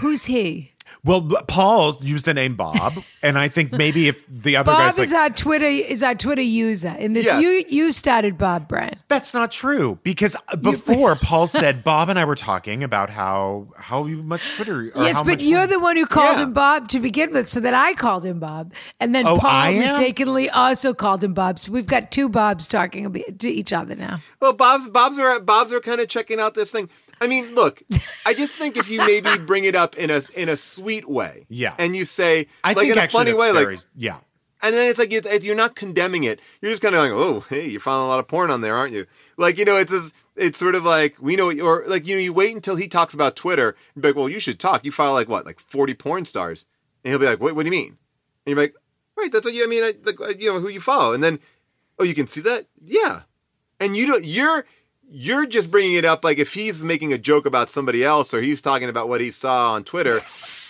Who's 0.00 0.24
he? 0.24 0.72
Well, 1.04 1.20
Paul 1.48 1.98
used 2.00 2.24
the 2.24 2.32
name 2.32 2.56
Bob, 2.56 2.94
and 3.22 3.38
I 3.38 3.48
think 3.48 3.72
maybe 3.72 4.08
if 4.08 4.24
the 4.26 4.56
other 4.56 4.72
Bob 4.72 4.78
guy's 4.78 4.96
like, 4.98 5.04
is 5.06 5.12
our 5.12 5.28
Twitter 5.28 5.66
is 5.66 6.02
our 6.02 6.14
Twitter 6.14 6.40
user. 6.40 6.88
In 6.98 7.12
this, 7.12 7.26
Yes. 7.26 7.42
you 7.42 7.64
you 7.68 7.92
started 7.92 8.38
Bob 8.38 8.68
Brian. 8.68 8.98
That's 9.08 9.34
not 9.34 9.52
true 9.52 9.98
because 10.02 10.34
uh, 10.48 10.56
before 10.56 11.14
Paul 11.22 11.46
said 11.46 11.84
Bob 11.84 12.08
and 12.08 12.18
I 12.18 12.24
were 12.24 12.34
talking 12.34 12.82
about 12.82 13.10
how 13.10 13.68
how 13.76 14.04
much 14.04 14.54
Twitter. 14.56 14.90
Or 14.94 15.04
Yes, 15.04 15.16
how 15.16 15.20
but 15.24 15.26
much 15.40 15.42
you're 15.42 15.66
the 15.66 15.78
one 15.78 15.96
who 15.96 16.06
called 16.06 16.38
Yeah. 16.38 16.44
him 16.44 16.52
Bob 16.54 16.88
to 16.88 17.00
begin 17.00 17.32
with, 17.32 17.48
so 17.50 17.60
that 17.60 17.74
I 17.74 17.92
called 17.92 18.24
him 18.24 18.38
Bob, 18.38 18.72
and 18.98 19.14
then 19.14 19.26
Oh, 19.26 19.36
Paul 19.38 19.72
mistakenly 19.72 20.48
also 20.48 20.94
called 20.94 21.22
him 21.22 21.34
Bob. 21.34 21.58
So 21.58 21.70
we've 21.70 21.86
got 21.86 22.12
two 22.12 22.30
Bobs 22.30 22.66
talking 22.66 23.12
to 23.38 23.48
each 23.48 23.74
other 23.74 23.94
now. 23.94 24.20
Well, 24.40 24.54
Bob's 24.54 24.88
Bob's 24.88 25.18
are 25.18 25.38
Bob's 25.40 25.70
are 25.72 25.80
kind 25.80 26.00
of 26.00 26.08
checking 26.08 26.40
out 26.40 26.54
this 26.54 26.70
thing. 26.70 26.88
I 27.20 27.26
mean, 27.26 27.54
look, 27.54 27.82
I 28.26 28.34
just 28.34 28.54
think 28.56 28.76
if 28.76 28.88
you 28.88 28.98
maybe 28.98 29.38
bring 29.46 29.64
it 29.64 29.74
up 29.74 29.96
in 29.96 30.10
a 30.10 30.22
in 30.34 30.48
a 30.48 30.56
sweet 30.56 31.08
way, 31.08 31.46
Yeah. 31.48 31.74
and 31.78 31.94
you 31.96 32.04
say 32.04 32.48
I 32.62 32.68
like 32.70 32.78
think 32.78 32.92
in 32.92 32.98
a 32.98 33.08
funny 33.08 33.32
way, 33.32 33.52
very, 33.52 33.76
like, 33.76 33.84
yeah. 33.94 34.18
and 34.62 34.74
then 34.74 34.90
it's 34.90 34.98
like 34.98 35.12
you're 35.44 35.54
not 35.54 35.74
condemning 35.76 36.24
it. 36.24 36.40
You're 36.60 36.72
just 36.72 36.82
kind 36.82 36.94
of 36.94 37.00
like, 37.02 37.12
oh, 37.12 37.40
hey, 37.48 37.68
you're 37.68 37.80
following 37.80 38.06
a 38.06 38.08
lot 38.08 38.18
of 38.20 38.28
porn 38.28 38.50
on 38.50 38.60
there, 38.60 38.74
aren't 38.76 38.92
you? 38.94 39.06
Like, 39.36 39.58
you 39.58 39.64
know, 39.64 39.76
it's 39.76 39.90
just, 39.90 40.14
it's 40.36 40.58
sort 40.58 40.74
of 40.74 40.84
like 40.84 41.16
we 41.20 41.36
know, 41.36 41.50
or 41.60 41.84
like 41.86 42.06
you 42.06 42.16
know, 42.16 42.20
you 42.20 42.32
wait 42.32 42.54
until 42.54 42.76
he 42.76 42.88
talks 42.88 43.14
about 43.14 43.36
Twitter 43.36 43.76
and 43.94 44.02
be 44.02 44.08
like, 44.08 44.16
well, 44.16 44.28
you 44.28 44.40
should 44.40 44.58
talk. 44.58 44.84
You 44.84 44.92
follow 44.92 45.14
like 45.14 45.28
what, 45.28 45.46
like 45.46 45.60
40 45.60 45.94
porn 45.94 46.24
stars, 46.24 46.66
and 47.04 47.10
he'll 47.12 47.20
be 47.20 47.26
like, 47.26 47.40
what, 47.40 47.54
what 47.54 47.62
do 47.64 47.66
you 47.72 47.78
mean? 47.82 47.96
And 48.46 48.54
you're 48.56 48.58
like, 48.64 48.74
right, 49.16 49.30
that's 49.30 49.44
what 49.44 49.54
you 49.54 49.64
I 49.64 49.66
mean, 49.68 49.84
I, 49.84 49.94
like, 50.04 50.20
uh, 50.20 50.32
you 50.38 50.52
know, 50.52 50.60
who 50.60 50.68
you 50.68 50.80
follow, 50.80 51.12
and 51.12 51.22
then, 51.22 51.38
oh, 51.98 52.04
you 52.04 52.14
can 52.14 52.26
see 52.26 52.40
that, 52.42 52.66
yeah, 52.84 53.22
and 53.80 53.96
you 53.96 54.06
don't, 54.06 54.24
you're. 54.24 54.66
You're 55.10 55.46
just 55.46 55.70
bringing 55.70 55.94
it 55.94 56.04
up 56.04 56.24
like 56.24 56.38
if 56.38 56.54
he's 56.54 56.82
making 56.82 57.12
a 57.12 57.18
joke 57.18 57.46
about 57.46 57.70
somebody 57.70 58.04
else 58.04 58.34
or 58.34 58.40
he's 58.40 58.60
talking 58.60 58.88
about 58.88 59.08
what 59.08 59.20
he 59.20 59.30
saw 59.30 59.72
on 59.72 59.84
Twitter, 59.84 60.20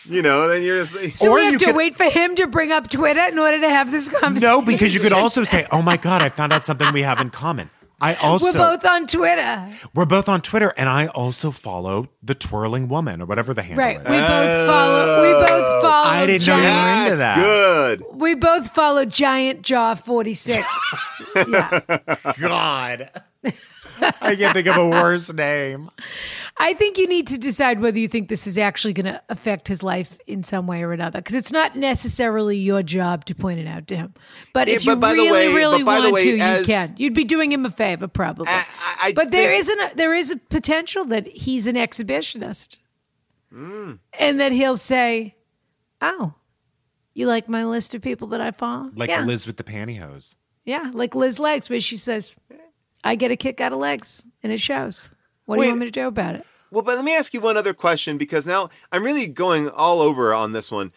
you 0.06 0.20
know, 0.22 0.48
then 0.48 0.62
you're 0.62 0.84
just 0.84 1.16
So 1.16 1.30
Or 1.30 1.36
we 1.36 1.44
have 1.44 1.52
you 1.52 1.58
to 1.60 1.64
could- 1.66 1.76
wait 1.76 1.96
for 1.96 2.04
him 2.04 2.34
to 2.36 2.46
bring 2.46 2.70
up 2.70 2.90
Twitter 2.90 3.22
in 3.22 3.38
order 3.38 3.60
to 3.60 3.68
have 3.68 3.90
this 3.90 4.08
conversation. 4.08 4.52
No, 4.52 4.60
because 4.62 4.94
you 4.94 5.00
could 5.00 5.12
also 5.12 5.44
say, 5.44 5.66
"Oh 5.70 5.80
my 5.80 5.96
god, 5.96 6.20
I 6.20 6.28
found 6.28 6.52
out 6.52 6.64
something 6.64 6.92
we 6.92 7.02
have 7.02 7.20
in 7.20 7.30
common." 7.30 7.70
I 8.00 8.14
also 8.16 8.46
we're 8.46 8.52
both 8.52 8.84
on 8.84 9.06
Twitter, 9.06 9.68
we're 9.94 10.04
both 10.04 10.28
on 10.28 10.42
Twitter, 10.42 10.74
and 10.76 10.88
I 10.88 11.06
also 11.06 11.50
follow 11.50 12.08
the 12.22 12.34
twirling 12.34 12.88
woman 12.88 13.22
or 13.22 13.26
whatever 13.26 13.54
the 13.54 13.62
handle 13.62 13.84
right? 13.84 13.96
is. 13.96 14.02
We 14.02 14.10
both 14.10 14.20
oh. 14.20 14.66
follow. 14.66 15.22
We 15.22 15.46
both 15.46 15.82
follow. 15.82 16.08
I 16.10 16.26
didn't 16.26 16.46
know 16.46 16.56
you 16.56 16.62
were 16.62 17.04
into 17.04 17.16
that. 17.18 17.36
good. 17.36 18.04
We 18.12 18.34
both 18.34 18.74
follow 18.74 19.04
Giant 19.04 19.62
Jaw 19.62 19.94
Forty 19.94 20.34
Six. 20.34 20.66
yeah, 21.48 21.80
God, 22.38 23.10
I 24.20 24.36
can't 24.36 24.54
think 24.54 24.66
of 24.68 24.76
a 24.76 24.88
worse 24.88 25.32
name. 25.32 25.90
I 26.56 26.74
think 26.74 26.98
you 26.98 27.08
need 27.08 27.26
to 27.28 27.38
decide 27.38 27.80
whether 27.80 27.98
you 27.98 28.06
think 28.06 28.28
this 28.28 28.46
is 28.46 28.56
actually 28.58 28.92
going 28.92 29.06
to 29.06 29.20
affect 29.28 29.66
his 29.66 29.82
life 29.82 30.16
in 30.26 30.44
some 30.44 30.66
way 30.68 30.82
or 30.84 30.92
another, 30.92 31.20
because 31.20 31.34
it's 31.34 31.50
not 31.50 31.74
necessarily 31.76 32.56
your 32.56 32.82
job 32.82 33.24
to 33.24 33.34
point 33.34 33.58
it 33.60 33.66
out 33.66 33.86
to 33.88 33.96
him. 33.96 34.14
But 34.52 34.68
if 34.68 34.84
you 34.84 34.92
but 34.94 35.00
by 35.00 35.12
really, 35.14 35.30
way- 35.32 35.52
really 35.54 35.78
but 35.82 35.86
by 35.86 35.96
the 35.96 36.02
want 36.12 36.14
way, 36.14 36.36
to, 36.36 36.38
as- 36.40 36.60
you 36.60 36.66
can. 36.66 36.94
You'd 36.96 37.14
be 37.14 37.24
doing 37.24 37.50
him 37.50 37.66
a 37.66 37.70
favor, 37.70 38.06
probably. 38.06 38.46
I- 38.48 38.66
I 39.02 39.12
but 39.14 39.30
there 39.32 39.48
think- 39.50 39.60
isn't. 39.60 39.80
A, 39.80 39.96
there 39.96 40.14
is 40.14 40.30
a 40.30 40.36
potential 40.36 41.04
that 41.06 41.26
he's 41.26 41.66
an 41.66 41.74
exhibitionist, 41.76 42.78
Mm. 43.52 43.98
and 44.18 44.40
that 44.40 44.52
he'll 44.52 44.76
say, 44.76 45.34
"Oh, 46.00 46.34
you 47.14 47.26
like 47.26 47.48
my 47.48 47.64
list 47.64 47.94
of 47.94 48.02
people 48.02 48.28
that 48.28 48.40
I 48.40 48.50
follow? 48.52 48.90
Like 48.94 49.10
yeah, 49.10 49.24
Liz 49.24 49.46
with 49.46 49.56
the 49.56 49.64
pantyhose. 49.64 50.36
yeah, 50.64 50.90
like 50.94 51.14
Liz 51.14 51.38
Legs, 51.38 51.68
where 51.70 51.80
she 51.80 51.96
says, 51.96 52.36
"I 53.04 53.14
get 53.14 53.30
a 53.30 53.36
kick 53.36 53.60
out 53.60 53.72
of 53.72 53.78
legs, 53.78 54.24
and 54.42 54.52
it 54.52 54.60
shows." 54.60 55.10
What 55.46 55.56
do 55.56 55.62
you 55.62 55.68
want 55.68 55.80
me 55.80 55.86
to 55.86 55.92
do 55.92 56.06
about 56.06 56.36
it? 56.36 56.46
Well, 56.70 56.82
but 56.82 56.96
let 56.96 57.04
me 57.04 57.14
ask 57.14 57.32
you 57.34 57.40
one 57.40 57.56
other 57.56 57.74
question 57.74 58.16
because 58.18 58.46
now 58.46 58.70
I'm 58.90 59.04
really 59.04 59.26
going 59.26 59.68
all 59.68 60.00
over 60.00 60.32
on 60.34 60.52
this 60.52 60.70
one. 60.70 60.90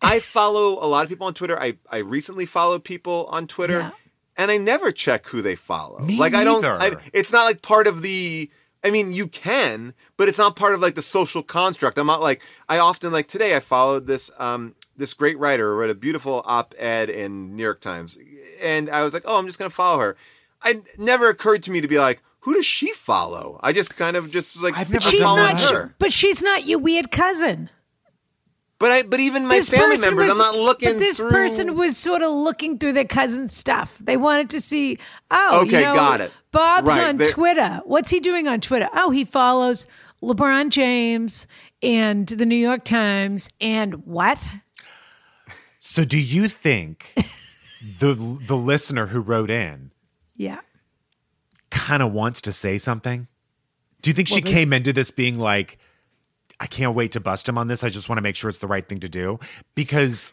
I 0.00 0.20
follow 0.36 0.74
a 0.74 0.86
lot 0.86 1.04
of 1.04 1.08
people 1.08 1.26
on 1.26 1.34
Twitter. 1.34 1.58
I, 1.60 1.78
I 1.90 1.98
recently 1.98 2.46
followed 2.46 2.84
people 2.84 3.26
on 3.30 3.46
Twitter 3.46 3.78
Yeah. 3.80 3.90
and 4.36 4.50
I 4.50 4.58
never 4.58 4.92
check 4.92 5.26
who 5.26 5.42
they 5.42 5.56
follow. 5.56 5.98
Me 6.00 6.18
like 6.18 6.34
I 6.34 6.44
don't 6.44 6.64
I, 6.64 6.92
it's 7.12 7.32
not 7.32 7.44
like 7.44 7.62
part 7.62 7.86
of 7.86 8.02
the 8.02 8.50
I 8.84 8.90
mean, 8.92 9.12
you 9.12 9.26
can, 9.26 9.94
but 10.16 10.28
it's 10.28 10.38
not 10.38 10.54
part 10.54 10.74
of 10.74 10.80
like 10.80 10.94
the 10.94 11.02
social 11.02 11.42
construct. 11.42 11.98
I'm 11.98 12.06
not 12.06 12.20
like 12.20 12.42
I 12.68 12.78
often 12.78 13.10
like 13.10 13.26
today 13.26 13.56
I 13.56 13.60
followed 13.60 14.06
this 14.06 14.30
um 14.38 14.74
this 14.96 15.14
great 15.14 15.38
writer 15.38 15.72
who 15.72 15.80
wrote 15.80 15.90
a 15.90 15.94
beautiful 15.94 16.42
op-ed 16.44 17.10
in 17.10 17.56
New 17.56 17.62
York 17.62 17.80
Times 17.80 18.18
and 18.60 18.88
I 18.90 19.02
was 19.02 19.12
like, 19.14 19.24
"Oh, 19.24 19.38
I'm 19.38 19.46
just 19.46 19.58
going 19.58 19.70
to 19.70 19.74
follow 19.74 19.98
her." 20.00 20.16
I 20.62 20.82
never 20.98 21.28
occurred 21.28 21.62
to 21.64 21.70
me 21.70 21.80
to 21.80 21.88
be 21.88 21.98
like, 21.98 22.22
"Who 22.40 22.54
does 22.54 22.66
she 22.66 22.92
follow?" 22.92 23.58
I 23.62 23.72
just 23.72 23.96
kind 23.96 24.16
of 24.16 24.30
just 24.30 24.60
like 24.60 24.76
I've 24.76 24.90
never 24.90 25.08
She's 25.10 25.22
followed 25.22 25.52
not. 25.54 25.72
her. 25.72 25.94
But 25.98 26.12
she's 26.12 26.42
not 26.42 26.66
your 26.66 26.78
weird 26.78 27.10
cousin. 27.10 27.70
But 28.78 28.92
I, 28.92 29.02
but 29.04 29.20
even 29.20 29.46
my 29.46 29.54
this 29.54 29.70
family 29.70 29.96
members, 29.98 30.28
was, 30.28 30.32
I'm 30.32 30.38
not 30.38 30.54
looking. 30.54 30.90
But 30.90 30.98
this 30.98 31.16
through... 31.16 31.30
person 31.30 31.76
was 31.76 31.96
sort 31.96 32.20
of 32.22 32.30
looking 32.32 32.78
through 32.78 32.92
their 32.92 33.06
cousin's 33.06 33.56
stuff. 33.56 33.96
They 33.98 34.18
wanted 34.18 34.50
to 34.50 34.60
see. 34.60 34.98
Oh, 35.30 35.62
Okay, 35.62 35.80
you 35.80 35.84
know, 35.86 35.94
got 35.94 36.20
it. 36.20 36.30
Bob's 36.52 36.88
Right, 36.88 37.08
on 37.08 37.16
they- 37.16 37.30
Twitter. 37.30 37.80
What's 37.84 38.10
he 38.10 38.20
doing 38.20 38.46
on 38.48 38.60
Twitter? 38.60 38.88
Oh, 38.92 39.10
he 39.10 39.24
follows 39.24 39.86
LeBron 40.22 40.68
James 40.70 41.46
and 41.82 42.26
the 42.26 42.44
New 42.44 42.56
York 42.56 42.84
Times 42.84 43.48
and 43.62 44.04
what? 44.06 44.46
So, 45.78 46.04
do 46.04 46.18
you 46.18 46.46
think 46.48 47.14
the 48.00 48.14
the 48.46 48.56
listener 48.56 49.06
who 49.06 49.20
wrote 49.20 49.50
in 49.50 49.90
Yeah. 50.36 50.60
kind 51.70 52.02
of 52.02 52.12
wants 52.12 52.40
to 52.42 52.52
say 52.52 52.78
something? 52.78 53.26
Do 54.02 54.10
you 54.10 54.14
think 54.14 54.28
she 54.28 54.34
Well, 54.34 54.42
this- 54.42 54.52
came 54.52 54.72
into 54.72 54.92
this 54.92 55.10
being 55.10 55.38
like, 55.38 55.78
I 56.60 56.66
can't 56.66 56.94
wait 56.94 57.12
to 57.12 57.20
bust 57.20 57.48
him 57.48 57.58
on 57.58 57.68
this. 57.68 57.82
I 57.84 57.90
just 57.90 58.08
want 58.08 58.18
to 58.18 58.22
make 58.22 58.36
sure 58.36 58.48
it's 58.48 58.60
the 58.60 58.66
right 58.66 58.86
thing 58.88 59.00
to 59.00 59.08
do? 59.08 59.38
Because 59.74 60.32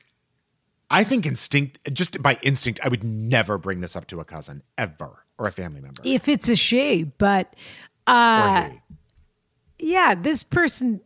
I 0.90 1.04
think 1.04 1.26
instinct, 1.26 1.80
just 1.94 2.22
by 2.22 2.38
instinct, 2.44 2.80
I 2.84 2.88
would 2.88 3.04
never 3.04 3.58
bring 3.58 3.82
this 3.82 3.96
up 3.96 4.08
to 4.08 4.20
a 4.20 4.26
cousin 4.26 4.62
ever 4.78 5.26
or 5.38 5.48
a 5.48 5.52
family 5.52 5.82
member. 5.82 6.02
If 6.06 6.28
it's 6.28 6.48
a 6.50 6.56
she, 6.56 7.04
but 7.04 7.54
uh, 8.08 8.70
yeah, 9.80 10.16
this 10.16 10.44
person. 10.44 11.02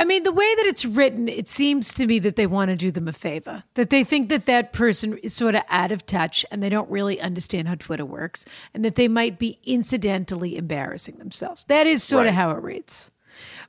I 0.00 0.04
mean, 0.06 0.22
the 0.22 0.32
way 0.32 0.54
that 0.56 0.64
it's 0.64 0.86
written, 0.86 1.28
it 1.28 1.46
seems 1.46 1.92
to 1.92 2.06
me 2.06 2.18
that 2.20 2.36
they 2.36 2.46
want 2.46 2.70
to 2.70 2.76
do 2.76 2.90
them 2.90 3.06
a 3.06 3.12
favor. 3.12 3.64
That 3.74 3.90
they 3.90 4.02
think 4.02 4.30
that 4.30 4.46
that 4.46 4.72
person 4.72 5.18
is 5.18 5.34
sort 5.34 5.54
of 5.54 5.60
out 5.68 5.92
of 5.92 6.06
touch 6.06 6.42
and 6.50 6.62
they 6.62 6.70
don't 6.70 6.88
really 6.88 7.20
understand 7.20 7.68
how 7.68 7.74
Twitter 7.74 8.06
works 8.06 8.46
and 8.72 8.82
that 8.82 8.94
they 8.94 9.08
might 9.08 9.38
be 9.38 9.58
incidentally 9.62 10.56
embarrassing 10.56 11.18
themselves. 11.18 11.66
That 11.66 11.86
is 11.86 12.02
sort 12.02 12.26
of 12.26 12.32
how 12.32 12.50
it 12.52 12.62
reads. 12.62 13.10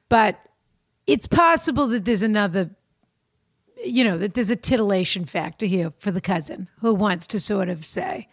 But 0.07 0.39
it's 1.05 1.27
possible 1.27 1.87
that 1.87 2.05
there's 2.05 2.21
another, 2.21 2.69
you 3.83 4.05
know, 4.05 4.17
that 4.17 4.33
there's 4.33 4.49
a 4.49 4.55
titillation 4.55 5.25
factor 5.25 5.65
here 5.65 5.91
for 5.99 6.11
the 6.11 6.21
cousin 6.21 6.69
who 6.79 6.93
wants 6.93 7.27
to 7.27 7.41
sort 7.41 7.67
of 7.67 7.85
say, 7.85 8.29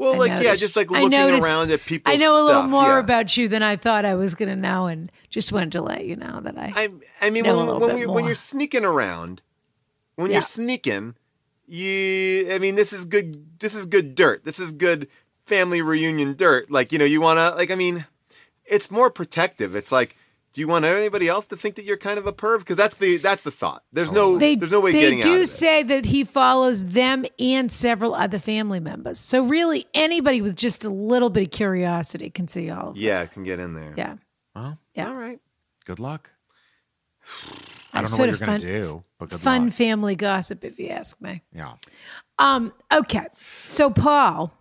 Well, 0.00 0.14
I 0.14 0.16
like 0.16 0.42
yeah, 0.42 0.54
just 0.54 0.76
like 0.76 0.90
looking 0.90 1.10
noticed- 1.10 1.46
around 1.46 1.70
at 1.70 1.84
people. 1.84 2.10
I 2.10 2.16
know 2.16 2.32
a 2.32 2.42
little 2.42 2.62
stuff, 2.62 2.70
more 2.70 2.94
yeah. 2.94 3.00
about 3.00 3.36
you 3.36 3.48
than 3.48 3.62
I 3.62 3.76
thought 3.76 4.06
I 4.06 4.14
was 4.14 4.34
going 4.34 4.48
to 4.48 4.56
know, 4.56 4.86
and 4.86 5.12
just 5.28 5.52
wanted 5.52 5.72
to 5.72 5.82
let 5.82 6.06
you 6.06 6.16
know 6.16 6.40
that 6.40 6.56
I. 6.56 6.72
I 6.74 6.88
I 7.20 7.28
mean 7.28 7.44
when, 7.44 7.78
when, 7.78 7.94
we, 7.94 8.06
when 8.06 8.24
you're 8.24 8.34
sneaking 8.34 8.86
around, 8.86 9.42
when 10.16 10.30
Yeah. 10.30 10.36
you're 10.36 10.42
sneaking, 10.42 11.16
you 11.68 12.48
I 12.50 12.58
mean 12.58 12.76
this 12.76 12.94
is 12.94 13.04
good 13.04 13.60
this 13.60 13.74
is 13.74 13.84
good 13.84 14.14
dirt. 14.14 14.44
This 14.46 14.58
is 14.58 14.72
good 14.72 15.06
family 15.44 15.82
reunion 15.82 16.34
dirt. 16.34 16.70
Like, 16.70 16.92
you 16.92 16.98
know, 16.98 17.04
you 17.04 17.20
want 17.20 17.38
to 17.38 17.54
like 17.54 17.70
I 17.70 17.74
mean, 17.74 18.06
it's 18.64 18.90
more 18.90 19.10
protective. 19.10 19.74
It's 19.74 19.92
like 19.92 20.16
do 20.52 20.60
you 20.60 20.68
want 20.68 20.84
anybody 20.84 21.28
else 21.28 21.46
to 21.46 21.56
think 21.56 21.76
that 21.76 21.84
you're 21.84 21.96
kind 21.96 22.18
of 22.18 22.26
a 22.26 22.32
perv? 22.32 22.60
Because 22.60 22.76
that's 22.76 22.96
the 22.96 23.18
that's 23.18 23.44
the 23.44 23.50
thought. 23.50 23.84
There's 23.92 24.10
no 24.10 24.36
they 24.38 24.56
there's 24.56 24.72
no 24.72 24.80
way 24.80 24.92
they 24.92 25.00
getting 25.00 25.18
out 25.20 25.24
do 25.24 25.36
of 25.36 25.42
it. 25.42 25.46
say 25.46 25.82
that 25.84 26.06
he 26.06 26.24
follows 26.24 26.84
them 26.86 27.24
and 27.38 27.70
several 27.70 28.14
other 28.14 28.38
family 28.38 28.80
members. 28.80 29.18
So 29.18 29.44
really, 29.44 29.86
anybody 29.94 30.42
with 30.42 30.56
just 30.56 30.84
a 30.84 30.90
little 30.90 31.30
bit 31.30 31.44
of 31.44 31.50
curiosity 31.50 32.30
can 32.30 32.48
see 32.48 32.70
all. 32.70 32.88
Of 32.90 32.94
this. 32.94 33.02
yeah, 33.02 33.20
this. 33.20 33.28
can 33.30 33.44
get 33.44 33.60
in 33.60 33.74
there. 33.74 33.94
yeah, 33.96 34.16
Well, 34.54 34.78
yeah. 34.94 35.08
All 35.08 35.14
right. 35.14 35.40
good 35.84 36.00
luck. 36.00 36.30
I 37.92 38.02
don't 38.02 38.10
know 38.10 38.16
Sort 38.16 38.30
what 38.30 38.38
you're 38.38 38.46
going 38.46 38.60
to 38.60 38.66
do, 38.66 39.02
but 39.18 39.28
good 39.28 39.40
Fun 39.40 39.64
luck. 39.66 39.74
family 39.74 40.16
gossip, 40.16 40.64
if 40.64 40.78
you 40.78 40.88
ask 40.88 41.20
me. 41.20 41.42
Yeah. 41.54 41.74
Um. 42.38 42.72
Okay. 42.92 43.26
So 43.64 43.90
Paul, 43.90 44.52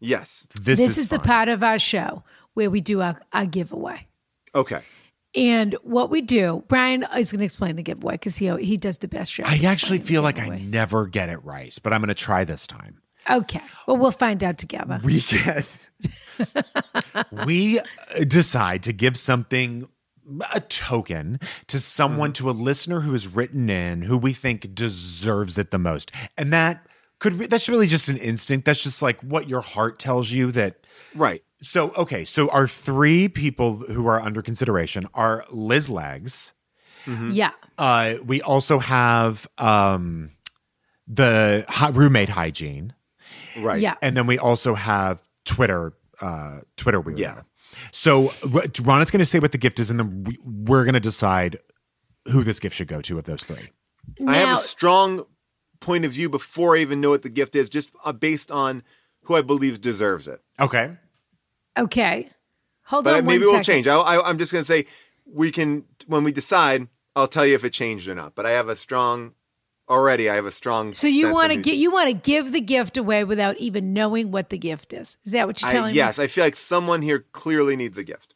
Yes. 0.00 0.46
This, 0.54 0.78
this, 0.78 0.90
is, 0.92 0.98
is, 0.98 1.08
the 1.08 1.18
part 1.18 1.48
of 1.48 1.62
our 1.62 1.78
show 1.78 2.22
where 2.54 2.70
we 2.70 2.80
do 2.80 3.00
our, 3.02 3.20
our 3.32 3.46
giveaway. 3.46 4.06
Okay. 4.54 4.80
And 5.36 5.74
what 5.82 6.10
we 6.10 6.22
do, 6.22 6.64
Brian 6.66 7.04
is 7.16 7.30
going 7.30 7.40
to 7.40 7.44
explain 7.44 7.76
the 7.76 7.82
giveaway 7.82 8.14
because 8.14 8.36
he 8.36 8.48
he 8.56 8.76
does 8.78 8.98
the 8.98 9.08
best 9.08 9.32
job. 9.32 9.46
I 9.48 9.60
actually 9.66 9.98
feel 9.98 10.22
like 10.22 10.38
I 10.38 10.48
never 10.48 11.06
get 11.06 11.28
it 11.28 11.44
right, 11.44 11.76
but 11.82 11.92
I'm 11.92 12.00
going 12.00 12.08
to 12.08 12.14
try 12.14 12.44
this 12.44 12.66
time. 12.66 13.02
Okay. 13.28 13.60
Well, 13.86 13.96
we'll 13.98 14.12
find 14.12 14.42
out 14.42 14.56
together. 14.56 15.00
We 15.02 15.20
get 15.20 15.76
we 17.46 17.80
uh, 17.80 17.84
decide 18.26 18.82
to 18.84 18.92
give 18.92 19.16
something 19.16 19.88
a 20.52 20.60
token 20.60 21.38
to 21.68 21.78
someone 21.78 22.32
mm-hmm. 22.32 22.46
to 22.46 22.50
a 22.50 22.52
listener 22.52 23.00
who 23.00 23.12
has 23.12 23.28
written 23.28 23.70
in 23.70 24.02
who 24.02 24.18
we 24.18 24.32
think 24.32 24.74
deserves 24.74 25.58
it 25.58 25.70
the 25.70 25.78
most. 25.78 26.10
And 26.36 26.52
that 26.52 26.86
could 27.18 27.38
be, 27.38 27.46
that's 27.46 27.68
really 27.68 27.86
just 27.86 28.08
an 28.08 28.16
instinct. 28.18 28.64
That's 28.66 28.82
just 28.82 29.00
like 29.02 29.20
what 29.22 29.48
your 29.48 29.60
heart 29.62 29.98
tells 29.98 30.30
you 30.30 30.52
that 30.52 30.86
Right. 31.14 31.42
so 31.62 31.92
okay, 31.96 32.24
so 32.24 32.48
our 32.50 32.68
three 32.68 33.28
people 33.28 33.76
who 33.76 34.06
are 34.06 34.20
under 34.20 34.42
consideration 34.42 35.06
are 35.14 35.44
Liz 35.50 35.88
Legs. 35.88 36.52
Yeah. 37.30 37.52
Uh, 37.78 38.14
we 38.24 38.42
also 38.42 38.80
have 38.80 39.46
um, 39.58 40.32
the 41.06 41.64
hi- 41.68 41.90
roommate 41.90 42.28
hygiene, 42.28 42.94
Right. 43.60 43.80
Yeah. 43.80 43.94
and 44.02 44.16
then 44.16 44.26
we 44.26 44.38
also 44.38 44.74
have 44.74 45.22
Twitter. 45.44 45.92
Uh, 46.20 46.60
Twitter 46.76 47.00
weirdo. 47.00 47.18
Yeah. 47.18 47.40
So 47.92 48.32
R- 48.52 48.64
Ron 48.82 49.02
is 49.02 49.10
going 49.10 49.18
to 49.20 49.26
say 49.26 49.38
what 49.38 49.52
the 49.52 49.58
gift 49.58 49.78
is, 49.78 49.90
and 49.90 50.00
then 50.00 50.24
we, 50.24 50.38
we're 50.42 50.82
going 50.84 50.94
to 50.94 51.00
decide 51.00 51.58
who 52.32 52.42
this 52.42 52.58
gift 52.58 52.74
should 52.74 52.88
go 52.88 53.00
to 53.02 53.18
of 53.18 53.24
those 53.24 53.44
three. 53.44 53.70
I 54.26 54.38
have 54.38 54.58
a 54.58 54.60
strong 54.60 55.26
point 55.86 56.04
of 56.04 56.12
view 56.12 56.28
before 56.28 56.76
I 56.76 56.80
even 56.80 57.00
know 57.00 57.10
what 57.10 57.22
the 57.22 57.28
gift 57.28 57.54
is, 57.54 57.68
just 57.68 57.90
uh, 58.04 58.12
based 58.12 58.50
on 58.50 58.82
who 59.22 59.36
I 59.36 59.42
believe 59.42 59.80
deserves 59.80 60.26
it. 60.26 60.40
Okay. 60.58 60.96
Okay. 61.78 62.28
Hold 62.86 63.04
But 63.04 63.14
on 63.14 63.24
maybe 63.26 63.44
one 63.46 63.54
we'll 63.54 63.62
change. 63.62 63.86
I, 63.86 63.96
I, 63.96 64.28
I'm 64.28 64.38
just 64.38 64.52
going 64.52 64.62
to 64.62 64.66
say 64.66 64.86
we 65.24 65.50
can 65.50 65.84
when 66.06 66.24
we 66.24 66.32
decide. 66.32 66.88
I'll 67.14 67.28
tell 67.28 67.46
you 67.46 67.54
if 67.54 67.64
it 67.64 67.72
changed 67.72 68.08
or 68.08 68.14
not. 68.14 68.34
But 68.34 68.46
I 68.46 68.50
have 68.50 68.68
a 68.68 68.76
strong 68.76 69.32
already. 69.88 70.28
I 70.28 70.34
have 70.34 70.44
a 70.44 70.50
strong. 70.50 70.92
So 70.92 71.06
you 71.06 71.32
want 71.32 71.52
to 71.52 71.58
get 71.58 71.76
you 71.76 71.90
want 71.92 72.08
to 72.08 72.14
give 72.14 72.52
the 72.52 72.60
gift 72.60 72.96
away 72.96 73.24
without 73.24 73.56
even 73.58 73.92
knowing 73.92 74.30
what 74.32 74.50
the 74.50 74.58
gift 74.58 74.92
is. 74.92 75.16
Is 75.24 75.32
that 75.32 75.46
what 75.46 75.60
you're 75.62 75.70
I, 75.70 75.72
telling 75.72 75.94
yes, 75.94 76.18
me? 76.18 76.22
Yes, 76.22 76.30
I 76.30 76.32
feel 76.32 76.44
like 76.44 76.56
someone 76.56 77.02
here 77.02 77.24
clearly 77.32 77.76
needs 77.76 77.96
a 77.96 78.04
gift, 78.04 78.34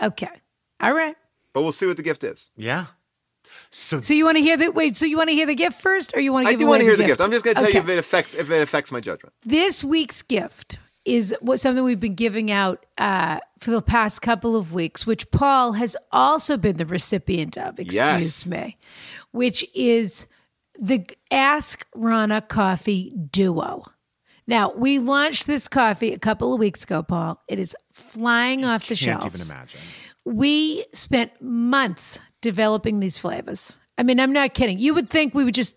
Okay. 0.00 0.30
All 0.80 0.92
right. 0.94 1.14
but 1.52 1.62
we'll 1.62 1.72
see 1.72 1.86
what 1.86 1.96
the 1.96 2.02
gift 2.02 2.24
is. 2.24 2.50
Yeah. 2.56 2.86
So 3.70 4.00
So 4.00 4.14
you 4.14 4.24
want 4.24 4.36
to 4.36 4.42
hear 4.42 4.56
the 4.56 4.70
wait? 4.70 4.96
So 4.96 5.06
you 5.06 5.16
want 5.16 5.28
to 5.30 5.34
hear 5.34 5.46
the 5.46 5.54
gift 5.54 5.80
first, 5.80 6.12
or 6.14 6.20
you 6.20 6.32
want 6.32 6.46
to 6.46 6.52
I 6.52 6.56
do 6.56 6.66
want 6.66 6.80
to 6.80 6.84
hear 6.84 6.96
the 6.96 7.02
the 7.02 7.08
gift. 7.08 7.20
I'm 7.20 7.30
just 7.30 7.44
going 7.44 7.56
to 7.56 7.62
tell 7.62 7.70
you 7.70 7.78
if 7.80 7.88
it 7.88 7.98
affects 7.98 8.34
if 8.34 8.50
it 8.50 8.62
affects 8.62 8.92
my 8.92 9.00
judgment. 9.00 9.34
This 9.44 9.82
week's 9.84 10.22
gift 10.22 10.78
is 11.04 11.34
what 11.40 11.58
something 11.58 11.82
we've 11.82 11.98
been 11.98 12.14
giving 12.14 12.50
out 12.50 12.86
uh, 12.98 13.38
for 13.58 13.72
the 13.72 13.82
past 13.82 14.22
couple 14.22 14.54
of 14.54 14.72
weeks, 14.72 15.04
which 15.06 15.28
Paul 15.32 15.72
has 15.72 15.96
also 16.12 16.56
been 16.56 16.76
the 16.76 16.86
recipient 16.86 17.58
of. 17.58 17.78
Excuse 17.80 17.96
Yes. 17.96 18.46
me, 18.46 18.76
which 19.32 19.66
is 19.74 20.26
the 20.78 21.04
Ask 21.30 21.84
Ronna 21.96 22.46
Coffee 22.48 23.12
Duo. 23.30 23.84
Now 24.46 24.72
we 24.72 24.98
launched 24.98 25.46
this 25.46 25.66
coffee 25.68 26.12
a 26.12 26.18
couple 26.18 26.52
of 26.52 26.58
weeks 26.60 26.84
ago, 26.84 27.02
Paul. 27.02 27.42
It 27.48 27.58
is 27.58 27.76
flying 27.92 28.64
off 28.64 28.86
the 28.88 28.96
shelves. 28.96 29.24
can't 29.24 29.34
even 29.36 29.46
imagine. 29.46 29.80
We 30.24 30.84
spent 30.92 31.32
months 31.42 32.18
developing 32.42 33.00
these 33.00 33.16
flavors. 33.16 33.78
I 33.96 34.02
mean, 34.02 34.20
I'm 34.20 34.32
not 34.32 34.52
kidding. 34.54 34.78
You 34.78 34.92
would 34.94 35.08
think 35.08 35.34
we 35.34 35.44
would 35.44 35.54
just 35.54 35.76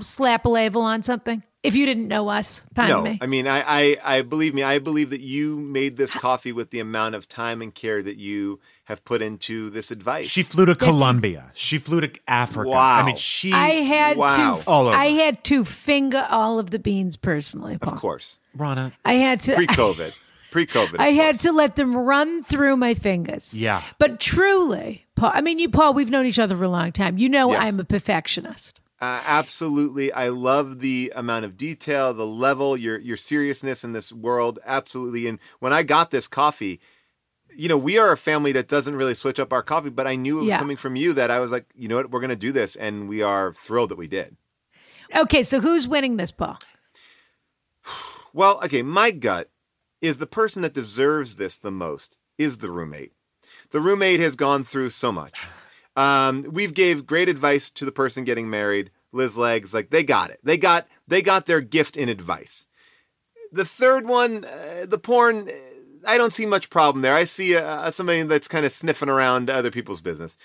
slap 0.00 0.44
a 0.44 0.48
label 0.48 0.82
on 0.82 1.02
something 1.02 1.42
if 1.62 1.74
you 1.74 1.86
didn't 1.86 2.08
know 2.08 2.28
us. 2.28 2.60
Pardon 2.74 2.96
No, 2.96 3.02
me. 3.02 3.18
I 3.22 3.26
mean, 3.26 3.46
I, 3.48 3.62
I, 3.66 3.96
I 4.18 4.22
believe 4.22 4.54
me. 4.54 4.62
I 4.62 4.78
believe 4.78 5.10
that 5.10 5.20
you 5.22 5.58
made 5.58 5.96
this 5.96 6.12
coffee 6.12 6.52
with 6.52 6.70
the 6.70 6.80
amount 6.80 7.14
of 7.14 7.26
time 7.28 7.62
and 7.62 7.74
care 7.74 8.02
that 8.02 8.16
you 8.16 8.60
have 8.84 9.02
put 9.06 9.22
into 9.22 9.70
this 9.70 9.90
advice. 9.90 10.26
She 10.26 10.42
flew 10.42 10.66
to 10.66 10.74
Colombia. 10.74 11.50
She 11.54 11.78
flew 11.78 12.02
to 12.02 12.10
Africa. 12.28 12.68
Wow. 12.68 13.00
I 13.02 13.06
mean, 13.06 13.16
she. 13.16 13.50
I 13.52 13.68
had 13.68 14.18
Wow. 14.18 14.56
to 14.62 14.68
All 14.70 14.86
over. 14.88 14.94
I 14.96 15.06
had 15.06 15.42
to 15.44 15.64
finger 15.64 16.26
all 16.30 16.58
of 16.58 16.70
the 16.70 16.78
beans 16.78 17.16
personally, 17.16 17.78
Paul. 17.78 17.94
of 17.94 17.98
course, 17.98 18.38
Ronna. 18.56 18.92
I 19.06 19.14
had 19.14 19.40
to 19.42 19.54
pre-COVID, 19.54 20.14
pre-COVID. 20.54 20.96
I 21.00 21.08
had 21.08 21.40
to 21.40 21.50
let 21.52 21.74
them 21.74 21.96
run 21.96 22.40
through 22.44 22.76
my 22.76 22.94
fingers. 22.94 23.58
Yeah. 23.58 23.82
But 23.98 24.20
truly, 24.20 25.04
Paul, 25.16 25.32
I 25.34 25.40
mean 25.40 25.58
you 25.58 25.68
Paul, 25.68 25.94
we've 25.94 26.10
known 26.10 26.26
each 26.26 26.38
other 26.38 26.56
for 26.56 26.62
a 26.62 26.68
long 26.68 26.92
time. 26.92 27.18
You 27.18 27.28
know 27.28 27.50
Yes. 27.50 27.60
I'm 27.62 27.80
a 27.80 27.84
perfectionist. 27.84 28.80
Uh, 29.00 29.20
absolutely, 29.26 30.12
I 30.12 30.28
love 30.28 30.78
the 30.78 31.12
amount 31.16 31.44
of 31.44 31.56
detail, 31.56 32.14
the 32.14 32.24
level, 32.24 32.76
your 32.76 32.98
your 32.98 33.16
seriousness 33.16 33.82
in 33.82 33.92
this 33.92 34.12
world. 34.12 34.60
Absolutely, 34.64 35.26
and 35.26 35.40
when 35.58 35.72
I 35.72 35.82
got 35.82 36.12
this 36.12 36.28
coffee, 36.28 36.80
you 37.54 37.68
know, 37.68 37.76
we 37.76 37.98
are 37.98 38.12
a 38.12 38.16
family 38.16 38.52
that 38.52 38.68
doesn't 38.68 38.94
really 38.94 39.14
switch 39.16 39.40
up 39.40 39.52
our 39.52 39.62
coffee, 39.62 39.90
but 39.90 40.06
I 40.06 40.14
knew 40.14 40.38
it 40.38 40.42
was 40.42 40.48
Yeah. 40.50 40.58
coming 40.60 40.76
from 40.76 40.94
you. 40.94 41.12
That 41.14 41.32
I 41.32 41.40
was 41.40 41.50
like, 41.50 41.66
you 41.74 41.88
know 41.88 41.96
what, 41.96 42.10
we're 42.12 42.20
going 42.20 42.30
to 42.30 42.36
do 42.36 42.52
this, 42.52 42.76
and 42.76 43.08
we 43.08 43.22
are 43.22 43.52
thrilled 43.54 43.90
that 43.90 43.98
we 43.98 44.06
did. 44.06 44.36
Okay, 45.14 45.42
so 45.42 45.60
who's 45.60 45.86
winning 45.88 46.16
this, 46.16 46.30
Paul? 46.30 46.58
Well, 48.32 48.60
okay, 48.64 48.82
my 48.82 49.12
gut 49.12 49.48
is 50.04 50.18
the 50.18 50.26
person 50.26 50.62
that 50.62 50.74
deserves 50.74 51.36
this 51.36 51.56
the 51.56 51.70
most 51.70 52.16
is 52.36 52.58
the 52.58 52.70
roommate. 52.70 53.12
The 53.70 53.80
roommate 53.80 54.20
has 54.20 54.36
gone 54.36 54.64
through 54.64 54.90
so 54.90 55.10
much. 55.10 55.46
Um, 55.96 56.46
we've 56.50 56.74
gave 56.74 57.06
great 57.06 57.28
advice 57.28 57.70
to 57.70 57.84
the 57.84 57.92
person 57.92 58.24
getting 58.24 58.50
married. 58.50 58.90
Liz 59.12 59.38
Legs, 59.38 59.72
like 59.72 59.90
they 59.90 60.02
got 60.02 60.30
it. 60.30 60.40
They 60.42 60.56
got 60.58 60.88
they 61.06 61.22
got 61.22 61.46
their 61.46 61.60
gift 61.60 61.96
in 61.96 62.08
advice. 62.08 62.66
The 63.52 63.64
third 63.64 64.04
one, 64.04 64.44
uh, 64.44 64.86
the 64.88 64.98
porn. 64.98 65.48
uh, 65.48 65.52
I 66.04 66.18
don't 66.18 66.32
see 66.32 66.46
much 66.46 66.68
problem 66.68 67.02
there. 67.02 67.14
I 67.14 67.22
see 67.22 67.54
uh, 67.56 67.92
somebody 67.92 68.24
that's 68.24 68.48
kind 68.48 68.66
of 68.66 68.72
sniffing 68.72 69.08
around 69.08 69.48
other 69.48 69.70
people's 69.70 70.00
business. 70.00 70.36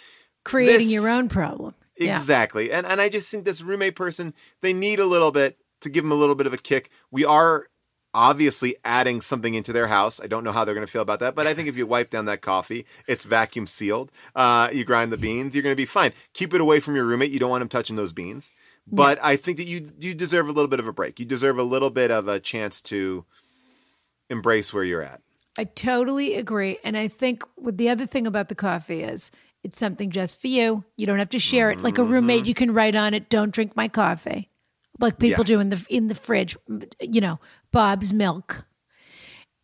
Creating 0.43 0.85
This- 0.85 0.93
your 0.93 1.09
own 1.09 1.29
problem. 1.29 1.73
Yeah. 1.97 2.15
Exactly. 2.15 2.71
And 2.71 2.85
and 2.85 3.01
I 3.01 3.09
just 3.09 3.31
think 3.31 3.43
this 3.43 3.63
roommate 3.63 3.95
person, 3.95 4.35
they 4.61 4.71
need 4.71 4.99
a 4.99 5.05
little 5.07 5.31
bit 5.31 5.57
to 5.81 5.89
give 5.89 6.03
them 6.03 6.11
a 6.11 6.15
little 6.21 6.35
bit 6.35 6.45
of 6.45 6.53
a 6.53 6.57
kick. 6.57 6.91
We 7.09 7.25
are 7.25 7.69
obviously 8.13 8.75
adding 8.83 9.21
something 9.21 9.53
into 9.53 9.71
their 9.71 9.87
house. 9.87 10.19
I 10.21 10.27
don't 10.27 10.43
know 10.43 10.51
how 10.51 10.65
they're 10.65 10.75
going 10.75 10.85
to 10.85 10.91
feel 10.91 11.01
about 11.01 11.19
that, 11.19 11.35
but 11.35 11.47
I 11.47 11.53
think 11.53 11.67
if 11.67 11.77
you 11.77 11.85
wipe 11.85 12.09
down 12.09 12.25
that 12.25 12.41
coffee, 12.41 12.85
it's 13.07 13.25
vacuum 13.25 13.67
sealed. 13.67 14.11
Uh, 14.35 14.69
you 14.71 14.83
grind 14.83 15.11
the 15.11 15.17
beans, 15.17 15.53
you're 15.53 15.63
going 15.63 15.73
to 15.73 15.77
be 15.77 15.85
fine. 15.85 16.13
Keep 16.33 16.53
it 16.53 16.61
away 16.61 16.79
from 16.79 16.95
your 16.95 17.05
roommate. 17.05 17.31
You 17.31 17.39
don't 17.39 17.49
want 17.49 17.61
him 17.61 17.69
touching 17.69 17.95
those 17.95 18.13
beans. 18.13 18.51
But 18.91 19.19
I 19.21 19.35
think 19.35 19.57
that 19.57 19.67
you 19.67 19.85
you 19.99 20.15
deserve 20.15 20.47
a 20.47 20.51
little 20.51 20.67
bit 20.67 20.79
of 20.79 20.87
a 20.87 20.93
break. 20.93 21.19
You 21.19 21.25
deserve 21.25 21.59
a 21.59 21.63
little 21.63 21.91
bit 21.91 22.09
of 22.09 22.27
a 22.27 22.39
chance 22.39 22.81
to 22.81 23.23
embrace 24.31 24.73
where 24.73 24.83
you're 24.83 25.03
at. 25.03 25.21
I 25.57 25.65
totally 25.65 26.35
agree. 26.35 26.79
And 26.83 26.97
I 26.97 27.07
think 27.07 27.43
what 27.55 27.77
the 27.77 27.89
other 27.89 28.05
thing 28.05 28.25
about 28.25 28.49
the 28.49 28.55
coffee 28.55 29.03
is 29.03 29.29
it's 29.63 29.77
something 29.77 30.09
just 30.09 30.39
for 30.39 30.47
you. 30.47 30.83
You 30.95 31.05
don't 31.05 31.19
have 31.19 31.29
to 31.29 31.39
share 31.39 31.69
it. 31.69 31.81
Like 31.81 31.97
a 31.97 32.03
roommate, 32.03 32.45
you 32.45 32.53
can 32.53 32.71
write 32.71 32.95
on 32.95 33.13
it, 33.13 33.29
don't 33.29 33.51
drink 33.51 33.75
my 33.75 33.87
coffee. 33.87 34.49
Like 34.99 35.17
people 35.19 35.43
Yes. 35.43 35.47
do 35.47 35.59
in 35.59 35.69
the 35.69 35.85
in 35.89 36.07
the 36.07 36.15
fridge, 36.15 36.57
you 37.01 37.21
know, 37.21 37.39
Bob's 37.71 38.11
milk. 38.13 38.65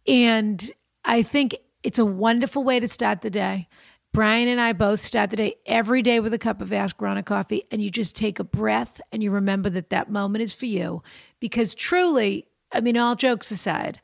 And 0.07 0.71
I 1.03 1.23
think 1.23 1.55
it's 1.83 1.99
a 1.99 2.05
wonderful 2.05 2.63
way 2.63 2.79
to 2.79 2.87
start 2.87 3.21
the 3.21 3.29
day. 3.29 3.67
Brian 4.13 4.47
and 4.47 4.61
I 4.61 4.71
both 4.71 5.01
start 5.01 5.29
the 5.29 5.35
day 5.35 5.55
every 5.65 6.01
day 6.01 6.19
with 6.21 6.33
a 6.33 6.37
cup 6.37 6.61
of 6.61 6.71
Ask 6.71 6.97
Ronna 6.99 7.25
coffee, 7.25 7.63
and 7.69 7.81
you 7.81 7.89
just 7.89 8.15
take 8.15 8.39
a 8.39 8.45
breath 8.45 9.01
and 9.11 9.21
you 9.21 9.29
remember 9.29 9.69
that 9.71 9.89
that 9.89 10.09
moment 10.09 10.41
is 10.41 10.53
for 10.53 10.67
you. 10.67 11.03
Because 11.41 11.75
truly, 11.75 12.47
I 12.71 12.79
mean, 12.79 12.95
all 12.97 13.15
jokes 13.15 13.51
aside, 13.51 13.99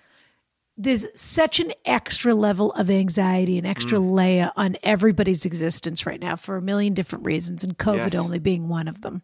there's 0.75 1.05
such 1.19 1.59
an 1.61 1.71
extra 1.85 2.33
level 2.33 2.73
of 2.73 2.89
anxiety, 2.89 3.57
an 3.57 3.65
extra 3.65 3.99
Mm. 3.99 4.11
layer 4.11 4.51
on 4.57 4.75
everybody's 4.83 5.45
existence 5.45 6.05
right 6.05 6.19
now 6.19 6.35
for 6.35 6.57
a 6.57 6.61
million 6.61 6.93
different 6.93 7.23
reasons, 7.25 7.63
and 7.63 7.77
COVID 7.77 8.13
Yes. 8.13 8.21
only 8.21 8.39
being 8.39 8.67
one 8.67 8.89
of 8.89 9.01
them. 9.01 9.21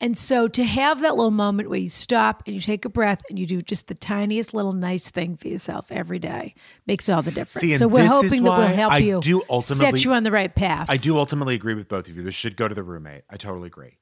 And 0.00 0.16
so 0.16 0.48
to 0.48 0.64
have 0.64 1.00
that 1.02 1.16
little 1.16 1.30
moment 1.30 1.68
where 1.68 1.78
you 1.78 1.90
stop 1.90 2.42
and 2.46 2.54
you 2.54 2.60
take 2.60 2.84
a 2.84 2.88
breath 2.88 3.20
and 3.28 3.38
you 3.38 3.46
do 3.46 3.60
just 3.60 3.86
the 3.88 3.94
tiniest 3.94 4.54
little 4.54 4.72
nice 4.72 5.10
thing 5.10 5.36
for 5.36 5.48
yourself 5.48 5.92
every 5.92 6.18
day 6.18 6.54
makes 6.86 7.08
all 7.08 7.22
the 7.22 7.30
difference. 7.30 7.60
See, 7.60 7.76
so 7.76 7.86
we're 7.86 8.06
hoping 8.06 8.42
that 8.44 8.56
we'll 8.58 8.66
help 8.68 8.92
I 8.94 8.98
you 8.98 9.20
do 9.20 9.42
ultimately, 9.50 9.98
set 9.98 10.04
you 10.04 10.14
on 10.14 10.22
the 10.24 10.32
right 10.32 10.54
path. 10.54 10.88
I 10.88 10.96
do 10.96 11.18
ultimately 11.18 11.54
agree 11.54 11.74
with 11.74 11.88
both 11.88 12.08
of 12.08 12.16
you. 12.16 12.22
This 12.22 12.34
should 12.34 12.56
go 12.56 12.66
to 12.66 12.74
the 12.74 12.82
roommate. 12.82 13.24
I 13.28 13.36
totally 13.36 13.66
agree. 13.66 13.98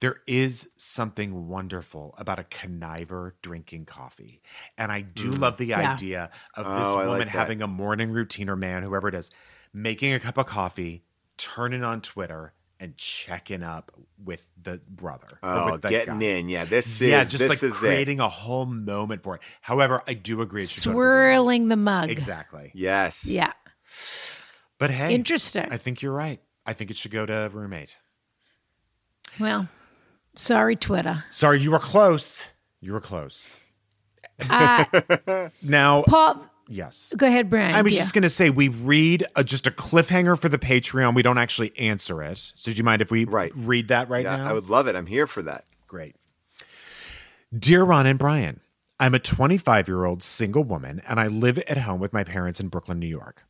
There 0.00 0.16
is 0.26 0.68
something 0.76 1.48
wonderful 1.48 2.14
about 2.18 2.38
a 2.38 2.42
conniver 2.44 3.32
drinking 3.40 3.86
coffee. 3.86 4.42
And 4.76 4.90
I 4.90 5.00
do 5.00 5.30
love 5.30 5.58
the 5.58 5.66
Yeah. 5.66 5.92
idea 5.92 6.30
of 6.54 6.64
this 6.76 6.86
Mm. 6.86 6.86
Oh, 6.86 6.98
I 6.98 7.00
like 7.02 7.08
woman 7.08 7.28
having 7.28 7.62
a 7.62 7.68
morning 7.68 8.10
routine 8.10 8.48
or 8.48 8.56
man, 8.56 8.82
whoever 8.82 9.08
it 9.08 9.14
is, 9.14 9.30
making 9.72 10.12
a 10.12 10.18
cup 10.20 10.38
of 10.38 10.46
coffee, 10.46 11.04
turning 11.36 11.84
on 11.84 12.00
Twitter, 12.00 12.52
and 12.82 12.96
checking 12.96 13.62
up 13.62 13.92
with 14.22 14.44
the 14.60 14.80
brother. 14.88 15.38
Oh, 15.40 15.72
with 15.72 15.82
the 15.82 15.90
getting 15.90 16.18
guy. 16.18 16.26
in. 16.26 16.48
Yeah, 16.48 16.64
this 16.64 17.00
is 17.00 17.10
Yeah, 17.10 17.22
just 17.22 17.38
this 17.38 17.48
like 17.48 17.62
is 17.62 17.72
creating 17.74 18.18
a 18.18 18.28
whole 18.28 18.66
moment 18.66 19.22
for 19.22 19.36
it. 19.36 19.40
However, 19.60 20.02
I 20.08 20.14
do 20.14 20.40
agree. 20.42 20.62
It 20.64 20.68
should 20.68 20.90
the 20.90 20.94
Swirling 20.94 21.68
the 21.68 21.76
mug. 21.76 22.10
Exactly. 22.10 22.72
Yes. 22.74 23.24
Yeah. 23.24 23.52
But 24.78 24.90
hey, 24.90 25.14
Interesting. 25.14 25.68
I 25.70 25.76
think 25.76 26.02
you're 26.02 26.12
right. 26.12 26.40
I 26.66 26.72
think 26.72 26.90
it 26.90 26.96
should 26.96 27.12
go 27.12 27.24
to 27.24 27.50
roommate. 27.52 27.96
Well, 29.38 29.68
sorry, 30.34 30.74
Twitter. 30.74 31.22
Sorry, 31.30 31.60
you 31.60 31.70
were 31.70 31.78
close. 31.78 32.48
You 32.80 32.94
were 32.94 33.00
close. 33.00 33.58
Uh, 34.50 34.84
Now, 35.62 36.02
Paul, 36.02 36.44
yes. 36.68 37.12
go 37.16 37.26
ahead, 37.26 37.50
Brian. 37.50 37.74
I 37.74 37.82
was 37.82 37.92
Yeah. 37.94 38.00
just 38.00 38.14
going 38.14 38.22
to 38.22 38.30
say 38.30 38.50
we 38.50 38.68
read 38.68 39.24
a, 39.36 39.44
just 39.44 39.66
a 39.66 39.70
cliffhanger 39.70 40.38
for 40.38 40.48
the 40.48 40.58
Patreon. 40.58 41.14
We 41.14 41.22
don't 41.22 41.38
actually 41.38 41.76
answer 41.78 42.22
it. 42.22 42.38
So, 42.54 42.70
do 42.70 42.76
you 42.76 42.84
mind 42.84 43.02
if 43.02 43.10
we 43.10 43.24
Right. 43.24 43.52
read 43.54 43.88
that 43.88 44.08
right 44.08 44.24
Yeah, 44.24 44.36
now? 44.36 44.50
I 44.50 44.52
would 44.52 44.68
love 44.70 44.86
it. 44.86 44.96
I'm 44.96 45.06
here 45.06 45.26
for 45.26 45.42
that. 45.42 45.64
Great. 45.86 46.16
Dear 47.56 47.84
Ron 47.84 48.06
and 48.06 48.18
Brian, 48.18 48.60
I'm 48.98 49.14
a 49.14 49.18
25 49.18 49.88
year 49.88 50.04
old 50.04 50.22
single 50.22 50.64
woman 50.64 51.02
and 51.08 51.20
I 51.20 51.26
live 51.26 51.58
at 51.58 51.78
home 51.78 52.00
with 52.00 52.12
my 52.12 52.24
parents 52.24 52.60
in 52.60 52.68
Brooklyn, 52.68 52.98
New 52.98 53.06
York. 53.06 53.44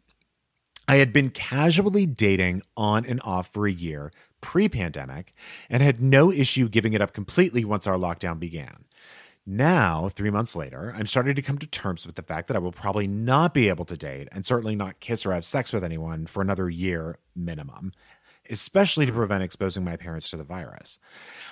I 0.89 0.97
had 0.97 1.13
been 1.13 1.31
casually 1.31 2.07
dating 2.07 2.63
on 2.77 3.07
and 3.07 3.21
off 3.25 3.53
for 3.53 3.67
a 3.67 3.73
year 3.73 4.11
pre 4.41 4.69
pandemic 4.69 5.33
and 5.71 5.83
had 5.83 6.03
no 6.03 6.33
issue 6.33 6.69
giving 6.69 6.93
it 6.93 7.01
up 7.01 7.13
completely 7.13 7.65
once 7.65 7.87
our 7.87 7.97
lockdown 7.97 8.41
began. 8.41 8.85
Now, 9.45 10.09
three 10.09 10.31
months 10.31 10.55
later, 10.55 10.95
I'm 10.97 11.07
starting 11.07 11.35
to 11.35 11.43
come 11.43 11.59
to 11.59 11.67
terms 11.67 12.07
with 12.07 12.15
the 12.15 12.23
fact 12.23 12.47
that 12.47 12.57
I 12.57 12.61
will 12.61 12.71
probably 12.71 13.09
not 13.09 13.53
be 13.53 13.69
able 13.69 13.85
to 13.87 13.97
date 13.97 14.29
and 14.31 14.47
certainly 14.47 14.77
not 14.77 15.01
kiss 15.01 15.27
or 15.27 15.33
have 15.33 15.45
sex 15.45 15.73
with 15.73 15.83
anyone 15.83 16.27
for 16.27 16.43
another 16.43 16.71
year 16.71 17.19
minimum, 17.35 17.93
especially 18.49 19.05
to 19.05 19.11
mm. 19.11 19.17
prevent 19.17 19.43
exposing 19.43 19.83
my 19.83 19.97
parents 19.97 20.31
to 20.31 20.37
the 20.37 20.45
virus. 20.45 21.01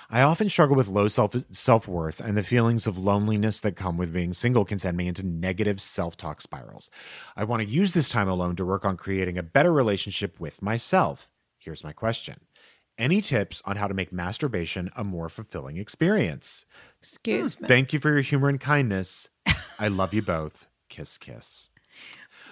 I 0.09 0.21
often 0.21 0.47
struggle 0.47 0.77
with 0.77 0.87
low 0.87 1.09
self 1.09 1.35
self 1.51 1.85
worth, 1.85 2.21
and 2.21 2.37
the 2.37 2.43
feelings 2.43 2.87
of 2.87 2.97
loneliness 2.97 3.59
that 3.59 3.75
come 3.75 3.97
with 3.97 4.13
being 4.13 4.31
single 4.31 4.63
can 4.63 4.79
send 4.79 4.95
me 4.95 5.09
into 5.09 5.23
negative 5.23 5.81
self 5.81 6.15
talk 6.15 6.39
spirals. 6.39 6.89
I 7.35 7.43
want 7.43 7.61
to 7.61 7.67
use 7.67 7.91
this 7.91 8.09
time 8.09 8.29
alone 8.29 8.55
to 8.55 8.65
work 8.65 8.85
on 8.85 8.95
creating 8.95 9.37
a 9.37 9.43
better 9.43 9.73
relationship 9.73 10.39
with 10.39 10.61
myself. 10.61 11.29
Here's 11.57 11.83
my 11.83 11.91
question 11.91 12.39
Any 12.97 13.21
tips 13.21 13.61
on 13.65 13.75
how 13.75 13.87
to 13.87 13.93
make 13.93 14.13
masturbation 14.13 14.91
a 14.95 15.03
more 15.03 15.27
fulfilling 15.27 15.75
experience? 15.75 16.65
Excuse 17.01 17.59
me. 17.59 17.67
Thank 17.67 17.93
you 17.93 17.99
for 17.99 18.11
your 18.11 18.21
humor 18.21 18.47
and 18.49 18.59
kindness. 18.59 19.29
I 19.79 19.87
love 19.87 20.13
you 20.13 20.21
both. 20.21 20.67
Kiss, 20.89 21.17
kiss. 21.17 21.69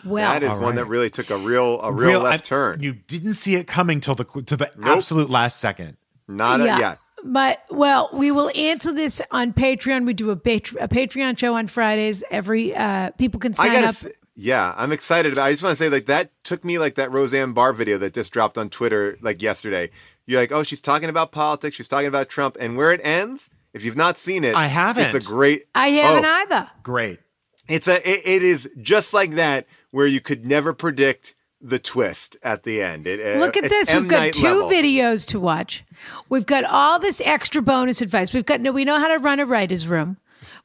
well, 0.05 0.31
that 0.33 0.43
is 0.43 0.49
all 0.51 0.59
one 0.59 0.75
that 0.75 0.85
really 0.85 1.09
took 1.09 1.29
a 1.29 1.37
real 1.37 1.79
a 1.81 1.91
real, 1.91 2.21
left 2.21 2.45
I- 2.45 2.47
turn. 2.47 2.81
You 2.81 2.93
didn't 2.93 3.33
see 3.33 3.55
it 3.55 3.67
coming 3.67 3.99
till 3.99 4.15
the 4.15 4.23
to 4.45 4.57
the 4.57 4.71
Nope. 4.77 4.97
absolute 4.97 5.29
last 5.29 5.59
second. 5.59 5.97
Not 6.27 6.61
a, 6.61 6.65
yeah. 6.65 6.95
But 7.23 7.63
well, 7.69 8.09
we 8.13 8.31
will 8.31 8.49
answer 8.55 8.93
this 8.93 9.21
on 9.31 9.51
Patreon. 9.53 10.05
We 10.05 10.13
do 10.13 10.31
a, 10.31 10.35
pat- 10.37 10.71
a 10.79 10.87
Patreon 10.87 11.37
show 11.37 11.53
on 11.55 11.67
Fridays. 11.67 12.23
Every 12.31 12.73
uh, 12.75 13.11
people 13.11 13.39
can 13.39 13.53
sign 13.53 13.73
gotta. 13.73 13.87
up. 13.87 13.95
Say, 13.95 14.13
yeah, 14.35 14.73
I'm 14.77 14.93
excited 14.93 15.33
about. 15.33 15.43
I 15.45 15.51
just 15.51 15.61
want 15.61 15.77
to 15.77 15.83
say, 15.83 15.89
like 15.89 16.05
that 16.05 16.31
took 16.45 16.63
me 16.63 16.79
like 16.79 16.95
that 16.95 17.11
Roseanne 17.11 17.51
Barr 17.51 17.73
video 17.73 17.97
that 17.97 18.13
just 18.13 18.31
dropped 18.31 18.57
on 18.57 18.69
Twitter 18.69 19.17
like 19.21 19.41
yesterday. 19.41 19.89
You're 20.25 20.39
like, 20.39 20.51
oh, 20.53 20.63
she's 20.63 20.79
talking 20.81 21.09
about 21.09 21.31
politics. 21.33 21.75
She's 21.75 21.89
talking 21.89 22.07
about 22.07 22.29
Trump, 22.29 22.55
and 22.59 22.77
where 22.77 22.93
it 22.93 23.01
ends. 23.03 23.49
If 23.73 23.83
you've 23.83 23.97
not 23.97 24.17
seen 24.17 24.43
it, 24.43 24.55
I 24.55 24.67
haven't. 24.67 25.15
It's 25.15 25.25
a 25.25 25.27
great. 25.27 25.65
I 25.75 25.87
haven't 25.87 26.25
oh, 26.25 26.29
either. 26.41 26.71
Great. 26.83 27.19
It's 27.67 27.87
a. 27.87 27.97
It, 28.09 28.21
it 28.25 28.43
is 28.43 28.69
just 28.81 29.13
like 29.13 29.31
that, 29.31 29.67
where 29.91 30.07
you 30.07 30.21
could 30.21 30.45
never 30.45 30.73
predict 30.73 31.35
the 31.61 31.79
twist 31.79 32.37
at 32.41 32.63
the 32.63 32.81
end. 32.81 33.07
It, 33.07 33.19
uh, 33.19 33.39
Look 33.39 33.57
at 33.57 33.65
it's 33.65 33.73
this. 33.73 33.91
M. 33.91 34.03
We've 34.03 34.11
got 34.11 34.19
Night 34.19 34.33
two 34.33 34.45
level. 34.45 34.69
videos 34.69 35.27
to 35.27 35.39
watch. 35.39 35.83
We've 36.29 36.45
got 36.45 36.63
all 36.63 36.99
this 36.99 37.21
extra 37.21 37.61
bonus 37.61 38.01
advice. 38.01 38.33
We've 38.33 38.45
got 38.45 38.61
no. 38.61 38.71
we 38.71 38.85
know 38.85 38.99
how 38.99 39.07
to 39.07 39.17
run 39.17 39.39
a 39.39 39.45
writer's 39.45 39.87
room. 39.87 40.17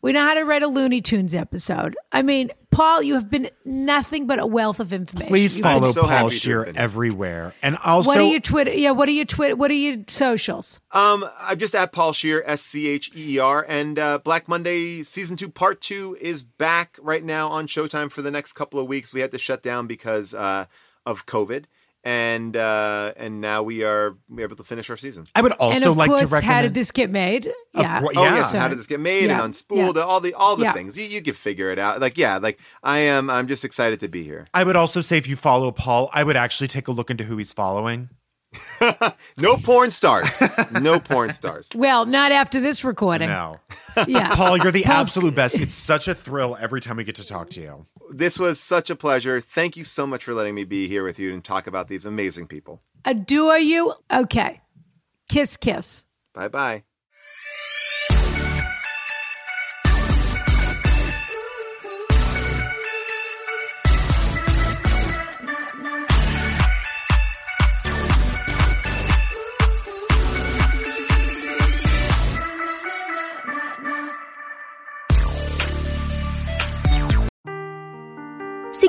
We 0.05 0.13
know 0.13 0.21
how 0.21 0.35
to 0.35 0.45
write 0.45 0.63
a 0.63 0.67
Looney 0.67 1.01
Tunes 1.01 1.35
episode. 1.35 1.97
I 2.13 2.21
mean, 2.21 2.51
Paul, 2.71 3.03
you 3.03 3.15
have 3.15 3.31
been 3.31 3.49
nothing 3.65 4.27
but 4.27 4.39
a 4.39 4.45
wealth 4.45 4.79
of 4.79 4.93
information. 4.93 5.29
Please 5.29 5.57
You've 5.57 5.63
follow 5.63 5.93
so 5.93 6.03
Paul 6.03 6.29
Scheer 6.29 6.59
have 6.59 6.75
been. 6.75 6.77
everywhere. 6.77 7.55
And 7.63 7.79
also 7.83 8.09
What 8.09 8.19
are 8.19 8.25
your 8.25 8.41
Twitter? 8.41 8.71
Yeah, 8.75 8.91
what 8.91 9.09
are 9.09 9.13
your 9.13 9.25
Twitter? 9.25 9.57
What 9.57 9.71
are 9.71 9.75
your 9.75 10.05
socials? 10.07 10.83
Um, 10.93 11.27
I'm 11.41 11.59
just 11.59 11.75
at 11.75 11.93
Paul 11.93 12.13
Scheer, 12.13 12.43
S 12.45 12.61
C 12.61 12.87
H 12.87 13.13
E 13.17 13.37
E 13.37 13.39
R, 13.39 13.65
and 13.67 13.99
uh, 13.99 14.19
Black 14.19 14.47
Monday 14.47 15.03
season 15.05 15.39
two, 15.39 15.49
part 15.49 15.81
two 15.81 16.19
is 16.21 16.43
back 16.43 16.99
right 17.01 17.25
now 17.25 17.49
on 17.49 17.67
Showtime 17.67 18.11
for 18.11 18.21
the 18.21 18.31
next 18.31 18.53
couple 18.53 18.79
of 18.79 18.87
weeks. 18.87 19.15
We 19.15 19.21
had 19.21 19.31
to 19.31 19.39
shut 19.39 19.63
down 19.63 19.87
because 19.87 20.35
uh, 20.35 20.67
of 21.07 21.25
COVID, 21.25 21.65
and 22.05 22.57
uh, 22.57 23.13
and 23.17 23.41
now 23.41 23.63
we 23.63 23.83
are 23.83 24.17
we're 24.29 24.43
able 24.45 24.57
to 24.57 24.65
finish 24.65 24.91
our 24.91 24.97
season. 24.97 25.27
I 25.35 25.41
would 25.43 25.53
and 25.53 25.61
also 25.61 25.93
of 25.93 25.97
like 25.97 26.09
course, 26.11 26.21
to 26.21 26.27
recommend 26.27 26.45
how 26.55 26.63
did 26.63 26.75
this 26.75 26.91
get 26.91 27.11
made? 27.11 27.51
Yeah, 27.75 28.01
course- 28.01 28.15
Oh 28.17 28.23
Yeah. 28.25 28.43
So- 28.43 28.59
how 28.59 28.69
did 28.69 28.79
this 28.79 28.87
get 28.87 29.01
made 29.01 29.27
yeah, 29.27 29.43
and 29.43 29.55
unspooled? 29.55 29.95
yeah. 29.97 30.03
All 30.03 30.21
the 30.21 30.35
all 30.37 30.57
the 30.57 30.65
Yeah. 30.65 30.73
things 30.73 30.97
you, 30.99 31.07
you 31.07 31.23
can 31.23 31.35
figure 31.35 31.71
it 31.71 31.79
out. 31.79 32.01
Like 32.01 32.19
yeah, 32.19 32.37
like 32.39 32.59
I 32.83 32.99
am. 32.99 33.31
I'm 33.31 33.47
just 33.49 33.65
excited 33.65 34.01
to 34.01 34.09
be 34.09 34.23
here. 34.23 34.47
I 34.53 34.65
would 34.65 34.77
also 34.77 35.01
say 35.01 35.17
if 35.19 35.27
you 35.27 35.37
follow 35.37 35.73
Paul, 35.73 36.11
I 36.13 36.25
would 36.25 36.37
actually 36.37 36.69
take 36.69 36.89
a 36.89 36.93
look 36.93 37.11
into 37.11 37.25
who 37.25 37.37
he's 37.39 37.53
following. 37.53 38.11
No 39.39 39.57
porn 39.57 39.91
stars. 39.91 40.43
no 40.73 41.01
porn 41.01 41.33
stars. 41.33 41.69
Well, 41.75 42.07
not 42.07 42.33
after 42.33 42.61
this 42.61 42.85
recording. 42.85 43.29
No. 43.29 43.61
Yeah, 44.09 44.35
Paul, 44.35 44.57
you're 44.59 44.73
the 44.73 44.83
Paul's- 44.83 45.09
absolute 45.09 45.35
best. 45.37 45.55
It's 45.59 45.73
such 45.75 46.09
a 46.09 46.15
thrill 46.15 46.57
every 46.61 46.81
time 46.81 46.97
we 46.97 47.05
get 47.05 47.15
to 47.17 47.27
talk 47.27 47.49
to 47.51 47.61
you. 47.61 47.87
This 48.11 48.39
was 48.41 48.59
such 48.61 48.91
a 48.91 48.97
pleasure. 48.97 49.41
Thank 49.41 49.77
you 49.77 49.85
so 49.85 50.05
much 50.07 50.25
for 50.25 50.35
letting 50.35 50.55
me 50.57 50.65
be 50.65 50.89
here 50.89 51.05
with 51.05 51.19
you 51.21 51.33
and 51.33 51.45
talk 51.45 51.67
about 51.69 51.87
these 51.89 52.05
amazing 52.05 52.49
people. 52.49 52.83
Adore 53.05 53.59
you. 53.59 53.95
Okay, 54.13 54.63
kiss, 55.29 55.57
kiss. 55.57 56.07
Bye 56.33 56.49
bye. 56.49 56.83